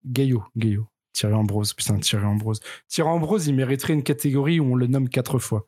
Gaillot, 0.05 0.43
Gaillot. 0.55 0.87
Thierry 1.13 1.33
Ambrose, 1.33 1.73
putain, 1.73 1.99
Thierry 1.99 2.25
Ambrose. 2.25 2.61
Thierry 2.87 3.09
Ambrose, 3.09 3.47
il 3.47 3.55
mériterait 3.55 3.93
une 3.93 4.03
catégorie 4.03 4.59
où 4.59 4.71
on 4.71 4.75
le 4.75 4.87
nomme 4.87 5.09
quatre 5.09 5.37
fois. 5.37 5.67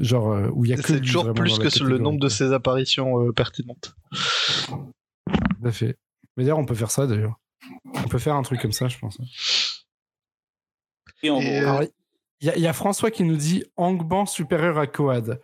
Genre, 0.00 0.32
euh, 0.32 0.48
où 0.52 0.64
il 0.64 0.70
y 0.70 0.74
a 0.74 0.76
que 0.76 0.82
C'est 0.82 1.00
toujours 1.00 1.32
plus 1.34 1.58
que 1.58 1.70
sur 1.70 1.84
le 1.86 1.98
nombre 1.98 2.18
de 2.18 2.28
ses 2.28 2.52
apparitions 2.52 3.22
euh, 3.28 3.32
pertinentes. 3.32 3.94
Tout 4.66 5.66
à 5.66 5.70
fait. 5.72 5.96
Mais 6.36 6.42
d'ailleurs, 6.44 6.58
on 6.58 6.66
peut 6.66 6.74
faire 6.74 6.90
ça, 6.90 7.06
d'ailleurs. 7.06 7.38
On 7.94 8.08
peut 8.08 8.18
faire 8.18 8.34
un 8.34 8.42
truc 8.42 8.60
comme 8.60 8.72
ça, 8.72 8.88
je 8.88 8.98
pense. 8.98 9.18
Et 11.22 11.30
en 11.30 11.40
Et, 11.40 11.44
gros, 11.60 11.68
Alors, 11.68 11.82
il 12.40 12.46
y, 12.46 12.50
a- 12.50 12.56
il 12.56 12.62
y 12.62 12.66
a 12.66 12.72
François 12.72 13.10
qui 13.10 13.22
nous 13.24 13.36
dit 13.36 13.64
Angban 13.76 14.26
supérieur 14.26 14.78
à 14.78 14.86
Coad. 14.86 15.40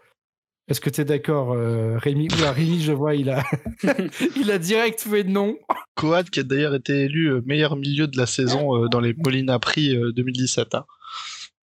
Est-ce 0.69 0.81
que 0.81 0.91
tu 0.91 1.01
es 1.01 1.05
d'accord, 1.05 1.53
euh, 1.53 1.97
Rémi? 1.99 2.29
Oula, 2.39 2.53
Rémi, 2.53 2.81
je 2.83 2.93
vois, 2.93 3.15
il 3.15 3.31
a, 3.31 3.43
il 4.37 4.51
a 4.51 4.59
direct 4.59 5.01
fait 5.01 5.25
non. 5.25 5.57
Coad 5.95 6.29
qui 6.31 6.41
a 6.41 6.43
d'ailleurs 6.43 6.75
été 6.75 7.05
élu 7.05 7.27
euh, 7.33 7.43
meilleur 7.47 7.77
milieu 7.77 8.07
de 8.07 8.17
la 8.17 8.27
saison 8.27 8.77
euh, 8.85 8.89
dans 8.89 9.01
les 9.01 9.15
Molina 9.15 9.59
Prix 9.59 9.97
euh, 9.97 10.13
2017. 10.13 10.75
hein. 10.75 10.85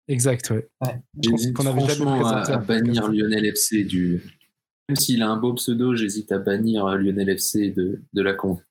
Exact, 0.08 0.50
ouais. 0.52 0.68
Pense 0.80 0.94
J'hésite 1.22 1.54
qu'on 1.56 1.66
avait 1.66 1.80
jamais 1.82 1.94
franchement 1.96 2.26
à, 2.28 2.42
présenté 2.42 2.52
à 2.54 2.58
bannir. 2.58 3.08
Lionel 3.10 3.46
FC 3.46 3.84
du. 3.84 4.22
Même 4.88 4.96
s'il 4.98 5.24
a 5.24 5.30
un 5.30 5.38
beau 5.38 5.54
pseudo, 5.56 5.96
j'hésite 5.96 6.32
à 6.32 6.38
bannir 6.38 6.86
euh, 6.86 6.98
Lionel 6.98 7.30
FC 7.30 7.72
de, 7.72 8.02
de 8.14 8.22
la 8.22 8.34
compte. 8.34 8.64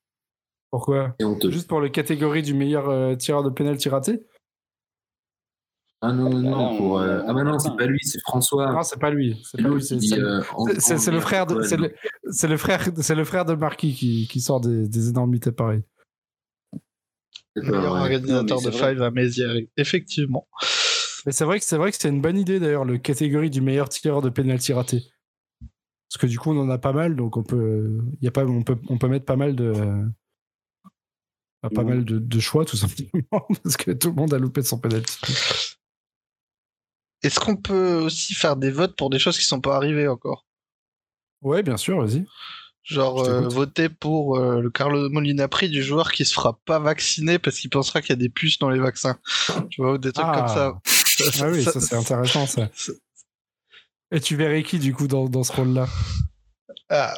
Pourquoi? 0.71 1.17
Juste 1.51 1.69
pour 1.69 1.81
le 1.81 1.89
catégorie 1.89 2.43
du 2.43 2.55
meilleur 2.55 2.89
euh, 2.89 3.17
tireur 3.17 3.43
de 3.43 3.51
pénalty 3.51 3.89
raté? 3.89 4.25
Ah 6.03 6.13
non, 6.13 6.29
non, 6.31 6.39
non, 6.41 6.77
pour. 6.77 6.93
on- 6.93 7.01
euh, 7.01 7.23
Ah 7.27 7.33
bah 7.33 7.43
non, 7.45 7.59
c'est 7.59 7.75
pas 7.77 7.87
lui, 7.87 7.99
c'est 8.03 8.21
François. 8.21 8.71
Non, 8.73 8.83
c'est 8.83 8.99
pas 9.01 9.11
lui. 9.11 9.41
C'est 9.45 9.61
c'est- 10.01 10.19
euh, 10.19 10.43
en- 10.55 10.67
c'est- 10.67 10.81
c'est- 10.81 10.99
c'est 10.99 11.11
le 11.11 11.21
frère 11.21 11.47
de, 11.47 11.63
c'est 11.63 11.77
le, 11.79 11.93
c'est 12.31 12.49
le 12.49 12.57
frère, 12.59 12.87
c'est 13.01 13.15
le 13.15 13.25
frère 13.25 13.45
de 13.45 13.55
Marquis 13.55 13.95
qui, 13.95 14.29
qui 14.29 14.41
sort 14.41 14.61
des, 14.61 14.87
des 14.87 15.09
énormités 15.09 15.51
pareilles. 15.51 15.83
C'est 17.57 17.71
pas 17.71 17.79
organisateur 17.91 18.61
Non, 18.61 18.69
de. 18.69 18.71
Five 18.71 19.01
à 19.03 19.11
Mézières, 19.11 19.55
effectivement. 19.77 20.47
Mais 21.27 21.33
c'est 21.33 21.45
vrai 21.45 21.59
que 21.59 21.65
c'est 21.65 21.77
vrai 21.77 21.91
que 21.91 21.97
c'est 21.99 22.09
une 22.09 22.21
bonne 22.21 22.39
idée 22.39 22.61
d'ailleurs 22.61 22.85
le 22.85 22.99
catégorie 22.99 23.51
du 23.51 23.61
meilleur 23.61 23.89
tireur 23.89 24.21
de 24.23 24.29
penalty 24.29 24.73
raté. 24.73 25.03
Parce 26.09 26.21
que 26.21 26.27
du 26.27 26.39
coup 26.39 26.53
on 26.53 26.61
en 26.61 26.69
a 26.71 26.79
pas 26.79 26.93
mal 26.93 27.17
donc 27.17 27.37
on 27.37 27.43
peut 27.43 27.99
y 28.21 28.29
a 28.29 28.31
pas 28.31 28.45
on 28.45 28.63
peut 28.63 28.77
on 28.89 28.99
peut 28.99 29.09
mettre 29.09 29.25
pas 29.25 29.37
mal 29.37 29.57
de 29.57 29.73
pas 31.75 31.83
mal 31.83 32.05
de, 32.05 32.19
de 32.19 32.41
choix 32.41 32.65
tout 32.67 32.77
simplement 32.77 33.47
parce 33.63 33.77
que 33.79 33.91
tout 33.93 34.09
le 34.09 34.15
monde 34.15 34.35
a 34.35 34.39
loupé 34.39 34.63
son 34.63 34.79
penalty. 34.79 35.17
Est-ce 37.23 37.41
qu'on 37.41 37.57
peut 37.57 37.95
aussi 37.95 38.35
faire 38.35 38.57
des 38.57 38.71
votes 38.71 38.97
pour 38.97 39.09
des 39.09 39.19
choses 39.19 39.39
qui 39.39 39.45
sont 39.47 39.61
pas 39.63 39.77
arrivées 39.77 40.09
encore? 40.09 40.45
Ouais 41.41 41.63
bien 41.63 41.79
sûr 41.79 42.01
vas-y. 42.05 42.27
Genre 42.83 43.21
euh, 43.25 43.49
voter 43.49 43.89
pour 43.89 44.37
euh, 44.37 44.61
le 44.61 44.69
Carlo 44.69 45.09
Molina 45.09 45.49
Prix 45.49 45.71
du 45.71 45.83
joueur 45.83 46.13
qui 46.13 46.27
se 46.27 46.35
fera 46.35 46.59
pas 46.67 46.79
vacciner 46.79 47.39
parce 47.39 47.59
qu'il 47.59 47.71
pensera 47.71 48.03
qu'il 48.03 48.11
y 48.11 48.13
a 48.13 48.17
des 48.17 48.29
puces 48.29 48.59
dans 48.59 48.69
les 48.69 48.79
vaccins. 48.79 49.17
Tu 49.71 49.81
vois, 49.81 49.95
ou 49.95 49.99
des 49.99 50.13
trucs 50.13 50.27
Ah. 50.29 50.37
comme 50.39 50.49
ça. 50.49 50.81
Ah 51.43 51.49
oui 51.51 51.63
ça- 51.65 51.81
c'est 51.81 51.95
intéressant 51.97 52.47
ça. 52.47 52.69
Et 54.11 54.21
tu 54.21 54.37
verrais 54.37 54.63
qui 54.63 54.79
du 54.79 54.95
coup 54.95 55.07
dans, 55.09 55.29
dans 55.29 55.43
ce 55.45 55.53
rôle 55.53 55.73
là 55.75 55.87
Ah, 56.89 57.15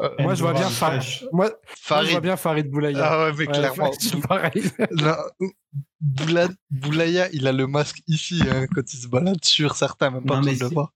euh, 0.00 0.10
Moi 0.20 0.34
je 0.34 0.42
vois 0.42 0.52
bien 0.52 0.68
Farid. 0.70 1.02
Moi, 1.32 1.50
moi, 1.90 2.04
je 2.04 2.10
vois 2.10 2.20
bien 2.20 2.36
Farid 2.36 2.68
Boulaya. 2.70 2.98
Ah 3.04 3.24
ouais, 3.26 3.32
mais 3.32 3.46
Ouais, 3.46 3.52
clairement. 3.52 3.92
c'est 3.98 4.20
pareil. 4.26 4.62
Boula- 6.00 6.50
Boulaya, 6.70 7.28
il 7.32 7.46
a 7.46 7.52
le 7.52 7.66
masque 7.66 8.02
ici 8.06 8.40
hein, 8.50 8.66
quand 8.74 8.92
il 8.92 8.96
se 8.98 9.06
balade 9.08 9.44
sur 9.44 9.76
certains, 9.76 10.10
même 10.10 10.24
pas 10.24 10.40
le 10.40 10.52
voir. 10.74 10.92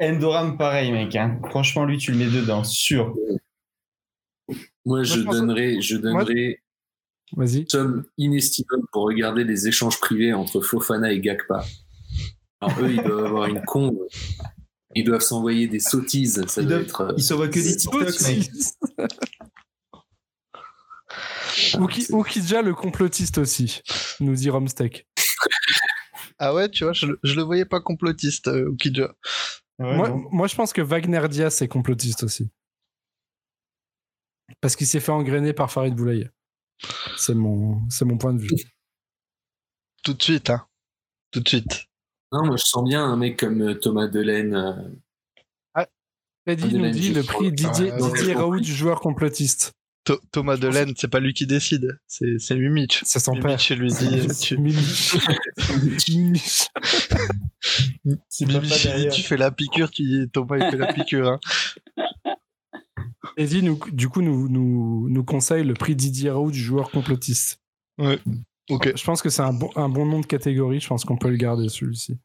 Endoram, 0.00 0.56
pareil, 0.56 0.92
mec. 0.92 1.14
hein. 1.16 1.38
Franchement, 1.50 1.84
lui, 1.84 1.98
tu 1.98 2.12
le 2.12 2.16
mets 2.18 2.30
dedans, 2.30 2.64
sûr. 2.64 3.14
Moi, 4.86 5.02
je 5.04 5.20
donnerais, 5.20 5.80
je 5.82 5.96
donnerais 5.96 6.60
somme 7.68 8.04
inestimable 8.18 8.84
pour 8.92 9.04
regarder 9.04 9.44
les 9.44 9.68
échanges 9.68 9.98
privés 10.00 10.32
entre 10.32 10.60
Fofana 10.60 11.12
et 11.12 11.20
Gakpa. 11.20 11.64
Alors, 12.60 12.80
eux, 12.80 12.90
ils 12.92 13.02
doivent 13.02 13.26
avoir 13.26 13.46
une 13.46 13.62
con. 13.64 13.98
Ils 14.94 15.04
doivent 15.04 15.20
s'envoyer 15.22 15.66
des 15.68 15.78
sottises. 15.80 16.44
Ça 16.48 16.62
Ils 16.62 16.68
doit 16.68 16.78
doivent- 16.78 16.88
être. 16.88 17.00
euh, 17.02 17.12
Il 17.16 17.22
s'envoie 17.22 17.48
que 17.48 17.60
des 17.60 17.76
TikToks, 17.76 18.20
mec. 18.22 18.50
Ouki- 21.74 22.12
Oukidja 22.12 22.62
le 22.62 22.74
complotiste 22.74 23.38
aussi, 23.38 23.82
nous 24.20 24.34
dit 24.34 24.50
Romsteak. 24.50 25.06
Ah 26.38 26.54
ouais, 26.54 26.68
tu 26.70 26.84
vois, 26.84 26.92
je, 26.92 27.06
le- 27.06 27.18
je 27.22 27.34
le 27.34 27.42
voyais 27.42 27.64
pas 27.64 27.80
complotiste, 27.80 28.48
euh, 28.48 28.70
Ukidja. 28.72 29.14
Ouais, 29.78 29.96
moi, 29.96 30.10
moi, 30.30 30.46
je 30.46 30.54
pense 30.54 30.72
que 30.72 30.80
Wagner 30.80 31.22
Diaz 31.28 31.60
est 31.62 31.68
complotiste 31.68 32.22
aussi. 32.22 32.50
Parce 34.60 34.76
qu'il 34.76 34.86
s'est 34.86 35.00
fait 35.00 35.12
engrainer 35.12 35.52
par 35.52 35.70
Farid 35.70 35.94
Boulaye. 35.94 36.30
C'est 37.16 37.34
mon, 37.34 37.80
c'est 37.90 38.04
mon 38.04 38.16
point 38.18 38.32
de 38.34 38.40
vue. 38.40 38.48
Tout 40.02 40.14
de 40.14 40.22
suite, 40.22 40.50
hein. 40.50 40.66
Tout 41.30 41.40
de 41.40 41.48
suite. 41.48 41.86
Non, 42.32 42.44
moi, 42.46 42.56
je 42.56 42.64
sens 42.64 42.84
bien 42.88 43.04
un 43.04 43.16
mec 43.16 43.38
comme 43.38 43.60
euh, 43.62 43.74
Thomas 43.74 44.06
Delaine. 44.06 44.54
euh, 44.54 45.84
Freddy 46.46 46.64
Madeleine, 46.64 46.82
nous 46.94 46.98
dit 46.98 47.12
le 47.12 47.22
prix 47.22 47.52
Didier, 47.52 47.92
Ah, 47.92 47.98
Didier. 48.00 48.32
Raoult 48.34 48.60
du 48.60 48.74
joueur 48.74 49.00
complotiste. 49.00 49.72
Tho- 50.04 50.18
Thomas 50.32 50.56
Delaine, 50.56 50.94
c'est 50.96 51.08
pas 51.08 51.20
lui 51.20 51.34
qui 51.34 51.46
décide, 51.46 51.98
c'est 52.06 52.38
c'est 52.38 52.54
lui 52.54 52.70
Mitch. 52.70 53.02
C'est 53.04 53.18
son 53.20 53.34
Lui, 53.34 53.42
père. 53.42 53.50
Mitch, 53.52 53.68
il 53.70 53.78
lui 53.78 53.92
dit, 53.92 54.26
tu, 54.40 54.56
Mimich. 54.56 55.12
Mimich. 56.08 56.68
Tu 59.12 59.22
fais 59.22 59.36
la 59.36 59.50
piqûre, 59.50 59.90
tu 59.90 60.02
dis 60.04 60.30
Thomas 60.32 60.56
il 60.56 60.70
fait 60.70 60.78
la 60.78 60.92
piqûre. 60.94 61.28
Hein. 61.28 61.40
Freddy, 63.36 63.62
nous, 63.62 63.78
du 63.92 64.08
coup, 64.08 64.22
nous, 64.22 64.48
nous, 64.48 65.08
nous 65.08 65.24
conseille 65.24 65.64
le 65.64 65.74
prix 65.74 65.94
Didier 65.96 66.30
Raoult 66.30 66.50
du 66.50 66.58
joueur 66.60 66.90
complotiste. 66.90 67.60
Ok. 68.70 68.92
Je 68.96 69.04
pense 69.04 69.20
que 69.22 69.30
c'est 69.30 69.42
un 69.42 69.52
bon, 69.52 69.70
un 69.76 69.88
bon 69.88 70.06
nom 70.06 70.20
de 70.20 70.26
catégorie. 70.26 70.80
Je 70.80 70.86
pense 70.88 71.04
qu'on 71.04 71.16
peut 71.16 71.28
le 71.30 71.36
garder, 71.36 71.68
celui-ci. 71.68 72.18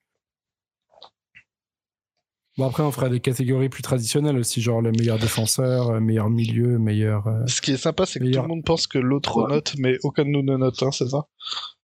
Bon, 2.57 2.67
après, 2.67 2.83
on 2.83 2.91
fera 2.91 3.09
des 3.09 3.19
catégories 3.19 3.67
plus 3.67 3.81
traditionnelles 3.81 4.37
aussi, 4.37 4.61
genre 4.61 4.81
le 4.81 4.91
meilleur 4.91 5.19
défenseur, 5.19 5.89
euh, 5.89 5.99
meilleur 5.99 6.29
milieu, 6.29 6.77
meilleur. 6.79 7.27
euh, 7.27 7.45
Ce 7.47 7.59
qui 7.61 7.71
est 7.71 7.77
sympa, 7.77 8.05
c'est 8.05 8.19
que 8.19 8.23
Meilleur. 8.23 8.43
tout 8.43 8.49
le 8.49 8.55
monde 8.55 8.63
pense 8.63 8.87
que 8.87 8.97
l'autre 8.97 9.37
Ouais. 9.43 9.49
note, 9.55 9.75
mais 9.77 9.97
aucun 10.03 10.23
de 10.23 10.29
nous 10.29 10.41
ne 10.41 10.55
note, 10.55 10.81
hein, 10.81 10.91
c'est 10.91 11.09
ça? 11.09 11.25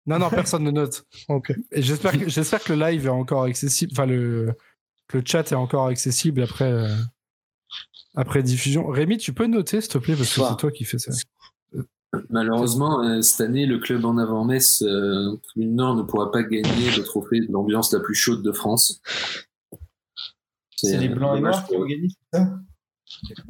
Non, 0.06 0.18
non, 0.20 0.30
personne 0.30 0.62
ne 0.62 0.70
note. 0.70 1.04
Ok. 1.28 1.52
J'espère 1.72 2.12
que, 2.18 2.28
j'espère 2.28 2.62
que 2.62 2.72
le 2.72 2.84
live 2.88 3.06
est 3.06 3.10
encore 3.10 3.42
accessible. 3.42 3.90
Enfin, 3.92 4.06
le, 4.06 4.52
le 5.12 5.22
chat 5.26 5.50
est 5.50 5.56
encore 5.56 5.86
accessible 5.88 6.40
après, 6.42 6.70
euh, 6.70 6.94
après 8.14 8.42
diffusion. 8.42 8.86
Rémi, 8.88 9.18
tu 9.18 9.32
peux 9.32 9.46
noter, 9.46 9.80
s'il 9.80 9.90
te 9.92 9.98
plaît, 9.98 10.14
parce 10.16 10.34
que 10.34 10.40
c'est 10.48 10.56
toi 10.56 10.70
qui 10.70 10.84
fais 10.84 10.98
ça. 10.98 11.12
Malheureusement, 12.28 13.04
euh, 13.04 13.22
cette 13.22 13.40
année, 13.40 13.66
le 13.66 13.78
club 13.78 14.04
en 14.04 14.18
avant-messe, 14.18 14.82
euh, 14.82 15.36
Nord, 15.56 15.94
ne 15.94 16.02
pourra 16.02 16.32
pas 16.32 16.42
gagner 16.42 16.90
le 16.96 17.02
trophée 17.04 17.40
de 17.40 17.52
l'ambiance 17.52 17.92
la 17.92 18.00
plus 18.00 18.16
chaude 18.16 18.42
de 18.42 18.50
France. 18.52 19.00
C'est 20.76 20.96
les 20.98 21.08
blancs 21.08 21.36
et 21.38 21.40
noirs 21.40 21.66
qui 21.68 21.76
ont 21.76 21.84
gagné, 21.84 22.08
c'est 22.08 22.38
ça 22.38 22.58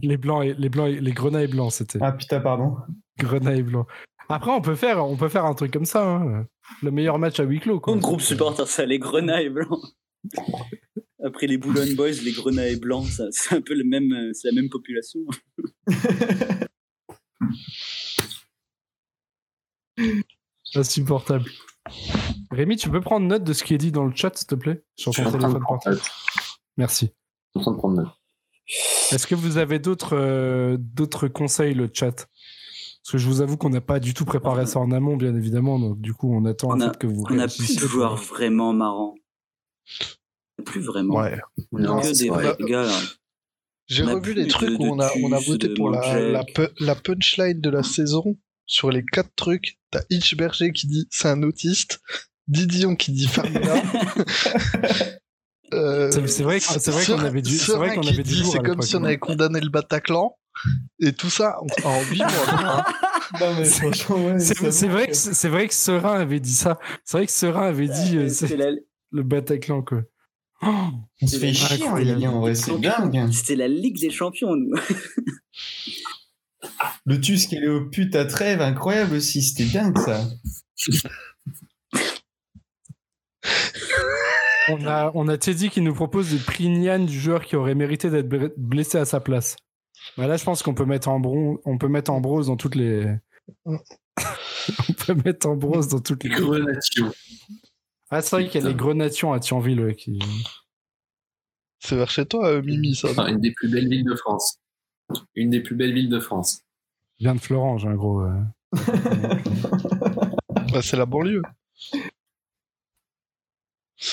Les 0.03 0.17
blancs 0.19 0.45
et 0.45 0.55
les 0.55 0.69
blancs, 0.69 0.89
et- 0.91 1.01
les 1.01 1.47
blancs, 1.47 1.73
c'était. 1.73 1.99
Ah 2.03 2.13
putain, 2.13 2.41
pardon. 2.41 2.77
Grenailles 3.19 3.63
blancs. 3.63 3.87
Après, 4.29 4.51
on 4.51 4.61
peut 4.61 4.75
faire, 4.75 5.05
on 5.07 5.17
peut 5.17 5.29
faire 5.29 5.45
un 5.47 5.55
truc 5.55 5.73
comme 5.73 5.85
ça. 5.87 6.07
hein. 6.07 6.47
Le 6.83 6.91
meilleur 6.91 7.19
match 7.19 7.41
à 7.41 7.45
huis 7.45 7.61
clos. 7.61 7.81
Quoi. 7.81 7.95
Comme 7.95 8.01
groupe 8.03 8.21
supporter, 8.21 8.67
ça, 8.67 8.85
les 8.85 8.99
grenailles 8.99 9.49
blancs. 9.49 9.81
Après 11.25 11.47
les 11.47 11.59
Boulogne 11.59 11.95
Boys, 11.95 12.13
les 12.25 12.33
grenailles 12.33 12.77
blancs, 12.77 13.07
ça, 13.07 13.25
c'est 13.31 13.55
un 13.55 13.61
peu 13.61 13.75
le 13.75 13.85
même, 13.85 14.13
euh, 14.13 14.33
c'est 14.33 14.49
la 14.49 14.55
même 14.61 14.71
population. 14.71 15.21
Insupportable. 20.75 21.45
Rémi, 22.51 22.77
tu 22.77 22.91
peux 22.91 23.01
prendre 23.01 23.27
note 23.27 23.45
de 23.45 23.53
ce 23.53 23.65
qui 23.65 23.75
est 23.75 23.79
dit 23.79 23.93
dans 23.93 24.05
le 24.05 24.15
chat, 24.15 24.37
s'il 24.37 24.47
te 24.47 24.55
plaît 24.55 24.83
Sur 24.97 25.13
ton 25.13 25.25
téléphone 25.31 25.61
portable. 25.67 25.97
note. 25.97 26.05
Merci. 26.77 27.11
Je 27.55 27.61
suis 27.61 27.61
en 27.61 27.63
train 27.63 27.73
de 27.73 27.77
prendre 27.79 27.97
note. 28.03 28.13
Est-ce 29.13 29.27
que 29.27 29.35
vous 29.35 29.57
avez 29.57 29.79
d'autres 29.81 30.17
euh, 30.17 30.77
d'autres 30.79 31.27
conseils, 31.27 31.75
le 31.75 31.91
chat? 31.93 32.13
Parce 33.03 33.13
que 33.13 33.19
je 33.19 33.27
vous 33.27 33.41
avoue 33.41 33.57
qu'on 33.57 33.71
n'a 33.71 33.81
pas 33.81 33.99
du 33.99 34.15
tout 34.15 34.25
préparé 34.25 34.67
ça 34.67 34.79
en 34.79 34.93
amont, 34.93 35.17
bien 35.17 35.35
évidemment. 35.35 35.81
Donc, 35.81 36.01
du 36.01 36.15
coup, 36.15 36.33
on 36.33 36.45
attend 36.45 36.69
On 36.69 36.73
en 36.75 36.81
a- 36.81 36.91
fait 36.93 36.99
que 36.99 37.07
vous 37.09 37.25
On 37.29 37.35
n'a 37.35 37.49
plus 37.49 37.75
de 37.77 37.87
joueurs 37.87 38.15
vraiment 38.17 38.73
marrants. 38.73 39.15
Plus 40.61 40.81
vraiment. 40.83 41.15
Ouais. 41.21 41.39
On 41.73 41.79
a 41.79 41.81
Non, 41.87 42.01
que 42.01 42.17
des 42.19 42.29
vrai. 42.29 42.43
vrais 42.55 42.57
gars. 42.71 42.83
là. 42.85 42.99
J'ai 43.89 44.05
revu 44.05 44.35
les 44.35 44.47
trucs 44.47 44.71
de- 44.71 44.77
où 44.77 44.85
on 44.95 45.01
a, 45.01 45.11
on 45.23 45.33
a 45.33 45.39
voté 45.41 45.69
pour 45.75 45.91
la, 45.91 46.21
la, 46.21 46.45
pu- 46.45 46.69
la 46.79 46.95
punchline 46.95 47.61
de 47.61 47.71
la 47.71 47.83
saison. 47.83 48.37
Sur 48.67 48.91
les 48.93 49.03
quatre 49.05 49.35
trucs, 49.35 49.79
t'as 49.91 50.03
Hitchberger 50.11 50.71
qui 50.73 50.87
dit 50.87 51.09
c'est 51.11 51.27
un 51.29 51.43
autiste, 51.43 52.01
Didion 52.47 52.95
qui 52.95 53.11
dit 53.13 53.27
Farmina. 53.27 53.83
Euh, 55.73 56.11
C'est- 56.11 56.27
c'est 56.27 56.43
vrai 56.43 56.59
que- 56.59 56.65
c'est 56.65 56.91
vrai 56.91 57.05
qu'on 57.07 57.21
avait 57.21 57.43
du- 57.43 57.57
c'est 57.57 57.77
vrai 57.77 57.95
qu'on 57.95 58.03
avait 58.05 58.25
dit 58.25 58.45
c'est 58.45 58.59
comme 58.59 58.83
si 58.83 58.97
on 58.97 59.01
hein. 59.01 59.05
avait 59.05 59.19
condamné 59.19 59.61
le 59.61 59.69
Bataclan. 59.69 60.37
Et 61.01 61.13
tout 61.13 61.31
ça 61.31 61.59
en, 61.85 61.89
en 61.89 62.03
8 62.11 62.19
mois. 62.19 62.29
hein. 62.49 62.85
C'est- 63.65 64.89
vrai, 64.89 65.07
que 65.07 65.15
c'est 65.15 65.49
vrai 65.49 65.69
que 65.69 65.75
Serein 65.75 66.19
avait 66.19 66.41
dit 66.41 66.53
ça. 66.55 66.81
C'est 67.05 67.19
vrai 67.19 67.27
que 67.27 67.33
Serein 67.33 67.69
avait 67.69 67.87
dit 67.87 68.17
euh, 68.17 68.29
c'est 68.29 68.49
C'est 68.49 68.57
la- 68.57 68.73
le 69.13 69.23
Bataclan, 69.23 69.83
quoi. 69.83 70.03
On 70.63 71.27
se 71.27 71.39
fait 71.39 71.53
chier, 71.53 71.85
en 71.85 72.41
vrai, 72.41 72.55
c'est 72.55 72.79
dingue. 72.79 73.31
C'était 73.33 73.57
la 73.57 73.69
Ligue 73.69 73.99
des 73.99 74.11
Champions, 74.11 74.55
nous. 74.57 74.75
Le 77.07 77.21
Tusk, 77.21 77.53
est 77.53 77.67
au 77.67 77.87
pute 77.89 78.15
à 78.15 78.25
trêve, 78.25 78.61
incroyable 78.61 79.17
aussi, 79.17 79.43
c'était 79.43 79.65
dingue 79.65 79.99
ça. 79.99 80.25
on 84.69 84.87
a, 84.87 85.11
on 85.15 85.29
a 85.29 85.39
Teddy 85.39 85.71
qui 85.71 85.81
nous 85.81 85.95
propose 85.95 86.33
de 86.33 86.39
Prignan 86.39 87.01
du 87.01 87.19
joueur 87.19 87.45
qui 87.45 87.57
aurait 87.57 87.75
mérité 87.75 88.11
d'être 88.11 88.29
blessé 88.57 88.99
à 88.99 89.05
sa 89.05 89.21
place. 89.21 89.57
Bah 90.17 90.27
là, 90.27 90.37
je 90.37 90.45
pense 90.45 90.63
qu'on 90.63 90.75
peut 90.75 90.85
mettre 90.85 91.09
en 91.09 91.21
bron, 91.21 91.59
on 91.65 91.79
peut 91.79 91.89
mettre 91.89 92.11
en 92.11 92.21
brose 92.21 92.47
dans 92.47 92.57
toutes 92.57 92.75
les. 92.75 93.07
on 93.65 93.79
peut 95.07 95.15
mettre 95.25 95.49
en 95.49 95.57
brose 95.57 95.89
dans 95.89 96.01
toutes 96.01 96.25
les. 96.25 96.31
Ah, 98.11 98.21
c'est 98.23 98.37
vrai 98.37 98.49
qu'il 98.49 98.61
y 98.61 98.65
a 98.65 98.69
les 98.69 98.75
Grenations 98.75 99.33
à 99.33 99.41
Thionville 99.41 99.95
qui. 99.97 100.19
C'est 101.79 101.97
vers 101.97 102.11
chez 102.11 102.27
toi, 102.27 102.49
euh, 102.49 102.63
Mimi, 102.63 102.95
ça. 102.95 103.09
une 103.29 103.41
des 103.41 103.53
plus 103.53 103.69
belles 103.69 103.89
villes 103.89 104.05
de 104.05 104.15
France. 104.15 104.59
Une 105.35 105.51
des 105.51 105.61
plus 105.61 105.77
belles 105.77 105.95
villes 105.95 106.11
de 106.11 106.21
France. 106.21 106.63
Je 107.19 107.25
viens 107.25 107.35
de 107.35 107.41
Florange, 107.41 107.87
un 107.87 107.95
gros. 107.95 108.21
Euh. 108.21 108.43
bah, 110.73 110.83
c'est 110.83 110.97
la 110.97 111.07
banlieue. 111.07 111.43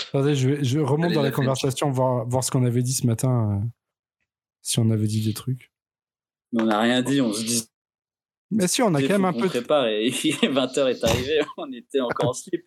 Attendez, 0.09 0.35
je, 0.35 0.63
je 0.63 0.79
remonte 0.79 1.13
dans 1.13 1.21
la 1.21 1.31
conversation, 1.31 1.91
voir, 1.91 2.25
voir 2.27 2.43
ce 2.43 2.51
qu'on 2.51 2.65
avait 2.65 2.83
dit 2.83 2.93
ce 2.93 3.07
matin. 3.07 3.61
Euh, 3.61 3.67
si 4.61 4.79
on 4.79 4.89
avait 4.91 5.07
dit 5.07 5.23
des 5.23 5.33
trucs. 5.33 5.71
Mais 6.51 6.61
on 6.61 6.65
n'a 6.65 6.79
rien 6.79 7.01
dit, 7.01 7.21
on 7.21 7.33
se 7.33 7.43
dit. 7.43 7.63
Mais 8.49 8.67
si, 8.67 8.81
on 8.81 8.93
a 8.93 9.01
quand 9.01 9.09
même 9.09 9.25
un 9.25 9.33
peu. 9.33 9.45
On 9.45 9.49
prépare 9.49 9.87
et 9.87 10.09
20h 10.11 10.87
est 10.89 11.03
arrivé, 11.03 11.41
on 11.57 11.71
était 11.71 11.99
encore 11.99 12.29
en 12.29 12.33
slip. 12.33 12.63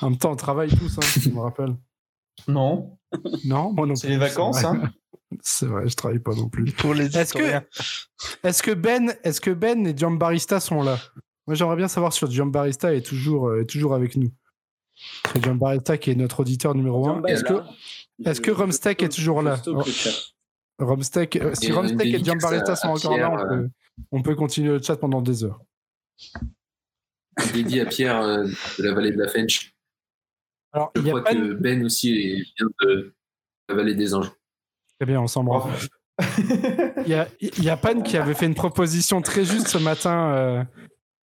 En 0.00 0.10
même 0.10 0.18
temps, 0.18 0.32
on 0.32 0.36
travaille 0.36 0.70
tous, 0.70 0.98
hein, 0.98 1.20
je 1.20 1.30
me 1.30 1.40
rappelle. 1.40 1.74
Non. 2.48 2.98
Non, 3.44 3.72
moi 3.72 3.86
non 3.86 3.94
C'est 3.94 4.08
les 4.08 4.16
vacances, 4.16 4.64
hein. 4.64 4.90
C'est 5.40 5.66
vrai, 5.66 5.88
je 5.88 5.96
travaille 5.96 6.18
pas 6.18 6.34
non 6.34 6.48
plus. 6.48 6.72
Pour 6.72 6.92
les 6.92 7.16
est-ce 7.16 7.32
que, 7.32 7.62
est-ce 8.44 8.62
que 8.62 8.72
Ben, 8.72 9.14
est-ce 9.24 9.40
que 9.40 9.50
Ben 9.50 9.86
et 9.86 9.94
Barista 9.94 10.60
sont 10.60 10.82
là? 10.82 10.98
Moi, 11.46 11.54
j'aimerais 11.54 11.76
bien 11.76 11.88
savoir 11.88 12.12
si 12.12 12.24
Barista 12.44 12.94
est 12.94 13.04
toujours, 13.04 13.48
euh, 13.48 13.62
est 13.62 13.66
toujours 13.66 13.94
avec 13.94 14.16
nous. 14.16 14.30
Barista 15.54 15.96
qui 15.96 16.10
est 16.10 16.14
notre 16.14 16.40
auditeur 16.40 16.74
numéro 16.74 17.08
1. 17.08 17.24
Est-ce 17.24 17.44
que, 17.44 17.54
est-ce 18.24 18.40
que 18.40 18.50
Rumsteak 18.50 19.02
est 19.02 19.08
toujours 19.08 19.42
là? 19.42 19.60
Romsteak, 20.78 21.36
euh, 21.36 21.54
si 21.54 21.72
Romsteak 21.72 22.14
et 22.14 22.24
Giambaretta 22.24 22.76
sont 22.76 22.88
encore 22.88 23.16
là, 23.16 23.36
euh, 23.50 23.68
on 24.10 24.22
peut, 24.22 24.34
continuer 24.34 24.70
le 24.70 24.82
chat 24.82 24.96
pendant 24.96 25.22
des 25.22 25.44
heures. 25.44 25.60
Dédié 27.52 27.82
à 27.82 27.86
Pierre 27.86 28.20
euh, 28.20 28.46
de 28.78 28.84
la 28.84 28.94
vallée 28.94 29.12
de 29.12 29.18
la 29.18 29.28
Fench. 29.28 29.74
Alors, 30.72 30.90
Je 30.94 31.02
crois 31.02 31.22
que 31.22 31.54
Ben 31.54 31.84
aussi 31.84 32.42
vient 32.58 32.68
de 32.82 33.14
la 33.68 33.74
vallée 33.74 33.94
des 33.94 34.14
anges. 34.14 34.30
Très 34.98 35.06
bien, 35.06 35.20
on 35.20 35.26
s'embrasse. 35.26 35.88
il, 36.38 37.08
y 37.08 37.14
a, 37.14 37.28
il 37.40 37.64
y 37.64 37.70
a 37.70 37.76
Pan 37.76 38.02
qui 38.02 38.16
avait 38.16 38.34
fait 38.34 38.46
une 38.46 38.54
proposition 38.54 39.22
très 39.22 39.44
juste 39.44 39.68
ce 39.68 39.78
matin. 39.78 40.66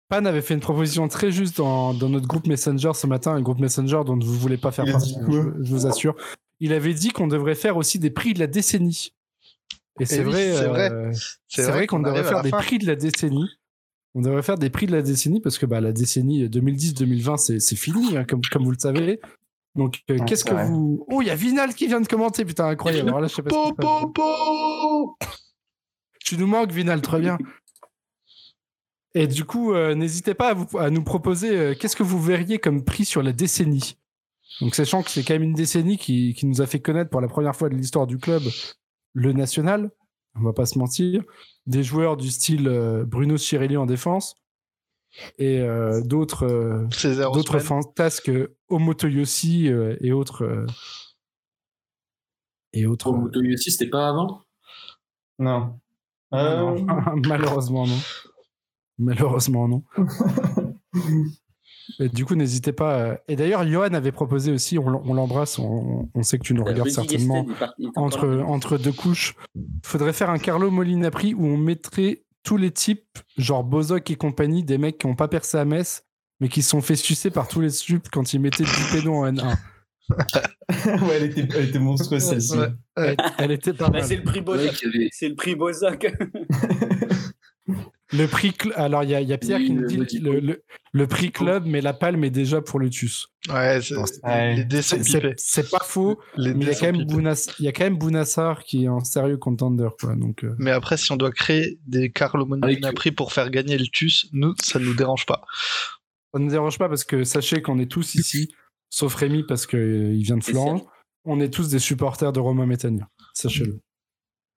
Pan 0.08 0.24
avait 0.24 0.40
fait 0.40 0.54
une 0.54 0.60
proposition 0.60 1.06
très 1.08 1.30
juste 1.30 1.58
dans, 1.58 1.92
notre 1.92 2.26
groupe 2.26 2.46
Messenger 2.46 2.92
ce 2.94 3.06
matin, 3.06 3.32
un 3.32 3.42
groupe 3.42 3.58
Messenger 3.58 4.00
dont 4.06 4.18
vous 4.18 4.32
ne 4.32 4.38
voulez 4.38 4.56
pas 4.56 4.72
faire 4.72 4.86
partie, 4.86 5.14
je, 5.28 5.70
vous 5.70 5.86
assure. 5.86 6.16
Il 6.60 6.72
avait 6.72 6.94
dit 6.94 7.10
qu'on 7.10 7.28
devrait 7.28 7.54
faire 7.54 7.76
aussi 7.76 7.98
des 7.98 8.10
prix 8.10 8.32
de 8.32 8.38
la 8.38 8.46
décennie. 8.46 9.12
Et 10.00 10.06
c'est 10.06 10.22
vrai, 10.22 10.54
c'est 10.54 10.66
vrai, 10.66 10.90
euh, 10.92 11.12
c'est 11.48 11.70
vrai, 11.70 11.86
qu'on 11.86 12.00
devrait 12.00 12.24
faire 12.24 12.42
des 12.42 12.50
prix 12.50 12.78
de 12.78 12.86
la 12.86 12.96
décennie. 12.96 13.48
On 14.14 14.20
devrait 14.20 14.42
faire 14.42 14.58
des 14.58 14.70
prix 14.70 14.86
de 14.86 14.92
la 14.92 15.02
décennie 15.02 15.40
parce 15.40 15.58
que 15.58 15.66
bah, 15.66 15.80
la 15.80 15.92
décennie 15.92 16.46
2010-2020, 16.46 17.58
c'est 17.58 17.76
fini, 17.76 18.16
hein, 18.16 18.24
comme, 18.24 18.40
comme 18.50 18.64
vous 18.64 18.70
le 18.70 18.78
savez. 18.78 19.20
Donc, 19.74 20.00
euh, 20.10 20.18
qu'est-ce 20.26 20.44
que 20.44 20.54
vous. 20.54 21.04
Oh, 21.08 21.22
il 21.22 21.28
y 21.28 21.30
a 21.30 21.34
Vinal 21.34 21.74
qui 21.74 21.86
vient 21.86 22.00
de 22.00 22.08
commenter, 22.08 22.44
putain, 22.44 22.66
incroyable. 22.66 23.08
Alors 23.08 23.20
là, 23.20 23.28
je 23.28 23.34
sais 23.34 23.42
pas 23.42 23.50
tu 26.24 26.36
nous 26.36 26.46
manques, 26.46 26.72
Vinal, 26.72 27.00
très 27.00 27.20
bien. 27.20 27.38
Et 29.14 29.26
du 29.26 29.44
coup, 29.44 29.72
euh, 29.72 29.94
n'hésitez 29.94 30.34
pas 30.34 30.50
à, 30.50 30.54
vous, 30.54 30.78
à, 30.78 30.90
nous 30.90 31.02
proposer 31.02 31.74
qu'est-ce 31.78 31.96
que 31.96 32.02
vous 32.02 32.20
verriez 32.20 32.58
comme 32.58 32.84
prix 32.84 33.06
sur 33.06 33.22
la 33.22 33.32
décennie? 33.32 33.96
Donc, 34.60 34.74
sachant 34.74 35.02
que 35.02 35.10
c'est 35.10 35.22
quand 35.22 35.34
même 35.34 35.44
une 35.44 35.54
décennie 35.54 35.96
qui, 35.96 36.34
qui, 36.34 36.44
nous 36.44 36.60
a 36.60 36.66
fait 36.66 36.80
connaître 36.80 37.08
pour 37.08 37.20
la 37.20 37.28
première 37.28 37.56
fois 37.56 37.68
de 37.68 37.74
l'histoire 37.74 38.06
du 38.06 38.18
club 38.18 38.42
le 39.18 39.32
national, 39.32 39.90
on 40.36 40.42
va 40.42 40.52
pas 40.52 40.64
se 40.64 40.78
mentir, 40.78 41.24
des 41.66 41.82
joueurs 41.82 42.16
du 42.16 42.30
style 42.30 42.68
euh, 42.68 43.04
Bruno 43.04 43.36
Chirelli 43.36 43.76
en 43.76 43.86
défense 43.86 44.36
et 45.38 45.60
euh, 45.60 46.02
d'autres 46.02 46.44
euh, 46.44 47.32
d'autres 47.32 47.58
fantasques 47.58 48.30
Omotoyoshi 48.68 49.66
et 49.66 50.12
autres 50.12 50.66
et 52.74 52.86
autres 52.86 53.08
Omotoyoshi 53.08 53.72
c'était 53.72 53.90
pas 53.90 54.08
avant? 54.08 54.42
Non. 55.38 55.80
non. 56.30 56.86
malheureusement 57.26 57.86
non 57.86 57.98
malheureusement 58.98 59.66
non 59.66 59.82
du 61.98 62.24
coup, 62.24 62.34
n'hésitez 62.34 62.72
pas. 62.72 63.18
Et 63.28 63.36
d'ailleurs, 63.36 63.66
Johan 63.66 63.94
avait 63.94 64.12
proposé 64.12 64.52
aussi, 64.52 64.78
on 64.78 65.14
l'embrasse, 65.14 65.58
on, 65.58 66.08
sait 66.22 66.38
que 66.38 66.44
tu 66.44 66.54
nous 66.54 66.64
regardes 66.64 66.90
certainement 66.90 67.46
entre, 67.96 68.28
entre 68.46 68.78
deux 68.78 68.92
couches. 68.92 69.34
Il 69.54 69.70
faudrait 69.82 70.12
faire 70.12 70.30
un 70.30 70.38
Carlo 70.38 70.70
Molina 70.70 71.10
prix 71.10 71.34
où 71.34 71.46
on 71.46 71.56
mettrait 71.56 72.24
tous 72.44 72.56
les 72.56 72.70
types, 72.70 73.18
genre 73.36 73.64
Bozok 73.64 74.10
et 74.10 74.16
compagnie, 74.16 74.64
des 74.64 74.78
mecs 74.78 74.98
qui 74.98 75.06
n'ont 75.06 75.16
pas 75.16 75.28
percé 75.28 75.58
à 75.58 75.64
Metz, 75.64 76.04
mais 76.40 76.48
qui 76.48 76.62
se 76.62 76.70
sont 76.70 76.80
fait 76.80 76.96
sucer 76.96 77.30
par 77.30 77.48
tous 77.48 77.60
les 77.60 77.70
sups 77.70 78.08
quand 78.10 78.32
ils 78.32 78.40
mettaient 78.40 78.64
du 78.64 78.70
pédo 78.92 79.12
en 79.12 79.30
N1. 79.30 79.56
ouais, 80.70 81.16
elle 81.16 81.24
était, 81.24 81.46
elle 81.54 81.68
était 81.68 81.78
monstrueuse 81.78 82.22
celle-ci. 82.22 82.56
Elle, 82.96 83.50
était 83.50 83.74
pas 83.74 83.90
bah, 83.90 84.02
C'est 84.02 84.16
le 84.16 84.22
prix 84.22 84.40
Bozok. 84.40 84.74
C'est 85.12 85.28
le 85.28 85.34
prix 85.34 85.54
Bozok. 85.54 86.10
Le 88.10 88.26
prix 88.26 88.54
alors 88.74 89.04
il 89.04 89.10
y, 89.10 89.32
a 89.32 89.38
Pierre 89.38 89.58
qui 89.58 89.72
nous 89.72 89.86
dit 89.86 90.18
le, 90.18 90.62
le, 90.92 91.06
prix 91.06 91.30
club, 91.30 91.66
mais 91.66 91.82
la 91.82 91.92
palme 91.92 92.24
est 92.24 92.30
déjà 92.30 92.62
pour 92.62 92.78
le 92.78 92.88
TUS. 92.88 93.26
Ouais, 93.50 93.80
c'est 93.82 95.70
pas 95.70 95.84
faux. 95.84 96.18
mais 96.38 96.50
il 96.50 96.62
y, 96.62 96.70
a 96.70 96.74
quand 96.74 96.92
même 96.92 97.06
il 97.58 97.64
y 97.64 97.68
a 97.68 97.72
quand 97.72 97.84
même 97.84 97.98
Bounassar 97.98 98.64
qui 98.64 98.84
est 98.84 98.88
en 98.88 99.04
sérieux 99.04 99.36
contender. 99.36 99.88
Quoi, 100.00 100.14
donc, 100.16 100.42
euh. 100.42 100.54
Mais 100.58 100.70
après, 100.70 100.96
si 100.96 101.12
on 101.12 101.16
doit 101.16 101.32
créer 101.32 101.78
des 101.86 102.10
Carlo 102.10 102.46
Molina 102.46 102.92
prix 102.94 103.12
pour 103.12 103.34
faire 103.34 103.50
gagner 103.50 103.76
le 103.76 103.86
TUS, 103.86 104.26
nous, 104.32 104.54
ça 104.62 104.78
nous 104.78 104.94
dérange 104.94 105.26
pas. 105.26 105.44
Ça 106.32 106.40
nous 106.40 106.50
dérange 106.50 106.78
pas 106.78 106.88
parce 106.88 107.04
que 107.04 107.24
sachez 107.24 107.60
qu'on 107.60 107.78
est 107.78 107.90
tous 107.90 108.14
ici, 108.14 108.54
sauf 108.88 109.14
Rémi 109.16 109.44
parce 109.46 109.66
qu'il 109.66 109.78
euh, 109.78 110.12
vient 110.14 110.38
de 110.38 110.44
Flandre. 110.44 110.90
On 111.24 111.40
est 111.40 111.52
tous 111.52 111.68
des 111.68 111.78
supporters 111.78 112.32
de 112.32 112.40
Romain 112.40 112.64
Métania. 112.64 113.06
Sachez-le. 113.34 113.80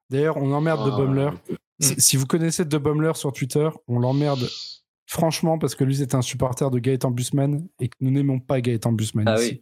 D'ailleurs, 0.10 0.38
on 0.38 0.52
emmerde 0.54 0.86
de 0.86 0.92
ah. 0.94 0.98
Bummler 0.98 1.30
Mm. 1.50 1.56
Si 1.82 2.18
vous 2.18 2.26
connaissez 2.26 2.66
De 2.66 2.80
sur 3.14 3.34
Twitter, 3.34 3.70
on 3.88 4.00
l'emmerde 4.00 4.48
franchement 5.08 5.58
parce 5.58 5.76
que 5.76 5.84
lui 5.84 5.96
c'est 5.98 6.16
un 6.16 6.22
supporter 6.22 6.72
de 6.72 6.80
Gaëtan 6.80 7.12
Busman 7.12 7.68
et 7.80 7.90
que 7.90 7.98
nous 8.00 8.12
n'aimons 8.12 8.40
pas 8.40 8.62
Gaëtan 8.62 8.94
Busman 8.94 9.28
ah 9.28 9.42
ici. 9.42 9.62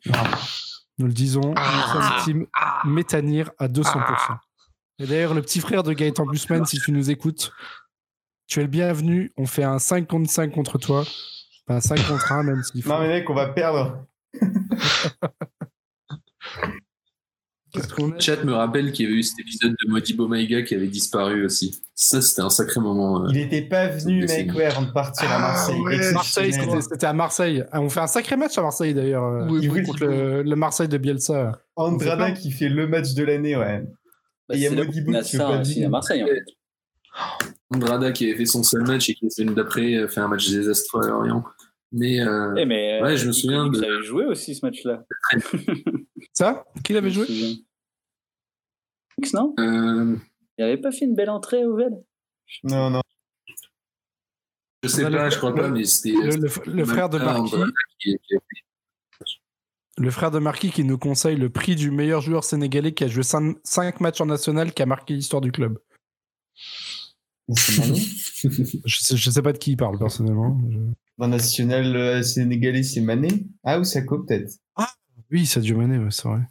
Nous 0.99 1.07
le 1.07 1.13
disons, 1.13 1.53
ah, 1.55 1.71
nous 1.75 1.93
sommes 1.93 2.23
team 2.25 2.45
Métanir 2.85 3.51
à 3.57 3.67
200%. 3.69 4.37
Et 4.99 5.07
d'ailleurs, 5.07 5.33
le 5.33 5.41
petit 5.41 5.61
frère 5.61 5.81
de 5.81 5.93
Gaëtan 5.93 6.25
Busman, 6.25 6.65
si 6.65 6.77
tu 6.77 6.91
nous 6.91 7.09
écoutes, 7.09 7.53
tu 8.47 8.59
es 8.59 8.63
le 8.63 8.67
bienvenu. 8.67 9.31
On 9.37 9.45
fait 9.45 9.63
un 9.63 9.79
5 9.79 10.07
contre 10.07 10.29
5 10.29 10.51
contre 10.51 10.77
toi. 10.77 11.05
un 11.69 11.79
5 11.79 12.05
contre 12.05 12.31
1 12.33 12.43
même 12.43 12.63
s'il 12.63 12.83
faut. 12.83 12.89
Non 12.89 12.99
mais 12.99 13.07
mec, 13.07 13.29
on 13.29 13.33
va 13.33 13.47
perdre. 13.47 14.05
Le 17.75 18.19
chat 18.19 18.43
me 18.43 18.53
rappelle 18.53 18.91
qu'il 18.91 19.05
y 19.05 19.09
avait 19.09 19.19
eu 19.19 19.23
cet 19.23 19.39
épisode 19.39 19.75
de 19.83 19.89
Modibo 19.89 20.27
Maïga 20.27 20.63
qui 20.63 20.73
avait 20.73 20.87
disparu 20.87 21.45
aussi. 21.45 21.79
Ça, 21.93 22.21
c'était 22.21 22.41
un 22.41 22.49
sacré 22.49 22.79
moment. 22.79 23.25
Euh, 23.25 23.27
il 23.29 23.35
n'était 23.35 23.61
pas 23.61 23.87
venu, 23.87 24.25
mec, 24.25 24.53
ouais, 24.55 24.65
avant 24.65 24.83
de 24.83 24.91
partir 24.91 25.29
à 25.29 25.35
ah, 25.35 25.39
Marseille. 25.39 26.13
Marseille, 26.13 26.53
c'était 26.81 27.05
à 27.05 27.13
Marseille. 27.13 27.63
Ah, 27.71 27.81
on 27.81 27.89
fait 27.89 27.99
un 27.99 28.07
sacré 28.07 28.37
match 28.37 28.57
à 28.57 28.61
Marseille 28.61 28.93
d'ailleurs. 28.93 29.25
Euh, 29.25 29.47
oui, 29.49 29.67
oui, 29.67 29.83
contre 29.83 30.05
le, 30.05 30.55
Marseille 30.55 30.87
de 30.87 30.97
Bielsa. 30.97 31.51
Andrada 31.75 32.31
qui 32.31 32.51
fait 32.51 32.69
le 32.69 32.87
match 32.87 33.13
de 33.13 33.23
l'année, 33.23 33.55
ouais. 33.55 33.83
Bah, 34.47 34.55
il 34.55 34.61
y 34.61 34.67
a 34.67 34.71
Modibo 34.71 35.11
qui 35.21 35.37
fait 35.37 35.83
à 35.83 35.89
Marseille, 35.89 36.23
en 36.23 36.27
fait. 36.27 36.43
Andrada 37.71 38.11
qui 38.11 38.25
avait 38.25 38.35
fait 38.35 38.45
son 38.45 38.63
seul 38.63 38.81
match 38.81 39.09
et 39.09 39.13
qui, 39.13 39.25
la 39.25 39.29
semaine 39.29 39.53
d'après, 39.53 39.95
euh, 39.95 40.07
fait 40.07 40.21
un 40.21 40.27
match 40.27 40.49
désastreux 40.49 41.03
à 41.03 41.07
Lorient. 41.09 41.43
Mais, 41.91 42.21
euh, 42.21 42.53
eh, 42.57 42.65
mais 42.65 43.01
ouais, 43.01 43.17
je 43.17 43.27
me 43.27 43.31
souviens 43.31 43.67
de. 43.67 43.83
avait 43.83 44.03
joué 44.03 44.25
aussi 44.25 44.55
ce 44.55 44.65
match-là. 44.65 45.05
Ça 46.33 46.65
Qui 46.83 46.93
l'avait 46.93 47.11
joué 47.11 47.25
X, 49.17 49.33
non 49.33 49.53
euh... 49.59 50.15
Il 50.57 50.63
avait 50.63 50.77
pas 50.77 50.91
fait 50.91 51.05
une 51.05 51.15
belle 51.15 51.29
entrée 51.29 51.65
au 51.65 51.75
VED 51.75 51.93
Non, 52.63 52.89
non. 52.89 53.01
Je 54.83 54.87
sais 54.87 55.09
pas, 55.09 55.29
je 55.29 55.37
crois 55.37 55.53
pas, 55.53 55.69
mais 55.69 55.85
c'était. 55.85 56.11
Le, 56.11 56.85
frère 56.85 57.09
de 57.09 57.17
Marquis. 57.17 58.15
Le 59.97 60.11
frère 60.11 60.31
de 60.31 60.39
Marquis 60.39 60.71
qui 60.71 60.83
nous 60.83 60.97
conseille 60.97 61.35
le 61.35 61.49
prix 61.49 61.75
du 61.75 61.91
meilleur 61.91 62.21
joueur 62.21 62.43
sénégalais 62.43 62.93
qui 62.93 63.03
a 63.03 63.07
joué 63.07 63.23
5 63.23 63.99
matchs 63.99 64.21
en 64.21 64.25
national 64.25 64.73
qui 64.73 64.81
a 64.81 64.85
marqué 64.85 65.13
l'histoire 65.13 65.41
du 65.41 65.51
club. 65.51 65.79
je, 67.55 68.99
sais, 69.01 69.17
je 69.17 69.29
sais 69.31 69.41
pas 69.41 69.53
de 69.53 69.57
qui 69.57 69.71
il 69.71 69.77
parle 69.77 69.97
personnellement. 69.97 70.57
Dans 71.17 71.27
national 71.27 71.95
euh, 71.95 72.21
sénégalais, 72.21 72.83
c'est 72.83 73.01
Mané 73.01 73.47
Ah, 73.63 73.79
ou 73.79 73.83
Sako 73.83 74.19
peut-être 74.19 74.53
oui, 75.31 75.45
Sadio 75.45 75.77
Mané, 75.77 75.97
ouais, 75.97 76.11
c'est 76.11 76.27
vrai. 76.27 76.41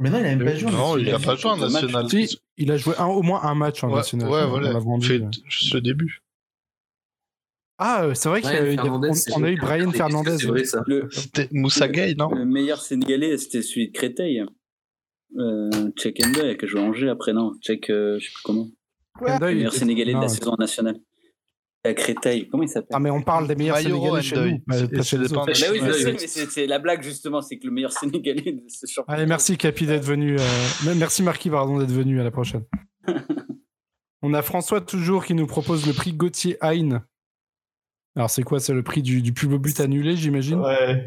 Mais 0.00 0.10
non, 0.10 0.18
il 0.18 0.26
a 0.26 0.36
même 0.36 0.44
pas 0.44 0.54
joué. 0.54 0.70
Non, 0.70 0.96
il 0.96 1.10
a 1.10 1.18
pas 1.18 1.34
joué 1.34 1.50
en 1.50 1.56
national. 1.56 2.08
Si, 2.08 2.38
il 2.56 2.70
a 2.70 2.76
joué 2.76 2.94
un, 2.98 3.06
au 3.06 3.22
moins 3.22 3.42
un 3.42 3.54
match 3.54 3.82
en 3.82 3.88
Ouais, 3.90 3.96
national. 3.96 4.28
ouais, 4.30 4.42
On 4.44 4.48
voilà. 4.50 4.78
vendu, 4.78 5.06
Fait 5.06 5.20
euh. 5.20 5.28
juste 5.48 5.74
le 5.74 5.80
début. 5.80 6.20
Ah, 7.78 8.04
euh, 8.04 8.14
c'est 8.14 8.28
vrai 8.28 8.40
qu'il 8.40 8.50
y 8.50 8.54
a- 8.54 8.60
a- 8.62 9.50
eu 9.50 9.56
Brian 9.56 9.90
Fernandez. 9.92 10.36
C'était 11.10 11.48
Moussa 11.52 11.88
Gay, 11.88 12.14
non? 12.16 12.28
le 12.34 12.44
meilleur 12.44 12.80
Sénégalais, 12.80 13.36
c'était 13.38 13.62
celui 13.62 13.88
de 13.88 13.92
Créteil. 13.92 14.44
Euh, 15.36 15.70
Check 15.96 16.24
Enda, 16.24 16.54
qui 16.54 16.64
a 16.64 16.68
joué 16.68 16.80
Angers 16.80 17.08
après, 17.10 17.32
non? 17.32 17.52
Check, 17.60 17.90
euh, 17.90 18.18
je 18.18 18.24
sais 18.26 18.32
plus 18.32 18.42
comment. 18.42 18.68
Le 19.20 19.50
il 19.50 19.56
meilleur 19.56 19.72
Sénégalais 19.72 20.14
de 20.14 20.20
la 20.20 20.28
saison 20.28 20.54
nationale. 20.58 20.98
À 21.88 21.94
Créteil, 21.94 22.48
comment 22.48 22.62
il 22.62 22.68
s'appelle? 22.68 22.90
Ah, 22.92 23.00
mais 23.00 23.10
on 23.10 23.22
parle 23.22 23.48
des 23.48 23.54
meilleurs 23.56 23.78
Sénégalais 23.78 24.22
chez 24.22 24.36
nous, 24.36 24.58
C'est-. 24.70 25.16
Bah 25.18 25.66
oui, 25.72 25.80
mais 26.56 26.66
la 26.66 26.78
blague 26.78 27.02
justement, 27.02 27.40
c'est 27.42 27.58
que 27.58 27.66
le 27.66 27.72
meilleur 27.72 27.92
Sénégalais 27.92 28.52
de 28.52 28.62
ce 28.68 28.86
championnat. 28.86 29.18
Allez, 29.18 29.26
merci 29.26 29.56
Capi 29.56 29.86
d'être 29.86 30.04
venu. 30.04 30.36
euh, 30.38 30.94
Merci 30.96 31.22
Marquis, 31.22 31.50
pardon, 31.50 31.78
d'être 31.78 31.90
venu. 31.92 32.20
À 32.20 32.24
la 32.24 32.30
prochaine. 32.30 32.64
On 34.22 34.34
a 34.34 34.42
François 34.42 34.80
toujours 34.80 35.24
qui 35.24 35.34
nous 35.34 35.46
propose 35.46 35.86
le 35.86 35.92
prix 35.92 36.12
Gauthier 36.12 36.56
Hein. 36.60 37.02
Alors, 38.16 38.30
c'est 38.30 38.42
quoi? 38.42 38.58
C'est 38.58 38.74
le 38.74 38.82
prix 38.82 39.00
du, 39.00 39.22
du 39.22 39.32
plus 39.32 39.46
beau 39.46 39.60
but 39.60 39.78
annulé, 39.78 40.16
j'imagine? 40.16 40.58
Ouais. 40.60 41.04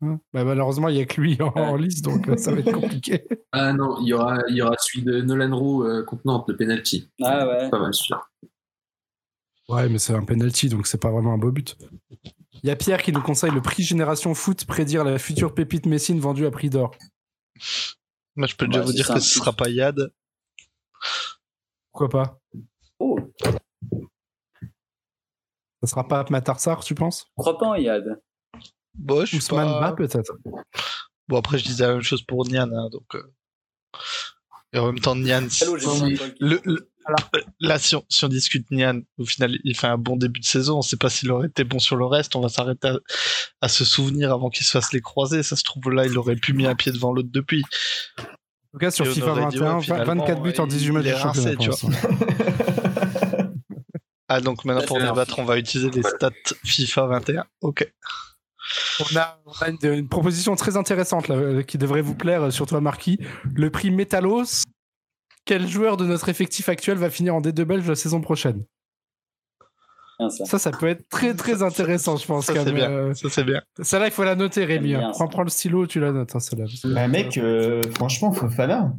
Hein? 0.00 0.18
Bah, 0.32 0.44
Malheureusement, 0.44 0.88
il 0.88 0.94
n'y 0.94 1.02
a 1.02 1.04
que 1.04 1.20
lui 1.20 1.36
en, 1.42 1.48
en 1.54 1.76
liste, 1.76 2.02
donc 2.06 2.26
euh, 2.26 2.38
ça 2.38 2.52
va 2.52 2.60
être 2.60 2.72
compliqué. 2.80 3.22
Ah 3.52 3.74
non, 3.74 3.98
il 4.00 4.08
y 4.08 4.14
aura, 4.14 4.38
il 4.48 4.56
y 4.56 4.62
aura 4.62 4.74
celui 4.78 5.04
de 5.04 5.20
Nolan 5.20 5.54
Roux 5.54 5.84
euh, 5.84 6.02
contre 6.04 6.22
Nantes, 6.24 6.46
le 6.48 6.56
penalty. 6.56 7.10
Ah 7.22 7.46
ouais. 7.46 7.68
Pas 7.68 7.78
mal 7.78 7.92
celui-là. 7.92 8.22
Ouais, 9.68 9.88
mais 9.88 9.98
c'est 9.98 10.14
un 10.14 10.24
penalty, 10.24 10.68
donc 10.68 10.86
c'est 10.86 11.00
pas 11.00 11.10
vraiment 11.10 11.32
un 11.32 11.38
beau 11.38 11.50
but. 11.50 11.76
Il 12.62 12.68
y 12.68 12.70
a 12.70 12.76
Pierre 12.76 13.02
qui 13.02 13.12
nous 13.12 13.22
conseille 13.22 13.50
le 13.50 13.62
prix 13.62 13.82
Génération 13.82 14.34
Foot, 14.34 14.64
prédire 14.66 15.04
la 15.04 15.18
future 15.18 15.54
pépite 15.54 15.86
Messine 15.86 16.20
vendue 16.20 16.46
à 16.46 16.50
prix 16.50 16.70
d'or. 16.70 16.94
Moi, 18.36 18.46
je 18.46 18.56
peux 18.56 18.66
déjà 18.66 18.80
Ouais, 18.80 18.86
vous 18.86 18.92
dire 18.92 19.06
ça, 19.06 19.14
que 19.14 19.20
ce 19.20 19.38
sera 19.38 19.52
pas 19.52 19.68
Yad. 19.68 20.12
Pourquoi 21.92 22.08
pas? 22.08 22.40
Oh, 22.98 23.18
Ça 25.82 25.86
sera 25.86 26.08
pas 26.08 26.24
Matarsar, 26.30 26.82
tu 26.82 26.94
penses? 26.94 27.26
Je 27.36 27.42
crois 27.42 27.58
pas 27.58 27.66
en 27.66 27.74
Yad. 27.74 28.20
Bon, 28.94 29.20
je 29.20 29.26
suis 29.26 29.38
Ousmane 29.38 29.68
pas... 29.80 29.92
Peut-être 29.92 30.32
Bon, 31.28 31.38
après, 31.38 31.58
je 31.58 31.64
disais 31.64 31.86
la 31.86 31.94
même 31.94 32.02
chose 32.02 32.22
pour 32.22 32.46
Nian, 32.46 32.70
hein, 32.72 32.88
donc... 32.90 33.14
euh, 33.14 33.32
Et 34.74 34.78
en 34.78 34.86
même 34.86 34.98
temps, 35.00 35.14
Nian... 35.16 35.46
Le, 36.40 36.60
le- 36.64 36.90
là, 37.60 37.78
si 37.78 37.94
on, 37.96 38.04
si 38.08 38.24
on 38.24 38.28
discute 38.28 38.70
Nian, 38.70 39.00
au 39.18 39.24
final, 39.26 39.58
il 39.62 39.76
fait 39.76 39.86
un 39.86 39.98
bon 39.98 40.16
début 40.16 40.40
de 40.40 40.44
saison. 40.44 40.78
On 40.78 40.82
sait 40.82 40.96
pas 40.96 41.10
s'il 41.10 41.30
aurait 41.30 41.48
été 41.48 41.62
bon 41.64 41.78
sur 41.78 41.96
le 41.96 42.06
reste. 42.06 42.34
On 42.34 42.40
va 42.40 42.48
s'arrêter 42.48 42.88
à, 42.88 42.96
à 43.60 43.68
se 43.68 43.84
souvenir 43.84 44.32
avant 44.32 44.48
qu'il 44.50 44.64
se 44.66 44.70
fasse 44.72 44.92
les 44.92 45.00
croisés. 45.02 45.42
Ça 45.42 45.54
se 45.56 45.64
trouve, 45.64 45.90
là, 45.90 46.06
il 46.06 46.16
aurait 46.18 46.36
pu 46.36 46.52
mis 46.54 46.66
un 46.66 46.74
pied 46.74 46.92
devant 46.92 47.12
l'autre 47.12 47.28
depuis. 47.30 47.62
En 48.18 48.22
tout 48.72 48.78
cas, 48.80 48.90
sur 48.90 49.06
Et 49.06 49.10
FIFA 49.10 49.26
aurait 49.32 49.46
dit, 49.48 49.58
21, 49.58 49.76
ouais, 49.76 49.82
finalement, 49.82 50.14
24 50.26 50.42
buts 50.42 50.54
en 50.58 50.66
18 50.66 50.86
il 50.86 50.92
matchs 50.92 51.06
est 51.06 51.12
de 51.12 51.16
championnat. 51.18 51.50
rincé, 51.50 51.56
tu 51.58 51.68
l'instant. 51.68 51.88
Ah, 54.28 54.40
donc 54.40 54.64
maintenant, 54.64 54.84
pour 54.86 54.98
débattre, 54.98 55.38
on 55.38 55.44
va 55.44 55.58
utiliser 55.58 55.90
les 55.90 56.02
stats 56.02 56.30
FIFA 56.64 57.06
21. 57.06 57.44
Ok. 57.60 57.92
On 59.00 59.16
a, 59.16 59.38
on 59.46 59.52
a 59.64 59.68
une, 59.70 59.78
une 59.92 60.08
proposition 60.08 60.54
très 60.56 60.76
intéressante 60.76 61.28
là, 61.28 61.36
euh, 61.36 61.62
qui 61.62 61.78
devrait 61.78 62.02
vous 62.02 62.14
plaire, 62.14 62.42
euh, 62.44 62.50
surtout 62.50 62.76
à 62.76 62.80
Marquis. 62.80 63.18
Le 63.54 63.70
prix 63.70 63.90
Metalos. 63.90 64.64
Quel 65.44 65.68
joueur 65.68 65.96
de 65.96 66.06
notre 66.06 66.28
effectif 66.28 66.68
actuel 66.68 66.96
va 66.96 67.10
finir 67.10 67.34
en 67.34 67.40
D2 67.40 67.64
belge 67.64 67.88
la 67.88 67.94
saison 67.96 68.20
prochaine? 68.20 68.64
Ça. 70.30 70.44
Ça, 70.44 70.58
ça 70.58 70.70
peut 70.70 70.86
être 70.86 71.08
très 71.08 71.34
très 71.34 71.62
intéressant, 71.62 72.16
je 72.16 72.24
pense. 72.24 72.46
Ça, 72.46 72.54
quand 72.54 72.60
c'est 72.60 72.72
même. 72.72 72.74
bien. 72.76 72.90
Euh, 72.90 73.14
Ça, 73.14 73.28
c'est 73.28 73.44
bien. 73.44 73.60
Celle-là, 73.82 74.06
il 74.06 74.12
faut 74.12 74.22
la 74.24 74.36
noter, 74.36 74.64
Rémi. 74.64 74.94
Hein. 74.94 75.10
bien, 75.18 75.26
Prends, 75.28 75.42
le 75.42 75.50
stylo, 75.50 75.86
tu 75.86 75.98
la 75.98 76.12
notes, 76.12 76.34
hein, 76.36 76.40
celle-là. 76.40 76.66
Bah, 76.84 77.08
mec, 77.08 77.36
euh, 77.36 77.82
franchement, 77.96 78.32
Fofana. 78.32 78.94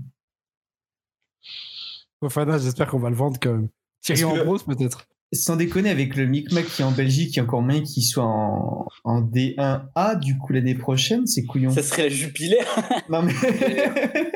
Fofana, 2.20 2.58
j'espère 2.58 2.88
qu'on 2.88 3.00
va 3.00 3.10
le 3.10 3.16
vendre 3.16 3.40
quand 3.42 3.54
même. 3.54 3.70
Thierry 4.02 4.26
Ambrose, 4.26 4.64
peut-être. 4.64 5.08
Sans 5.36 5.56
déconner, 5.56 5.90
avec 5.90 6.16
le 6.16 6.26
micmac 6.26 6.66
qui 6.66 6.82
est 6.82 6.86
en 6.86 6.92
Belgique, 6.92 7.34
il 7.34 7.38
y 7.38 7.40
a 7.40 7.44
encore 7.44 7.62
moyen 7.62 7.84
qu'il 7.84 8.04
soit 8.04 8.24
en, 8.26 8.88
en 9.04 9.22
D1A, 9.22 10.20
du 10.20 10.38
coup, 10.38 10.54
l'année 10.54 10.76
prochaine, 10.76 11.28
c'est 11.28 11.44
couillon. 11.46 11.70
Ça 11.72 11.84
serait 11.84 12.04
la 12.04 12.10
Jupilaire. 12.10 12.66
Non, 13.10 13.22
mais. 13.22 13.34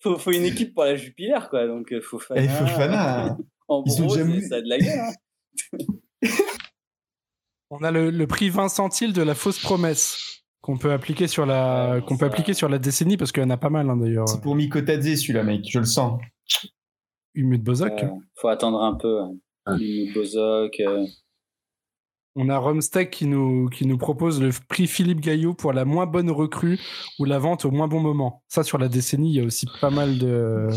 faut, 0.00 0.16
faut 0.18 0.32
une 0.32 0.44
équipe 0.44 0.72
pour 0.74 0.84
la 0.84 0.96
Jupilaire, 0.96 1.50
quoi. 1.50 1.66
Donc, 1.66 1.92
euh, 1.92 2.00
Fofana. 2.00 2.42
Eh, 2.42 2.48
Fofana. 2.48 3.36
En 3.68 3.82
ils 3.84 4.00
gros, 4.00 4.14
ça 4.14 4.56
a 4.56 4.60
de 4.60 4.68
la 4.68 4.78
gueule. 4.78 5.00
Hein. 5.00 6.28
On 7.70 7.82
a 7.82 7.90
le, 7.90 8.10
le 8.10 8.26
prix 8.28 8.48
Vincentil 8.48 9.12
de 9.12 9.22
la 9.22 9.34
fausse 9.34 9.58
promesse 9.58 10.44
qu'on 10.60 10.78
peut 10.78 10.92
appliquer 10.92 11.26
sur 11.26 11.46
la 11.46 11.94
Ouais, 11.96 12.02
qu'on 12.02 12.16
peut 12.16 12.26
appliquer 12.26 12.54
sur 12.54 12.68
la 12.68 12.78
décennie 12.78 13.16
parce 13.16 13.32
qu'il 13.32 13.42
y 13.42 13.46
en 13.46 13.50
a 13.50 13.56
pas 13.56 13.70
mal 13.70 13.90
hein, 13.90 13.96
d'ailleurs. 13.96 14.28
C'est 14.28 14.40
pour 14.40 14.54
Mikotadze, 14.54 15.16
celui-là, 15.16 15.42
mec, 15.42 15.64
je 15.68 15.80
le 15.80 15.84
sens. 15.84 16.20
Humut 17.34 17.60
Bozok. 17.62 18.04
Euh, 18.04 18.08
faut 18.36 18.46
attendre 18.48 18.80
un 18.80 18.94
peu. 18.94 19.20
hein. 19.20 19.34
Ouais. 19.66 20.12
Bozok. 20.14 20.80
euh, 20.80 21.06
On 22.36 22.48
a 22.48 22.58
Romstech 22.58 23.10
qui 23.10 23.26
nous, 23.26 23.68
qui 23.68 23.86
nous 23.86 23.98
propose 23.98 24.40
le 24.40 24.50
prix 24.68 24.86
Philippe 24.86 25.20
Gaillot 25.20 25.54
pour 25.54 25.72
la 25.72 25.84
moins 25.84 26.06
bonne 26.06 26.30
recrue 26.30 26.78
ou 27.18 27.24
la 27.24 27.38
vente 27.38 27.64
au 27.64 27.70
moins 27.70 27.88
bon 27.88 28.00
moment. 28.00 28.42
Ça, 28.48 28.62
sur 28.62 28.78
la 28.78 28.88
décennie, 28.88 29.30
il 29.32 29.36
y 29.36 29.40
a 29.40 29.44
aussi 29.44 29.66
pas 29.80 29.90
mal 29.90 30.18
de, 30.18 30.68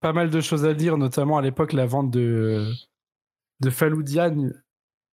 pas 0.00 0.12
mal 0.12 0.30
de 0.30 0.40
choses 0.40 0.64
à 0.64 0.74
dire, 0.74 0.96
notamment 0.96 1.36
à 1.38 1.42
l'époque, 1.42 1.72
la 1.72 1.86
vente 1.86 2.10
de, 2.10 2.66
de 3.60 3.70
Faloudiane. 3.70 4.60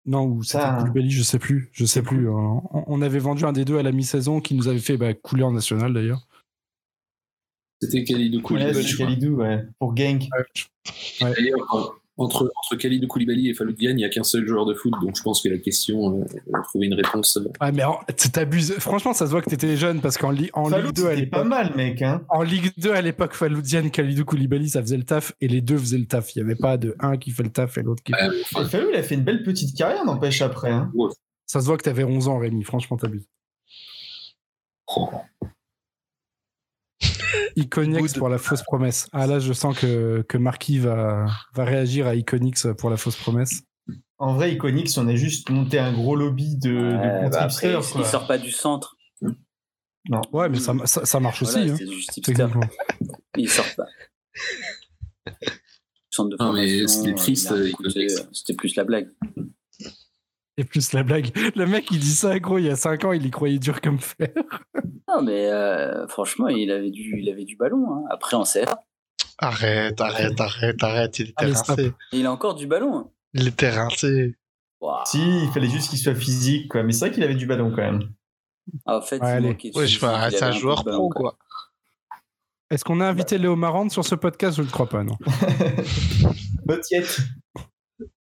Non, 0.06 0.24
ou 0.24 0.42
c'était 0.42 0.62
Ça, 0.62 0.74
hein. 0.76 0.80
Koulibaly, 0.80 1.10
je 1.10 1.22
sais 1.22 1.38
plus. 1.38 1.68
Je 1.72 1.84
sais 1.84 2.02
plus. 2.02 2.28
On, 2.30 2.62
on 2.72 3.02
avait 3.02 3.18
vendu 3.18 3.44
un 3.44 3.52
des 3.52 3.64
deux 3.64 3.78
à 3.78 3.82
la 3.82 3.92
mi-saison 3.92 4.40
qui 4.40 4.54
nous 4.54 4.68
avait 4.68 4.78
fait 4.78 4.96
bah, 4.96 5.12
couler 5.12 5.42
en 5.42 5.52
national 5.52 5.92
d'ailleurs. 5.92 6.26
C'était 7.82 7.98
Ouais, 8.14 8.40
Koulibaly. 8.42 8.96
Kalidou, 8.96 9.36
ouais. 9.36 9.64
Pour 9.78 9.94
Genk. 9.96 10.28
D'ailleurs, 11.20 11.66
en- 11.70 11.90
entre, 12.18 12.52
entre 12.56 12.76
Khalidou 12.76 13.06
Koulibaly 13.06 13.48
et 13.48 13.54
Falou 13.54 13.72
Diagne, 13.72 13.94
il 13.94 14.02
n'y 14.02 14.04
a 14.04 14.08
qu'un 14.08 14.24
seul 14.24 14.46
joueur 14.46 14.66
de 14.66 14.74
foot, 14.74 14.92
donc 15.00 15.16
je 15.16 15.22
pense 15.22 15.40
que 15.40 15.48
la 15.48 15.58
question 15.58 16.20
euh, 16.20 16.24
va 16.52 16.60
trouver 16.62 16.86
une 16.86 16.94
réponse. 16.94 17.36
euh, 17.38 17.48
Ah, 17.60 17.72
mais 17.72 17.82
t'abuses. 18.32 18.74
Franchement, 18.78 19.12
ça 19.14 19.26
se 19.26 19.30
voit 19.30 19.40
que 19.40 19.48
t'étais 19.50 19.76
jeune 19.76 20.00
parce 20.00 20.18
qu'en 20.18 20.30
Li- 20.30 20.50
en 20.52 20.66
Falou, 20.66 20.86
Ligue 20.88 20.96
2 20.96 21.06
à 21.06 21.10
c'était 21.14 21.26
pas 21.26 21.38
l'époque. 21.38 21.48
mal, 21.48 21.72
mec, 21.76 22.02
hein. 22.02 22.22
En 22.28 22.42
Ligue 22.42 22.72
2 22.76 22.92
à 22.92 23.00
l'époque, 23.00 23.34
Faloudiane, 23.34 23.90
Khalidou 23.90 24.24
Koulibaly, 24.24 24.68
ça 24.68 24.82
faisait 24.82 24.96
le 24.96 25.04
taf 25.04 25.32
et 25.40 25.48
les 25.48 25.60
deux 25.60 25.78
faisaient 25.78 25.98
le 25.98 26.06
taf. 26.06 26.34
Il 26.34 26.42
n'y 26.42 26.50
avait 26.50 26.58
pas 26.60 26.76
de 26.76 26.94
un 27.00 27.16
qui 27.16 27.30
fait 27.30 27.42
le 27.44 27.50
taf 27.50 27.78
et 27.78 27.82
l'autre 27.82 28.02
qui. 28.02 28.12
euh, 28.14 28.30
enfin, 28.52 28.64
Falou, 28.66 28.88
il 28.92 28.96
a 28.96 29.02
fait 29.02 29.14
une 29.14 29.24
belle 29.24 29.42
petite 29.42 29.76
carrière, 29.76 30.04
n'empêche, 30.04 30.42
après. 30.42 30.70
Hein. 30.70 30.90
Ça 31.46 31.60
se 31.60 31.66
voit 31.66 31.76
que 31.78 31.84
t'avais 31.84 32.04
11 32.04 32.28
ans, 32.28 32.38
Rémi. 32.38 32.62
Franchement, 32.64 32.96
t'abuses. 32.96 33.26
oh, 34.96 35.08
Iconix 37.56 38.12
Good. 38.12 38.18
pour 38.18 38.28
la 38.28 38.38
fausse 38.38 38.62
promesse. 38.62 39.08
Ah 39.12 39.26
là, 39.26 39.38
je 39.38 39.52
sens 39.52 39.78
que, 39.78 40.22
que 40.28 40.38
Marquis 40.38 40.78
va, 40.78 41.26
va 41.54 41.64
réagir 41.64 42.06
à 42.06 42.14
Iconix 42.14 42.66
pour 42.78 42.90
la 42.90 42.96
fausse 42.96 43.16
promesse. 43.16 43.62
En 44.18 44.34
vrai, 44.34 44.52
Iconix, 44.52 44.96
on 44.98 45.06
a 45.08 45.14
juste 45.14 45.50
monté 45.50 45.78
un 45.78 45.92
gros 45.92 46.16
lobby 46.16 46.56
de, 46.56 46.70
de 46.70 46.76
ouais, 46.76 47.30
bah 47.30 47.48
il 47.50 48.04
sort 48.04 48.26
pas 48.26 48.38
du 48.38 48.50
centre. 48.50 48.96
Ouais, 50.32 50.48
mais 50.48 50.58
ça, 50.58 50.74
ça, 50.84 51.04
ça 51.04 51.20
marche 51.20 51.42
aussi. 51.42 51.68
Voilà, 51.68 51.72
hein, 51.74 51.76
tipster. 52.12 52.34
techniquement. 52.34 52.68
Il 53.36 53.48
sort 53.48 53.66
pas. 53.76 53.86
Centre 56.10 56.30
de 56.30 56.42
Non, 56.42 56.52
mais 56.52 56.66
formation, 56.66 56.88
ce 56.88 57.02
qui 57.02 57.10
est 57.10 57.14
triste, 57.14 57.52
euh, 57.52 57.70
euh, 57.84 58.22
C'était 58.32 58.54
plus 58.54 58.74
la 58.76 58.84
blague. 58.84 59.10
Et 60.58 60.64
plus 60.64 60.92
la 60.92 61.02
blague. 61.04 61.30
Le 61.56 61.66
mec, 61.66 61.86
il 61.92 62.00
dit 62.00 62.12
ça, 62.12 62.38
gros, 62.40 62.58
il 62.58 62.64
y 62.66 62.68
a 62.70 62.76
5 62.76 63.04
ans, 63.04 63.12
il 63.12 63.24
y 63.24 63.30
croyait 63.30 63.58
dur 63.60 63.80
comme 63.80 63.98
fer. 64.00 64.28
Non, 65.08 65.22
mais 65.22 65.46
euh, 65.46 66.06
franchement, 66.08 66.48
il 66.48 66.70
avait 66.70 66.90
du, 66.90 67.18
il 67.20 67.30
avait 67.30 67.44
du 67.44 67.56
ballon. 67.56 67.86
hein. 67.94 68.02
Après, 68.10 68.36
en 68.36 68.42
CFA, 68.42 68.82
Arrête, 69.40 70.00
arrête, 70.00 70.40
arrête, 70.40 70.82
arrête. 70.82 71.18
Il 71.20 71.28
était 71.30 71.44
Allez, 71.44 71.54
stop. 71.54 71.76
rincé. 71.76 71.92
il 72.12 72.26
a 72.26 72.32
encore 72.32 72.56
du 72.56 72.66
ballon. 72.66 72.98
hein. 72.98 73.08
Il 73.34 73.46
était 73.46 73.70
rincé. 73.70 74.34
Si, 75.06 75.44
il 75.44 75.50
fallait 75.54 75.68
juste 75.68 75.90
qu'il 75.90 75.98
soit 75.98 76.14
physique, 76.14 76.68
quoi. 76.70 76.82
Mais 76.82 76.92
c'est 76.92 77.06
vrai 77.06 77.14
qu'il 77.14 77.22
avait 77.22 77.34
du 77.36 77.46
ballon, 77.46 77.70
quand 77.70 77.82
même. 77.82 78.10
Ah, 78.84 78.98
en 78.98 79.00
fait, 79.00 79.18
Ouais, 79.20 79.38
Ouais, 79.40 79.86
je 79.86 79.96
il 79.96 80.30
c'est 80.32 80.42
un 80.42 80.50
joueur 80.52 80.82
ballon, 80.82 80.98
pro, 80.98 81.08
quoi. 81.10 81.30
quoi. 81.30 81.38
Est-ce 82.70 82.84
qu'on 82.84 83.00
a 83.00 83.06
invité 83.06 83.38
Léo 83.38 83.54
Marand 83.56 83.88
sur 83.88 84.04
ce 84.04 84.14
podcast? 84.16 84.56
Je 84.56 84.62
ne 84.62 84.68
crois 84.68 84.88
pas, 84.88 85.04
non. 85.04 85.16
Botiette. 86.66 87.20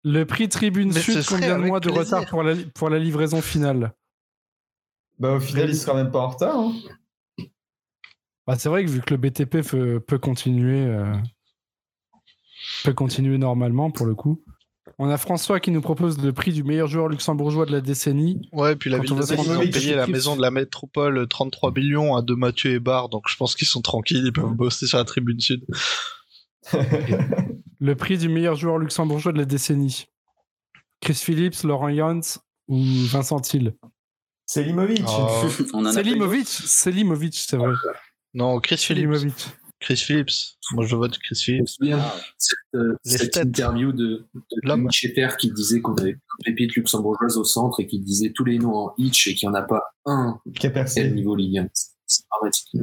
Le 0.08 0.24
prix 0.24 0.48
Tribune 0.48 0.92
Mais 0.94 1.02
Sud, 1.02 1.26
combien 1.28 1.58
de 1.58 1.66
mois 1.66 1.80
de 1.80 1.90
plaisir. 1.90 2.18
retard 2.18 2.30
pour 2.30 2.44
la, 2.44 2.56
pour 2.76 2.90
la 2.92 3.00
livraison 3.00 3.42
finale? 3.42 3.92
Bah, 5.18 5.34
au 5.34 5.40
final, 5.40 5.68
il 5.68 5.76
sera 5.76 5.96
même 5.96 6.12
pas 6.12 6.20
en 6.20 6.30
retard. 6.30 6.60
Hein. 6.60 6.74
bah, 8.46 8.56
C'est 8.56 8.70
vrai 8.70 8.86
que 8.86 8.90
vu 8.92 9.02
que 9.02 9.16
le 9.16 9.18
BTP 9.18 9.68
peut, 9.68 10.00
peut 10.00 10.20
continuer, 10.20 10.86
euh, 10.86 11.12
peut 12.84 12.94
continuer 12.94 13.40
normalement 13.40 13.90
pour 13.90 14.06
le 14.06 14.14
coup. 14.14 14.44
On 15.00 15.10
a 15.10 15.18
François 15.18 15.60
qui 15.60 15.72
nous 15.72 15.82
propose 15.82 16.24
le 16.24 16.32
prix 16.32 16.54
du 16.54 16.64
meilleur 16.64 16.88
joueur 16.88 17.08
luxembourgeois 17.08 17.66
de 17.66 17.72
la 17.72 17.82
décennie. 17.82 18.48
Ouais, 18.54 18.76
puis 18.76 18.92
la 18.92 18.98
Quand 18.98 19.04
ville 19.04 19.14
on 19.14 19.16
de 19.16 19.22
Nantes, 19.22 19.46
ils 19.48 19.58
ont 19.58 19.72
payé 19.72 19.96
la 19.96 20.06
maison 20.06 20.36
de 20.36 20.42
la 20.42 20.52
métropole 20.52 21.28
33 21.28 21.72
millions 21.72 22.16
à 22.16 22.22
De 22.22 22.36
Mathieu 22.36 22.74
et 22.74 22.80
Barre, 22.80 23.10
donc 23.10 23.24
je 23.28 23.36
pense 23.36 23.56
qu'ils 23.56 23.68
sont 23.68 23.82
tranquilles, 23.82 24.24
ils 24.24 24.32
peuvent 24.32 24.54
bosser 24.54 24.86
sur 24.86 25.00
la 25.00 25.04
tribune 25.04 25.40
sud. 25.40 25.66
Le 27.86 27.96
prix 27.96 28.18
du 28.18 28.30
meilleur 28.30 28.56
joueur 28.56 28.80
luxembourgeois 28.80 29.32
de 29.32 29.38
la 29.38 29.46
décennie. 29.46 30.08
Chris 31.02 31.14
Phillips, 31.14 31.62
Laurent 31.64 31.94
Jans 31.94 32.40
ou 32.68 32.82
Vincent 32.82 33.40
Hill 33.54 33.76
Selimovic. 34.48 35.04
Oh. 35.08 35.48
Selimovic, 35.94 36.48
Selimovic, 36.48 37.36
c'est 37.36 37.58
vrai. 37.58 37.74
Non, 38.34 38.60
Chris 38.60 38.78
Phillips. 38.78 39.52
Chris 39.80 39.98
Phillips. 39.98 40.58
Moi, 40.72 40.88
je 40.88 40.96
vote 40.96 41.16
Chris 41.20 41.36
Phillips. 41.36 41.62
Me 41.62 41.68
souviens 41.68 42.04
cette, 42.40 42.58
euh, 42.74 42.96
cette 43.06 43.38
interview 43.38 43.92
de, 43.92 44.26
de 44.34 45.38
qui 45.38 45.52
disait 45.52 45.82
qu'on 45.82 45.94
avait 45.94 46.12
une 46.14 46.20
pépite 46.44 46.76
luxembourgeoise 46.76 47.38
au 47.38 47.44
centre 47.44 47.82
et 47.82 47.86
qui 47.86 48.00
disait 48.00 48.32
tous 48.34 48.46
les 48.46 48.58
noms 48.58 48.76
en 48.76 48.94
hitch 48.98 49.28
et 49.28 49.36
qu'il 49.36 49.48
n'y 49.48 49.56
en 49.56 49.60
a 49.60 49.62
pas 49.62 49.84
un 50.06 50.40
Qui 50.56 50.66
a 50.66 50.70
à 50.72 50.74
percé. 50.74 51.08
niveau 51.12 51.36
Ligue 51.36 51.60
1. 51.60 51.68
C'est 52.08 52.24
dramatique. 52.32 52.78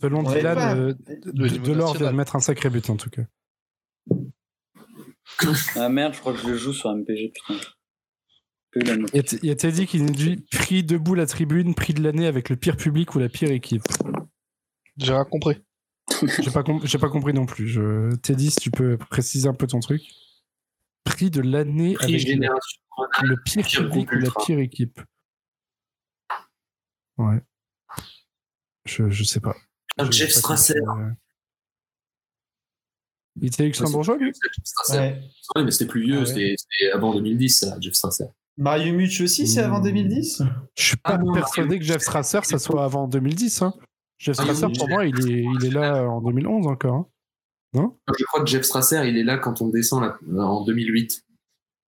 Selon 0.00 0.22
Dylan, 0.22 0.78
euh, 0.78 0.94
Le 1.34 1.48
Delors 1.48 1.96
vient 1.96 2.12
de 2.12 2.16
mettre 2.16 2.36
un 2.36 2.40
sacré 2.40 2.70
but 2.70 2.88
en 2.90 2.96
tout 2.96 3.10
cas. 3.10 3.22
Ah 5.76 5.88
merde, 5.88 6.14
je 6.14 6.20
crois 6.20 6.32
que 6.32 6.38
je 6.40 6.48
le 6.48 6.56
joue 6.56 6.72
sur 6.72 6.90
MPG, 6.94 7.32
putain. 7.32 7.54
Il 9.12 9.44
y 9.44 9.50
a 9.50 9.54
Teddy 9.56 9.86
qui 9.86 10.00
nous 10.00 10.10
dit 10.12 10.44
prix 10.52 10.84
debout 10.84 11.14
la 11.14 11.26
tribune, 11.26 11.74
prix 11.74 11.92
de 11.94 12.02
l'année 12.02 12.26
avec 12.26 12.48
le 12.50 12.56
pire 12.56 12.76
public 12.76 13.14
ou 13.14 13.18
la 13.18 13.28
pire 13.28 13.50
équipe. 13.50 13.82
J'ai 14.96 15.12
rien 15.12 15.24
compris. 15.24 15.56
J'ai 16.42 16.50
pas, 16.50 16.62
com- 16.62 16.80
j'ai 16.84 16.98
pas 16.98 17.08
compris 17.08 17.32
non 17.32 17.46
plus. 17.46 17.68
Je... 17.68 18.14
Teddy, 18.16 18.50
si 18.50 18.56
tu 18.60 18.70
peux 18.70 18.98
préciser 18.98 19.48
un 19.48 19.54
peu 19.54 19.66
ton 19.66 19.80
truc. 19.80 20.02
Prix 21.04 21.30
de 21.30 21.40
l'année 21.40 21.96
avec 22.00 22.10
le, 22.12 22.18
génération. 22.18 22.80
le 23.22 23.36
pire 23.44 23.64
public 23.64 24.12
ou 24.12 24.16
la 24.18 24.30
pire 24.44 24.58
équipe. 24.58 25.00
Ouais. 27.16 27.40
Je, 28.86 29.08
je 29.08 29.24
sais 29.24 29.40
pas. 29.40 29.56
Je- 29.98 30.10
Jeff 30.10 30.30
Strasser. 30.30 30.74
euh. 30.78 31.10
Il 33.40 33.46
était 33.48 33.64
luxembourgeois, 33.64 34.16
lui? 34.18 34.32
Ouais. 34.90 35.20
Ouais, 35.56 35.64
mais 35.64 35.70
c'était 35.70 35.86
plus 35.86 36.02
vieux, 36.02 36.18
Ah 36.18 36.28
ouais. 36.28 36.54
c'était 36.56 36.90
avant 36.92 37.14
2010, 37.14 37.48
ça, 37.58 37.76
Jeff 37.80 37.94
Strasser. 37.94 38.24
Mario 38.56 38.92
Much 38.94 39.20
aussi, 39.20 39.46
c'est 39.46 39.60
avant 39.60 39.80
2010 39.80 40.42
Je 40.76 40.82
suis 40.82 40.96
Ah 41.04 41.12
pas 41.12 41.18
non, 41.18 41.32
persuadé 41.32 41.78
que 41.78 41.84
Jeff 41.84 42.02
Strasser, 42.02 42.40
ça 42.44 42.58
soit 42.58 42.84
avant 42.84 43.08
2010. 43.08 43.62
Hein. 43.62 43.74
Jeff 44.18 44.36
Ah, 44.38 44.42
Strasser, 44.42 44.66
pour 44.78 44.88
moi, 44.88 45.06
il 45.06 45.18
est, 45.30 45.44
il 45.58 45.64
est 45.66 45.70
là 45.70 46.04
en 46.08 46.20
2011 46.20 46.66
encore. 46.66 47.08
hein. 47.74 47.92
Je 48.18 48.24
crois 48.24 48.44
que 48.44 48.50
Jeff 48.50 48.62
Strasser, 48.64 49.00
il 49.06 49.16
est 49.16 49.24
là 49.24 49.38
quand 49.38 49.62
on 49.62 49.68
descend 49.68 50.02
là, 50.02 50.18
en 50.44 50.64
2008. 50.64 51.22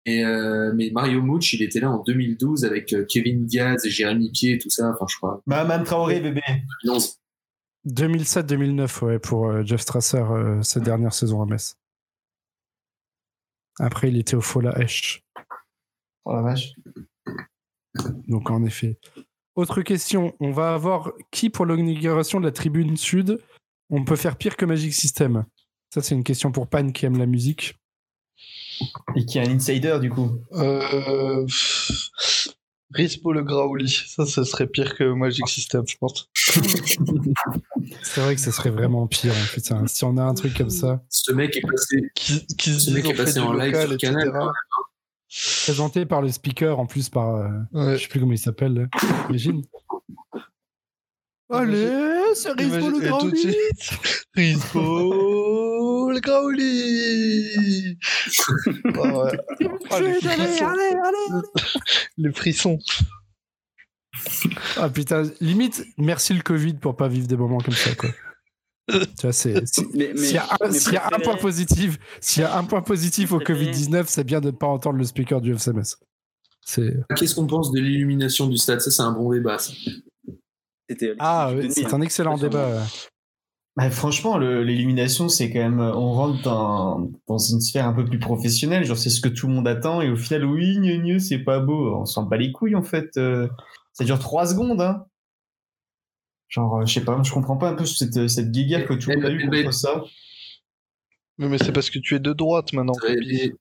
Et 0.06 0.24
euh, 0.24 0.72
mais 0.74 0.90
Mario 0.90 1.20
Mouch, 1.22 1.52
il 1.54 1.62
était 1.62 1.80
là 1.80 1.90
en 1.90 2.02
2012 2.02 2.64
avec 2.64 2.92
euh, 2.94 3.04
Kevin 3.06 3.44
Diaz 3.44 3.84
et 3.84 3.90
Jérémy 3.90 4.30
Pied 4.30 4.54
et 4.54 4.58
tout 4.58 4.70
ça. 4.70 4.90
Enfin, 4.94 5.04
je 5.08 5.16
crois. 5.16 5.42
Maman 5.46 5.82
Traoré, 5.84 6.20
bébé. 6.20 6.40
2011. 6.84 7.17
2007-2009, 7.88 9.04
ouais, 9.04 9.18
pour 9.18 9.48
euh, 9.48 9.64
Jeff 9.64 9.80
Strasser, 9.80 10.18
euh, 10.18 10.62
sa 10.62 10.80
dernière 10.80 11.12
saison 11.12 11.42
à 11.42 11.46
Metz. 11.46 11.76
Après, 13.78 14.08
il 14.08 14.16
était 14.16 14.36
au 14.36 14.40
Fola 14.40 14.78
Esch. 14.80 15.24
Oh 16.24 16.34
la 16.34 16.42
vache. 16.42 16.72
Donc, 18.26 18.50
en 18.50 18.64
effet. 18.64 18.98
Autre 19.54 19.82
question, 19.82 20.34
on 20.40 20.52
va 20.52 20.74
avoir 20.74 21.12
qui 21.30 21.50
pour 21.50 21.66
l'inauguration 21.66 22.40
de 22.40 22.44
la 22.44 22.52
tribune 22.52 22.96
sud? 22.96 23.42
On 23.90 24.04
peut 24.04 24.16
faire 24.16 24.36
pire 24.36 24.56
que 24.56 24.64
Magic 24.64 24.92
System 24.92 25.46
Ça, 25.92 26.02
c'est 26.02 26.14
une 26.14 26.24
question 26.24 26.52
pour 26.52 26.68
Pan 26.68 26.90
qui 26.90 27.06
aime 27.06 27.18
la 27.18 27.26
musique. 27.26 27.74
Et 29.16 29.24
qui 29.24 29.38
est 29.38 29.48
un 29.48 29.50
insider, 29.50 29.98
du 30.00 30.10
coup. 30.10 30.38
Euh... 30.52 31.46
Rispo 32.92 33.32
le 33.32 33.42
Graouli. 33.42 33.88
Ça, 33.88 34.26
ce 34.26 34.44
serait 34.44 34.66
pire 34.66 34.96
que 34.96 35.04
Magic 35.12 35.48
System, 35.48 35.84
je 35.86 35.96
pense. 35.98 36.30
C'est 38.02 38.20
vrai 38.20 38.34
que 38.34 38.40
ça 38.40 38.52
serait 38.52 38.70
vraiment 38.70 39.06
pire. 39.06 39.32
hein, 39.32 39.46
putain. 39.52 39.86
Si 39.86 40.04
on 40.04 40.16
a 40.16 40.22
un 40.22 40.34
truc 40.34 40.56
comme 40.56 40.70
ça. 40.70 41.02
Ce 41.08 41.32
mec 41.32 41.56
est 41.56 41.60
passé. 41.62 42.10
Qui, 42.14 42.46
qui 42.46 42.72
se 42.74 42.80
Ce 42.80 42.90
mec 42.90 43.08
est 43.08 43.14
passé 43.14 43.38
en 43.40 43.52
live 43.52 43.76
sur. 43.86 43.96
Canal. 43.98 44.32
Présenté 45.64 46.06
par 46.06 46.22
le 46.22 46.30
speaker, 46.30 46.78
en 46.80 46.86
plus 46.86 47.08
par. 47.10 47.34
euh, 47.36 47.48
Ouais. 47.72 47.96
Je 47.96 48.02
sais 48.02 48.08
plus 48.08 48.20
comment 48.20 48.32
il 48.32 48.38
s'appelle. 48.38 48.88
Imagine. 49.28 49.62
Allez, 51.50 51.88
c'est 52.34 52.52
Rispo 52.52 52.90
le 52.90 53.34
suite, 53.36 53.98
Rispo 54.34 56.10
le 56.12 56.20
Graouli 56.20 57.98
Oh, 58.98 59.22
ouais. 59.24 59.32
Ah, 59.90 60.00
les, 60.00 60.20
frissons. 60.20 61.42
les 62.18 62.32
frissons. 62.32 62.78
Ah 64.76 64.88
putain, 64.88 65.24
limite, 65.40 65.84
merci 65.96 66.34
le 66.34 66.42
Covid 66.42 66.74
pour 66.74 66.96
pas 66.96 67.08
vivre 67.08 67.26
des 67.26 67.36
moments 67.36 67.58
comme 67.58 67.74
ça, 67.74 67.94
quoi. 67.94 68.10
tu 68.88 68.98
vois, 69.22 69.32
c'est. 69.32 69.66
S'il 69.66 69.96
y 69.96 70.36
a, 70.38 70.44
un, 70.44 70.56
mais 70.70 70.78
s'il 70.78 70.94
y 70.94 70.96
a 70.96 71.06
un 71.06 71.18
point 71.18 71.36
positif, 71.36 71.98
s'il 72.20 72.42
y 72.42 72.46
a 72.46 72.56
un 72.56 72.64
point 72.64 72.82
positif 72.82 73.32
au 73.32 73.38
Préféré. 73.38 73.70
Covid-19, 73.70 74.04
c'est 74.06 74.24
bien 74.24 74.40
de 74.40 74.46
ne 74.46 74.56
pas 74.56 74.66
entendre 74.66 74.98
le 74.98 75.04
speaker 75.04 75.40
du 75.40 75.54
FCMS. 75.54 75.96
C'est 76.64 76.94
Qu'est-ce 77.16 77.34
qu'on 77.34 77.46
pense 77.46 77.72
de 77.72 77.80
l'illumination 77.80 78.46
du 78.46 78.56
stade? 78.56 78.80
Ça, 78.80 78.90
c'est 78.90 79.02
un 79.02 79.12
bon 79.12 79.32
débat. 79.32 79.58
ça. 79.58 79.72
Ah, 81.18 81.52
c'est 81.70 81.86
un 81.92 81.98
hein. 81.98 82.00
excellent 82.02 82.36
débat. 82.38 82.82
Bah, 83.76 83.90
franchement, 83.90 84.38
l'élimination, 84.38 85.28
c'est 85.28 85.52
quand 85.52 85.60
même. 85.60 85.80
On 85.80 86.12
rentre 86.12 86.42
dans, 86.42 87.10
dans 87.28 87.38
une 87.38 87.60
sphère 87.60 87.86
un 87.86 87.92
peu 87.92 88.04
plus 88.04 88.18
professionnelle. 88.18 88.84
Genre, 88.84 88.98
c'est 88.98 89.10
ce 89.10 89.20
que 89.20 89.28
tout 89.28 89.46
le 89.46 89.54
monde 89.54 89.68
attend. 89.68 90.00
Et 90.02 90.10
au 90.10 90.16
final, 90.16 90.44
oui, 90.44 90.76
gneu, 90.78 90.96
gneu, 90.98 91.18
c'est 91.18 91.38
pas 91.38 91.60
beau. 91.60 91.94
On 91.94 92.04
s'en 92.04 92.24
bat 92.24 92.36
les 92.36 92.52
couilles, 92.52 92.74
en 92.74 92.82
fait. 92.82 93.16
euh, 93.16 93.48
ça 93.98 94.04
dure 94.04 94.20
trois 94.20 94.46
secondes, 94.46 94.80
hein. 94.80 95.04
Genre, 96.48 96.76
euh, 96.78 96.86
je 96.86 96.94
sais 96.94 97.04
pas, 97.04 97.20
je 97.22 97.32
comprends 97.32 97.56
pas 97.56 97.68
un 97.70 97.74
peu 97.74 97.84
cette, 97.84 98.28
cette 98.28 98.52
guéguerre 98.52 98.86
que 98.86 98.94
tout 98.94 99.10
le 99.10 99.16
monde 99.16 99.24
a 99.26 99.30
eu 99.30 99.42
Eh 99.44 99.48
ben, 99.48 99.64
contre 99.64 99.74
ça. 99.76 100.04
Mais, 101.36 101.48
mais 101.48 101.58
c'est 101.58 101.72
parce 101.72 101.90
que 101.90 101.98
tu 101.98 102.14
es 102.14 102.20
de 102.20 102.32
droite 102.32 102.72
maintenant. 102.72 102.92
Capi. 102.94 103.52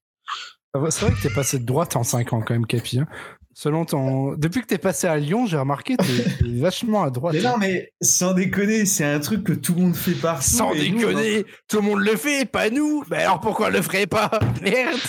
Ah 0.73 0.79
C'est 0.91 1.05
vrai 1.05 1.15
que 1.15 1.21
t'es 1.23 1.33
passé 1.33 1.57
de 1.57 1.65
droite 1.65 1.95
en 1.95 2.03
5 2.03 2.33
ans, 2.33 2.41
quand 2.41 2.53
même, 2.53 2.67
Capi. 2.67 2.99
hein. 2.99 3.07
Selon 3.55 3.85
ton... 3.85 4.33
Depuis 4.35 4.61
que 4.61 4.67
t'es 4.67 4.77
passé 4.77 5.07
à 5.07 5.17
Lyon, 5.17 5.47
j'ai 5.47 5.57
remarqué, 5.57 5.97
t'es 5.97 6.05
t'es 6.39 6.59
vachement 6.59 7.01
à 7.01 7.09
droite. 7.09 7.33
Mais 7.33 7.41
non, 7.41 7.57
mais 7.57 7.91
sans 7.99 8.33
déconner, 8.35 8.85
c'est 8.85 9.03
un 9.05 9.19
truc 9.19 9.43
que 9.43 9.53
tout 9.53 9.73
le 9.73 9.81
monde 9.81 9.95
fait 9.95 10.13
partout. 10.13 10.43
Sans 10.43 10.71
et 10.73 10.91
nous, 10.91 10.99
déconner, 10.99 11.45
tout 11.67 11.77
le 11.77 11.81
monde 11.81 11.99
le 12.01 12.15
fait, 12.15 12.45
pas 12.45 12.69
nous. 12.69 13.03
Mais 13.09 13.23
alors 13.23 13.39
pourquoi 13.39 13.71
le 13.71 13.81
ferait 13.81 14.05
pas? 14.05 14.29
Merde 14.61 14.99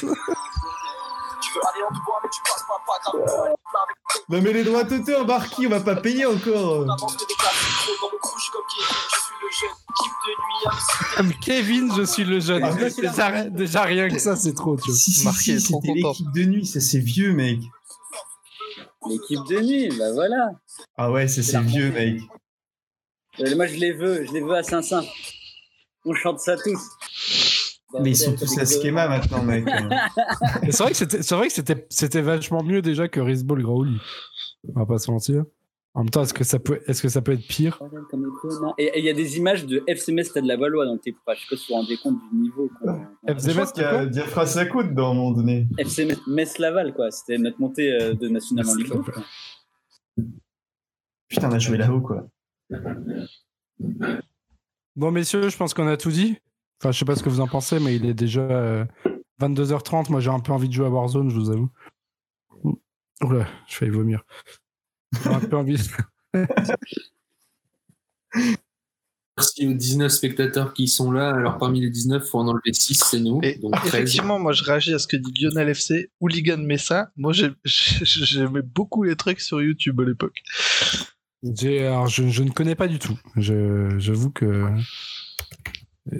Non, 4.28 4.40
mais 4.42 4.52
les 4.52 4.64
droits 4.64 4.84
d'auteur, 4.84 5.24
Barky, 5.24 5.66
on 5.66 5.70
va 5.70 5.80
pas 5.80 5.96
payer 5.96 6.26
encore. 6.26 6.86
Comme 11.16 11.32
Kevin, 11.34 11.92
je 11.96 12.02
suis 12.02 12.24
le 12.24 12.40
jeune. 12.40 12.62
Ah, 12.64 12.72
déjà, 12.74 13.44
déjà 13.44 13.82
rien 13.82 14.08
que 14.08 14.18
ça, 14.18 14.36
c'est 14.36 14.54
trop, 14.54 14.76
tu 14.76 14.90
vois. 14.90 14.98
Si, 14.98 15.12
si, 15.12 15.24
Marqué, 15.24 15.58
si, 15.58 15.70
trop 15.72 15.80
c'était 15.82 16.00
content. 16.00 16.10
l'équipe 16.10 16.32
de 16.34 16.44
nuit, 16.44 16.66
ça 16.66 16.80
c'est 16.80 16.98
vieux, 16.98 17.32
mec. 17.32 17.58
L'équipe 19.08 19.44
de 19.48 19.60
nuit, 19.60 19.88
bah 19.98 20.12
voilà. 20.12 20.50
Ah 20.96 21.10
ouais, 21.10 21.26
ça 21.28 21.42
c'est 21.42 21.60
vieux, 21.60 21.90
mec. 21.92 22.20
Euh, 23.40 23.56
Moi, 23.56 23.66
je 23.66 23.74
les 23.76 23.92
veux, 23.92 24.24
je 24.26 24.32
les 24.32 24.40
veux 24.40 24.54
à 24.54 24.62
Saint-Saint. 24.62 25.04
On 26.04 26.14
chante 26.14 26.40
ça 26.40 26.56
tous. 26.56 26.80
Mais 28.00 28.10
ils 28.10 28.16
sont 28.16 28.34
tous 28.34 28.58
à 28.58 28.66
schema 28.66 29.08
maintenant, 29.08 29.42
mec. 29.42 29.64
C'est 30.70 30.78
vrai 30.82 30.90
que 30.90 30.96
c'était, 30.96 31.22
c'est 31.22 31.34
vrai 31.34 31.46
que 31.48 31.52
c'était, 31.54 31.86
c'était 31.88 32.20
vachement 32.20 32.62
mieux 32.62 32.82
déjà 32.82 33.08
que 33.08 33.20
Risball 33.20 33.62
Graouli. 33.62 33.98
On 34.74 34.80
va 34.80 34.86
pas 34.86 34.98
se 34.98 35.10
mentir. 35.10 35.44
En 35.94 36.02
même 36.02 36.10
temps, 36.10 36.22
est-ce 36.22 36.34
que 36.34 36.44
ça 36.44 36.58
peut, 36.58 36.80
est-ce 36.86 37.02
que 37.02 37.08
ça 37.08 37.22
peut 37.22 37.32
être 37.32 37.46
pire? 37.48 37.80
Et 38.76 38.98
il 38.98 39.04
y 39.04 39.08
a 39.08 39.14
des 39.14 39.38
images 39.38 39.64
de 39.66 39.82
FC 39.86 40.12
Stade 40.22 40.44
de 40.44 40.48
la 40.48 40.56
Valois 40.56 40.84
dans 40.84 40.92
le 40.92 40.98
TP. 40.98 41.16
Je 41.16 41.40
sais 41.40 41.46
pas 41.50 41.56
si 41.56 41.56
vous 41.56 41.58
vous 41.68 41.74
rendez 41.74 41.96
compte 41.96 42.18
du 42.30 42.38
niveau. 42.38 42.70
quoi. 42.80 43.00
Je 43.26 43.32
FCMS, 43.32 43.54
pense 43.56 43.72
qu'il 43.72 43.82
y 43.82 43.86
a 43.86 44.06
Diafra 44.06 44.46
Sakut 44.46 44.94
dans 44.94 45.10
un 45.10 45.14
moment 45.14 45.32
donné. 45.32 45.66
FC 45.78 46.06
Metz-Laval, 46.26 46.94
quoi. 46.94 47.10
C'était 47.10 47.38
notre 47.38 47.60
montée 47.60 47.90
euh, 47.92 48.14
de 48.14 48.28
National 48.28 48.68
en 48.68 48.74
Ligue 48.74 48.92
2, 48.92 48.98
quoi. 49.00 49.24
Putain, 51.28 51.48
on 51.48 51.52
a 51.54 51.58
joué 51.58 51.78
là-haut, 51.78 52.00
quoi. 52.00 52.28
Bon, 54.94 55.10
messieurs, 55.10 55.48
je 55.48 55.56
pense 55.56 55.74
qu'on 55.74 55.86
a 55.88 55.96
tout 55.96 56.10
dit. 56.10 56.36
Enfin, 56.80 56.92
je 56.92 56.98
sais 56.98 57.04
pas 57.04 57.16
ce 57.16 57.22
que 57.22 57.28
vous 57.28 57.40
en 57.40 57.48
pensez, 57.48 57.80
mais 57.80 57.96
il 57.96 58.06
est 58.06 58.14
déjà 58.14 58.40
euh, 58.42 58.84
22h30. 59.40 60.10
Moi, 60.10 60.20
j'ai 60.20 60.30
un 60.30 60.40
peu 60.40 60.52
envie 60.52 60.68
de 60.68 60.72
jouer 60.74 60.86
à 60.86 60.90
Warzone, 60.90 61.30
je 61.30 61.34
vous 61.36 61.50
avoue. 61.50 61.70
Oula, 63.22 63.48
je 63.66 63.80
vais 63.84 63.90
vomir. 63.90 64.22
J'ai 65.24 65.30
un 65.30 65.40
peu 65.40 65.56
envie. 65.56 65.76
Merci 69.36 69.66
aux 69.68 69.72
19 69.72 70.10
spectateurs 70.10 70.74
qui 70.74 70.88
sont 70.88 71.12
là. 71.12 71.30
Alors, 71.30 71.58
parmi 71.58 71.80
les 71.80 71.90
19, 71.90 72.22
il 72.24 72.28
faut 72.28 72.38
en 72.38 72.48
enlever 72.48 72.72
6, 72.72 72.94
c'est 73.04 73.20
nous. 73.20 73.38
Et 73.44 73.54
donc 73.56 73.72
13. 73.76 73.86
effectivement, 73.86 74.38
moi 74.40 74.52
je 74.52 74.64
réagis 74.64 74.92
à 74.94 74.98
ce 74.98 75.06
que 75.06 75.16
dit 75.16 75.32
Lionel 75.40 75.68
FC, 75.68 76.10
Hooligan 76.20 76.58
Messin. 76.58 77.06
Moi 77.16 77.32
j'ai- 77.32 77.52
j'ai- 77.64 78.04
j'aimais 78.04 78.62
beaucoup 78.62 79.04
les 79.04 79.14
trucs 79.14 79.40
sur 79.40 79.62
YouTube 79.62 80.00
à 80.00 80.04
l'époque. 80.04 80.42
Alors, 81.62 82.08
je, 82.08 82.26
je 82.28 82.42
ne 82.42 82.50
connais 82.50 82.74
pas 82.74 82.88
du 82.88 82.98
tout. 82.98 83.16
Je- 83.36 83.96
J'avoue 83.98 84.30
que 84.30 84.68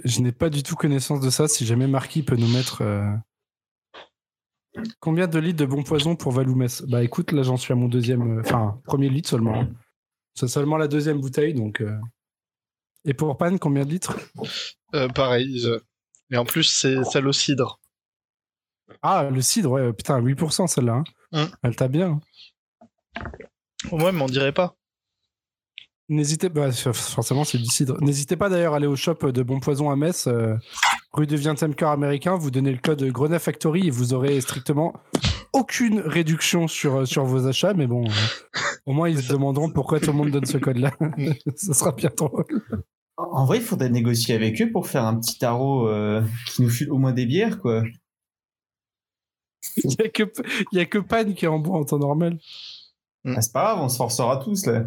je 0.05 0.21
n'ai 0.21 0.31
pas 0.31 0.49
du 0.49 0.63
tout 0.63 0.75
connaissance 0.75 1.19
de 1.21 1.29
ça. 1.29 1.47
Si 1.47 1.65
jamais 1.65 1.87
Marquis 1.87 2.23
peut 2.23 2.35
nous 2.35 2.47
mettre. 2.51 2.81
euh, 2.81 3.11
Combien 4.99 5.27
de 5.27 5.39
litres 5.39 5.59
de 5.59 5.65
bon 5.65 5.83
poison 5.83 6.15
pour 6.15 6.31
Valoumès 6.31 6.83
Bah 6.83 7.03
écoute, 7.03 7.31
là 7.31 7.41
j'en 7.43 7.57
suis 7.57 7.73
à 7.73 7.75
mon 7.75 7.87
deuxième. 7.87 8.37
euh, 8.37 8.41
Enfin, 8.41 8.79
premier 8.85 9.09
litre 9.09 9.29
seulement. 9.29 9.61
hein. 9.61 9.69
C'est 10.35 10.47
seulement 10.47 10.77
la 10.77 10.87
deuxième 10.87 11.19
bouteille 11.19 11.53
donc. 11.53 11.81
euh. 11.81 11.97
Et 13.05 13.13
pour 13.13 13.35
Pan, 13.37 13.57
combien 13.57 13.85
de 13.85 13.89
litres? 13.91 14.15
Pareil. 15.15 15.65
Et 16.31 16.37
en 16.37 16.45
plus, 16.45 16.63
c'est 16.63 17.03
celle 17.05 17.27
au 17.27 17.33
cidre. 17.33 17.79
Ah, 19.01 19.29
le 19.31 19.41
cidre, 19.41 19.71
ouais, 19.71 19.93
putain, 19.93 20.19
8% 20.19 20.67
celle-là. 20.67 20.95
hein. 20.95 21.03
Hum. 21.31 21.49
Elle 21.63 21.75
t'a 21.75 21.87
bien. 21.87 22.19
hein. 23.21 23.27
Ouais, 23.91 24.11
mais 24.11 24.21
on 24.21 24.25
dirait 24.27 24.51
pas. 24.53 24.75
N'hésitez 26.09 26.49
pas, 26.49 26.71
forcément 26.71 27.43
c'est 27.43 27.59
du 27.59 27.65
cidre. 27.65 28.01
N'hésitez 28.01 28.35
pas 28.35 28.49
d'ailleurs 28.49 28.73
à 28.73 28.77
aller 28.77 28.87
au 28.87 28.95
shop 28.95 29.31
de 29.31 29.43
Bon 29.43 29.59
Poison 29.59 29.91
à 29.91 29.95
Metz, 29.95 30.25
euh, 30.25 30.55
rue 31.13 31.27
de 31.27 31.37
20e 31.37 31.75
cœur 31.75 31.91
américain. 31.91 32.35
Vous 32.35 32.49
donnez 32.49 32.71
le 32.71 32.79
code 32.79 33.03
Grenat 33.03 33.37
Factory 33.37 33.87
et 33.87 33.89
vous 33.91 34.15
aurez 34.15 34.41
strictement 34.41 34.93
aucune 35.53 35.99
réduction 35.99 36.67
sur, 36.67 36.95
euh, 36.95 37.05
sur 37.05 37.25
vos 37.25 37.45
achats. 37.45 37.75
Mais 37.75 37.85
bon, 37.85 38.05
euh, 38.05 38.59
au 38.87 38.93
moins 38.93 39.07
ils 39.07 39.21
se 39.21 39.31
demanderont 39.31 39.69
pourquoi 39.69 39.99
tout 39.99 40.07
le 40.07 40.17
monde 40.17 40.31
donne 40.31 40.45
ce 40.45 40.57
code-là. 40.57 40.91
Ça 41.55 41.75
sera 41.75 41.91
bien 41.91 42.09
drôle. 42.17 42.45
En 43.15 43.45
vrai, 43.45 43.57
il 43.57 43.63
faudrait 43.63 43.89
négocier 43.89 44.33
avec 44.33 44.59
eux 44.63 44.71
pour 44.71 44.87
faire 44.87 45.05
un 45.05 45.19
petit 45.19 45.37
tarot 45.37 45.89
qui 46.47 46.63
nous 46.63 46.69
file 46.69 46.89
au 46.89 46.97
moins 46.97 47.11
des 47.11 47.27
bières, 47.27 47.59
quoi. 47.59 47.83
Il 49.83 49.89
n'y 49.89 50.05
a, 50.05 50.09
que, 50.09 50.23
y 50.71 50.79
a 50.79 50.85
que 50.85 50.97
Pan 50.97 51.33
qui 51.33 51.45
est 51.45 51.49
en 51.49 51.59
bois 51.59 51.77
en 51.77 51.83
temps 51.83 51.99
normal. 51.99 52.39
Ah, 53.25 53.41
c'est 53.41 53.51
pas 53.51 53.73
grave, 53.73 53.79
on 53.83 53.89
se 53.89 53.97
forcera 53.97 54.37
tous, 54.37 54.65
là. 54.65 54.85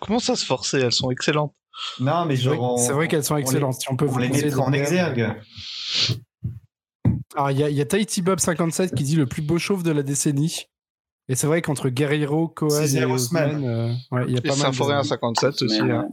Comment 0.00 0.18
ça 0.18 0.36
se 0.36 0.44
forcer? 0.44 0.78
Elles 0.78 0.92
sont 0.92 1.10
excellentes. 1.10 1.54
Non, 2.00 2.24
mais 2.24 2.36
genre. 2.36 2.78
C'est 2.78 2.92
vrai 2.92 3.08
qu'elles 3.08 3.24
sont 3.24 3.36
excellentes. 3.36 3.76
On 3.76 3.80
si 3.80 3.90
on 3.90 3.96
peut 3.96 4.04
vous 4.04 4.18
les 4.18 4.28
mettre 4.28 4.60
en 4.60 4.72
exergue. 4.72 5.34
Alors, 7.34 7.50
il 7.50 7.58
y 7.58 7.62
a, 7.62 7.70
y 7.70 7.80
a 7.80 7.84
Tahiti 7.84 8.22
Bob 8.22 8.40
57 8.40 8.94
qui 8.94 9.04
dit 9.04 9.16
le 9.16 9.26
plus 9.26 9.42
beau 9.42 9.58
chauve 9.58 9.82
de 9.82 9.90
la 9.90 10.02
décennie. 10.02 10.66
Et 11.28 11.36
c'est 11.36 11.46
vrai 11.46 11.60
qu'entre 11.60 11.90
Guerrero, 11.90 12.48
Cohen 12.48 12.84
et 12.84 13.04
Osman, 13.04 13.64
euh, 13.64 13.92
ouais, 14.10 14.24
il 14.28 14.34
y 14.34 14.38
a 14.38 14.40
pas 14.40 14.48
mal. 14.48 14.58
Symphorien 14.58 15.02
57 15.02 15.62
aussi. 15.62 15.80
Hein. 15.80 16.08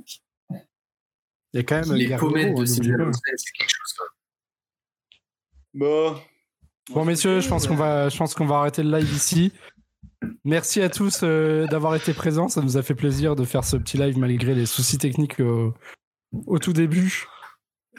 Il 1.53 1.57
y 1.57 1.59
a 1.59 1.63
quand 1.63 1.87
même. 1.87 1.93
Les 1.93 2.15
pommettes 2.17 2.55
de 2.55 2.65
c'est 2.65 2.81
quelque 2.81 3.69
chose. 3.69 3.95
Bon. 5.73 6.15
Bon, 6.91 7.05
messieurs, 7.05 7.39
je 7.39 7.49
pense 7.49 7.65
qu'on 7.65 7.75
va, 7.75 8.09
je 8.09 8.17
pense 8.17 8.35
qu'on 8.35 8.45
va 8.45 8.57
arrêter 8.57 8.83
le 8.83 8.97
live 8.97 9.11
ici. 9.13 9.51
Merci 10.43 10.81
à 10.81 10.89
tous 10.89 11.21
euh, 11.23 11.67
d'avoir 11.67 11.95
été 11.95 12.13
présents. 12.13 12.47
Ça 12.47 12.61
nous 12.61 12.77
a 12.77 12.83
fait 12.83 12.95
plaisir 12.95 13.35
de 13.35 13.43
faire 13.45 13.63
ce 13.63 13.77
petit 13.77 13.97
live 13.97 14.17
malgré 14.17 14.55
les 14.55 14.65
soucis 14.65 14.97
techniques 14.97 15.39
euh, 15.39 15.71
au 16.47 16.59
tout 16.59 16.73
début 16.73 17.25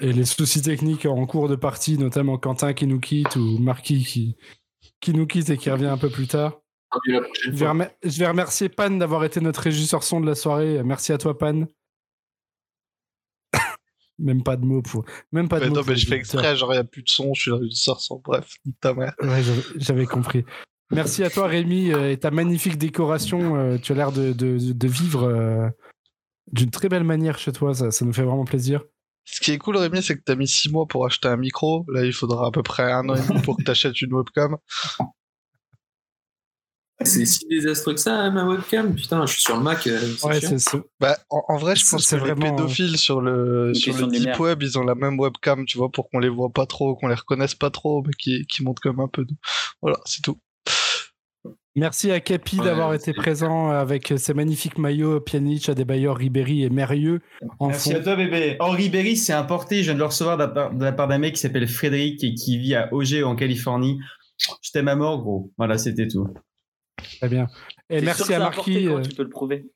et 0.01 0.13
les 0.13 0.25
soucis 0.25 0.63
techniques 0.63 1.07
en 1.07 1.27
cours 1.27 1.49
de 1.49 1.57
partie, 1.57 1.99
notamment 1.99 2.39
Quentin 2.39 2.75
qui 2.75 2.87
nous 2.87 3.01
quitte 3.01 3.37
ou 3.37 3.59
Marquis 3.59 4.05
qui, 4.05 4.37
qui 5.01 5.13
nous 5.13 5.27
quitte 5.27 5.51
et 5.51 5.57
qui 5.57 5.71
revient 5.71 5.87
un 5.87 5.99
peu 5.99 6.11
plus 6.11 6.27
tard. 6.27 6.61
Je 7.05 7.13
vais, 7.13 7.19
je 8.05 8.19
vais, 8.19 8.29
remercier 8.29 8.69
Pan 8.69 8.91
d'avoir 8.91 9.25
été 9.25 9.41
notre 9.41 9.61
régisseur 9.61 10.03
son 10.03 10.21
de 10.21 10.27
la 10.27 10.35
soirée. 10.35 10.83
Merci 10.85 11.13
à 11.13 11.19
toi, 11.19 11.37
Pan. 11.37 11.67
Même 14.19 14.43
pas 14.43 14.57
de 14.57 14.65
mots 14.65 14.83
pour. 14.83 15.05
Même 15.33 15.49
pas 15.49 15.59
de 15.59 15.65
mais 15.65 15.71
mots 15.71 15.77
non, 15.77 15.83
mais 15.87 15.97
je 15.97 16.07
fais 16.07 16.17
exprès, 16.17 16.57
genre 16.57 16.73
il 16.73 16.77
n'y 16.77 16.81
a 16.81 16.85
plus 16.85 17.03
de 17.03 17.09
son, 17.09 17.35
je 17.35 17.41
suis 17.41 17.51
le 17.51 17.57
régisseur 17.57 18.01
son. 18.01 18.21
Bref, 18.25 18.55
ta 18.81 18.95
mère. 18.95 19.15
Ouais, 19.21 19.43
j'avais 19.77 20.07
compris. 20.07 20.45
Merci 20.91 21.25
à 21.25 21.31
toi, 21.31 21.49
Rémi, 21.49 21.93
euh, 21.93 22.13
et 22.13 22.17
ta 22.17 22.31
magnifique 22.31 22.79
décoration. 22.79 23.57
Euh, 23.57 23.79
tu 23.79 23.93
as 23.93 23.95
l'air 23.97 24.13
de, 24.13 24.33
de, 24.33 24.89
vivre 24.89 25.25
euh, 25.25 25.69
d'une 26.53 26.71
très 26.71 26.89
belle 26.89 27.05
manière 27.05 27.39
chez 27.39 27.53
toi. 27.53 27.75
Ça, 27.75 27.91
ça, 27.91 28.05
nous 28.05 28.13
fait 28.13 28.23
vraiment 28.23 28.45
plaisir. 28.45 28.83
Ce 29.25 29.41
qui 29.41 29.51
est 29.51 29.59
cool, 29.59 29.77
Rémi, 29.77 30.03
c'est 30.03 30.17
que 30.17 30.23
tu 30.25 30.31
as 30.31 30.37
mis 30.37 30.47
six 30.47 30.71
mois 30.71 30.87
pour 30.87 31.05
acheter 31.05 31.27
un 31.27 31.37
micro. 31.37 31.85
Là, 31.89 32.05
il 32.05 32.13
faudra 32.13 32.47
à 32.47 32.51
peu 32.53 32.63
près 32.63 32.93
un 32.93 33.09
an 33.09 33.17
et 33.17 33.27
demi 33.27 33.43
pour 33.43 33.57
que 33.57 33.65
tu 33.65 33.71
achètes 33.71 34.01
une 34.01 34.15
webcam. 34.15 34.57
C'est 37.05 37.27
si 37.27 37.47
désastreux 37.47 37.93
que 37.93 38.01
ça, 38.01 38.21
hein, 38.21 38.31
ma 38.31 38.47
webcam. 38.47 38.95
Putain, 38.95 39.27
je 39.27 39.33
suis 39.33 39.43
sur 39.43 39.57
le 39.57 39.63
Mac. 39.63 39.85
ouais, 39.85 40.41
c'est 40.41 40.79
bah, 40.99 41.19
en, 41.29 41.57
vrai, 41.59 41.77
je 41.77 41.85
pense 41.91 42.09
que 42.09 42.17
vraiment... 42.17 42.45
les 42.45 42.51
pédophiles 42.53 42.97
sur 42.97 43.21
le, 43.21 43.75
sur 43.75 43.95
le 43.99 44.07
deep 44.07 44.39
web, 44.39 44.63
ils 44.63 44.79
ont 44.79 44.85
la 44.85 44.95
même 44.95 45.19
webcam, 45.19 45.67
tu 45.67 45.77
vois, 45.77 45.91
pour 45.91 46.09
qu'on 46.09 46.21
les 46.21 46.31
voit 46.31 46.51
pas 46.51 46.65
trop, 46.65 46.95
qu'on 46.95 47.09
les 47.09 47.15
reconnaisse 47.15 47.55
pas 47.55 47.71
trop, 47.71 48.03
mais 48.07 48.15
qui, 48.15 48.47
qui 48.47 48.63
montrent 48.63 48.81
quand 48.81 48.95
même 48.95 49.05
un 49.05 49.09
peu. 49.09 49.27
Voilà, 49.83 49.99
c'est 50.07 50.23
tout. 50.23 50.39
Merci 51.77 52.11
à 52.11 52.21
Capi 52.21 52.57
d'avoir 52.57 52.95
été 52.95 53.13
présent 53.13 53.69
avec 53.69 54.15
ses 54.17 54.33
magnifiques 54.33 54.79
maillots 54.79 55.21
Pjanic, 55.21 55.69
Adebayor, 55.69 56.17
Ribéry 56.17 56.65
et 56.65 56.71
Mérieux. 56.71 57.21
Merci 57.61 57.93
à 57.93 58.01
toi, 58.01 58.17
bébé. 58.17 58.57
Oh, 58.61 58.71
Ribéry, 58.71 59.15
c'est 59.15 59.35
importé. 59.35 59.79
Je 59.79 59.83
viens 59.83 59.95
de 59.95 59.99
le 59.99 60.07
recevoir 60.07 60.39
de 60.39 60.83
la 60.85 60.93
part 60.93 61.07
d'un 61.07 61.19
mec 61.19 61.35
qui 61.35 61.41
s'appelle 61.41 61.69
Frédéric 61.69 62.25
et 62.25 62.33
qui 62.33 62.59
vit 62.59 62.75
à 62.75 62.89
OG 62.95 63.23
en 63.25 63.37
Californie. 63.37 64.01
Je 64.63 64.71
t'aime 64.71 64.89
à 64.89 64.97
mort, 64.97 65.21
gros. 65.21 65.53
Voilà, 65.59 65.77
c'était 65.77 66.09
tout. 66.09 66.27
Très 67.19 67.29
bien. 67.29 67.47
Et 67.91 68.01
merci 68.01 68.33
à 68.33 68.39
Marquis. 68.39 68.89
Euh, 68.89 69.03
tu 69.03 69.15
peux 69.15 69.23
le 69.23 69.29
prouver. 69.29 69.67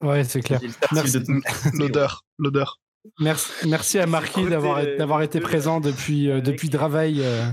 Ouais, 0.00 0.22
c'est 0.22 0.40
clair. 0.40 0.60
Merci. 0.92 1.18
L'odeur. 1.74 2.24
L'odeur. 2.38 2.80
Merci, 3.20 3.68
merci 3.68 3.98
à 3.98 4.06
Marquis 4.06 4.44
d'avoir 4.44 4.84
d'avoir 4.98 5.22
été 5.22 5.40
présent 5.40 5.80
depuis 5.80 6.30
euh, 6.30 6.40
depuis 6.40 6.68
Draveil 6.68 7.20
euh, 7.22 7.46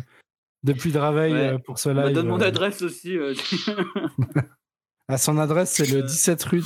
depuis 0.66 0.92
Draveil 0.92 1.34
euh, 1.34 1.58
pour 1.60 1.78
ce 1.78 1.90
live. 1.90 2.14
donne 2.14 2.28
mon 2.28 2.42
euh. 2.42 2.48
adresse 2.48 2.82
aussi. 2.82 3.16
Euh, 3.18 3.34
à 5.08 5.18
son 5.18 5.38
adresse, 5.38 5.72
c'est 5.72 5.90
le 5.90 6.02
17 6.02 6.44
rue. 6.44 6.64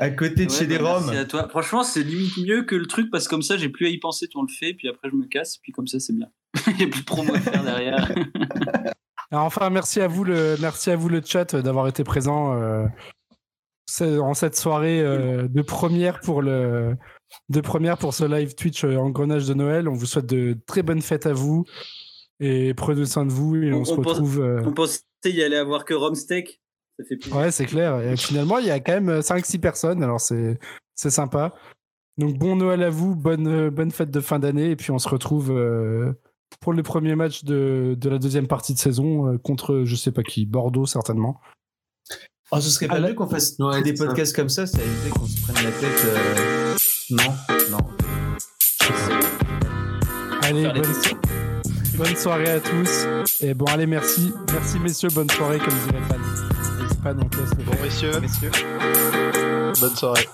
à 0.00 0.10
côté 0.10 0.46
de 0.46 0.50
chez 0.50 0.66
des 0.66 0.78
Roms. 0.78 1.10
à 1.10 1.24
toi. 1.26 1.46
Franchement, 1.48 1.84
c'est 1.84 2.02
limite 2.02 2.38
mieux 2.38 2.62
que 2.62 2.74
le 2.74 2.86
truc 2.86 3.10
parce 3.10 3.26
que 3.26 3.30
comme 3.30 3.42
ça, 3.42 3.56
j'ai 3.56 3.68
plus 3.68 3.86
à 3.86 3.90
y 3.90 3.98
penser. 3.98 4.26
Tu 4.28 4.38
on 4.38 4.42
le 4.42 4.48
fait, 4.48 4.72
puis 4.72 4.88
après, 4.88 5.10
je 5.10 5.16
me 5.16 5.26
casse, 5.26 5.58
puis 5.58 5.72
comme 5.72 5.86
ça, 5.86 6.00
c'est 6.00 6.14
bien. 6.14 6.28
Il 6.66 6.76
n'y 6.76 6.84
a 6.84 6.88
plus 6.88 7.02
de 7.02 7.06
promo 7.06 7.34
à 7.34 7.40
faire 7.40 7.62
derrière. 7.62 8.10
Alors, 9.30 9.44
enfin, 9.44 9.68
merci 9.68 10.00
à 10.00 10.08
vous 10.08 10.24
le, 10.24 10.56
merci 10.58 10.90
à 10.90 10.96
vous 10.96 11.10
le 11.10 11.20
chat 11.22 11.54
d'avoir 11.54 11.86
été 11.86 12.02
présent 12.02 12.58
en 14.00 14.34
cette 14.34 14.56
soirée 14.56 15.02
de 15.02 15.62
première 15.62 16.20
pour 16.20 16.40
le, 16.40 16.96
de 17.50 17.60
première 17.60 17.98
pour 17.98 18.14
ce 18.14 18.24
live 18.24 18.54
Twitch 18.54 18.84
Engrenage 18.84 19.46
de 19.46 19.52
Noël. 19.52 19.86
On 19.86 19.92
vous 19.92 20.06
souhaite 20.06 20.26
de 20.26 20.56
très 20.66 20.82
bonnes 20.82 21.02
fêtes 21.02 21.26
à 21.26 21.34
vous. 21.34 21.66
Et 22.40 22.72
prenez 22.74 23.04
soin 23.04 23.26
de 23.26 23.32
vous 23.32 23.56
et 23.56 23.72
on, 23.72 23.84
se 23.84 23.92
retrouve. 23.92 24.40
Euh, 24.40 24.62
on 24.64 24.72
pensait 24.72 25.02
y 25.24 25.42
aller 25.42 25.56
avoir 25.56 25.84
que 25.84 25.94
Romsteak. 25.94 26.60
Ça 26.98 27.04
fait 27.04 27.34
Ouais, 27.34 27.50
c'est 27.50 27.66
clair. 27.66 28.00
Et 28.00 28.16
finalement, 28.16 28.58
il 28.58 28.66
y 28.66 28.70
a 28.70 28.80
quand 28.80 29.00
même 29.00 29.20
5-6 29.20 29.58
personnes, 29.58 30.02
alors 30.02 30.20
c'est 30.20 30.58
sympa. 30.96 31.54
Donc 32.16 32.36
bon 32.36 32.56
Noël 32.56 32.82
à 32.82 32.90
vous, 32.90 33.14
bonne, 33.14 33.46
euh, 33.46 33.70
bonne 33.70 33.92
fête 33.92 34.10
de 34.10 34.20
fin 34.20 34.40
d'année, 34.40 34.70
et 34.70 34.76
puis 34.76 34.90
on 34.90 34.98
se 34.98 35.08
retrouve 35.08 35.52
euh, 35.52 36.12
pour 36.60 36.72
le 36.72 36.82
premier 36.82 37.14
match 37.14 37.44
de, 37.44 37.96
de, 37.96 38.08
la 38.08 38.18
deuxième 38.18 38.48
partie 38.48 38.74
de 38.74 38.78
saison 38.78 39.38
contre 39.38 39.84
je 39.84 39.94
sais 39.94 40.10
pas 40.10 40.24
qui, 40.24 40.44
Bordeaux 40.44 40.86
certainement. 40.86 41.40
Oh, 42.50 42.60
ce 42.60 42.70
serait 42.70 42.88
pas 42.88 42.98
mieux 42.98 43.14
qu'on 43.14 43.28
fasse 43.28 43.56
des 43.84 43.94
podcasts 43.94 44.34
comme 44.34 44.48
ça, 44.48 44.66
ça 44.66 44.82
éviterait 44.82 45.10
qu'on 45.10 45.26
se 45.26 45.40
prenne 45.42 45.64
la 45.64 45.70
tête. 45.70 46.78
Non, 47.10 47.34
non. 47.70 47.78
Allez, 50.42 50.64
bonne, 50.64 51.27
Bonne 51.98 52.14
soirée 52.14 52.48
à 52.50 52.60
tous. 52.60 53.06
Et 53.40 53.54
bon, 53.54 53.64
allez, 53.66 53.86
merci. 53.86 54.32
Merci, 54.52 54.78
messieurs. 54.78 55.08
Bonne 55.12 55.28
soirée, 55.30 55.58
comme 55.58 55.74
dirait 55.74 56.02
Pan. 56.08 56.14
Pan, 57.02 57.16
on 57.20 57.64
Bon, 57.64 57.82
messieurs. 57.82 58.20
messieurs. 58.20 58.50
Bonne 59.80 59.96
soirée. 59.96 60.28